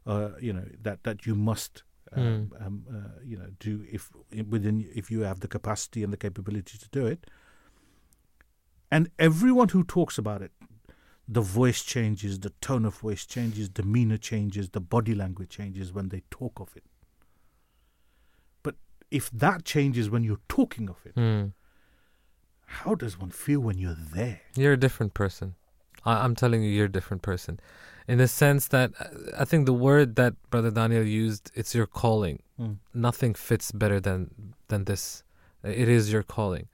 Uh, 0.07 0.29
you 0.39 0.53
know 0.53 0.65
that 0.83 1.03
that 1.03 1.25
you 1.25 1.35
must. 1.35 1.83
Um, 2.15 2.53
um, 2.65 2.85
uh, 2.89 3.19
you 3.25 3.37
know, 3.37 3.47
do 3.59 3.83
if 3.91 4.09
within 4.49 4.85
if 4.95 5.11
you 5.11 5.21
have 5.25 5.39
the 5.41 5.47
capacity 5.47 6.01
and 6.03 6.13
the 6.13 6.17
capability 6.17 6.77
to 6.77 6.87
do 6.99 7.05
it. 7.05 7.25
And 8.91 9.09
everyone 9.19 9.69
who 9.69 9.83
talks 9.83 10.17
about 10.17 10.41
it, 10.41 10.51
the 11.27 11.41
voice 11.41 11.83
changes, 11.83 12.39
the 12.39 12.51
tone 12.61 12.85
of 12.85 12.95
voice 12.97 13.25
changes, 13.25 13.67
demeanor 13.69 14.17
changes, 14.17 14.69
the 14.69 14.79
body 14.79 15.15
language 15.15 15.49
changes 15.49 15.91
when 15.91 16.09
they 16.09 16.21
talk 16.29 16.59
of 16.59 16.69
it. 16.75 16.83
But 18.63 18.75
if 19.09 19.29
that 19.31 19.65
changes 19.65 20.09
when 20.09 20.23
you're 20.23 20.41
talking 20.47 20.89
of 20.89 20.97
it, 21.05 21.15
Mm. 21.15 21.53
how 22.67 22.95
does 22.95 23.19
one 23.19 23.31
feel 23.31 23.59
when 23.59 23.77
you're 23.77 23.97
there? 24.13 24.41
You're 24.55 24.73
a 24.73 24.77
different 24.79 25.13
person. 25.13 25.55
I, 26.05 26.23
I'm 26.23 26.35
telling 26.35 26.61
you, 26.63 26.69
you're 26.69 26.85
a 26.85 26.91
different 26.91 27.23
person. 27.23 27.59
In 28.07 28.19
the 28.19 28.27
sense 28.27 28.67
that 28.67 28.91
uh, 28.99 29.07
I 29.41 29.45
think 29.45 29.65
the 29.65 29.73
word 29.73 30.15
that 30.17 30.33
Brother 30.51 30.71
Danayal 30.71 31.09
used, 31.09 31.51
it's 31.55 31.73
your 31.73 31.87
calling. 31.87 32.43
Mm. 32.59 32.77
Nothing 32.93 33.33
fits 33.33 33.71
better 33.71 33.99
than 33.99 34.53
than 34.67 34.83
this. 34.85 35.23
It 35.63 35.89
is 35.89 36.11
your 36.11 36.21
calling. 36.21 36.67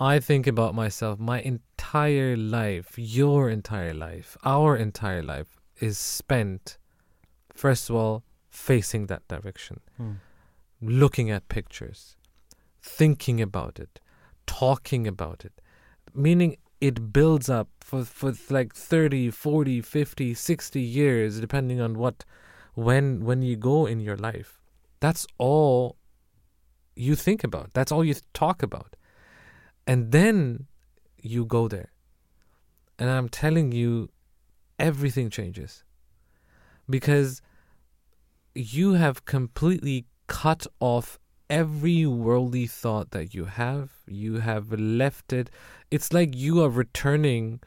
I 0.00 0.20
think 0.20 0.46
about 0.46 0.74
myself, 0.74 1.18
my 1.18 1.40
entire 1.40 2.36
life, 2.36 2.94
your 2.96 3.50
entire 3.50 3.92
life, 3.94 4.36
our 4.44 4.76
entire 4.76 5.22
life 5.22 5.60
is 5.80 5.98
spent, 5.98 6.78
first 7.54 7.90
of 7.90 7.96
all, 7.96 8.24
facing 8.48 9.06
that 9.06 9.26
direction, 9.28 9.80
Mm. 10.00 10.16
looking 10.80 11.30
at 11.30 11.48
pictures, 11.48 12.16
thinking 12.80 13.40
about 13.40 13.78
it, 13.78 14.00
talking 14.46 15.06
about 15.06 15.44
it, 15.44 15.60
meaning 16.14 16.56
it 16.80 17.12
builds 17.12 17.48
up 17.48 17.68
for, 17.80 18.04
for 18.04 18.32
like 18.50 18.74
30, 18.74 19.30
40, 19.30 19.80
50, 19.80 20.34
60 20.34 20.80
years, 20.80 21.38
depending 21.38 21.80
on 21.80 21.98
what, 21.98 22.24
when, 22.74 23.24
when 23.24 23.42
you 23.42 23.56
go 23.56 23.86
in 23.86 24.00
your 24.00 24.16
life. 24.16 24.60
That's 25.00 25.26
all 25.38 25.96
you 26.96 27.14
think 27.14 27.44
about. 27.44 27.72
That's 27.72 27.92
all 27.92 28.04
you 28.04 28.14
talk 28.32 28.62
about. 28.62 28.96
And 29.86 30.12
then 30.12 30.66
you 31.20 31.44
go 31.44 31.68
there. 31.68 31.90
And 32.98 33.10
I'm 33.10 33.28
telling 33.28 33.72
you, 33.72 34.10
everything 34.78 35.30
changes. 35.30 35.84
Because 36.88 37.42
you 38.54 38.94
have 38.94 39.24
completely 39.24 40.06
cut 40.26 40.66
off 40.80 41.18
every 41.48 42.06
worldly 42.06 42.66
thought 42.66 43.10
that 43.10 43.34
you 43.34 43.44
have. 43.44 43.90
You 44.06 44.36
have 44.36 44.72
left 44.72 45.32
it. 45.32 45.50
It's 45.90 46.12
like 46.12 46.34
you 46.34 46.62
are 46.62 46.68
returning 46.68 47.60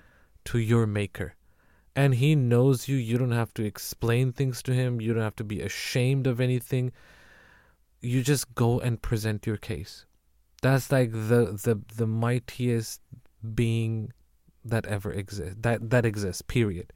to 0.46 0.60
your 0.60 0.88
maker. 0.88 1.36
And 1.96 2.16
he 2.16 2.36
knows 2.36 2.88
you. 2.88 2.98
You 2.98 3.18
don't 3.18 3.32
have 3.32 3.54
to 3.56 3.64
explain 3.64 4.32
things 4.32 4.62
to 4.64 4.74
him. 4.74 5.00
You 5.00 5.14
don't 5.14 5.24
have 5.24 5.36
to 5.38 5.44
be 5.44 5.62
ashamed 5.62 6.28
of 6.28 6.42
anything. 6.42 6.92
You 8.02 8.22
just 8.22 8.54
go 8.54 8.80
and 8.80 9.02
present 9.02 9.48
your 9.48 9.58
case. 9.58 10.06
That's 10.62 10.92
like 10.92 11.12
the 11.12 11.60
the 11.64 11.80
the 11.96 12.08
mightiest 12.08 13.02
being 13.54 14.12
that 14.64 14.86
ever 14.86 15.12
exists. 15.12 15.56
That 15.62 15.90
that 15.90 16.06
exists. 16.06 16.42
Period. 16.42 16.92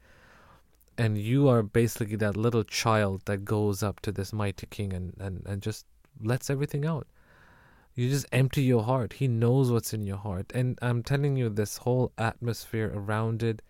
And 0.98 1.16
you 1.16 1.48
are 1.48 1.62
basically 1.62 2.16
that 2.16 2.36
little 2.36 2.64
child 2.64 3.22
that 3.24 3.44
goes 3.44 3.82
up 3.82 4.00
to 4.00 4.12
this 4.12 4.34
mighty 4.34 4.66
king 4.66 4.92
and, 4.92 5.14
and, 5.18 5.42
and 5.46 5.62
just 5.62 5.86
lets 6.22 6.50
everything 6.50 6.84
out. 6.84 7.06
You 7.94 8.10
just 8.10 8.26
empty 8.32 8.62
your 8.62 8.82
heart. 8.82 9.14
He 9.14 9.26
knows 9.26 9.70
what's 9.70 9.94
in 9.94 10.04
your 10.04 10.18
heart. 10.18 10.52
And 10.54 10.78
I'm 10.82 11.02
telling 11.02 11.36
you, 11.36 11.48
this 11.48 11.78
whole 11.78 12.12
atmosphere 12.18 12.92
around 12.94 13.42
it, 13.42 13.62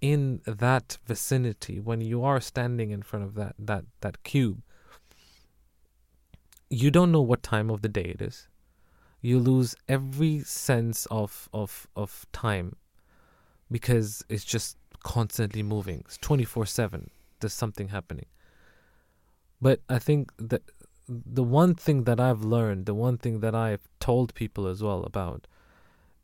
in 0.00 0.40
that 0.46 0.96
vicinity, 1.06 1.78
when 1.78 2.00
you 2.00 2.24
are 2.24 2.40
standing 2.40 2.90
in 2.90 3.02
front 3.02 3.24
of 3.24 3.34
that, 3.34 3.54
that, 3.58 3.84
that 4.00 4.22
cube, 4.22 4.62
you 6.70 6.90
don't 6.90 7.12
know 7.12 7.20
what 7.20 7.42
time 7.42 7.68
of 7.70 7.82
the 7.82 7.88
day 7.88 8.14
it 8.16 8.22
is. 8.22 8.48
You 9.20 9.38
lose 9.38 9.74
every 9.88 10.40
sense 10.40 11.06
of, 11.10 11.48
of, 11.52 11.86
of 11.96 12.26
time 12.32 12.76
because 13.70 14.24
it's 14.28 14.44
just 14.44 14.76
constantly 15.02 15.62
moving. 15.62 16.02
It's 16.06 16.18
24 16.18 16.66
7. 16.66 17.10
There's 17.40 17.52
something 17.52 17.88
happening. 17.88 18.26
But 19.60 19.80
I 19.88 19.98
think 19.98 20.32
that 20.38 20.62
the 21.08 21.42
one 21.42 21.74
thing 21.74 22.04
that 22.04 22.20
I've 22.20 22.42
learned, 22.42 22.86
the 22.86 22.94
one 22.94 23.18
thing 23.18 23.40
that 23.40 23.54
I've 23.54 23.88
told 23.98 24.34
people 24.34 24.66
as 24.66 24.82
well 24.82 25.02
about, 25.04 25.46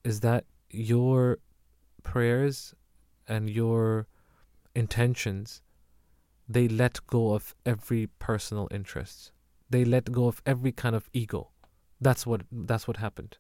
is 0.05 0.21
that 0.21 0.45
your 0.71 1.39
prayers 2.03 2.75
and 3.27 3.49
your 3.49 4.07
intentions, 4.75 5.63
they 6.49 6.69
let 6.69 7.07
go 7.07 7.33
of 7.35 7.55
every 7.65 8.09
personal 8.19 8.69
interest. 8.71 9.33
They 9.71 9.85
let 9.85 10.13
go 10.13 10.27
of 10.27 10.43
every 10.45 10.73
kind 10.73 10.95
of 10.95 11.09
ego. 11.13 11.49
That's 12.05 12.27
what 12.27 12.43
that's 12.53 12.87
what 12.87 12.99
happened 12.99 13.39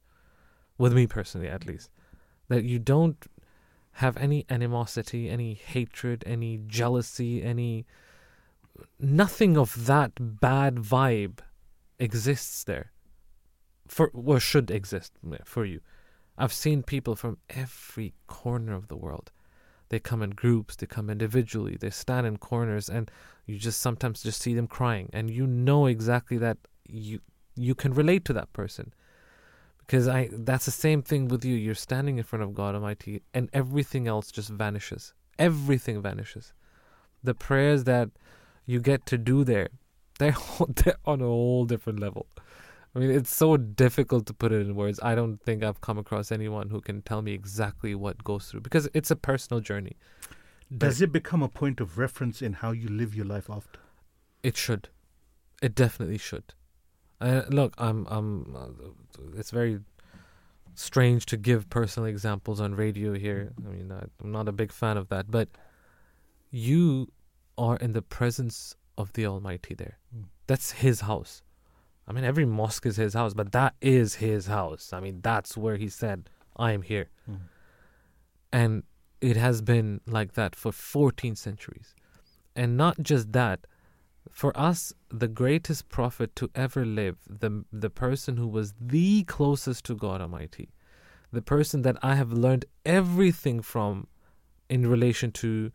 with 0.78 0.92
me 0.92 1.06
personally, 1.06 1.48
at 1.48 1.66
least. 1.66 1.90
That 2.48 2.64
you 2.64 2.78
don't 2.78 3.24
have 3.98 4.16
any 4.16 4.44
animosity, 4.50 5.28
any 5.28 5.54
hatred, 5.54 6.24
any 6.26 6.60
jealousy, 6.66 7.42
any 7.42 7.86
nothing 8.98 9.56
of 9.56 9.86
that 9.86 10.12
bad 10.40 10.76
vibe 10.76 11.38
exists 11.98 12.64
there 12.64 12.90
for 13.86 14.10
or 14.14 14.40
should 14.40 14.70
exist 14.70 15.12
for 15.44 15.64
you. 15.64 15.80
I've 16.36 16.52
seen 16.52 16.82
people 16.82 17.14
from 17.14 17.38
every 17.50 18.14
corner 18.26 18.74
of 18.74 18.88
the 18.88 18.96
world. 18.96 19.30
They 19.90 20.00
come 20.00 20.22
in 20.22 20.30
groups, 20.30 20.74
they 20.74 20.86
come 20.86 21.08
individually, 21.10 21.76
they 21.78 21.90
stand 21.90 22.26
in 22.26 22.38
corners 22.38 22.88
and 22.88 23.10
you 23.46 23.58
just 23.58 23.80
sometimes 23.80 24.22
just 24.22 24.40
see 24.40 24.54
them 24.54 24.66
crying 24.66 25.10
and 25.12 25.30
you 25.30 25.46
know 25.46 25.86
exactly 25.86 26.38
that 26.38 26.56
you 26.88 27.20
you 27.56 27.74
can 27.74 27.92
relate 27.94 28.24
to 28.26 28.32
that 28.32 28.52
person. 28.52 28.92
Because 29.78 30.08
I 30.08 30.30
that's 30.32 30.64
the 30.64 30.70
same 30.70 31.02
thing 31.02 31.28
with 31.28 31.44
you. 31.44 31.54
You're 31.54 31.74
standing 31.74 32.18
in 32.18 32.24
front 32.24 32.42
of 32.42 32.54
God 32.54 32.74
Almighty 32.74 33.22
and 33.34 33.50
everything 33.52 34.08
else 34.08 34.30
just 34.30 34.48
vanishes. 34.48 35.12
Everything 35.38 36.00
vanishes. 36.00 36.52
The 37.22 37.34
prayers 37.34 37.84
that 37.84 38.10
you 38.66 38.80
get 38.80 39.04
to 39.06 39.18
do 39.18 39.44
there, 39.44 39.68
they're, 40.18 40.36
they're 40.68 40.96
on 41.04 41.20
a 41.20 41.24
whole 41.24 41.64
different 41.66 42.00
level. 42.00 42.26
I 42.94 43.00
mean, 43.00 43.10
it's 43.10 43.34
so 43.34 43.56
difficult 43.56 44.26
to 44.26 44.34
put 44.34 44.52
it 44.52 44.60
in 44.60 44.76
words. 44.76 45.00
I 45.02 45.16
don't 45.16 45.38
think 45.42 45.64
I've 45.64 45.80
come 45.80 45.98
across 45.98 46.30
anyone 46.30 46.70
who 46.70 46.80
can 46.80 47.02
tell 47.02 47.22
me 47.22 47.32
exactly 47.32 47.94
what 47.94 48.22
goes 48.22 48.46
through 48.46 48.60
because 48.60 48.88
it's 48.94 49.10
a 49.10 49.16
personal 49.16 49.60
journey. 49.60 49.96
Does 50.76 51.02
it 51.02 51.12
become 51.12 51.42
a 51.42 51.48
point 51.48 51.80
of 51.80 51.98
reference 51.98 52.40
in 52.40 52.54
how 52.54 52.70
you 52.70 52.88
live 52.88 53.14
your 53.14 53.26
life 53.26 53.50
after? 53.50 53.80
It 54.42 54.56
should. 54.56 54.88
It 55.60 55.74
definitely 55.74 56.18
should. 56.18 56.54
Uh, 57.24 57.42
look, 57.48 57.72
I'm, 57.78 58.06
I'm. 58.10 58.54
Uh, 58.54 58.88
it's 59.38 59.50
very 59.50 59.80
strange 60.74 61.24
to 61.26 61.36
give 61.36 61.70
personal 61.70 62.06
examples 62.06 62.60
on 62.60 62.74
radio 62.74 63.14
here. 63.14 63.52
I 63.66 63.70
mean, 63.70 63.90
I, 63.90 64.04
I'm 64.22 64.30
not 64.30 64.48
a 64.48 64.52
big 64.52 64.72
fan 64.72 64.96
of 64.96 65.08
that, 65.08 65.30
but 65.30 65.48
you 66.50 67.08
are 67.56 67.76
in 67.76 67.92
the 67.94 68.02
presence 68.02 68.76
of 68.98 69.12
the 69.14 69.24
Almighty 69.26 69.74
there. 69.74 69.98
Mm. 70.14 70.24
That's 70.46 70.72
His 70.72 71.00
house. 71.02 71.42
I 72.06 72.12
mean, 72.12 72.24
every 72.24 72.44
mosque 72.44 72.84
is 72.84 72.96
His 72.96 73.14
house, 73.14 73.32
but 73.32 73.52
that 73.52 73.74
is 73.80 74.16
His 74.16 74.46
house. 74.46 74.92
I 74.92 75.00
mean, 75.00 75.20
that's 75.22 75.56
where 75.56 75.76
He 75.76 75.88
said, 75.88 76.28
"I 76.56 76.72
am 76.72 76.82
here," 76.82 77.08
Mm. 77.30 77.38
and 78.52 78.82
it 79.22 79.36
has 79.36 79.62
been 79.62 80.02
like 80.06 80.34
that 80.34 80.54
for 80.54 80.72
14 80.72 81.34
centuries. 81.36 81.94
And 82.54 82.76
not 82.76 83.00
just 83.00 83.32
that, 83.32 83.66
for 84.30 84.56
us, 84.58 84.92
the 85.10 85.28
greatest 85.28 85.88
prophet 85.88 86.34
to 86.36 86.50
ever 86.54 86.84
live, 86.84 87.18
the, 87.28 87.64
the 87.72 87.90
person 87.90 88.36
who 88.36 88.48
was 88.48 88.74
the 88.80 89.24
closest 89.24 89.84
to 89.86 89.94
God 89.94 90.20
Almighty, 90.20 90.70
the 91.32 91.42
person 91.42 91.82
that 91.82 91.96
I 92.02 92.14
have 92.14 92.32
learned 92.32 92.64
everything 92.84 93.60
from 93.62 94.06
in 94.68 94.86
relation 94.86 95.30
to 95.32 95.72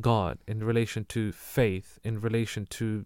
God, 0.00 0.38
in 0.46 0.62
relation 0.62 1.04
to 1.06 1.32
faith, 1.32 1.98
in 2.04 2.20
relation 2.20 2.66
to 2.66 3.04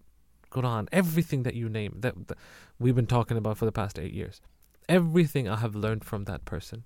Quran, 0.51 0.87
everything 0.91 1.43
that 1.43 1.55
you 1.55 1.69
name 1.69 1.97
that, 1.99 2.27
that 2.27 2.37
we've 2.79 2.95
been 2.95 3.07
talking 3.07 3.37
about 3.37 3.57
for 3.57 3.65
the 3.65 3.71
past 3.71 3.99
eight 3.99 4.13
years. 4.13 4.41
Everything 4.87 5.49
I 5.49 5.57
have 5.57 5.75
learned 5.75 6.05
from 6.05 6.23
that 6.25 6.45
person. 6.45 6.83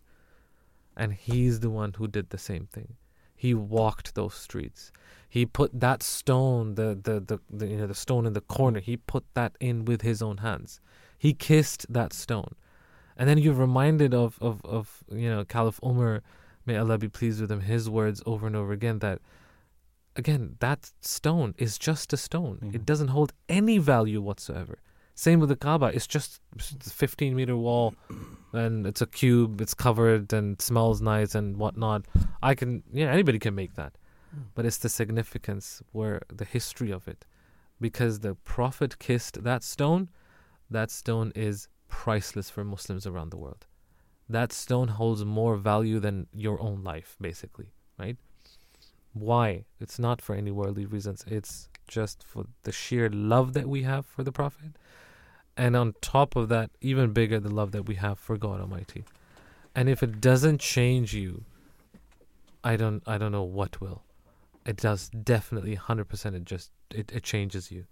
And 0.97 1.13
he's 1.13 1.59
the 1.59 1.69
one 1.69 1.93
who 1.97 2.07
did 2.07 2.29
the 2.29 2.37
same 2.37 2.67
thing. 2.71 2.95
He 3.41 3.55
walked 3.55 4.13
those 4.13 4.35
streets. 4.35 4.91
He 5.27 5.47
put 5.47 5.71
that 5.79 6.03
stone, 6.03 6.75
the, 6.75 6.89
the, 7.01 7.19
the, 7.19 7.39
the 7.49 7.67
you 7.67 7.77
know 7.77 7.87
the 7.87 7.95
stone 7.95 8.27
in 8.27 8.33
the 8.33 8.47
corner. 8.57 8.79
He 8.79 8.97
put 8.97 9.23
that 9.33 9.53
in 9.59 9.83
with 9.83 10.03
his 10.03 10.21
own 10.21 10.37
hands. 10.37 10.79
He 11.17 11.33
kissed 11.33 11.91
that 11.91 12.13
stone, 12.13 12.53
and 13.17 13.27
then 13.27 13.39
you're 13.39 13.55
reminded 13.55 14.13
of 14.13 14.37
of 14.41 14.63
of 14.63 15.03
you 15.11 15.27
know 15.27 15.43
Caliph 15.43 15.79
Umar, 15.83 16.21
may 16.67 16.77
Allah 16.77 16.99
be 16.99 17.09
pleased 17.09 17.41
with 17.41 17.51
him. 17.51 17.61
His 17.61 17.89
words 17.89 18.21
over 18.27 18.45
and 18.45 18.55
over 18.55 18.73
again 18.73 18.99
that 18.99 19.17
again 20.15 20.57
that 20.59 20.91
stone 21.01 21.55
is 21.57 21.79
just 21.79 22.13
a 22.13 22.17
stone. 22.17 22.59
It 22.61 22.65
mm-hmm. 22.65 22.83
doesn't 22.83 23.07
hold 23.07 23.33
any 23.49 23.79
value 23.79 24.21
whatsoever. 24.21 24.77
Same 25.21 25.39
with 25.39 25.49
the 25.49 25.55
Kaaba. 25.55 25.91
It's 25.93 26.07
just 26.07 26.41
a 26.57 26.89
15 26.89 27.35
meter 27.35 27.55
wall, 27.55 27.93
and 28.53 28.87
it's 28.87 29.03
a 29.03 29.05
cube. 29.05 29.61
It's 29.61 29.75
covered 29.75 30.33
and 30.33 30.59
smells 30.59 30.99
nice 30.99 31.35
and 31.35 31.57
whatnot. 31.57 32.07
I 32.41 32.55
can, 32.55 32.81
yeah, 32.91 33.11
anybody 33.11 33.37
can 33.37 33.53
make 33.53 33.75
that, 33.75 33.93
hmm. 34.33 34.45
but 34.55 34.65
it's 34.65 34.79
the 34.79 34.89
significance 34.89 35.83
where 35.91 36.23
the 36.33 36.43
history 36.43 36.89
of 36.89 37.07
it, 37.07 37.23
because 37.79 38.21
the 38.21 38.33
Prophet 38.33 38.97
kissed 38.97 39.43
that 39.43 39.63
stone. 39.63 40.09
That 40.71 40.89
stone 40.89 41.31
is 41.35 41.67
priceless 41.87 42.49
for 42.49 42.63
Muslims 42.63 43.05
around 43.05 43.29
the 43.29 43.37
world. 43.37 43.67
That 44.27 44.51
stone 44.51 44.87
holds 44.87 45.23
more 45.23 45.55
value 45.55 45.99
than 45.99 46.29
your 46.33 46.59
own 46.59 46.83
life, 46.83 47.15
basically, 47.21 47.69
right? 47.99 48.17
Why? 49.13 49.65
It's 49.79 49.99
not 49.99 50.19
for 50.19 50.33
any 50.33 50.49
worldly 50.49 50.87
reasons. 50.87 51.23
It's 51.27 51.69
just 51.87 52.23
for 52.23 52.45
the 52.63 52.71
sheer 52.71 53.07
love 53.07 53.53
that 53.53 53.67
we 53.67 53.83
have 53.83 54.07
for 54.07 54.23
the 54.23 54.31
Prophet. 54.31 54.71
And 55.61 55.75
on 55.75 55.93
top 56.01 56.35
of 56.35 56.49
that, 56.49 56.71
even 56.81 57.13
bigger, 57.13 57.39
the 57.39 57.53
love 57.53 57.71
that 57.73 57.83
we 57.83 57.93
have 57.93 58.17
for 58.17 58.35
God 58.35 58.59
Almighty. 58.61 59.05
And 59.75 59.87
if 59.87 60.01
it 60.01 60.19
doesn't 60.19 60.59
change 60.59 61.13
you, 61.13 61.43
I 62.63 62.75
don't 62.75 63.03
I 63.05 63.19
don't 63.19 63.31
know 63.31 63.43
what 63.43 63.79
will. 63.79 64.01
It 64.65 64.77
does 64.77 65.09
definitely 65.09 65.77
100% 65.77 66.33
it 66.33 66.45
just 66.45 66.71
it, 66.89 67.11
it 67.11 67.21
changes 67.21 67.71
you. 67.71 67.85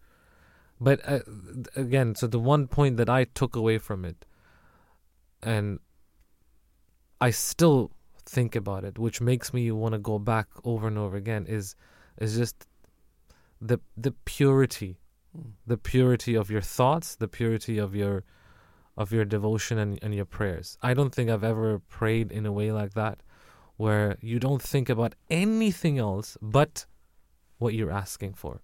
But 0.81 0.99
uh, 1.07 1.19
again, 1.75 2.15
so 2.15 2.25
the 2.25 2.39
one 2.39 2.65
point 2.65 2.97
that 2.97 3.07
I 3.07 3.25
took 3.25 3.55
away 3.55 3.77
from 3.77 4.03
it 4.03 4.25
and 5.43 5.79
I 7.21 7.29
still 7.29 7.91
think 8.25 8.55
about 8.55 8.83
it, 8.83 8.97
which 8.97 9.21
makes 9.21 9.53
me 9.53 9.69
want 9.71 9.93
to 9.93 9.99
go 9.99 10.17
back 10.17 10.47
over 10.63 10.87
and 10.87 10.97
over 10.97 11.15
again 11.15 11.45
is 11.45 11.75
is 12.17 12.35
just 12.35 12.65
the 13.61 13.77
the 13.95 14.13
purity 14.25 14.97
the 15.65 15.77
purity 15.77 16.35
of 16.35 16.49
your 16.49 16.61
thoughts, 16.61 17.15
the 17.15 17.27
purity 17.27 17.77
of 17.77 17.95
your 17.95 18.23
of 18.97 19.13
your 19.13 19.23
devotion 19.23 19.77
and, 19.77 19.97
and 20.01 20.13
your 20.13 20.25
prayers. 20.25 20.77
I 20.81 20.93
don't 20.93 21.15
think 21.15 21.29
I've 21.29 21.43
ever 21.43 21.79
prayed 21.79 22.33
in 22.33 22.45
a 22.45 22.51
way 22.51 22.73
like 22.73 22.93
that 22.95 23.23
where 23.77 24.17
you 24.19 24.39
don't 24.39 24.61
think 24.61 24.89
about 24.89 25.15
anything 25.29 25.97
else 25.97 26.37
but 26.41 26.85
what 27.59 27.73
you're 27.73 27.91
asking 27.91 28.33
for. 28.33 28.59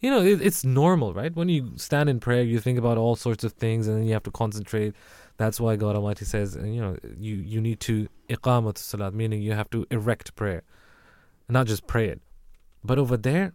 You 0.00 0.10
know, 0.10 0.22
it, 0.22 0.42
it's 0.42 0.64
normal, 0.64 1.14
right? 1.14 1.34
When 1.34 1.48
you 1.48 1.74
stand 1.76 2.08
in 2.08 2.18
prayer, 2.18 2.42
you 2.42 2.58
think 2.58 2.78
about 2.78 2.98
all 2.98 3.14
sorts 3.14 3.44
of 3.44 3.52
things 3.52 3.86
and 3.86 3.96
then 3.96 4.06
you 4.06 4.12
have 4.12 4.24
to 4.24 4.32
concentrate. 4.32 4.94
That's 5.36 5.60
why 5.60 5.76
God 5.76 5.94
Almighty 5.94 6.24
says, 6.24 6.58
you 6.60 6.80
know, 6.80 6.96
you, 7.16 7.36
you 7.36 7.60
need 7.60 7.78
to 7.80 8.08
iqamat 8.28 8.76
salat, 8.78 9.14
meaning 9.14 9.40
you 9.40 9.52
have 9.52 9.70
to 9.70 9.86
erect 9.92 10.34
prayer, 10.34 10.62
not 11.48 11.68
just 11.68 11.86
pray 11.86 12.08
it. 12.08 12.20
But 12.82 12.98
over 12.98 13.16
there, 13.16 13.52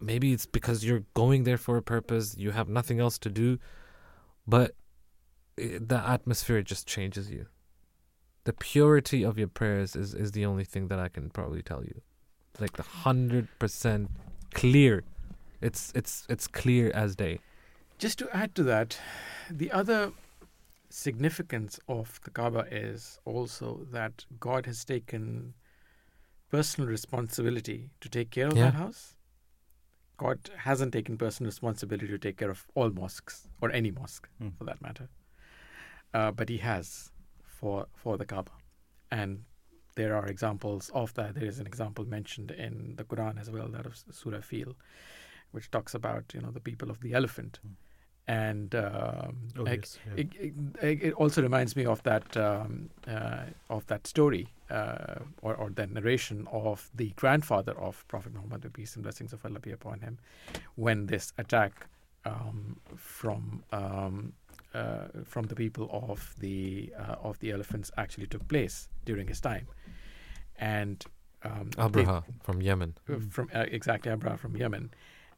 maybe 0.00 0.32
it's 0.32 0.46
because 0.46 0.84
you're 0.84 1.04
going 1.14 1.44
there 1.44 1.56
for 1.58 1.76
a 1.76 1.82
purpose 1.82 2.36
you 2.36 2.50
have 2.52 2.68
nothing 2.68 3.00
else 3.00 3.18
to 3.18 3.28
do 3.30 3.58
but 4.46 4.74
the 5.56 6.02
atmosphere 6.06 6.62
just 6.62 6.86
changes 6.86 7.30
you 7.30 7.46
the 8.44 8.52
purity 8.52 9.24
of 9.24 9.36
your 9.38 9.48
prayers 9.48 9.94
is, 9.96 10.14
is 10.14 10.32
the 10.32 10.44
only 10.46 10.64
thing 10.64 10.88
that 10.88 10.98
i 10.98 11.08
can 11.08 11.28
probably 11.30 11.62
tell 11.62 11.82
you 11.84 12.00
like 12.60 12.72
the 12.76 12.82
100% 12.82 14.08
clear 14.54 15.04
it's 15.60 15.92
it's 15.94 16.24
it's 16.28 16.46
clear 16.46 16.90
as 16.94 17.16
day 17.16 17.38
Just 17.98 18.18
to 18.20 18.26
add 18.32 18.54
to 18.54 18.62
that, 18.62 18.96
the 19.50 19.72
other 19.72 20.12
significance 20.88 21.80
of 21.88 22.20
the 22.24 22.30
Kaaba 22.30 22.64
is 22.70 23.18
also 23.24 23.86
that 23.90 24.24
God 24.38 24.66
has 24.66 24.84
taken 24.84 25.54
personal 26.48 26.88
responsibility 26.88 27.90
to 28.00 28.08
take 28.08 28.30
care 28.30 28.46
of 28.46 28.56
Yeah. 28.56 28.70
that 28.70 28.74
house. 28.74 29.16
God 30.18 30.50
hasn't 30.58 30.92
taken 30.92 31.16
personal 31.16 31.48
responsibility 31.48 32.08
to 32.08 32.18
take 32.18 32.36
care 32.36 32.50
of 32.50 32.66
all 32.74 32.90
mosques 32.90 33.48
or 33.62 33.70
any 33.72 33.90
mosque 33.90 34.28
Mm. 34.42 34.52
for 34.58 34.64
that 34.64 34.82
matter, 34.82 35.08
uh, 36.12 36.30
but 36.32 36.48
He 36.48 36.58
has 36.58 37.10
for 37.44 37.86
for 37.94 38.16
the 38.18 38.24
Kaaba, 38.26 38.52
and 39.10 39.44
there 39.94 40.14
are 40.14 40.26
examples 40.26 40.90
of 41.02 41.14
that. 41.14 41.34
There 41.34 41.44
is 41.52 41.58
an 41.58 41.66
example 41.66 42.04
mentioned 42.04 42.50
in 42.50 42.94
the 42.96 43.04
Quran 43.04 43.40
as 43.40 43.50
well, 43.50 43.68
that 43.68 43.86
of 43.86 43.96
Surah 44.10 44.40
Fil, 44.42 44.74
which 45.52 45.70
talks 45.70 45.94
about 45.94 46.34
you 46.34 46.40
know 46.40 46.50
the 46.58 46.60
people 46.70 46.90
of 46.90 47.00
the 47.00 47.12
elephant, 47.14 47.60
and 48.28 48.74
um, 48.74 49.36
Oh, 49.58 49.62
like, 49.62 49.80
yes, 49.80 49.98
yeah. 50.06 50.22
it, 50.22 50.28
it, 50.82 51.02
it 51.02 51.14
also 51.14 51.40
reminds 51.42 51.74
me 51.76 51.84
of 51.86 52.02
that 52.02 52.36
um, 52.36 52.90
uh, 53.06 53.44
of 53.70 53.86
that 53.86 54.06
story 54.06 54.46
uh, 54.70 55.14
or, 55.42 55.54
or 55.56 55.70
that 55.70 55.90
narration 55.90 56.46
of 56.52 56.90
the 56.94 57.08
grandfather 57.16 57.72
of 57.80 58.06
Prophet 58.08 58.32
Muhammad, 58.34 58.60
the 58.62 58.70
peace 58.70 58.94
and 58.96 59.02
blessings 59.02 59.32
of 59.32 59.44
Allah 59.44 59.60
be 59.60 59.72
upon 59.72 60.00
him, 60.00 60.18
when 60.76 61.06
this 61.06 61.32
attack 61.38 61.86
um, 62.26 62.78
from 62.96 63.62
um, 63.72 64.32
uh, 64.74 65.06
from 65.24 65.46
the 65.46 65.54
people 65.54 65.88
of 66.10 66.34
the 66.38 66.92
uh, 66.98 67.16
of 67.28 67.38
the 67.38 67.50
elephants 67.50 67.90
actually 67.96 68.26
took 68.26 68.46
place 68.48 68.88
during 69.06 69.26
his 69.26 69.40
time, 69.40 69.66
and 70.56 71.04
um, 71.44 71.70
they- 71.70 71.82
abraha 71.82 72.22
from 72.42 72.60
yemen. 72.60 72.94
From 73.30 73.48
uh, 73.54 73.64
exactly 73.68 74.12
Abraha 74.12 74.38
from 74.38 74.54
Yemen, 74.56 74.90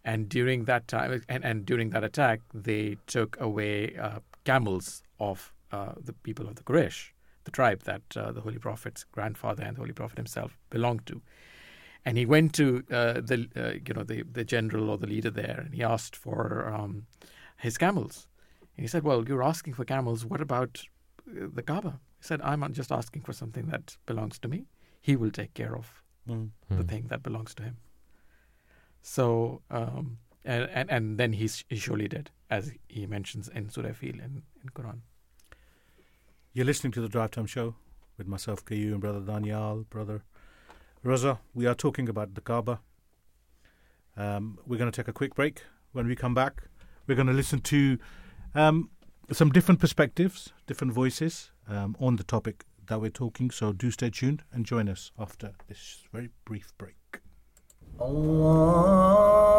and 0.04 0.28
during 0.28 0.64
that 0.64 0.88
time 0.88 1.22
and, 1.28 1.44
and 1.44 1.66
during 1.66 1.90
that 1.90 2.04
attack, 2.04 2.40
they 2.54 2.96
took 3.06 3.40
away 3.40 3.96
uh, 3.96 4.20
camels 4.44 5.02
of 5.18 5.52
uh, 5.72 5.92
the 6.02 6.12
people 6.12 6.48
of 6.48 6.54
the 6.56 6.62
Quraysh, 6.62 7.10
the 7.44 7.50
tribe 7.50 7.82
that 7.84 8.02
uh, 8.16 8.32
the 8.32 8.40
Holy 8.40 8.58
Prophet's 8.58 9.04
grandfather 9.12 9.62
and 9.62 9.76
the 9.76 9.80
Holy 9.80 9.92
Prophet 9.92 10.16
himself 10.18 10.56
belonged 10.70 11.06
to. 11.06 11.20
And 12.04 12.16
he 12.16 12.24
went 12.24 12.54
to 12.54 12.82
uh, 12.90 13.20
the 13.20 13.46
uh, 13.56 13.72
you 13.86 13.94
know 13.94 14.02
the 14.04 14.22
the 14.22 14.44
general 14.44 14.88
or 14.90 14.96
the 14.98 15.06
leader 15.06 15.30
there, 15.30 15.60
and 15.66 15.74
he 15.74 15.82
asked 15.82 16.16
for 16.16 16.66
um, 16.74 17.06
his 17.58 17.76
camels. 17.76 18.26
And 18.76 18.84
he 18.84 18.88
said, 18.88 19.02
"Well, 19.04 19.28
you're 19.28 19.42
asking 19.42 19.74
for 19.74 19.84
camels. 19.84 20.24
What 20.24 20.40
about 20.40 20.82
uh, 21.28 21.48
the 21.52 21.62
Kaaba?" 21.62 22.00
He 22.18 22.24
said, 22.24 22.40
"I'm 22.40 22.72
just 22.72 22.90
asking 22.90 23.22
for 23.22 23.34
something 23.34 23.66
that 23.66 23.98
belongs 24.06 24.38
to 24.38 24.48
me. 24.48 24.64
He 25.00 25.14
will 25.16 25.30
take 25.30 25.52
care 25.54 25.76
of 25.76 26.02
Mm. 26.28 26.50
the 26.68 26.74
Hmm. 26.76 26.82
thing 26.82 27.06
that 27.08 27.22
belongs 27.22 27.54
to 27.54 27.62
him. 27.62 27.76
So 29.02 29.62
um, 29.70 30.18
and 30.44 30.68
and, 30.72 30.90
and 30.90 31.18
then 31.18 31.32
he, 31.34 31.48
he 31.68 31.76
surely 31.76 32.08
did, 32.08 32.30
as 32.50 32.72
he 32.88 33.06
mentions 33.06 33.48
in 33.48 33.70
Surah 33.70 33.92
Fil 33.92 34.10
in, 34.10 34.42
Quran. 34.74 35.00
You're 36.52 36.66
listening 36.66 36.92
to 36.92 37.00
the 37.00 37.08
Drive 37.08 37.30
Time 37.30 37.46
Show 37.46 37.74
with 38.18 38.26
myself, 38.26 38.64
KU, 38.64 38.74
and 38.74 39.00
brother 39.00 39.20
Danayal, 39.20 39.88
brother 39.88 40.22
Raza. 41.04 41.38
We 41.54 41.66
are 41.66 41.74
talking 41.74 42.08
about 42.08 42.34
the 42.34 42.40
Kaaba. 42.40 42.80
Um, 44.16 44.58
we're 44.66 44.76
going 44.76 44.90
to 44.90 44.96
take 44.96 45.08
a 45.08 45.12
quick 45.12 45.34
break. 45.34 45.62
When 45.92 46.06
we 46.06 46.16
come 46.16 46.34
back, 46.34 46.64
we're 47.06 47.14
going 47.14 47.28
to 47.28 47.32
listen 47.32 47.60
to 47.62 47.98
um, 48.54 48.90
some 49.32 49.50
different 49.50 49.80
perspectives, 49.80 50.52
different 50.66 50.92
voices 50.92 51.52
um, 51.68 51.96
on 52.00 52.16
the 52.16 52.24
topic 52.24 52.64
that 52.88 53.00
we're 53.00 53.10
talking. 53.10 53.50
So 53.50 53.72
do 53.72 53.90
stay 53.90 54.10
tuned 54.10 54.42
and 54.52 54.66
join 54.66 54.88
us 54.88 55.12
after 55.18 55.52
this 55.68 56.02
very 56.12 56.30
brief 56.44 56.72
break. 56.76 56.99
الله 58.01 59.55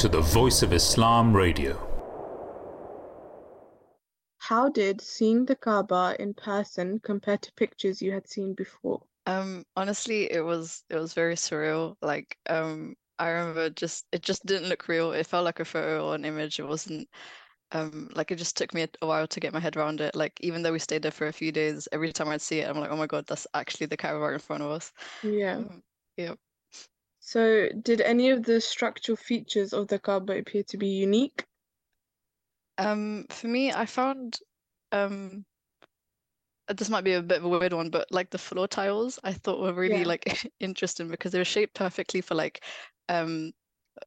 To 0.00 0.08
the 0.08 0.22
Voice 0.22 0.62
of 0.62 0.72
Islam 0.72 1.36
Radio. 1.36 1.76
How 4.38 4.70
did 4.70 4.98
seeing 5.02 5.44
the 5.44 5.54
Kaaba 5.54 6.16
in 6.18 6.32
person 6.32 6.98
compare 7.00 7.36
to 7.36 7.52
pictures 7.52 8.00
you 8.00 8.10
had 8.10 8.26
seen 8.26 8.54
before? 8.54 9.02
Um, 9.26 9.62
honestly, 9.76 10.32
it 10.32 10.40
was 10.40 10.84
it 10.88 10.96
was 10.96 11.12
very 11.12 11.34
surreal. 11.34 11.96
Like, 12.00 12.38
um, 12.48 12.94
I 13.18 13.28
remember 13.28 13.68
just 13.68 14.06
it 14.10 14.22
just 14.22 14.46
didn't 14.46 14.70
look 14.70 14.88
real. 14.88 15.12
It 15.12 15.26
felt 15.26 15.44
like 15.44 15.60
a 15.60 15.66
photo 15.66 16.08
or 16.08 16.14
an 16.14 16.24
image. 16.24 16.58
It 16.58 16.66
wasn't 16.66 17.06
um 17.72 18.08
like 18.14 18.30
it 18.30 18.36
just 18.36 18.56
took 18.56 18.72
me 18.72 18.84
a, 18.84 18.88
a 19.02 19.06
while 19.06 19.26
to 19.26 19.38
get 19.38 19.52
my 19.52 19.60
head 19.60 19.76
around 19.76 20.00
it. 20.00 20.16
Like, 20.16 20.32
even 20.40 20.62
though 20.62 20.72
we 20.72 20.78
stayed 20.78 21.02
there 21.02 21.12
for 21.12 21.26
a 21.26 21.32
few 21.32 21.52
days, 21.52 21.88
every 21.92 22.10
time 22.10 22.30
I'd 22.30 22.40
see 22.40 22.60
it, 22.60 22.70
I'm 22.70 22.80
like, 22.80 22.90
oh 22.90 22.96
my 22.96 23.06
God, 23.06 23.26
that's 23.26 23.46
actually 23.52 23.88
the 23.88 23.98
Kaaba 23.98 24.18
right 24.18 24.32
in 24.32 24.38
front 24.38 24.62
of 24.62 24.70
us. 24.70 24.94
Yeah. 25.22 25.56
Um, 25.56 25.82
yeah. 26.16 26.36
So, 27.20 27.68
did 27.68 28.00
any 28.00 28.30
of 28.30 28.42
the 28.42 28.60
structural 28.60 29.14
features 29.14 29.72
of 29.72 29.86
the 29.86 30.00
Kaaba 30.00 30.36
appear 30.38 30.64
to 30.64 30.76
be 30.76 30.88
unique? 30.88 31.46
Um, 32.78 33.26
for 33.30 33.48
me, 33.48 33.72
I 33.72 33.86
found 33.86 34.38
um 34.92 35.46
uh, 36.68 36.72
this 36.74 36.88
might 36.90 37.04
be 37.04 37.12
a 37.14 37.22
bit 37.22 37.38
of 37.38 37.44
a 37.44 37.48
weird 37.48 37.72
one, 37.72 37.90
but 37.90 38.10
like 38.10 38.30
the 38.30 38.38
floor 38.38 38.68
tiles 38.68 39.18
I 39.24 39.32
thought 39.32 39.60
were 39.60 39.72
really 39.72 40.04
Yeah. 40.04 40.04
like 40.04 40.46
interesting 40.60 41.08
because 41.08 41.32
they 41.32 41.38
were 41.38 41.44
shaped 41.44 41.74
perfectly 41.74 42.20
for 42.20 42.34
like 42.34 42.64
um 43.08 43.52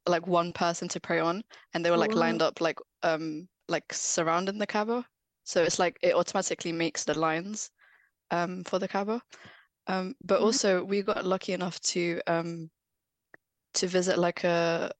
like 0.07 0.27
one 0.27 0.53
person 0.53 0.87
to 0.89 0.99
pray 0.99 1.19
on 1.19 1.43
and 1.73 1.85
they 1.85 1.91
were 1.91 1.97
Oh, 1.97 1.99
like 1.99 2.15
lined 2.15 2.41
up 2.41 2.61
like 2.61 2.79
um 3.03 3.49
like 3.69 3.93
surrounding 3.93 4.57
the 4.59 4.67
Kaaba. 4.67 5.07
So 5.45 5.63
it's 5.63 5.79
like 5.79 5.99
it 6.01 6.15
automatically 6.15 6.71
makes 6.71 7.03
the 7.05 7.17
lines 7.19 7.71
um 8.31 8.63
for 8.65 8.79
the 8.79 8.87
Kaaba. 8.89 9.23
Um 9.87 10.15
but 10.23 10.41
Mhm. 10.41 10.59
also 10.63 10.83
we 10.85 11.03
got 11.03 11.25
lucky 11.25 11.53
enough 11.53 11.79
to 11.93 12.21
um 12.27 12.71
to 13.75 13.87
visit 13.87 14.17
like 14.19 14.43
a 14.43 14.91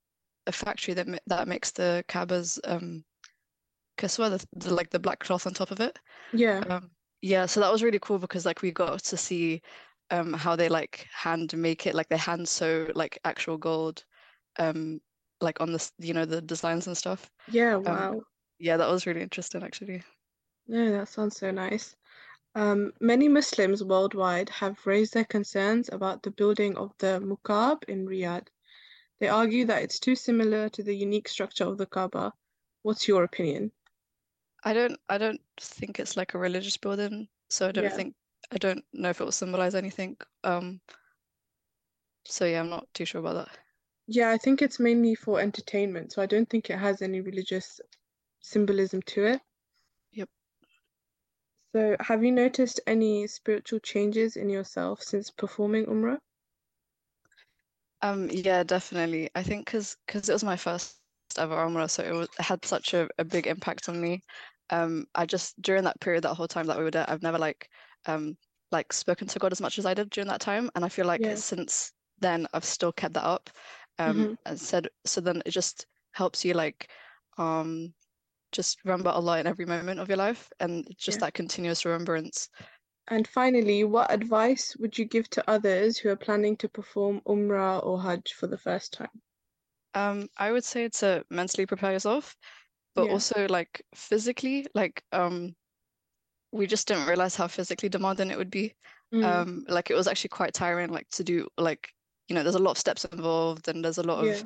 a 0.47 0.51
factory 0.51 0.93
that 0.95 1.07
that 1.27 1.47
makes 1.47 1.71
the 1.71 2.03
Kaaba's 2.07 2.59
um 2.65 3.05
kiswa, 3.97 4.29
the, 4.29 4.47
the 4.59 4.73
like 4.73 4.89
the 4.89 4.99
black 4.99 5.19
cloth 5.19 5.47
on 5.47 5.53
top 5.53 5.71
of 5.71 5.79
it. 5.79 5.99
Yeah. 6.31 6.65
Um, 6.69 6.91
yeah, 7.21 7.45
so 7.47 7.59
that 7.61 7.71
was 7.71 7.83
really 7.83 7.99
cool 7.99 8.19
because 8.19 8.45
like 8.45 8.61
we 8.61 8.71
got 8.71 8.99
to 9.05 9.17
see 9.17 9.61
um 10.11 10.33
how 10.33 10.55
they 10.55 10.69
like 10.69 11.07
hand 11.13 11.55
make 11.57 11.87
it, 11.87 11.95
like 11.95 12.09
they 12.09 12.17
hand 12.17 12.47
sew 12.49 12.91
like 12.95 13.19
actual 13.25 13.57
gold, 13.57 14.05
um 14.59 15.01
like 15.41 15.61
on 15.61 15.73
the 15.73 15.91
you 15.99 16.13
know 16.13 16.25
the 16.25 16.41
designs 16.41 16.87
and 16.87 16.97
stuff. 16.97 17.31
Yeah, 17.45 17.77
Um, 17.85 18.07
wow. 18.09 18.25
yeah, 18.59 18.77
that 18.77 18.89
was 18.89 19.07
really 19.07 19.21
interesting 19.23 19.63
actually. 19.63 20.03
No, 20.67 20.91
that 20.91 21.07
sounds 21.07 21.37
so 21.37 21.51
nice. 21.51 21.95
Um, 22.55 22.93
many 22.99 23.29
Muslims 23.29 23.83
worldwide 23.83 24.49
have 24.49 24.85
raised 24.87 25.13
their 25.13 25.25
concerns 25.25 25.89
about 25.89 26.23
the 26.23 26.31
building 26.31 26.77
of 26.77 26.93
the 26.99 27.19
Mukaab 27.21 27.83
in 27.85 28.05
Riyadh. 28.07 28.49
They 29.19 29.27
argue 29.27 29.65
that 29.65 29.83
it's 29.83 29.99
too 29.99 30.15
similar 30.15 30.69
to 30.69 30.83
the 30.83 30.95
unique 30.95 31.27
structure 31.27 31.65
of 31.65 31.77
the 31.77 31.85
Kaaba. 31.85 32.33
What's 32.81 33.07
your 33.07 33.23
opinion? 33.23 33.71
I 34.63 34.73
don't 34.73 34.99
I 35.09 35.17
don't 35.17 35.41
think 35.59 35.99
it's 35.99 36.17
like 36.17 36.33
a 36.33 36.37
religious 36.37 36.77
building, 36.77 37.29
so 37.49 37.67
I 37.67 37.71
don't 37.71 37.83
Yeah. 37.83 37.95
think 37.95 38.15
I 38.51 38.57
don't 38.57 38.83
know 38.93 39.09
if 39.09 39.21
it 39.21 39.23
will 39.23 39.31
symbolize 39.31 39.75
anything. 39.75 40.17
Um, 40.43 40.81
so 42.25 42.45
yeah, 42.45 42.59
I'm 42.59 42.69
not 42.69 42.87
too 42.93 43.05
sure 43.05 43.21
about 43.21 43.47
that. 43.47 43.59
Yeah, 44.07 44.29
I 44.31 44.37
think 44.37 44.61
it's 44.61 44.79
mainly 44.79 45.15
for 45.15 45.39
entertainment, 45.39 46.13
so 46.13 46.21
I 46.21 46.25
don't 46.25 46.49
think 46.49 46.69
it 46.69 46.79
has 46.79 47.01
any 47.01 47.21
religious 47.21 47.81
symbolism 48.41 49.01
to 49.03 49.25
it. 49.25 49.41
Yep. 50.11 50.29
So, 51.75 51.97
have 51.99 52.23
you 52.23 52.31
noticed 52.31 52.79
any 52.87 53.27
spiritual 53.27 53.79
changes 53.79 54.35
in 54.37 54.49
yourself 54.49 55.01
since 55.01 55.29
performing 55.31 55.85
Umrah? 55.87 56.19
Um, 58.03 58.29
yeah, 58.29 58.63
definitely. 58.63 59.31
I 59.35 59.43
think 59.43 59.65
because 59.65 59.97
because 60.07 60.29
it 60.29 60.33
was 60.33 60.43
my 60.43 60.57
first 60.57 61.01
ever 61.37 61.55
Umrah, 61.55 61.89
so 61.89 62.03
it, 62.03 62.11
was, 62.13 62.27
it 62.39 62.43
had 62.43 62.65
such 62.65 62.93
a, 62.93 63.09
a 63.17 63.25
big 63.25 63.47
impact 63.47 63.89
on 63.89 64.01
me. 64.01 64.21
Um, 64.69 65.05
I 65.15 65.25
just 65.25 65.61
during 65.61 65.85
that 65.85 66.01
period, 66.01 66.23
that 66.25 66.35
whole 66.35 66.47
time 66.47 66.67
that 66.67 66.77
we 66.77 66.83
were 66.83 66.91
there, 66.91 67.09
I've 67.09 67.23
never 67.23 67.39
like 67.39 67.69
um 68.05 68.37
like 68.71 68.93
spoken 68.93 69.27
to 69.29 69.39
God 69.39 69.51
as 69.53 69.61
much 69.61 69.79
as 69.79 69.85
I 69.87 69.95
did 69.95 70.11
during 70.11 70.27
that 70.29 70.41
time, 70.41 70.69
and 70.75 70.85
I 70.85 70.89
feel 70.89 71.07
like 71.07 71.29
Yeah. 71.29 71.35
since 71.35 71.93
then 72.19 72.47
I've 72.53 72.65
still 72.65 72.91
kept 72.93 73.15
that 73.15 73.25
up. 73.25 73.49
Um, 73.99 74.27
Mhm. 74.27 74.37
and 74.45 74.59
said 74.59 74.89
so 75.05 75.21
then 75.21 75.41
it 75.45 75.51
just 75.51 75.87
helps 76.13 76.45
you 76.45 76.53
like 76.55 76.91
um 77.37 77.95
just 78.53 78.83
remember 78.85 79.11
Allah 79.11 79.39
in 79.39 79.47
every 79.47 79.65
moment 79.65 79.99
of 80.01 80.09
your 80.09 80.17
life, 80.17 80.49
and 80.61 80.87
just 80.97 81.19
Yeah. 81.19 81.21
that 81.21 81.35
continuous 81.35 81.85
remembrance. 81.85 82.49
And 83.07 83.25
finally, 83.25 83.85
what 83.85 84.11
advice 84.11 84.75
would 84.75 84.97
you 84.97 85.05
give 85.05 85.29
to 85.29 85.49
others 85.49 85.99
who 85.99 86.09
are 86.09 86.17
planning 86.17 86.57
to 86.57 86.67
perform 86.67 87.21
Umrah 87.21 87.81
or 87.81 88.01
Hajj 88.01 88.33
for 88.33 88.47
the 88.47 88.57
first 88.57 88.91
time? 88.91 89.21
Um, 89.93 90.29
I 90.37 90.51
would 90.51 90.63
say 90.63 90.89
to 90.89 91.25
mentally 91.29 91.65
prepare 91.65 91.91
yourself, 91.93 92.35
but 92.95 93.03
Yeah. 93.03 93.09
also 93.09 93.47
like 93.47 93.85
physically, 93.95 94.67
like 94.73 95.03
um, 95.11 95.55
we 96.51 96.67
just 96.67 96.87
didn't 96.87 97.07
realize 97.07 97.35
how 97.35 97.47
physically 97.47 97.89
demanding 97.89 98.31
it 98.31 98.37
would 98.37 98.51
be. 98.51 98.75
Mm, 99.13 99.43
Um, 99.43 99.65
like 99.69 99.89
it 99.91 99.95
was 99.95 100.07
actually 100.07 100.29
quite 100.29 100.53
tiring, 100.53 100.91
like 100.91 101.09
to 101.11 101.23
do 101.23 101.49
like, 101.57 101.93
you 102.27 102.35
know, 102.35 102.43
there's 102.43 102.55
a 102.55 102.59
lot 102.59 102.71
of 102.73 102.77
steps 102.79 103.05
involved 103.05 103.67
and 103.67 103.83
there's 103.85 103.97
a 103.99 104.03
lot 104.03 104.19
yeah, 104.19 104.43
of 104.43 104.45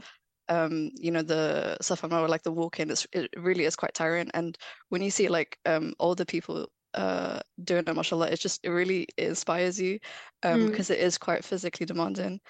um, 0.50 0.92
you 0.96 1.12
know, 1.12 1.22
the 1.24 1.78
Safa 1.82 2.08
Marwa, 2.10 2.30
like 2.30 2.44
the 2.44 2.52
walk-in, 2.54 2.90
it's, 2.92 3.08
it 3.14 3.30
really 3.38 3.66
is 3.66 3.76
quite 3.76 3.94
tiring. 3.94 4.32
And 4.34 4.58
when 4.90 5.02
you 5.02 5.12
see 5.12 5.28
like 5.30 5.60
um 5.66 5.94
older 6.00 6.26
people 6.26 6.72
uh 6.98 7.40
doing 7.64 7.86
it, 7.88 7.96
mashallah, 7.96 8.30
it 8.30 8.40
just 8.42 8.62
it 8.66 8.70
really 8.72 9.08
inspires 9.18 9.80
you 9.82 10.00
um 10.44 10.66
Mm. 10.66 10.68
because 10.68 10.92
it 10.92 11.00
is 11.00 11.18
quite 11.20 11.46
physically 11.46 11.86
demanding. 11.88 12.42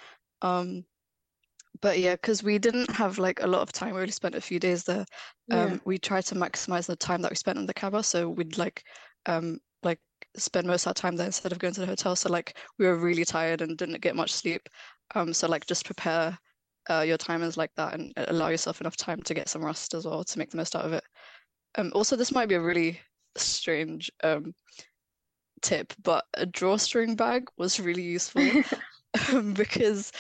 Um, 0.41 0.85
but 1.81 1.99
yeah, 1.99 2.15
because 2.15 2.43
we 2.43 2.59
didn't 2.59 2.91
have 2.91 3.19
like 3.19 3.41
a 3.41 3.47
lot 3.47 3.61
of 3.61 3.71
time, 3.71 3.93
we 3.95 4.01
only 4.01 4.11
spent 4.11 4.35
a 4.35 4.41
few 4.41 4.59
days 4.59 4.85
there. 4.85 5.05
yeah, 5.47 5.75
Um, 5.75 5.81
we 5.85 5.97
tried 5.99 6.25
to 6.25 6.35
maximize 6.35 6.87
the 6.87 6.95
time 6.95 7.21
that 7.23 7.31
we 7.31 7.35
spent 7.35 7.59
in 7.59 7.65
the 7.67 7.73
Kaaba, 7.73 8.03
so 8.03 8.29
we'd 8.29 8.57
like 8.57 8.83
um 9.27 9.59
like 9.83 9.99
spend 10.37 10.67
most 10.67 10.85
of 10.85 10.89
our 10.91 10.93
time 10.95 11.15
there 11.17 11.27
instead 11.27 11.51
of 11.51 11.59
going 11.59 11.73
to 11.75 11.81
the 11.81 11.87
hotel. 11.87 12.15
So 12.15 12.29
like 12.29 12.57
we 12.79 12.87
were 12.87 12.97
really 12.97 13.25
tired 13.25 13.61
and 13.61 13.77
didn't 13.77 14.01
get 14.01 14.15
much 14.15 14.33
sleep. 14.33 14.69
Um, 15.15 15.33
so 15.33 15.47
like 15.47 15.65
just 15.67 15.85
prepare 15.85 16.37
uh, 16.89 17.01
your 17.07 17.17
timings 17.17 17.57
like 17.57 17.73
that 17.75 17.93
and 17.93 18.13
allow 18.17 18.49
yourself 18.49 18.81
enough 18.81 18.97
time 18.97 19.21
to 19.23 19.33
get 19.35 19.49
some 19.49 19.63
rest 19.65 19.93
as 19.93 20.05
well 20.05 20.23
to 20.23 20.39
make 20.39 20.51
the 20.51 20.57
most 20.57 20.75
out 20.75 20.85
of 20.85 20.93
it. 20.93 21.03
Um, 21.77 21.91
also, 21.95 22.15
this 22.15 22.31
might 22.33 22.49
be 22.49 22.55
a 22.55 22.61
really 22.61 22.99
strange 23.37 24.11
um 24.23 24.53
tip, 25.61 25.93
but 26.03 26.25
a 26.35 26.45
drawstring 26.45 27.15
bag 27.15 27.47
was 27.57 27.79
really 27.79 28.03
useful 28.03 28.41
um, 29.31 29.53
because 29.53 30.11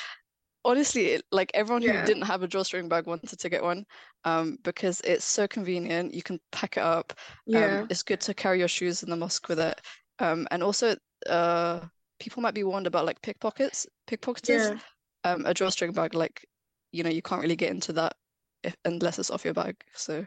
honestly, 0.65 1.07
it, 1.07 1.23
like 1.31 1.51
everyone 1.53 1.81
Yeah. 1.81 2.01
who 2.01 2.05
didn't 2.07 2.23
have 2.23 2.43
a 2.43 2.47
drawstring 2.47 2.89
bag 2.89 3.05
wanted 3.05 3.39
to 3.39 3.49
get 3.49 3.63
one, 3.63 3.85
um, 4.25 4.57
because 4.63 5.01
it's 5.01 5.25
so 5.25 5.47
convenient. 5.47 6.13
You 6.13 6.23
can 6.23 6.39
pack 6.51 6.77
it 6.77 6.83
up. 6.83 7.13
Yeah. 7.45 7.81
Um, 7.81 7.87
it's 7.89 8.03
good 8.03 8.19
to 8.21 8.33
carry 8.33 8.59
your 8.59 8.67
shoes 8.67 9.03
in 9.03 9.09
the 9.09 9.15
mosque 9.15 9.47
with 9.47 9.59
it. 9.59 9.79
Um, 10.19 10.47
and 10.51 10.63
also, 10.63 10.95
uh, 11.29 11.81
people 12.19 12.41
might 12.41 12.55
be 12.55 12.63
warned 12.63 12.87
about 12.87 13.05
like 13.05 13.21
pickpockets, 13.21 13.87
pickpocketers. 14.09 14.71
Yeah. 14.73 14.79
Um, 15.23 15.45
a 15.45 15.53
drawstring 15.53 15.91
bag, 15.91 16.13
like, 16.13 16.45
you 16.91 17.03
know, 17.03 17.09
you 17.09 17.21
can't 17.21 17.41
really 17.41 17.55
get 17.55 17.71
into 17.71 17.93
that 17.93 18.15
if, 18.63 18.75
unless 18.85 19.19
it's 19.19 19.31
off 19.31 19.45
your 19.45 19.53
bag. 19.53 19.75
So, 19.93 20.25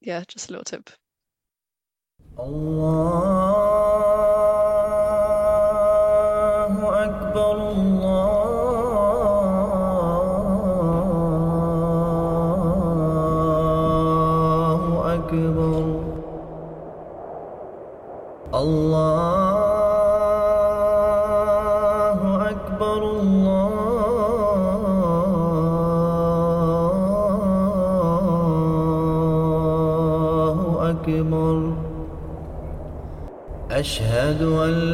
yeah, 0.00 0.24
just 0.28 0.48
a 0.48 0.52
little 0.52 0.64
tip. 0.64 0.90
Allah. 2.36 3.94
أشهد 33.84 34.42
أن 34.42 34.93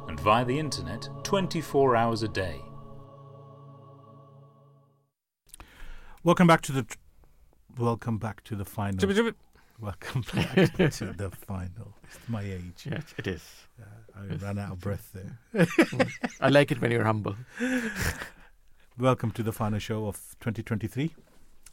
and 0.11 0.19
via 0.19 0.43
the 0.43 0.59
internet 0.59 1.07
24 1.23 1.95
hours 1.95 2.21
a 2.21 2.27
day. 2.27 2.61
Welcome 6.23 6.47
back 6.47 6.61
to 6.63 6.73
the. 6.73 6.83
Tr- 6.83 6.97
welcome 7.77 8.17
back 8.17 8.43
to 8.43 8.55
the 8.57 8.65
final. 8.65 8.99
Welcome 9.79 10.23
back 10.35 10.73
to 10.75 11.13
the 11.13 11.31
final. 11.47 11.95
It's 12.03 12.19
my 12.27 12.41
age. 12.43 12.85
Yes, 12.85 13.15
it 13.17 13.25
is. 13.25 13.41
I 14.13 14.35
ran 14.35 14.59
out 14.59 14.73
of 14.73 14.79
breath 14.81 15.13
there. 15.13 15.67
I 16.41 16.49
like 16.49 16.73
it 16.73 16.81
when 16.81 16.91
you're 16.91 17.05
humble. 17.05 17.35
Welcome 18.99 19.31
to 19.31 19.41
the 19.41 19.53
final 19.53 19.79
show 19.79 20.05
of 20.07 20.17
2023 20.41 21.15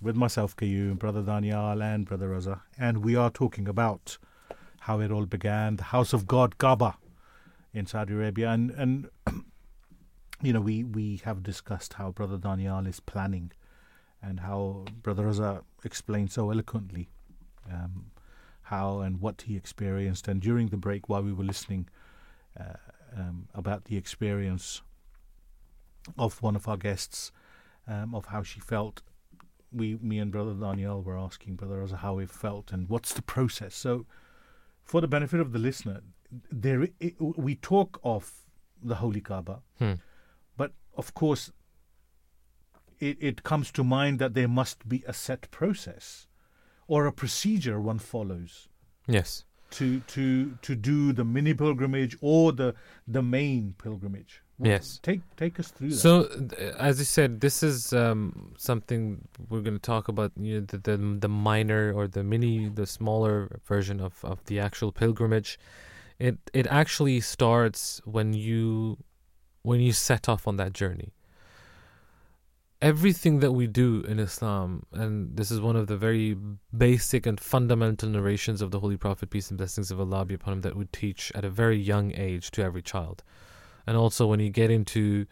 with 0.00 0.14
myself, 0.14 0.54
Qayyum, 0.56 0.96
Brother 1.00 1.22
Danayal, 1.22 1.82
and 1.82 2.06
Brother 2.06 2.28
Raza. 2.28 2.60
And 2.78 3.04
we 3.04 3.16
are 3.16 3.30
talking 3.30 3.66
about 3.66 4.16
how 4.82 5.00
it 5.00 5.10
all 5.10 5.26
began, 5.26 5.76
the 5.76 5.82
House 5.82 6.12
of 6.12 6.28
God, 6.28 6.56
Kaaba, 6.58 6.94
in 7.72 7.86
Saudi 7.86 8.14
Arabia. 8.14 8.50
And, 8.50 8.70
and 8.70 9.10
you 10.42 10.52
know, 10.52 10.60
we, 10.60 10.84
we 10.84 11.20
have 11.24 11.42
discussed 11.42 11.94
how 11.94 12.10
Brother 12.10 12.38
Danayal 12.38 12.86
is 12.88 13.00
planning 13.00 13.52
and 14.22 14.40
how 14.40 14.84
Brother 15.02 15.24
Raza 15.24 15.62
explained 15.84 16.32
so 16.32 16.50
eloquently 16.50 17.08
um, 17.70 18.10
how 18.62 19.00
and 19.00 19.20
what 19.20 19.42
he 19.42 19.56
experienced. 19.56 20.28
And 20.28 20.40
during 20.40 20.68
the 20.68 20.76
break, 20.76 21.08
while 21.08 21.22
we 21.22 21.32
were 21.32 21.44
listening 21.44 21.88
uh, 22.58 22.74
um, 23.16 23.48
about 23.54 23.84
the 23.84 23.96
experience 23.96 24.82
of 26.16 26.42
one 26.42 26.56
of 26.56 26.68
our 26.68 26.76
guests, 26.76 27.32
um, 27.86 28.14
of 28.14 28.26
how 28.26 28.42
she 28.42 28.60
felt, 28.60 29.02
we, 29.72 29.96
me 29.96 30.18
and 30.18 30.32
Brother 30.32 30.52
Danayal 30.52 31.04
were 31.04 31.18
asking 31.18 31.56
Brother 31.56 31.84
Raza 31.84 31.98
how 31.98 32.18
he 32.18 32.26
felt 32.26 32.72
and 32.72 32.88
what's 32.88 33.12
the 33.12 33.22
process. 33.22 33.74
So, 33.74 34.06
for 34.82 35.00
the 35.02 35.08
benefit 35.08 35.40
of 35.40 35.52
the 35.52 35.58
listener, 35.58 36.00
there 36.50 36.88
i 37.02 37.12
we 37.18 37.54
talk 37.54 38.00
of 38.04 38.32
the 38.82 38.96
Holy 38.96 39.20
Kaaba, 39.20 39.60
Hmm. 39.78 39.94
but 40.56 40.72
of 40.96 41.14
course, 41.14 41.50
it, 43.00 43.16
it 43.20 43.42
comes 43.42 43.70
to 43.72 43.84
mind 43.84 44.18
that 44.18 44.34
there 44.34 44.48
must 44.48 44.88
be 44.88 45.02
a 45.06 45.12
set 45.12 45.50
process 45.50 46.26
or 46.86 47.06
a 47.06 47.12
procedure 47.12 47.80
one 47.80 47.98
follows 47.98 48.68
Yes. 49.06 49.44
to 49.70 50.00
to 50.00 50.56
to 50.62 50.74
do 50.74 51.12
the 51.12 51.24
mini 51.24 51.54
pilgrimage 51.54 52.16
or 52.20 52.52
the 52.52 52.74
the 53.06 53.22
main 53.22 53.74
pilgrimage. 53.78 54.42
Yes. 54.60 54.98
Take 55.02 55.20
take 55.36 55.60
us 55.60 55.68
through 55.70 55.90
that. 55.90 55.96
So, 55.96 56.24
th- 56.26 56.74
as 56.78 56.98
you 56.98 57.04
said, 57.04 57.40
this 57.40 57.62
is 57.62 57.92
um, 57.92 58.54
something 58.56 59.28
we're 59.48 59.60
going 59.60 59.76
to 59.76 59.90
talk 59.94 60.08
about. 60.08 60.32
You 60.36 60.60
know, 60.60 60.66
the, 60.66 60.78
the 60.78 60.96
the 61.20 61.28
minor 61.28 61.92
or 61.92 62.08
the 62.08 62.24
mini, 62.24 62.68
the 62.68 62.86
smaller 62.86 63.60
version 63.66 64.00
of, 64.00 64.14
of 64.24 64.44
the 64.46 64.58
actual 64.58 64.90
pilgrimage. 64.92 65.58
It 66.18 66.38
it 66.52 66.66
actually 66.66 67.20
starts 67.20 68.00
when 68.04 68.32
you 68.32 68.98
when 69.62 69.80
you 69.80 69.92
set 69.92 70.28
off 70.28 70.48
on 70.48 70.56
that 70.56 70.72
journey. 70.72 71.12
Everything 72.80 73.40
that 73.40 73.52
we 73.52 73.66
do 73.66 74.02
in 74.02 74.20
Islam, 74.20 74.84
and 74.92 75.36
this 75.36 75.50
is 75.50 75.60
one 75.60 75.74
of 75.74 75.88
the 75.88 75.96
very 75.96 76.36
basic 76.76 77.26
and 77.26 77.40
fundamental 77.40 78.08
narrations 78.08 78.62
of 78.62 78.70
the 78.70 78.78
Holy 78.78 78.96
Prophet, 78.96 79.30
peace 79.30 79.50
and 79.50 79.58
blessings 79.58 79.90
of 79.90 79.98
Allah 79.98 80.24
be 80.24 80.34
upon 80.34 80.52
him, 80.54 80.60
that 80.60 80.76
we 80.76 80.84
teach 80.84 81.32
at 81.34 81.44
a 81.44 81.50
very 81.50 81.76
young 81.76 82.12
age 82.14 82.52
to 82.52 82.62
every 82.62 82.82
child 82.82 83.24
and 83.88 83.96
also 83.96 84.26
when 84.26 84.38
you 84.38 84.50
get 84.50 84.70
into 84.70 85.26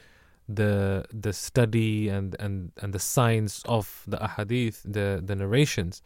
the 0.49 1.05
the 1.13 1.33
study 1.33 2.09
and 2.09 2.35
and 2.41 2.73
and 2.81 2.95
the 2.95 2.99
science 2.99 3.63
of 3.67 4.03
the 4.07 4.17
ahadith 4.17 4.81
the 4.85 5.21
the 5.23 5.37
narrations 5.37 6.01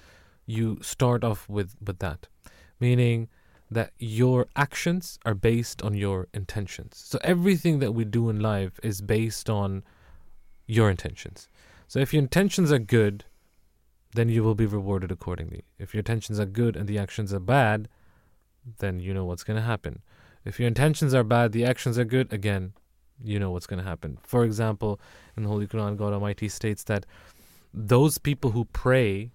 you 0.47 0.77
start 0.83 1.23
off 1.23 1.49
with 1.49 1.77
with 1.87 1.99
that 2.01 2.27
meaning 2.81 3.29
that 3.71 3.93
your 3.99 4.47
actions 4.57 5.19
are 5.25 5.35
based 5.35 5.83
on 5.83 5.95
your 5.95 6.29
intentions 6.35 6.97
so 6.97 7.19
everything 7.23 7.79
that 7.79 7.93
we 7.93 8.05
do 8.05 8.29
in 8.29 8.41
life 8.41 8.81
is 8.83 9.01
based 9.01 9.49
on 9.49 9.83
your 10.67 10.91
intentions 10.91 11.49
so 11.87 11.99
if 11.99 12.13
your 12.13 12.23
intentions 12.23 12.73
are 12.73 12.79
good 12.79 13.25
then 14.13 14.29
you 14.29 14.43
will 14.43 14.57
be 14.57 14.67
rewarded 14.67 15.11
accordingly 15.11 15.65
if 15.79 15.95
your 15.95 16.01
intentions 16.01 16.41
are 16.41 16.47
good 16.47 16.77
and 16.77 16.89
the 16.89 16.99
actions 16.99 17.33
are 17.33 17.41
bad 17.41 17.89
then 18.79 19.01
you 19.01 19.15
know 19.15 19.25
what's 19.25 19.45
going 19.45 19.57
to 19.57 19.63
happen 19.63 20.03
if 20.45 20.59
your 20.59 20.69
intentions 20.69 21.15
are 21.15 21.25
bad, 21.25 21.53
the 21.53 21.65
actions 21.65 21.99
are 21.99 22.05
good, 22.05 22.33
again, 22.33 22.73
you 23.23 23.39
know 23.39 23.51
what's 23.51 23.67
going 23.67 23.83
to 23.83 23.89
happen. 23.89 24.19
For 24.23 24.45
example, 24.45 25.01
in 25.37 25.43
the 25.43 25.49
Holy 25.49 25.67
Quran, 25.67 25.97
God 25.97 26.13
Almighty 26.13 26.49
states 26.49 26.85
that 26.85 27.05
those 27.75 28.19
people 28.19 28.53
who 28.53 28.65
pray, 28.65 29.31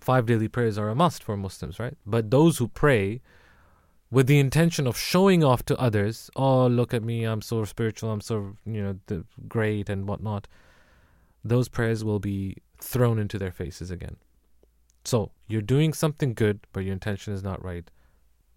five 0.00 0.26
daily 0.26 0.48
prayers 0.48 0.78
are 0.78 0.88
a 0.88 0.94
must 0.94 1.24
for 1.24 1.36
Muslims, 1.36 1.80
right? 1.80 1.96
But 2.06 2.30
those 2.30 2.58
who 2.58 2.68
pray 2.68 3.20
with 4.12 4.26
the 4.26 4.38
intention 4.38 4.86
of 4.86 4.96
showing 4.96 5.42
off 5.42 5.64
to 5.64 5.76
others, 5.80 6.30
oh, 6.36 6.66
look 6.66 6.92
at 6.92 7.02
me, 7.02 7.24
I'm 7.24 7.40
so 7.40 7.64
spiritual, 7.64 8.10
I'm 8.10 8.20
so, 8.20 8.58
you 8.66 8.82
know, 8.82 8.98
the, 9.06 9.24
great 9.48 9.88
and 9.88 10.06
whatnot, 10.06 10.46
those 11.42 11.70
prayers 11.70 12.04
will 12.04 12.18
be 12.18 12.58
thrown 12.78 13.18
into 13.18 13.38
their 13.38 13.50
faces 13.50 13.90
again. 13.90 14.16
So 15.02 15.30
you're 15.48 15.62
doing 15.62 15.94
something 15.94 16.34
good, 16.34 16.60
but 16.74 16.80
your 16.80 16.92
intention 16.92 17.32
is 17.32 17.42
not 17.42 17.64
right 17.64 17.90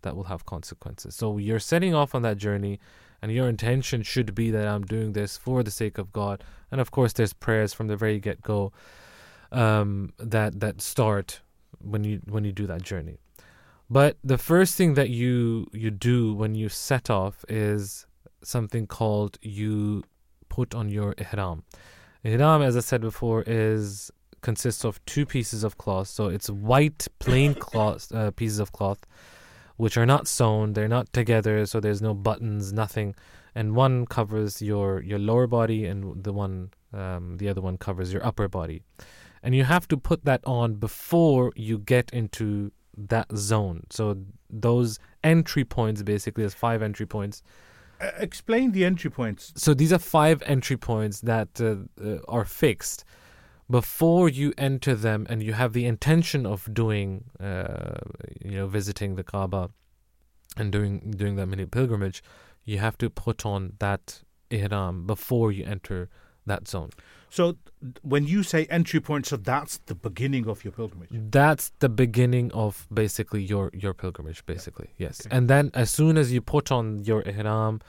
that 0.02 0.18
will 0.18 0.26
have 0.26 0.46
consequences. 0.46 1.16
So 1.16 1.38
you're 1.38 1.60
setting 1.60 1.96
off 1.96 2.14
on 2.14 2.22
that 2.24 2.38
journey, 2.38 2.82
and 3.22 3.32
your 3.32 3.48
intention 3.48 4.04
should 4.04 4.36
be 4.36 4.52
that 4.52 4.68
I'm 4.68 4.84
doing 4.84 5.14
this 5.14 5.38
for 5.38 5.64
the 5.64 5.72
sake 5.72 5.98
of 5.98 6.12
God. 6.12 6.44
And 6.70 6.82
of 6.82 6.92
course, 6.92 7.14
there's 7.14 7.32
prayers 7.32 7.74
from 7.74 7.88
the 7.88 7.96
very 7.96 8.20
get 8.20 8.42
go 8.42 8.74
um, 9.54 10.12
that 10.20 10.60
that 10.60 10.82
start 10.82 11.40
when 11.80 12.04
you 12.04 12.22
when 12.26 12.44
you 12.44 12.52
do 12.52 12.68
that 12.68 12.84
journey. 12.84 13.20
But 13.90 14.18
the 14.24 14.38
first 14.38 14.76
thing 14.76 14.96
that 14.96 15.10
you 15.10 15.68
you 15.72 15.92
do 15.92 16.34
when 16.34 16.56
you 16.56 16.70
set 16.70 17.10
off 17.10 17.46
is 17.48 18.06
something 18.44 18.88
called 18.88 19.38
you 19.42 20.04
put 20.50 20.74
on 20.74 20.90
your 20.90 21.14
ihram. 21.18 21.64
Ihram, 22.24 22.62
as 22.62 22.76
I 22.76 22.80
said 22.80 23.02
before, 23.02 23.44
is 23.46 24.12
consists 24.42 24.84
of 24.86 25.04
two 25.06 25.26
pieces 25.26 25.64
of 25.64 25.78
cloth. 25.78 26.08
So 26.08 26.28
it's 26.28 26.50
white 26.50 27.08
plain 27.20 27.54
cloth 27.68 28.12
uh, 28.14 28.32
pieces 28.32 28.60
of 28.60 28.72
cloth, 28.72 29.02
which 29.78 29.98
are 29.98 30.06
not 30.06 30.28
sewn. 30.28 30.74
They're 30.74 30.88
not 30.88 31.12
together, 31.14 31.66
so 31.66 31.80
there's 31.80 32.02
no 32.02 32.14
buttons, 32.14 32.74
nothing. 32.74 33.16
And 33.54 33.76
one 33.76 34.06
covers 34.06 34.62
your 34.62 35.02
your 35.02 35.20
lower 35.20 35.48
body, 35.48 35.86
and 35.86 36.24
the 36.24 36.34
one 36.34 36.72
um, 36.94 37.38
the 37.38 37.50
other 37.50 37.62
one 37.62 37.78
covers 37.78 38.12
your 38.14 38.26
upper 38.26 38.48
body. 38.48 38.82
And 39.44 39.54
you 39.54 39.64
have 39.64 39.88
to 39.90 39.98
put 39.98 40.26
that 40.26 40.42
on 40.44 40.76
before 40.76 41.52
you 41.56 41.78
get 41.78 42.10
into 42.12 42.72
that 42.98 43.28
zone. 43.36 43.86
So 43.90 44.18
those 44.50 45.00
entry 45.24 45.64
points, 45.64 46.02
basically, 46.04 46.44
there's 46.44 46.54
five 46.54 46.82
entry 46.82 47.06
points. 47.06 47.42
Uh, 48.02 48.12
explain 48.18 48.72
the 48.72 48.86
entry 48.86 49.10
points. 49.10 49.54
So 49.56 49.74
these 49.74 49.94
are 49.94 50.00
five 50.00 50.44
entry 50.46 50.78
points 50.78 51.22
that 51.22 51.62
uh, 51.62 51.76
uh, 52.04 52.20
are 52.28 52.46
fixed 52.46 53.06
before 53.70 54.30
you 54.30 54.54
enter 54.58 54.96
them, 54.96 55.26
and 55.30 55.42
you 55.42 55.54
have 55.54 55.74
the 55.74 55.86
intention 55.86 56.46
of 56.46 56.72
doing, 56.74 57.26
uh, 57.40 57.96
you 58.44 58.52
know, 58.52 58.68
visiting 58.68 59.16
the 59.16 59.24
Kaaba 59.24 59.70
and 60.58 60.72
doing 60.72 61.12
doing 61.12 61.36
that 61.36 61.48
mini 61.48 61.66
pilgrimage. 61.66 62.24
You 62.64 62.80
have 62.80 62.98
to 63.00 63.10
put 63.10 63.46
on 63.46 63.74
that 63.80 64.22
ihram 64.50 65.06
before 65.06 65.52
you 65.52 65.66
enter 65.66 66.10
that 66.46 66.68
zone. 66.68 66.90
So 67.36 67.58
when 68.02 68.26
you 68.26 68.44
say 68.44 68.66
entry 68.70 69.02
point, 69.02 69.26
so 69.26 69.36
that's 69.36 69.80
the 69.88 69.94
beginning 69.94 70.48
of 70.48 70.64
your 70.64 70.72
pilgrimage. 70.72 71.10
That's 71.12 71.74
the 71.80 71.90
beginning 71.90 72.50
of 72.54 72.88
basically 73.02 73.44
your 73.44 73.72
your 73.74 73.94
pilgrimage, 73.94 74.46
basically. 74.46 74.90
Yes. 74.98 75.28
And 75.30 75.50
then 75.50 75.70
as 75.74 75.92
soon 75.92 76.18
as 76.18 76.32
you 76.32 76.40
put 76.40 76.72
on 76.72 77.04
your 77.04 77.22
ihram, 77.24 77.82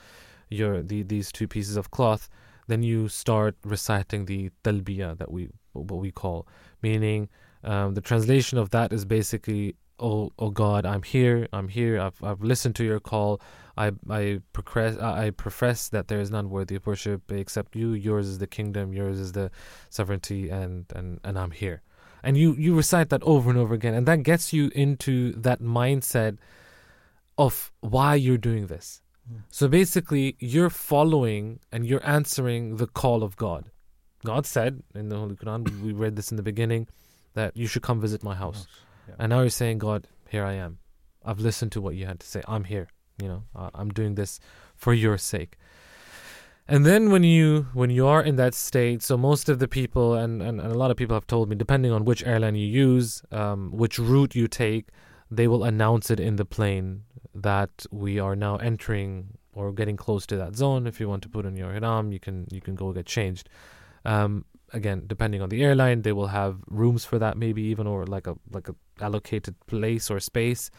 your 0.49 0.83
the, 0.83 1.01
these 1.01 1.31
two 1.31 1.47
pieces 1.47 1.77
of 1.77 1.91
cloth, 1.91 2.27
then 2.67 2.83
you 2.83 3.07
start 3.07 3.55
reciting 3.63 4.25
the 4.25 4.51
talbiyah 4.65 5.17
that 5.17 5.31
we 5.31 5.47
what 5.71 5.99
we 6.05 6.11
call, 6.11 6.45
meaning 6.81 7.29
um, 7.63 7.93
the 7.93 8.01
translation 8.01 8.57
of 8.57 8.71
that 8.71 8.91
is 8.91 9.05
basically, 9.05 9.77
oh 9.97 10.33
oh 10.37 10.49
God, 10.49 10.85
I'm 10.85 11.03
here, 11.03 11.47
I'm 11.53 11.69
here, 11.69 12.01
I've 12.01 12.21
I've 12.21 12.41
listened 12.41 12.75
to 12.79 12.83
your 12.83 12.99
call, 12.99 13.39
I 13.77 13.91
I 14.09 14.41
profess 14.53 14.97
I 14.97 15.29
profess 15.29 15.89
that 15.89 16.07
there 16.07 16.19
is 16.19 16.31
none 16.31 16.49
worthy 16.49 16.75
of 16.75 16.85
worship 16.85 17.31
except 17.31 17.75
you. 17.75 17.93
Yours 17.93 18.27
is 18.27 18.39
the 18.39 18.47
kingdom, 18.47 18.93
yours 18.93 19.19
is 19.19 19.31
the 19.33 19.51
sovereignty, 19.89 20.49
and 20.49 20.85
and 20.95 21.19
and 21.23 21.37
I'm 21.37 21.51
here. 21.51 21.81
And 22.23 22.37
you 22.37 22.53
you 22.53 22.75
recite 22.75 23.09
that 23.09 23.23
over 23.23 23.49
and 23.49 23.59
over 23.59 23.73
again, 23.73 23.93
and 23.93 24.07
that 24.07 24.23
gets 24.23 24.51
you 24.51 24.71
into 24.75 25.33
that 25.33 25.61
mindset 25.61 26.37
of 27.37 27.71
why 27.81 28.15
you're 28.15 28.37
doing 28.37 28.67
this. 28.67 29.01
Hmm. 29.29 29.39
So 29.49 29.67
basically, 29.67 30.35
you're 30.39 30.71
following 30.71 31.59
and 31.71 31.85
you're 31.85 32.05
answering 32.05 32.77
the 32.77 32.87
call 32.87 33.23
of 33.23 33.35
God. 33.35 33.69
God 34.25 34.45
said 34.45 34.81
in 34.95 35.09
the 35.09 35.17
Holy 35.17 35.35
Quran, 35.35 35.81
we 35.81 35.93
read 35.93 36.15
this 36.15 36.31
in 36.31 36.37
the 36.37 36.43
beginning, 36.43 36.87
that 37.35 37.55
you 37.55 37.67
should 37.67 37.83
come 37.83 38.01
visit 38.01 38.23
my 38.23 38.35
house. 38.35 38.67
Yeah. 39.07 39.15
And 39.19 39.29
now 39.29 39.41
you're 39.41 39.49
saying, 39.49 39.77
God, 39.77 40.07
here 40.27 40.43
I 40.43 40.53
am. 40.53 40.79
I've 41.23 41.39
listened 41.39 41.71
to 41.73 41.81
what 41.81 41.95
you 41.95 42.05
had 42.05 42.19
to 42.21 42.27
say. 42.27 42.41
I'm 42.47 42.63
here. 42.63 42.87
You 43.21 43.27
know, 43.27 43.43
uh, 43.55 43.69
I'm 43.73 43.89
doing 43.89 44.15
this 44.15 44.39
for 44.75 44.93
your 44.93 45.17
sake. 45.17 45.57
And 46.67 46.85
then 46.85 47.11
when 47.11 47.23
you 47.23 47.67
when 47.73 47.89
you 47.89 48.05
are 48.07 48.21
in 48.21 48.35
that 48.35 48.53
state, 48.53 49.01
so 49.01 49.17
most 49.17 49.47
of 49.47 49.59
the 49.59 49.67
people 49.67 50.15
and, 50.15 50.41
and, 50.41 50.59
and 50.59 50.71
a 50.71 50.77
lot 50.77 50.91
of 50.91 50.97
people 50.97 51.15
have 51.15 51.27
told 51.27 51.49
me, 51.49 51.55
depending 51.55 51.91
on 51.91 52.03
which 52.03 52.25
airline 52.25 52.55
you 52.55 52.67
use, 52.67 53.23
um, 53.31 53.71
which 53.71 53.97
route 53.97 54.35
you 54.35 54.47
take, 54.47 54.89
they 55.31 55.47
will 55.47 55.63
announce 55.63 56.11
it 56.11 56.19
in 56.19 56.35
the 56.35 56.45
plane 56.45 57.03
that 57.33 57.85
we 57.91 58.19
are 58.19 58.35
now 58.35 58.57
entering 58.57 59.37
or 59.53 59.71
getting 59.71 59.95
close 59.95 60.25
to 60.27 60.35
that 60.35 60.55
zone. 60.55 60.87
If 60.87 60.99
you 60.99 61.07
want 61.07 61.23
to 61.23 61.29
put 61.29 61.45
on 61.45 61.55
your 61.55 61.73
ihram, 61.73 62.11
you 62.11 62.19
can 62.19 62.47
you 62.51 62.61
can 62.61 62.75
go 62.75 62.91
get 62.91 63.05
changed. 63.05 63.49
Um, 64.03 64.43
again, 64.73 65.03
depending 65.07 65.41
on 65.41 65.49
the 65.49 65.63
airline, 65.63 66.01
they 66.01 66.11
will 66.11 66.27
have 66.27 66.57
rooms 66.67 67.05
for 67.05 67.17
that, 67.17 67.37
maybe 67.37 67.61
even 67.63 67.87
or 67.87 68.05
like 68.05 68.27
a 68.27 68.35
like 68.51 68.67
a 68.67 68.75
allocated 68.99 69.55
place 69.67 70.11
or 70.11 70.19
space 70.19 70.69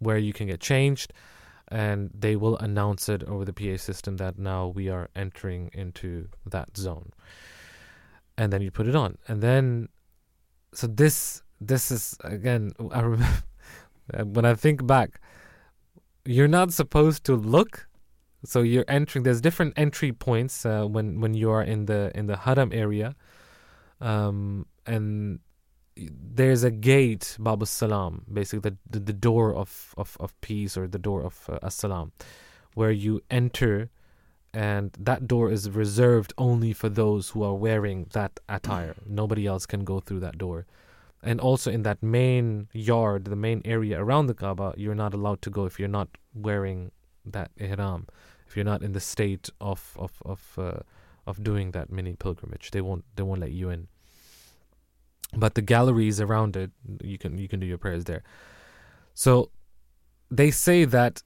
where 0.00 0.18
you 0.18 0.32
can 0.32 0.46
get 0.48 0.60
changed, 0.60 1.12
and 1.70 2.10
they 2.14 2.36
will 2.36 2.56
announce 2.58 3.08
it 3.08 3.22
over 3.24 3.44
the 3.44 3.52
PA 3.52 3.76
system 3.76 4.16
that 4.16 4.38
now 4.38 4.68
we 4.68 4.88
are 4.88 5.08
entering 5.14 5.70
into 5.72 6.28
that 6.46 6.76
zone, 6.76 7.12
and 8.36 8.52
then 8.52 8.62
you 8.62 8.70
put 8.70 8.88
it 8.88 8.96
on, 8.96 9.18
and 9.28 9.42
then 9.42 9.88
so 10.72 10.86
this 10.86 11.42
this 11.60 11.90
is 11.90 12.16
again 12.24 12.72
I 12.92 13.00
remember 13.00 13.42
when 14.24 14.44
I 14.44 14.54
think 14.54 14.86
back, 14.86 15.20
you're 16.24 16.48
not 16.48 16.72
supposed 16.72 17.24
to 17.24 17.34
look 17.34 17.88
so 18.44 18.62
you're 18.62 18.84
entering 18.88 19.24
there's 19.24 19.40
different 19.40 19.74
entry 19.76 20.12
points 20.12 20.64
uh, 20.64 20.84
when 20.84 21.20
when 21.20 21.34
you 21.34 21.50
are 21.50 21.62
in 21.62 21.86
the 21.86 22.12
in 22.14 22.26
the 22.26 22.36
haram 22.36 22.70
area. 22.72 23.16
Um, 24.00 24.66
and 24.86 25.40
there's 26.34 26.62
a 26.62 26.70
gate 26.70 27.36
bab 27.38 27.66
salam 27.66 28.24
basically 28.32 28.70
the, 28.70 28.76
the, 28.88 29.00
the 29.00 29.12
door 29.12 29.54
of, 29.54 29.94
of, 29.96 30.16
of 30.20 30.38
peace 30.40 30.76
or 30.76 30.86
the 30.86 30.98
door 30.98 31.22
of 31.22 31.48
uh, 31.48 31.58
as-salam 31.62 32.12
where 32.74 32.90
you 32.90 33.20
enter 33.30 33.90
and 34.54 34.96
that 34.98 35.28
door 35.28 35.50
is 35.50 35.70
reserved 35.70 36.32
only 36.38 36.72
for 36.72 36.88
those 36.88 37.30
who 37.30 37.42
are 37.42 37.54
wearing 37.54 38.06
that 38.12 38.40
attire. 38.48 38.94
Nobody 39.06 39.46
else 39.46 39.66
can 39.66 39.84
go 39.84 40.00
through 40.00 40.20
that 40.20 40.38
door. 40.38 40.66
And 41.22 41.40
also 41.40 41.70
in 41.70 41.82
that 41.82 42.02
main 42.02 42.68
yard 42.72 43.24
the 43.24 43.36
main 43.36 43.60
area 43.64 44.00
around 44.02 44.26
the 44.26 44.34
kaaba 44.34 44.72
you're 44.76 44.94
not 44.94 45.12
allowed 45.12 45.42
to 45.42 45.50
go 45.50 45.66
if 45.66 45.78
you're 45.78 45.88
not 45.88 46.08
wearing 46.32 46.92
that 47.26 47.50
ihram 47.56 48.06
if 48.46 48.56
you're 48.56 48.64
not 48.64 48.82
in 48.82 48.92
the 48.92 49.00
state 49.00 49.50
of 49.60 49.96
of 49.98 50.12
of 50.24 50.40
uh, 50.56 50.80
of 51.26 51.42
doing 51.42 51.72
that 51.72 51.90
mini 51.90 52.14
pilgrimage. 52.14 52.70
They 52.70 52.80
won't 52.80 53.04
they 53.16 53.24
won't 53.24 53.40
let 53.40 53.52
you 53.52 53.68
in 53.68 53.88
but 55.36 55.54
the 55.54 55.62
galleries 55.62 56.20
around 56.20 56.56
it 56.56 56.70
you 57.02 57.18
can 57.18 57.38
you 57.38 57.48
can 57.48 57.60
do 57.60 57.66
your 57.66 57.78
prayers 57.78 58.04
there. 58.04 58.22
So 59.14 59.50
they 60.30 60.50
say 60.50 60.84
that 60.84 61.22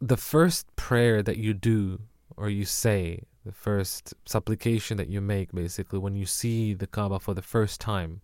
the 0.00 0.16
first 0.16 0.66
prayer 0.76 1.22
that 1.22 1.36
you 1.36 1.54
do 1.54 2.00
or 2.36 2.48
you 2.48 2.64
say 2.64 3.22
the 3.44 3.52
first 3.52 4.14
supplication 4.24 4.96
that 4.96 5.08
you 5.08 5.20
make 5.20 5.52
basically 5.52 5.98
when 5.98 6.14
you 6.14 6.26
see 6.26 6.74
the 6.74 6.86
kaaba 6.86 7.18
for 7.18 7.34
the 7.34 7.42
first 7.42 7.80
time 7.80 8.20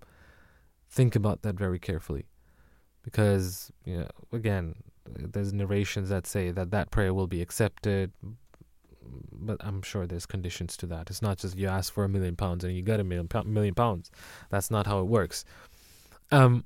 think 0.90 1.14
about 1.14 1.42
that 1.42 1.54
very 1.56 1.78
carefully. 1.78 2.26
Because 3.02 3.70
you 3.84 3.98
know, 3.98 4.08
again 4.32 4.74
there's 5.06 5.52
narrations 5.52 6.08
that 6.10 6.26
say 6.26 6.50
that 6.50 6.70
that 6.70 6.90
prayer 6.90 7.14
will 7.14 7.26
be 7.26 7.40
accepted 7.40 8.12
but 9.32 9.56
i'm 9.64 9.82
sure 9.82 10.06
there's 10.06 10.26
conditions 10.26 10.76
to 10.76 10.86
that. 10.86 11.10
It's 11.10 11.22
not 11.22 11.38
just 11.38 11.56
you 11.56 11.68
ask 11.68 11.92
for 11.92 12.04
a 12.04 12.08
million 12.08 12.36
pounds 12.36 12.64
and 12.64 12.74
you 12.74 12.82
get 12.82 13.00
a 13.00 13.04
million, 13.04 13.28
pounds. 13.74 14.10
That's 14.50 14.70
not 14.70 14.86
how 14.86 15.00
it 15.00 15.06
works. 15.06 15.44
Um, 16.30 16.64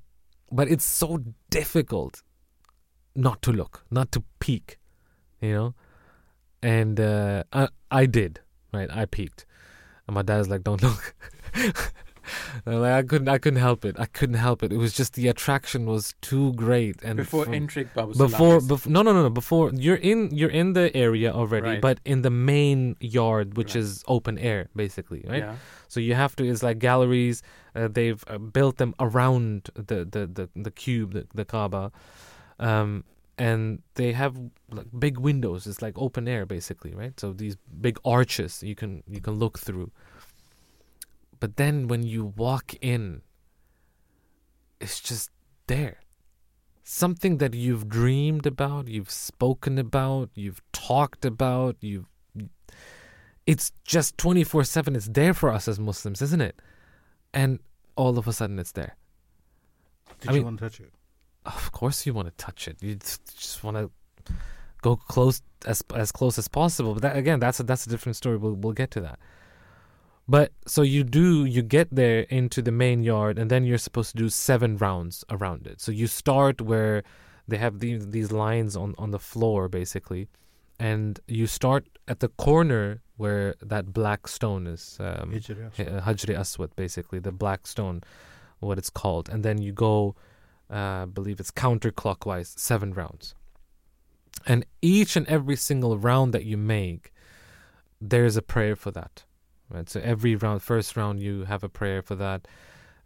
but 0.51 0.69
it's 0.69 0.85
so 0.85 1.23
difficult 1.51 2.23
not 3.15 3.43
to 3.43 3.53
look 3.53 3.85
not 3.91 4.11
to 4.13 4.25
peek 4.41 4.79
you 5.41 5.53
know? 5.53 5.75
And 6.63 7.01
uh, 7.01 7.43
I, 7.53 7.69
I 7.91 8.07
did 8.07 8.41
right? 8.73 8.91
I 8.91 9.05
peeked. 9.05 9.47
And 10.07 10.15
my 10.15 10.23
dad's 10.23 10.49
like 10.49 10.65
don't 10.65 10.83
look 10.83 11.15
like 12.67 12.93
I 12.93 13.03
couldn't, 13.03 13.29
I 13.29 13.39
couldn't 13.39 13.61
help 13.61 13.85
it. 13.85 13.97
I 13.99 14.07
couldn't 14.07 14.37
help 14.37 14.63
it. 14.63 14.73
It 14.73 14.77
was 14.79 14.93
just 14.93 15.15
the 15.15 15.29
attraction 15.29 15.87
was 15.87 16.15
too 16.21 16.53
great. 16.55 17.03
And 17.03 17.17
Before 17.17 17.45
from- 17.45 17.55
entering 17.55 17.91
Babu 17.95 18.15
before, 18.15 18.61
bef- 18.61 18.87
no, 18.87 19.03
no, 19.03 19.13
no, 19.13 19.23
no. 19.23 19.31
Before 19.31 19.71
you're 19.75 19.97
in, 19.97 20.31
you're 20.35 20.51
in 20.51 20.73
the 20.75 20.95
area 20.97 21.33
already, 21.33 21.69
Right. 21.69 21.81
but 21.81 21.99
in 22.05 22.23
the 22.23 22.31
main 22.31 22.97
yard, 23.01 23.57
which 23.57 23.75
Right. 23.75 23.83
is 23.85 24.05
open 24.07 24.39
air, 24.39 24.69
basically, 24.77 25.25
right? 25.29 25.39
Yeah. 25.45 25.57
So 25.89 26.01
you 26.01 26.15
have 26.15 26.35
to. 26.37 26.45
It's 26.49 26.63
like 26.63 26.79
galleries. 26.79 27.43
Uh, 27.75 27.89
they've 27.89 28.23
uh, 28.29 28.39
built 28.39 28.77
them 28.77 28.95
around 28.99 29.71
the 29.75 30.05
the 30.05 30.27
the, 30.27 30.49
the 30.55 30.71
cube, 30.71 31.13
the, 31.15 31.27
the 31.35 31.45
Kaaba, 31.45 31.91
um, 32.59 33.05
and 33.39 33.81
they 33.95 34.13
have 34.13 34.37
like 34.71 34.87
big 34.99 35.19
windows. 35.19 35.67
It's 35.67 35.83
like 35.83 35.95
open 35.97 36.29
air, 36.29 36.47
basically, 36.47 36.95
right? 36.95 37.19
So 37.19 37.33
these 37.33 37.57
big 37.81 37.99
arches 38.05 38.63
you 38.63 38.75
can 38.75 39.03
you 39.09 39.21
can 39.21 39.35
look 39.35 39.59
through. 39.59 39.91
But 41.43 41.57
then 41.57 41.89
when 41.89 42.05
you 42.05 42.25
walk 42.25 42.75
in, 42.81 43.23
it's 44.81 45.01
just 45.01 45.29
there. 45.67 45.97
Something 46.85 47.39
that 47.39 47.53
you've 47.53 47.89
dreamed 47.89 48.47
about, 48.47 48.87
you've 48.87 49.11
spoken 49.11 49.77
about, 49.77 50.31
you've 50.37 50.63
talked 50.71 51.25
about, 51.25 51.75
you've 51.81 52.07
it's 53.45 53.73
just 53.85 54.17
24/7 54.19 54.95
it's 54.95 55.09
there 55.09 55.35
for 55.35 55.51
us 55.51 55.67
as 55.67 55.81
Muslims, 55.81 56.23
isn't 56.23 56.41
it? 56.41 56.63
And 57.35 57.59
all 57.97 58.19
of 58.19 58.29
a 58.29 58.33
sudden 58.33 58.61
it's 58.61 58.71
there. 58.71 58.95
Did 60.21 60.31
I 60.31 60.33
you 60.35 60.39
mean- 60.39 60.45
want 60.45 60.59
to 60.61 60.65
touch 60.67 60.79
it? 60.79 60.93
Of 61.45 61.73
course 61.73 62.07
you 62.07 62.15
want 62.15 62.29
to 62.29 62.35
touch 62.37 62.69
it. 62.69 62.81
You 62.81 62.95
just, 62.95 63.37
just 63.37 63.65
want 63.65 63.77
to 63.79 63.91
go 64.81 64.95
close 64.95 65.43
as 65.67 65.83
as 65.93 66.13
close 66.13 66.39
as 66.39 66.47
possible. 66.47 66.93
But 66.95 67.03
that, 67.03 67.17
again, 67.17 67.41
that's 67.41 67.59
a 67.59 67.65
that's 67.65 67.85
a 67.85 67.91
different 67.91 68.15
story. 68.15 68.37
We'll 68.37 68.55
we'll 68.55 68.75
get 68.75 68.93
to 68.93 69.01
that. 69.01 69.19
But 70.29 70.53
so 70.67 70.83
you 70.83 71.05
do 71.05 71.45
you 71.45 71.63
get 71.63 71.89
there 71.91 72.21
into 72.21 72.63
the 72.63 72.73
main 72.73 73.03
yard, 73.03 73.39
and 73.39 73.51
then 73.51 73.65
you're 73.65 73.79
supposed 73.79 74.13
to 74.13 74.17
do 74.17 74.29
seven 74.29 74.77
rounds 74.77 75.25
around 75.31 75.67
it. 75.67 75.81
So 75.81 75.93
you 75.93 76.07
start 76.07 76.61
where 76.61 77.03
they 77.49 77.59
have 77.59 77.81
these 77.81 78.09
these 78.11 78.31
lines 78.31 78.77
on 78.77 78.95
on 78.99 79.11
the 79.11 79.19
floor 79.19 79.69
basically, 79.69 80.29
and 80.79 81.19
you 81.27 81.47
start 81.47 81.87
at 82.07 82.21
the 82.21 82.29
corner 82.29 83.03
where 83.17 83.55
that 83.61 83.93
black 83.93 84.27
stone 84.29 84.67
is. 84.67 84.97
Um, 85.01 85.33
Hajri 85.33 86.39
Aswad, 86.39 86.75
basically 86.77 87.19
the 87.19 87.33
black 87.33 87.67
stone, 87.67 88.03
what 88.61 88.79
it's 88.79 88.91
called, 88.91 89.29
and 89.29 89.45
then 89.45 89.61
you 89.61 89.73
go, 89.73 90.15
uh, 90.71 91.03
I 91.03 91.05
believe 91.05 91.41
it's 91.41 91.51
counterclockwise, 91.51 92.59
seven 92.59 92.95
rounds, 92.95 93.35
and 94.47 94.65
each 94.81 95.17
and 95.17 95.27
every 95.27 95.57
single 95.57 95.99
round 95.99 96.33
that 96.33 96.45
you 96.45 96.57
make, 96.57 97.13
there's 98.01 98.37
a 98.37 98.43
prayer 98.43 98.77
for 98.77 98.91
that, 98.93 99.25
right? 99.73 99.89
So 99.89 100.01
every 100.01 100.37
round, 100.37 100.63
first 100.63 100.97
round 100.97 101.21
you 101.21 101.45
have 101.45 101.65
a 101.65 101.69
prayer 101.69 102.03
for 102.03 102.15
that, 102.17 102.47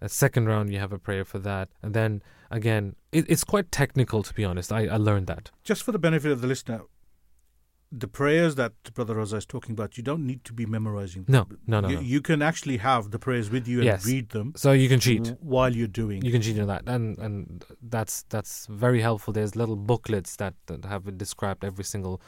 a 0.00 0.08
second 0.08 0.46
round 0.46 0.72
you 0.72 0.78
have 0.78 0.92
a 0.92 0.98
prayer 0.98 1.24
for 1.24 1.38
that, 1.40 1.68
and 1.82 1.94
then 1.94 2.22
again, 2.50 2.94
it, 3.12 3.24
it's 3.28 3.44
quite 3.44 3.70
technical 3.72 4.22
to 4.22 4.34
be 4.34 4.44
honest. 4.44 4.72
I, 4.72 4.86
I 4.86 4.96
learned 4.96 5.26
that. 5.28 5.50
Just 5.64 5.82
for 5.82 5.92
the 5.92 5.98
benefit 5.98 6.30
of 6.32 6.40
the 6.40 6.46
listener, 6.46 6.82
the 7.92 8.08
prayers 8.08 8.56
that 8.56 8.72
Brother 8.94 9.14
Raza 9.14 9.38
is 9.38 9.46
talking 9.46 9.72
about, 9.72 9.96
you 9.96 10.02
don't 10.02 10.26
need 10.26 10.44
to 10.44 10.52
be 10.52 10.66
memorizing. 10.66 11.22
them. 11.24 11.32
No, 11.32 11.80
no, 11.80 11.80
no, 11.80 11.88
You, 11.88 11.94
no. 11.96 12.00
you 12.02 12.20
can 12.20 12.42
actually 12.42 12.78
have 12.78 13.10
the 13.12 13.18
prayers 13.18 13.48
with 13.48 13.68
you 13.68 13.76
and 13.78 13.84
Yes. 13.86 14.04
read 14.04 14.30
them 14.30 14.52
So 14.56 14.72
you 14.72 14.88
can 14.88 14.98
cheat. 14.98 15.34
while 15.40 15.74
you're 15.74 15.86
doing. 15.86 16.22
You 16.24 16.32
can 16.32 16.42
cheat 16.42 16.58
on 16.58 16.66
that, 16.66 16.82
and 16.88 17.16
and 17.18 17.64
that's 17.80 18.24
that's 18.28 18.66
very 18.66 19.00
helpful. 19.00 19.32
There's 19.32 19.54
little 19.54 19.76
booklets 19.76 20.36
that, 20.36 20.54
that 20.66 20.84
have 20.84 21.16
described 21.16 21.64
every 21.64 21.84
single 21.84 22.20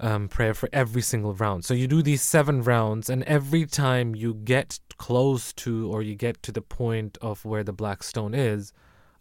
um, 0.00 0.28
prayer 0.28 0.54
for 0.54 0.68
every 0.72 1.02
single 1.02 1.34
round. 1.34 1.64
So 1.64 1.74
you 1.74 1.86
do 1.86 2.02
these 2.02 2.22
seven 2.22 2.62
rounds, 2.62 3.08
and 3.08 3.22
every 3.24 3.66
time 3.66 4.14
you 4.14 4.34
get 4.34 4.78
close 4.98 5.52
to 5.54 5.90
or 5.92 6.02
you 6.02 6.14
get 6.14 6.42
to 6.42 6.52
the 6.52 6.62
point 6.62 7.18
of 7.20 7.44
where 7.44 7.64
the 7.64 7.72
black 7.72 8.02
stone 8.02 8.34
is, 8.34 8.72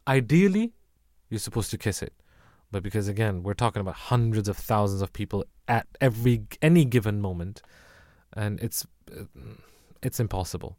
ideally, 0.07 0.73
you're 1.29 1.39
supposed 1.39 1.71
to 1.71 1.77
kiss 1.77 2.01
it. 2.01 2.13
But 2.71 2.83
because 2.83 3.07
again, 3.07 3.43
we're 3.43 3.53
talking 3.53 3.81
about 3.81 3.95
hundreds 3.95 4.49
of 4.49 4.57
thousands 4.57 5.01
of 5.01 5.13
people 5.13 5.45
at 5.67 5.87
every 6.01 6.43
any 6.61 6.85
given 6.85 7.21
moment, 7.21 7.61
and 8.33 8.59
it's 8.59 8.85
it's 10.01 10.19
impossible. 10.19 10.77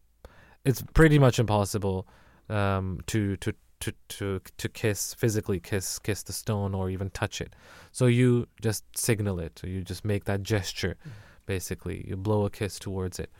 It's 0.64 0.82
pretty 0.94 1.18
much 1.18 1.38
impossible 1.38 2.06
um, 2.48 3.00
to 3.06 3.36
to 3.36 3.54
to 3.84 3.92
to 4.08 4.40
to 4.56 4.68
kiss 4.68 5.12
physically 5.12 5.60
kiss 5.60 5.98
kiss 5.98 6.22
the 6.22 6.32
stone 6.32 6.74
or 6.74 6.88
even 6.88 7.10
touch 7.10 7.40
it. 7.40 7.54
So 7.92 8.06
you 8.06 8.46
just 8.62 8.84
signal 8.96 9.38
it. 9.38 9.60
You 9.62 9.82
just 9.82 10.04
make 10.04 10.24
that 10.24 10.42
gesture. 10.42 10.96
Mm. 11.06 11.10
Basically, 11.46 12.06
you 12.08 12.16
blow 12.16 12.46
a 12.46 12.50
kiss 12.50 12.78
towards 12.78 13.18
it, 13.18 13.30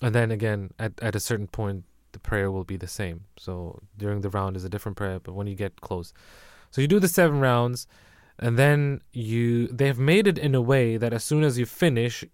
and 0.00 0.14
then 0.14 0.30
again 0.30 0.70
at 0.78 0.92
at 1.02 1.16
a 1.16 1.20
certain 1.20 1.48
point 1.48 1.84
the 2.12 2.20
prayer 2.20 2.50
will 2.52 2.64
be 2.64 2.76
the 2.76 2.86
same. 2.86 3.24
So 3.36 3.80
during 3.98 4.20
the 4.20 4.30
round 4.30 4.56
is 4.56 4.64
a 4.64 4.68
different 4.68 4.96
prayer, 4.96 5.18
but 5.18 5.34
when 5.34 5.48
you 5.48 5.56
get 5.56 5.80
close, 5.80 6.12
so 6.70 6.80
you 6.80 6.86
do 6.86 7.00
the 7.00 7.08
seven 7.08 7.40
rounds, 7.40 7.88
and 8.38 8.56
then 8.56 9.00
you 9.12 9.66
they've 9.68 9.98
made 9.98 10.28
it 10.28 10.38
in 10.38 10.54
a 10.54 10.62
way 10.62 10.96
that 10.96 11.12
as 11.12 11.24
soon 11.24 11.42
as 11.42 11.58
you 11.58 11.66
finish, 11.66 12.24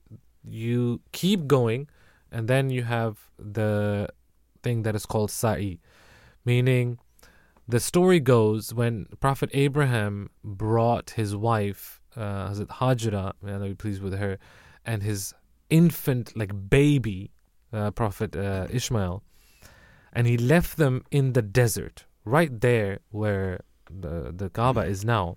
you 0.44 1.00
keep 1.12 1.46
going, 1.46 1.88
and 2.30 2.46
then 2.46 2.68
you 2.68 2.82
have 2.82 3.30
the 3.38 4.10
thing 4.62 4.82
that 4.82 4.94
is 4.94 5.06
called 5.06 5.30
sa'i, 5.30 5.80
meaning 6.44 6.98
the 7.70 7.80
story 7.80 8.20
goes 8.20 8.74
when 8.74 9.06
Prophet 9.20 9.50
Abraham 9.52 10.30
brought 10.42 11.10
his 11.10 11.36
wife, 11.36 12.00
uh, 12.16 12.50
Hazrat 12.50 12.68
Hajra, 12.68 13.32
may 13.42 13.52
Allah 13.54 13.68
be 13.68 13.74
pleased 13.74 14.02
with 14.02 14.18
her, 14.18 14.38
and 14.84 15.02
his 15.02 15.34
infant, 15.68 16.36
like 16.36 16.52
baby, 16.68 17.30
uh, 17.72 17.92
Prophet 17.92 18.34
uh, 18.34 18.66
Ishmael, 18.70 19.22
and 20.12 20.26
he 20.26 20.36
left 20.36 20.76
them 20.76 21.04
in 21.10 21.32
the 21.34 21.42
desert, 21.42 22.06
right 22.24 22.60
there 22.60 22.98
where 23.10 23.60
the, 23.88 24.32
the 24.34 24.50
Kaaba 24.50 24.80
is 24.80 25.04
now. 25.04 25.36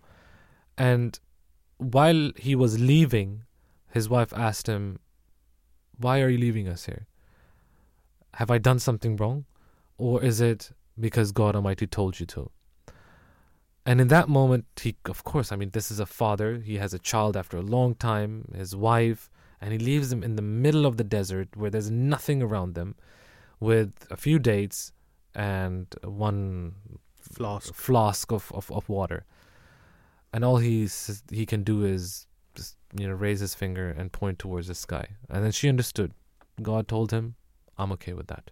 And 0.76 1.20
while 1.78 2.32
he 2.38 2.56
was 2.56 2.80
leaving, 2.80 3.44
his 3.92 4.10
wife 4.10 4.34
asked 4.34 4.66
him, 4.68 5.00
Why 5.98 6.22
are 6.22 6.30
you 6.30 6.40
leaving 6.40 6.68
us 6.68 6.86
here? 6.86 7.06
Have 8.36 8.50
I 8.50 8.58
done 8.58 8.80
something 8.80 9.16
wrong? 9.18 9.46
Or 10.00 10.24
is 10.24 10.42
it 10.42 10.72
because 11.00 11.32
God 11.32 11.56
Almighty 11.56 11.88
told 11.88 12.20
you 12.20 12.26
to? 12.28 12.52
And 13.86 14.00
in 14.00 14.08
that 14.08 14.30
moment, 14.30 14.66
he, 14.82 14.96
of 15.06 15.24
course, 15.24 15.52
I 15.52 15.56
mean, 15.56 15.72
this 15.72 15.92
is 15.92 16.00
a 16.00 16.06
father. 16.06 16.58
He 16.58 16.78
has 16.78 16.94
a 16.94 17.00
child 17.00 17.36
after 17.36 17.58
a 17.58 17.62
long 17.62 17.96
time, 17.96 18.52
his 18.56 18.76
wife, 18.76 19.30
and 19.60 19.74
he 19.74 19.80
leaves 19.80 20.10
them 20.10 20.24
in 20.24 20.36
the 20.36 20.42
middle 20.42 20.86
of 20.86 20.98
the 20.98 21.04
desert 21.04 21.50
where 21.56 21.70
there's 21.70 21.92
nothing 21.92 22.42
around 22.42 22.76
them 22.76 22.96
with 23.60 24.08
a 24.10 24.18
few 24.18 24.40
dates 24.40 24.94
and 25.36 25.94
one 26.04 26.76
Flask. 27.22 27.74
flask 27.74 28.32
of, 28.32 28.52
of, 28.54 28.72
of 28.72 28.88
water. 28.88 29.26
And 30.34 30.46
all 30.46 30.58
he's, 30.58 31.24
he 31.30 31.46
can 31.46 31.64
do 31.64 31.84
is 31.84 32.28
just, 32.56 32.78
you 32.98 33.08
know, 33.08 33.14
raise 33.14 33.40
his 33.40 33.54
finger 33.54 33.90
and 33.90 34.12
point 34.12 34.40
towards 34.40 34.68
the 34.68 34.76
sky. 34.76 35.08
And 35.30 35.44
then 35.44 35.52
she 35.52 35.70
understood. 35.70 36.14
God 36.62 36.88
told 36.88 37.12
him, 37.12 37.36
I'm 37.78 37.92
okay 37.94 38.14
with 38.14 38.28
that. 38.28 38.52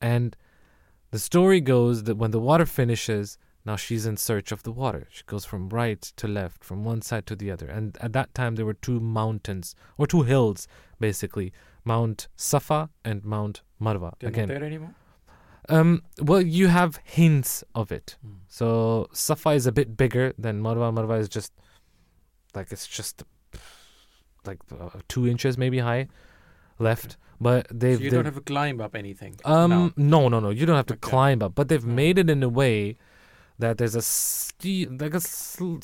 And 0.00 0.36
the 1.14 1.20
story 1.20 1.60
goes 1.60 2.02
that 2.02 2.16
when 2.16 2.32
the 2.32 2.40
water 2.40 2.66
finishes, 2.66 3.38
now 3.64 3.76
she's 3.76 4.04
in 4.04 4.16
search 4.16 4.50
of 4.50 4.64
the 4.64 4.72
water. 4.72 5.06
She 5.10 5.22
goes 5.26 5.44
from 5.44 5.68
right 5.68 6.02
to 6.16 6.26
left, 6.26 6.64
from 6.64 6.82
one 6.82 7.02
side 7.02 7.24
to 7.26 7.36
the 7.36 7.52
other. 7.52 7.66
And 7.66 7.96
at 8.00 8.12
that 8.14 8.34
time, 8.34 8.56
there 8.56 8.66
were 8.66 8.74
two 8.74 8.98
mountains, 8.98 9.76
or 9.96 10.08
two 10.08 10.22
hills, 10.22 10.66
basically 10.98 11.52
Mount 11.84 12.26
Safa 12.34 12.90
and 13.04 13.24
Mount 13.24 13.62
Marwa. 13.80 14.14
They're 14.18 14.30
Again, 14.30 14.48
not 14.48 14.54
there 14.54 14.64
anymore. 14.64 14.94
um, 15.68 16.02
well, 16.20 16.42
you 16.42 16.66
have 16.66 16.98
hints 17.04 17.62
of 17.76 17.92
it. 17.92 18.16
Hmm. 18.20 18.32
So 18.48 19.08
Safa 19.12 19.50
is 19.50 19.68
a 19.68 19.72
bit 19.72 19.96
bigger 19.96 20.32
than 20.36 20.60
Marwa. 20.60 20.92
Marwa 20.92 21.20
is 21.20 21.28
just 21.28 21.52
like 22.56 22.72
it's 22.72 22.88
just 22.88 23.22
like 24.44 24.58
uh, 24.72 24.90
two 25.06 25.28
inches 25.28 25.56
maybe 25.56 25.78
high 25.78 26.08
left. 26.80 27.18
But 27.40 27.66
they've 27.70 27.96
So 27.98 28.04
you 28.04 28.10
they've- 28.10 28.18
don't 28.18 28.24
have 28.26 28.34
to 28.36 28.40
climb 28.40 28.80
up 28.80 28.94
anything. 28.94 29.36
um 29.44 29.70
now. 29.70 29.92
no 29.96 30.28
no 30.28 30.40
no 30.40 30.50
you 30.50 30.66
don't 30.66 30.76
have 30.76 30.86
to 30.86 30.94
Okay. 30.94 31.10
climb 31.10 31.42
up, 31.42 31.54
but 31.54 31.68
they've 31.68 31.84
made 31.84 32.18
it 32.18 32.30
in 32.30 32.42
a 32.42 32.48
way 32.48 32.96
that 33.58 33.78
there's 33.78 33.94
a 33.94 34.02
ste- 34.02 34.90
like 35.00 35.14
a 35.14 35.20
sl- 35.20 35.78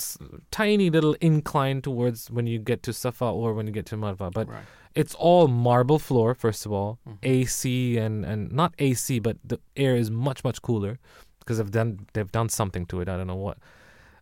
tiny 0.51 0.91
little 0.91 1.15
incline 1.21 1.81
towards 1.83 2.31
when 2.31 2.47
you 2.47 2.59
get 2.59 2.83
to 2.83 2.93
Safa 2.93 3.25
or 3.27 3.55
when 3.55 3.67
you 3.67 3.73
get 3.73 3.87
to 3.87 3.97
Marwa. 3.97 4.33
But 4.33 4.49
right. 4.49 4.65
it's 4.95 5.15
all 5.15 5.47
marble 5.49 5.99
floor 6.01 6.35
first 6.35 6.67
of 6.67 6.73
all 6.73 6.99
Mhm. 7.09 7.19
ac 7.23 7.97
and 7.99 8.25
and 8.25 8.51
not 8.51 8.75
ac 8.79 9.21
but 9.21 9.37
the 9.45 9.59
air 9.77 9.95
is 9.97 10.11
much 10.11 10.43
much 10.43 10.61
cooler 10.63 10.99
because 11.39 11.59
they've 11.59 11.71
done 11.71 12.07
they've 12.13 12.33
done 12.33 12.49
something 12.49 12.85
to 12.87 13.01
it 13.01 13.09
i 13.09 13.17
don't 13.17 13.29
know 13.29 13.37
what 13.49 13.57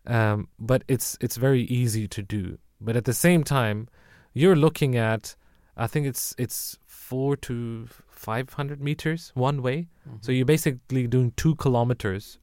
um 0.05 0.47
but 0.59 0.83
it's 0.87 1.17
it's 1.21 1.37
very 1.37 1.63
easy 1.63 2.07
to 2.07 2.21
do 2.21 2.57
but 2.79 2.95
at 2.95 3.05
the 3.05 3.13
same 3.13 3.43
time 3.43 3.87
you're 4.33 4.55
looking 4.55 4.95
at 4.95 5.35
i 5.75 5.87
think 5.87 6.05
it's 6.05 6.35
it's 6.37 6.77
4 7.09 7.35
to 7.37 7.87
500 8.09 8.81
meters 8.81 9.31
one 9.33 9.61
way 9.61 9.87
so 10.21 10.31
you're 10.31 10.45
basically 10.45 11.07
doing 11.07 11.31
2 11.37 11.55
kilometers 11.55 12.39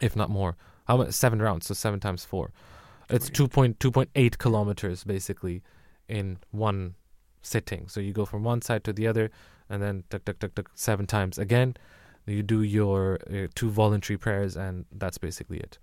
if 0.00 0.16
not 0.16 0.30
more 0.30 0.56
how 0.86 0.96
much 0.96 1.12
7 1.12 1.40
rounds 1.40 1.66
so 1.66 1.74
7 1.74 2.00
times 2.00 2.24
4 2.24 2.52
it's 3.08 3.30
2.2.8 3.30 4.38
kilometers 4.38 5.04
basically 5.04 5.62
in 6.08 6.38
one 6.50 6.94
sitting. 7.46 7.88
So 7.88 8.00
you 8.00 8.12
go 8.12 8.24
from 8.24 8.42
one 8.42 8.60
side 8.62 8.84
to 8.84 8.92
the 8.92 9.06
other, 9.06 9.30
and 9.70 9.82
then 9.82 10.04
tuck 10.10 10.24
tuck 10.24 10.38
tuck 10.38 10.54
tuck 10.54 10.70
seven 10.74 11.06
times 11.06 11.38
again. 11.38 11.76
You 12.26 12.42
do 12.42 12.62
your 12.62 13.20
uh, 13.30 13.46
two 13.54 13.70
voluntary 13.70 14.18
prayers, 14.18 14.56
and 14.56 14.84
that's 14.90 15.18
basically 15.18 15.58
it. 15.58 15.78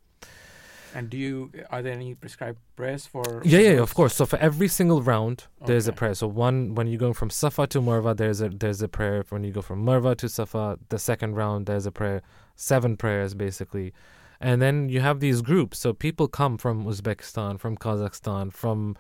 And 0.94 1.10
do 1.10 1.18
you 1.18 1.52
are 1.70 1.82
there 1.82 1.94
any 1.94 2.14
prescribed 2.14 2.60
prayers 2.76 3.06
for? 3.06 3.42
Yeah, 3.44 3.60
yeah, 3.60 3.70
those? 3.72 3.80
of 3.80 3.94
course. 3.96 4.16
So 4.16 4.26
for 4.26 4.38
every 4.38 4.68
single 4.68 5.02
round, 5.02 5.46
there's 5.66 5.88
a 5.88 5.94
prayer. 5.94 6.14
So 6.14 6.28
one 6.28 6.76
when 6.76 6.88
you 6.88 6.98
go 6.98 7.14
from 7.14 7.30
Safa 7.30 7.68
to 7.68 7.82
Marwa, 7.82 8.16
there's 8.16 8.42
a 8.42 8.50
there's 8.50 8.82
a 8.82 8.88
prayer. 8.88 9.24
When 9.30 9.44
you 9.44 9.52
go 9.52 9.62
from 9.62 9.86
Marwa 9.86 10.16
to 10.18 10.30
Safa, 10.30 10.78
the 10.90 11.00
second 11.00 11.36
round, 11.36 11.66
there's 11.66 11.86
a 11.86 11.92
prayer. 11.92 12.22
Seven 12.56 12.96
prayers 12.98 13.34
basically, 13.34 13.94
and 14.40 14.62
then 14.62 14.90
you 14.90 15.00
have 15.00 15.20
these 15.20 15.42
groups. 15.42 15.80
So 15.80 15.94
people 15.94 16.28
come 16.28 16.58
from 16.58 16.86
Uzbekistan, 16.86 17.60
from 17.60 17.76
Kazakhstan, 17.78 18.54
from 18.54 18.96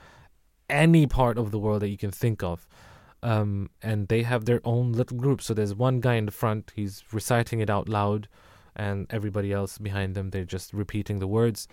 any 0.69 1.05
part 1.05 1.37
of 1.37 1.51
the 1.51 1.59
world 1.59 1.81
that 1.81 1.89
you 1.89 1.97
can 1.97 2.11
think 2.11 2.41
of. 2.41 2.67
Um, 3.21 3.69
and 3.81 4.07
they 4.07 4.23
have 4.23 4.45
their 4.45 4.59
own 4.65 4.91
little 4.91 5.17
group. 5.17 5.41
So 5.41 5.53
there's 5.53 5.75
one 5.75 6.01
guy 6.01 6.15
in 6.15 6.25
the 6.25 6.31
front, 6.31 6.73
he's 6.75 7.03
reciting 7.13 7.59
it 7.59 7.69
out 7.69 7.87
loud, 7.87 8.27
and 8.75 9.07
everybody 9.09 9.51
else 9.51 9.77
behind 9.77 10.15
them, 10.15 10.29
they're 10.29 10.45
just 10.45 10.73
repeating 10.73 11.19
the 11.19 11.27
words. 11.27 11.67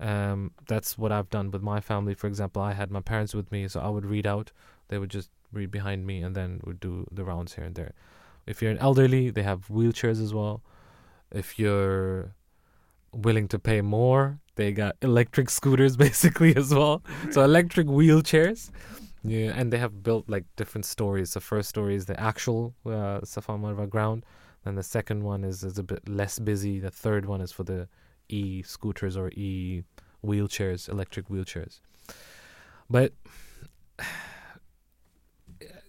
Um, 0.00 0.52
that's 0.66 0.98
what 0.98 1.12
I've 1.12 1.30
done 1.30 1.50
with 1.50 1.62
my 1.62 1.80
family. 1.80 2.14
For 2.14 2.26
example, 2.26 2.62
I 2.62 2.72
had 2.72 2.90
my 2.90 3.00
parents 3.00 3.34
with 3.34 3.50
me, 3.52 3.68
so 3.68 3.80
I 3.80 3.88
would 3.88 4.04
read 4.04 4.26
out, 4.26 4.52
they 4.88 4.98
would 4.98 5.10
just 5.10 5.30
read 5.52 5.70
behind 5.70 6.06
me, 6.06 6.22
and 6.22 6.34
then 6.34 6.60
would 6.64 6.80
do 6.80 7.06
the 7.10 7.24
rounds 7.24 7.54
here 7.54 7.64
and 7.64 7.74
there. 7.74 7.94
If 8.46 8.60
you're 8.60 8.70
an 8.70 8.78
elderly, 8.78 9.30
they 9.30 9.42
have 9.42 9.68
wheelchairs 9.68 10.22
as 10.22 10.34
well. 10.34 10.62
If 11.30 11.58
you're 11.58 12.34
willing 13.12 13.48
to 13.48 13.58
pay 13.58 13.80
more, 13.80 14.40
they 14.56 14.72
got 14.72 14.96
electric 15.02 15.50
scooters 15.50 15.96
basically 16.08 16.54
as 16.56 16.74
well. 16.74 17.02
So 17.30 17.42
electric 17.42 17.86
wheelchairs. 17.86 18.70
Yeah, 19.24 19.52
and 19.56 19.72
they 19.72 19.78
have 19.78 20.02
built 20.02 20.28
like 20.28 20.44
different 20.56 20.84
stories. 20.84 21.32
The 21.32 21.40
first 21.40 21.70
story 21.70 21.94
is 21.94 22.04
the 22.04 22.18
actual 22.20 22.74
uh, 22.84 23.20
Safa 23.24 23.52
Marwa 23.52 23.88
ground. 23.88 24.26
Then 24.64 24.76
the 24.76 24.82
second 24.82 25.22
one 25.22 25.44
is, 25.44 25.62
is 25.62 25.78
a 25.78 25.82
bit 25.82 26.08
less 26.08 26.38
busy. 26.38 26.80
The 26.80 26.90
third 26.90 27.26
one 27.26 27.40
is 27.40 27.52
for 27.52 27.64
the 27.64 27.88
e 28.28 28.62
scooters 28.62 29.16
or 29.16 29.28
e 29.30 29.84
wheelchairs, 30.24 30.88
electric 30.88 31.28
wheelchairs. 31.28 31.80
But 32.88 33.12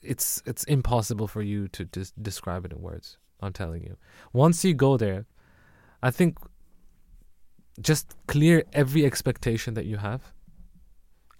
it's 0.01 0.43
it's 0.45 0.63
impossible 0.65 1.27
for 1.27 1.41
you 1.41 1.67
to 1.69 1.85
just 1.85 2.21
describe 2.21 2.65
it 2.65 2.73
in 2.73 2.81
words. 2.81 3.17
I'm 3.41 3.53
telling 3.53 3.83
you. 3.83 3.97
Once 4.33 4.63
you 4.63 4.73
go 4.73 4.97
there, 4.97 5.25
I 6.01 6.11
think 6.11 6.37
just 7.81 8.15
clear 8.27 8.63
every 8.73 9.05
expectation 9.05 9.73
that 9.73 9.85
you 9.85 9.97
have 9.97 10.33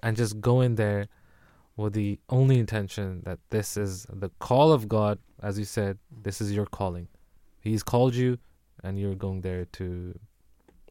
and 0.03 0.17
just 0.17 0.41
go 0.41 0.61
in 0.61 0.75
there 0.75 1.07
with 1.77 1.93
the 1.93 2.19
only 2.29 2.59
intention 2.59 3.21
that 3.25 3.39
this 3.49 3.77
is 3.77 4.05
the 4.09 4.29
call 4.39 4.71
of 4.71 4.87
God, 4.87 5.19
as 5.41 5.57
you 5.59 5.65
said, 5.65 5.97
this 6.11 6.41
is 6.41 6.51
your 6.51 6.65
calling. 6.65 7.07
He's 7.65 7.83
called 7.83 8.15
you 8.15 8.37
and 8.83 8.99
you're 8.99 9.15
going 9.15 9.41
there 9.41 9.65
to 9.65 10.17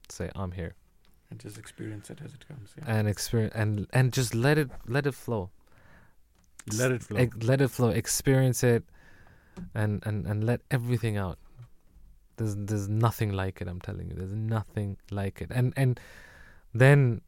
say, 0.09 0.31
I'm 0.35 0.53
here. 0.53 0.75
And 1.31 1.39
just 1.39 1.57
experience 1.57 2.11
it 2.11 2.19
as 2.25 2.35
it 2.35 2.47
comes. 2.47 2.75
Yeah. 2.77 2.85
And 2.87 3.09
experience 3.09 3.55
and 3.57 3.87
and 3.93 4.13
just 4.13 4.35
let 4.35 4.59
it 4.59 4.71
let 4.87 5.07
it 5.07 5.15
flow. 5.15 5.51
Let 6.77 6.93
it 6.93 7.03
flow. 7.03 7.29
Let 7.43 7.61
it 7.61 7.69
flow. 7.69 7.89
Experience 7.89 8.63
it 8.63 8.85
and, 9.75 10.03
and, 10.07 10.27
and 10.27 10.45
let 10.45 10.61
everything 10.71 11.17
out. 11.17 11.39
There's 12.37 12.57
there's 12.57 12.89
nothing 12.89 13.33
like 13.33 13.61
it, 13.61 13.69
I'm 13.69 13.81
telling 13.81 14.09
you. 14.11 14.17
There's 14.17 14.33
nothing 14.33 14.97
like 15.11 15.41
it. 15.41 15.51
And 15.51 15.73
and 15.77 16.01
then 16.75 17.21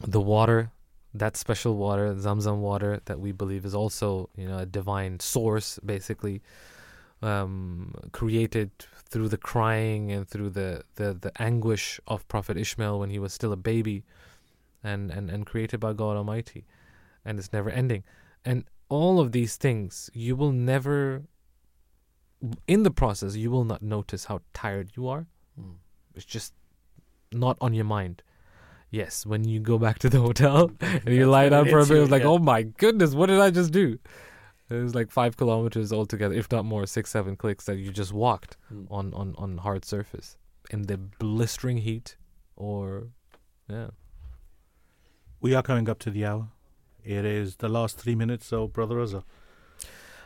the 0.00 0.20
water, 0.20 0.70
that 1.12 1.36
special 1.36 1.76
water, 1.76 2.14
Zamzam 2.14 2.58
water 2.58 3.00
that 3.04 3.20
we 3.20 3.32
believe 3.32 3.66
is 3.66 3.74
also, 3.74 4.30
you 4.36 4.48
know, 4.48 4.58
a 4.58 4.66
divine 4.66 5.20
source 5.20 5.78
basically 5.84 6.40
um, 7.22 7.94
created 8.12 8.70
through 9.08 9.28
the 9.28 9.36
crying 9.36 10.10
and 10.10 10.28
through 10.28 10.50
the, 10.50 10.82
the, 10.96 11.14
the 11.14 11.32
anguish 11.40 12.00
of 12.06 12.26
Prophet 12.28 12.56
Ishmael 12.56 12.98
when 12.98 13.10
he 13.10 13.18
was 13.18 13.32
still 13.32 13.52
a 13.52 13.56
baby 13.56 14.04
and, 14.82 15.10
and, 15.10 15.30
and 15.30 15.46
created 15.46 15.80
by 15.80 15.92
God 15.92 16.16
Almighty. 16.16 16.64
And 17.24 17.38
it's 17.38 17.52
never 17.52 17.70
ending. 17.70 18.04
And 18.44 18.64
all 18.88 19.20
of 19.20 19.32
these 19.32 19.56
things, 19.56 20.10
you 20.12 20.34
will 20.34 20.50
never, 20.50 21.22
in 22.66 22.82
the 22.82 22.90
process, 22.90 23.36
you 23.36 23.50
will 23.50 23.64
not 23.64 23.82
notice 23.82 24.24
how 24.24 24.40
tired 24.52 24.90
you 24.96 25.08
are. 25.08 25.26
Mm. 25.60 25.74
It's 26.14 26.24
just 26.24 26.52
not 27.30 27.56
on 27.60 27.74
your 27.74 27.84
mind. 27.84 28.22
Yes, 28.90 29.24
when 29.24 29.44
you 29.44 29.60
go 29.60 29.78
back 29.78 29.98
to 30.00 30.08
the 30.08 30.20
hotel 30.26 30.70
and 30.80 31.08
you 31.08 31.26
lie 31.26 31.48
down 31.48 31.68
for 31.68 31.78
a 31.78 31.86
bit, 31.86 31.98
it's 31.98 32.10
like, 32.10 32.22
yeah. 32.22 32.28
oh 32.28 32.38
my 32.38 32.62
goodness, 32.62 33.14
what 33.14 33.26
did 33.26 33.40
I 33.40 33.50
just 33.50 33.72
do? 33.72 33.98
It 34.72 34.82
was 34.82 34.94
like 34.94 35.10
five 35.10 35.36
kilometers 35.36 35.92
altogether, 35.92 36.34
if 36.34 36.50
not 36.50 36.64
more, 36.64 36.86
six, 36.86 37.10
seven 37.10 37.36
clicks 37.36 37.64
that 37.66 37.76
you 37.76 37.90
just 37.92 38.12
walked 38.12 38.56
Mm. 38.72 38.86
on, 38.90 39.14
on, 39.14 39.34
on 39.38 39.58
hard 39.58 39.84
surface 39.84 40.36
in 40.70 40.82
the 40.82 40.96
blistering 40.96 41.78
heat 41.78 42.16
or, 42.56 43.08
yeah. 43.68 43.88
We 45.40 45.54
are 45.54 45.62
coming 45.62 45.88
up 45.88 45.98
to 46.00 46.10
the 46.10 46.24
hour. 46.24 46.48
It 47.04 47.24
is 47.24 47.56
the 47.56 47.68
last 47.68 47.98
three 47.98 48.14
minutes, 48.14 48.46
so 48.46 48.68
Brother 48.68 48.96
Raza. 48.96 49.24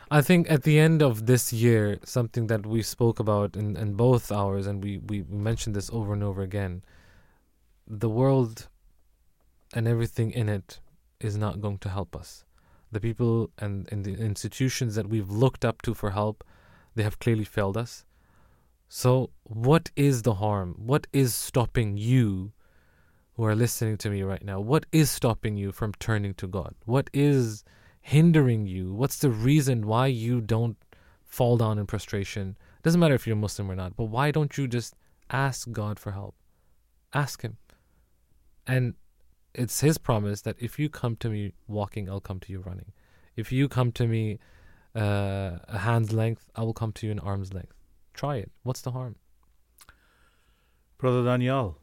I 0.09 0.21
think 0.21 0.49
at 0.49 0.63
the 0.63 0.79
end 0.79 1.01
of 1.01 1.25
this 1.25 1.51
year, 1.51 1.99
something 2.05 2.47
that 2.47 2.65
we 2.65 2.81
spoke 2.81 3.19
about 3.19 3.57
in, 3.57 3.75
in 3.75 3.95
both 3.95 4.31
hours, 4.31 4.65
and 4.67 4.83
we, 4.83 4.99
we 4.99 5.23
mentioned 5.27 5.75
this 5.75 5.89
over 5.91 6.13
and 6.13 6.23
over 6.23 6.41
again 6.41 6.83
the 7.89 8.09
world 8.09 8.67
and 9.73 9.87
everything 9.87 10.31
in 10.31 10.49
it 10.49 10.79
is 11.19 11.37
not 11.37 11.61
going 11.61 11.77
to 11.79 11.89
help 11.89 12.15
us. 12.15 12.43
The 12.91 12.99
people 12.99 13.51
and, 13.57 13.87
and 13.91 14.05
the 14.05 14.15
institutions 14.15 14.95
that 14.95 15.07
we've 15.07 15.29
looked 15.29 15.65
up 15.65 15.81
to 15.83 15.93
for 15.93 16.11
help, 16.11 16.43
they 16.95 17.03
have 17.03 17.19
clearly 17.19 17.43
failed 17.43 17.77
us. 17.77 18.05
So, 18.89 19.31
what 19.43 19.91
is 19.95 20.21
the 20.21 20.35
harm? 20.35 20.75
What 20.77 21.07
is 21.11 21.35
stopping 21.35 21.97
you 21.97 22.53
who 23.35 23.43
are 23.43 23.55
listening 23.55 23.97
to 23.97 24.09
me 24.09 24.23
right 24.23 24.43
now? 24.43 24.61
What 24.61 24.85
is 24.93 25.11
stopping 25.11 25.57
you 25.57 25.71
from 25.71 25.93
turning 25.99 26.33
to 26.35 26.47
God? 26.47 26.73
What 26.85 27.09
is 27.13 27.65
hindering 27.99 28.65
you? 28.65 28.93
What's 28.93 29.19
the 29.19 29.29
reason 29.29 29.85
why 29.85 30.07
you 30.07 30.39
don't 30.39 30.77
fall 31.25 31.57
down 31.57 31.77
in 31.77 31.85
prostration? 31.85 32.57
Doesn't 32.81 32.99
matter 32.99 33.15
if 33.15 33.27
you're 33.27 33.35
Muslim 33.35 33.69
or 33.69 33.75
not, 33.75 33.97
but 33.97 34.05
why 34.05 34.31
don't 34.31 34.57
you 34.57 34.67
just 34.67 34.95
ask 35.29 35.69
God 35.71 35.99
for 35.99 36.13
help? 36.13 36.35
Ask 37.13 37.41
Him. 37.41 37.57
And 38.65 38.95
it's 39.57 39.81
His 39.81 39.97
promise 39.97 40.41
that 40.41 40.55
if 40.59 40.79
you 40.79 40.89
come 40.89 41.15
to 41.17 41.29
me 41.29 41.53
walking, 41.67 42.09
I'll 42.09 42.21
come 42.21 42.39
to 42.41 42.51
you 42.51 42.59
running. 42.59 42.91
If 43.35 43.51
you 43.51 43.67
come 43.67 43.91
to 43.93 44.07
me 44.07 44.39
uh, 44.95 45.57
a 45.67 45.79
hand's 45.79 46.13
length, 46.13 46.49
I 46.55 46.63
will 46.63 46.73
come 46.73 46.91
to 46.93 47.05
you 47.05 47.11
an 47.11 47.19
arm's 47.19 47.53
length. 47.53 47.73
Try 48.13 48.37
it. 48.37 48.51
What's 48.63 48.81
the 48.81 48.91
harm? 48.91 49.15
Brother 50.97 51.21
Danayal. 51.21 51.75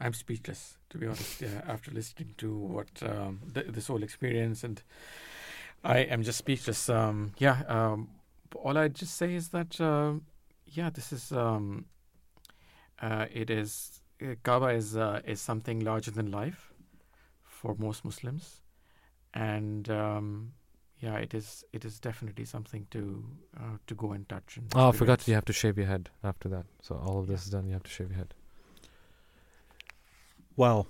I'm 0.00 0.12
speechless, 0.12 0.78
to 0.90 0.98
be 0.98 1.06
honest. 1.06 1.40
Yeah, 1.40 1.62
after 1.66 1.90
listening 1.90 2.34
to 2.38 2.54
what 2.54 2.88
um, 3.02 3.40
th- 3.52 3.66
this 3.68 3.86
whole 3.86 4.02
experience, 4.02 4.62
and 4.62 4.82
I 5.82 5.98
am 5.98 6.22
just 6.22 6.38
speechless. 6.38 6.88
Um, 6.88 7.32
yeah, 7.38 7.62
um, 7.68 8.08
all 8.54 8.76
I 8.78 8.88
just 8.88 9.16
say 9.16 9.34
is 9.34 9.48
that 9.48 9.80
um 9.80 10.22
yeah, 10.66 10.90
this 10.90 11.12
is 11.12 11.32
um, 11.32 11.86
uh, 13.00 13.26
it 13.32 13.50
is 13.50 14.00
uh, 14.00 14.05
Kaaba 14.42 14.68
is 14.68 14.96
uh, 14.96 15.20
is 15.24 15.40
something 15.40 15.80
larger 15.80 16.10
than 16.10 16.30
life 16.30 16.72
for 17.42 17.74
most 17.78 18.04
Muslims, 18.04 18.60
and 19.34 19.88
um, 19.90 20.52
yeah, 21.00 21.16
it 21.16 21.34
is 21.34 21.64
it 21.72 21.84
is 21.84 22.00
definitely 22.00 22.44
something 22.44 22.86
to 22.90 23.24
uh, 23.58 23.76
to 23.86 23.94
go 23.94 24.12
and 24.12 24.28
touch. 24.28 24.56
And 24.56 24.72
Oh, 24.74 24.88
I 24.88 24.92
forgot 24.92 25.26
you 25.28 25.34
have 25.34 25.44
to 25.46 25.52
shave 25.52 25.76
your 25.76 25.86
head 25.86 26.10
after 26.24 26.48
that. 26.48 26.66
So 26.82 26.94
all 26.96 27.18
of 27.18 27.26
this 27.26 27.42
Yeah. 27.42 27.44
is 27.44 27.50
done. 27.50 27.66
You 27.66 27.72
have 27.74 27.82
to 27.84 27.90
shave 27.90 28.08
your 28.10 28.18
head. 28.18 28.34
Wow. 30.56 30.86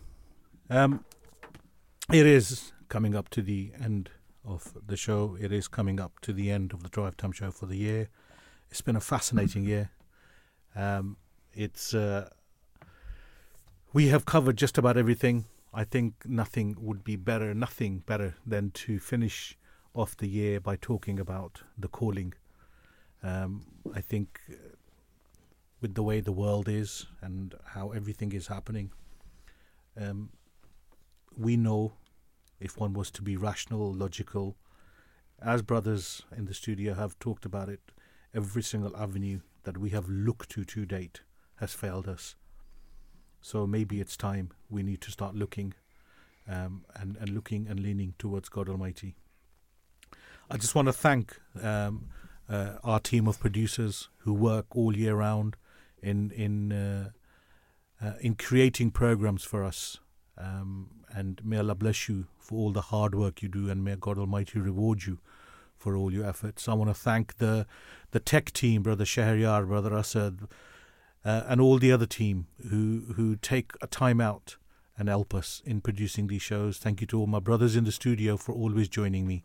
Um, 0.71 1.05
it 2.13 2.27
is 2.27 2.73
coming 2.89 3.17
up 3.17 3.29
to 3.31 3.43
the 3.43 3.73
end 3.83 4.11
of 4.45 4.73
the 4.87 4.97
show. 4.97 5.37
It 5.41 5.51
is 5.53 5.67
coming 5.67 5.99
up 6.01 6.21
to 6.21 6.33
the 6.33 6.51
end 6.53 6.73
of 6.73 6.85
the 6.85 6.89
Drive 6.89 7.17
Time 7.17 7.33
Show 7.33 7.51
for 7.51 7.67
the 7.67 7.77
year. 7.77 8.09
It's 8.71 8.81
been 8.81 8.95
a 8.97 9.01
fascinating 9.01 9.65
year. 9.73 9.91
Um, 10.77 11.17
it's 11.53 11.95
uh, 11.95 12.29
we 13.97 14.09
have 14.09 14.27
covered 14.27 14.59
just 14.59 14.77
about 14.77 14.99
everything. 14.99 15.47
I 15.73 15.83
think 15.85 16.13
nothing 16.27 16.77
would 16.79 17.03
be 17.03 17.17
better, 17.17 17.55
nothing 17.55 18.01
better 18.01 18.35
than 18.47 18.71
to 18.83 18.99
finish 18.99 19.57
off 19.95 20.19
the 20.19 20.29
year 20.29 20.61
by 20.61 20.77
talking 20.77 21.19
about 21.19 21.63
the 21.79 21.89
calling. 21.89 22.35
Um, 23.23 23.65
I 23.95 24.03
think 24.03 24.39
uh, 24.51 24.57
with 25.81 25.95
the 25.95 26.03
way 26.03 26.21
the 26.21 26.39
world 26.45 26.69
is 26.69 27.07
and 27.23 27.55
how 27.69 27.93
everything 27.93 28.33
is 28.33 28.49
happening, 28.49 28.91
um, 29.99 30.29
we 31.35 31.57
know 31.57 31.95
if 32.61 32.77
one 32.77 32.93
was 32.93 33.11
to 33.13 33.23
be 33.23 33.39
rational, 33.39 33.95
logical, 33.95 34.59
as 35.41 35.63
brothers 35.63 36.21
in 36.37 36.45
the 36.45 36.53
studio 36.53 36.93
have 36.93 37.19
talked 37.19 37.47
about 37.47 37.71
it, 37.71 37.81
every 38.35 38.63
single 38.63 38.95
avenue 38.95 39.41
that 39.63 39.79
we 39.79 39.89
have 39.89 40.07
looked 40.07 40.51
to 40.51 40.67
to 40.67 40.85
date 40.85 41.23
has 41.61 41.73
failed 41.73 42.07
us. 42.07 42.37
So 43.47 43.65
maybe 43.65 44.01
it's 44.01 44.17
time 44.17 44.51
we 44.69 44.83
need 44.83 45.01
to 45.03 45.13
start 45.13 45.37
looking 45.37 45.75
um, 46.49 46.85
and, 46.97 47.17
and 47.21 47.29
looking 47.29 47.69
and 47.69 47.79
leaning 47.79 48.15
towards 48.19 48.49
God 48.49 48.69
Almighty. 48.69 49.15
I 50.51 50.57
just 50.57 50.75
want 50.75 50.89
to 50.89 50.93
thank 50.93 51.37
um, 51.63 52.09
uh, 52.49 52.79
our 52.83 52.99
team 52.99 53.29
of 53.29 53.39
producers 53.39 54.09
who 54.25 54.35
work 54.35 54.67
all 54.75 54.97
year 54.97 55.15
round 55.15 55.55
in 56.03 56.33
in 56.33 56.73
uh, 56.73 57.11
uh, 58.03 58.15
in 58.21 58.35
creating 58.35 58.91
programs 58.91 59.45
for 59.45 59.63
us. 59.63 60.01
Um, 60.37 61.05
and 61.13 61.41
may 61.45 61.59
Allah 61.59 61.77
bless 61.77 62.09
you 62.09 62.27
for 62.41 62.57
all 62.57 62.73
the 62.73 62.89
hard 62.91 63.15
work 63.15 63.43
you 63.43 63.49
do, 63.49 63.71
and 63.71 63.85
may 63.85 63.95
God 63.95 64.19
Almighty 64.19 64.59
reward 64.59 65.05
you 65.05 65.21
for 65.77 65.95
all 65.95 66.13
your 66.13 66.27
efforts. 66.27 66.67
I 66.69 66.75
want 66.75 66.91
to 66.91 66.95
thank 66.95 67.37
the 67.37 67.69
the 68.11 68.19
tech 68.19 68.53
team, 68.53 68.83
Brother 68.83 69.05
Shahriyar, 69.05 69.69
Brother 69.69 69.97
Asad, 69.97 70.49
uh, 71.27 71.43
and 71.49 71.61
all 71.61 71.79
the 71.79 71.91
other 71.91 72.07
team 72.07 72.47
who 72.71 73.03
who 73.17 73.35
take 73.37 73.73
a 73.83 73.87
time 73.89 74.21
out 74.21 74.57
and 74.97 75.09
help 75.09 75.35
us 75.35 75.61
in 75.67 75.81
producing 75.81 76.29
these 76.29 76.41
shows. 76.41 76.79
Thank 76.79 77.01
you 77.01 77.07
to 77.09 77.19
all 77.19 77.27
my 77.27 77.41
brothers 77.41 77.77
in 77.77 77.85
the 77.85 77.93
studio 77.93 78.37
for 78.37 78.55
always 78.55 78.89
joining 78.89 79.27
me. 79.27 79.45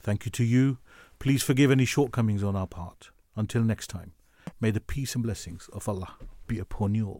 Thank 0.00 0.26
you 0.26 0.30
to 0.32 0.44
you. 0.44 0.78
Please 1.18 1.42
forgive 1.42 1.70
any 1.70 1.84
shortcomings 1.84 2.42
on 2.42 2.56
our 2.56 2.66
part. 2.66 3.10
Until 3.36 3.62
next 3.62 3.86
time, 3.86 4.12
may 4.60 4.70
the 4.70 4.80
peace 4.80 5.14
and 5.14 5.22
blessings 5.22 5.70
of 5.72 5.88
Allah 5.88 6.16
be 6.48 6.58
upon 6.58 6.94
you 6.94 7.06
all. 7.06 7.18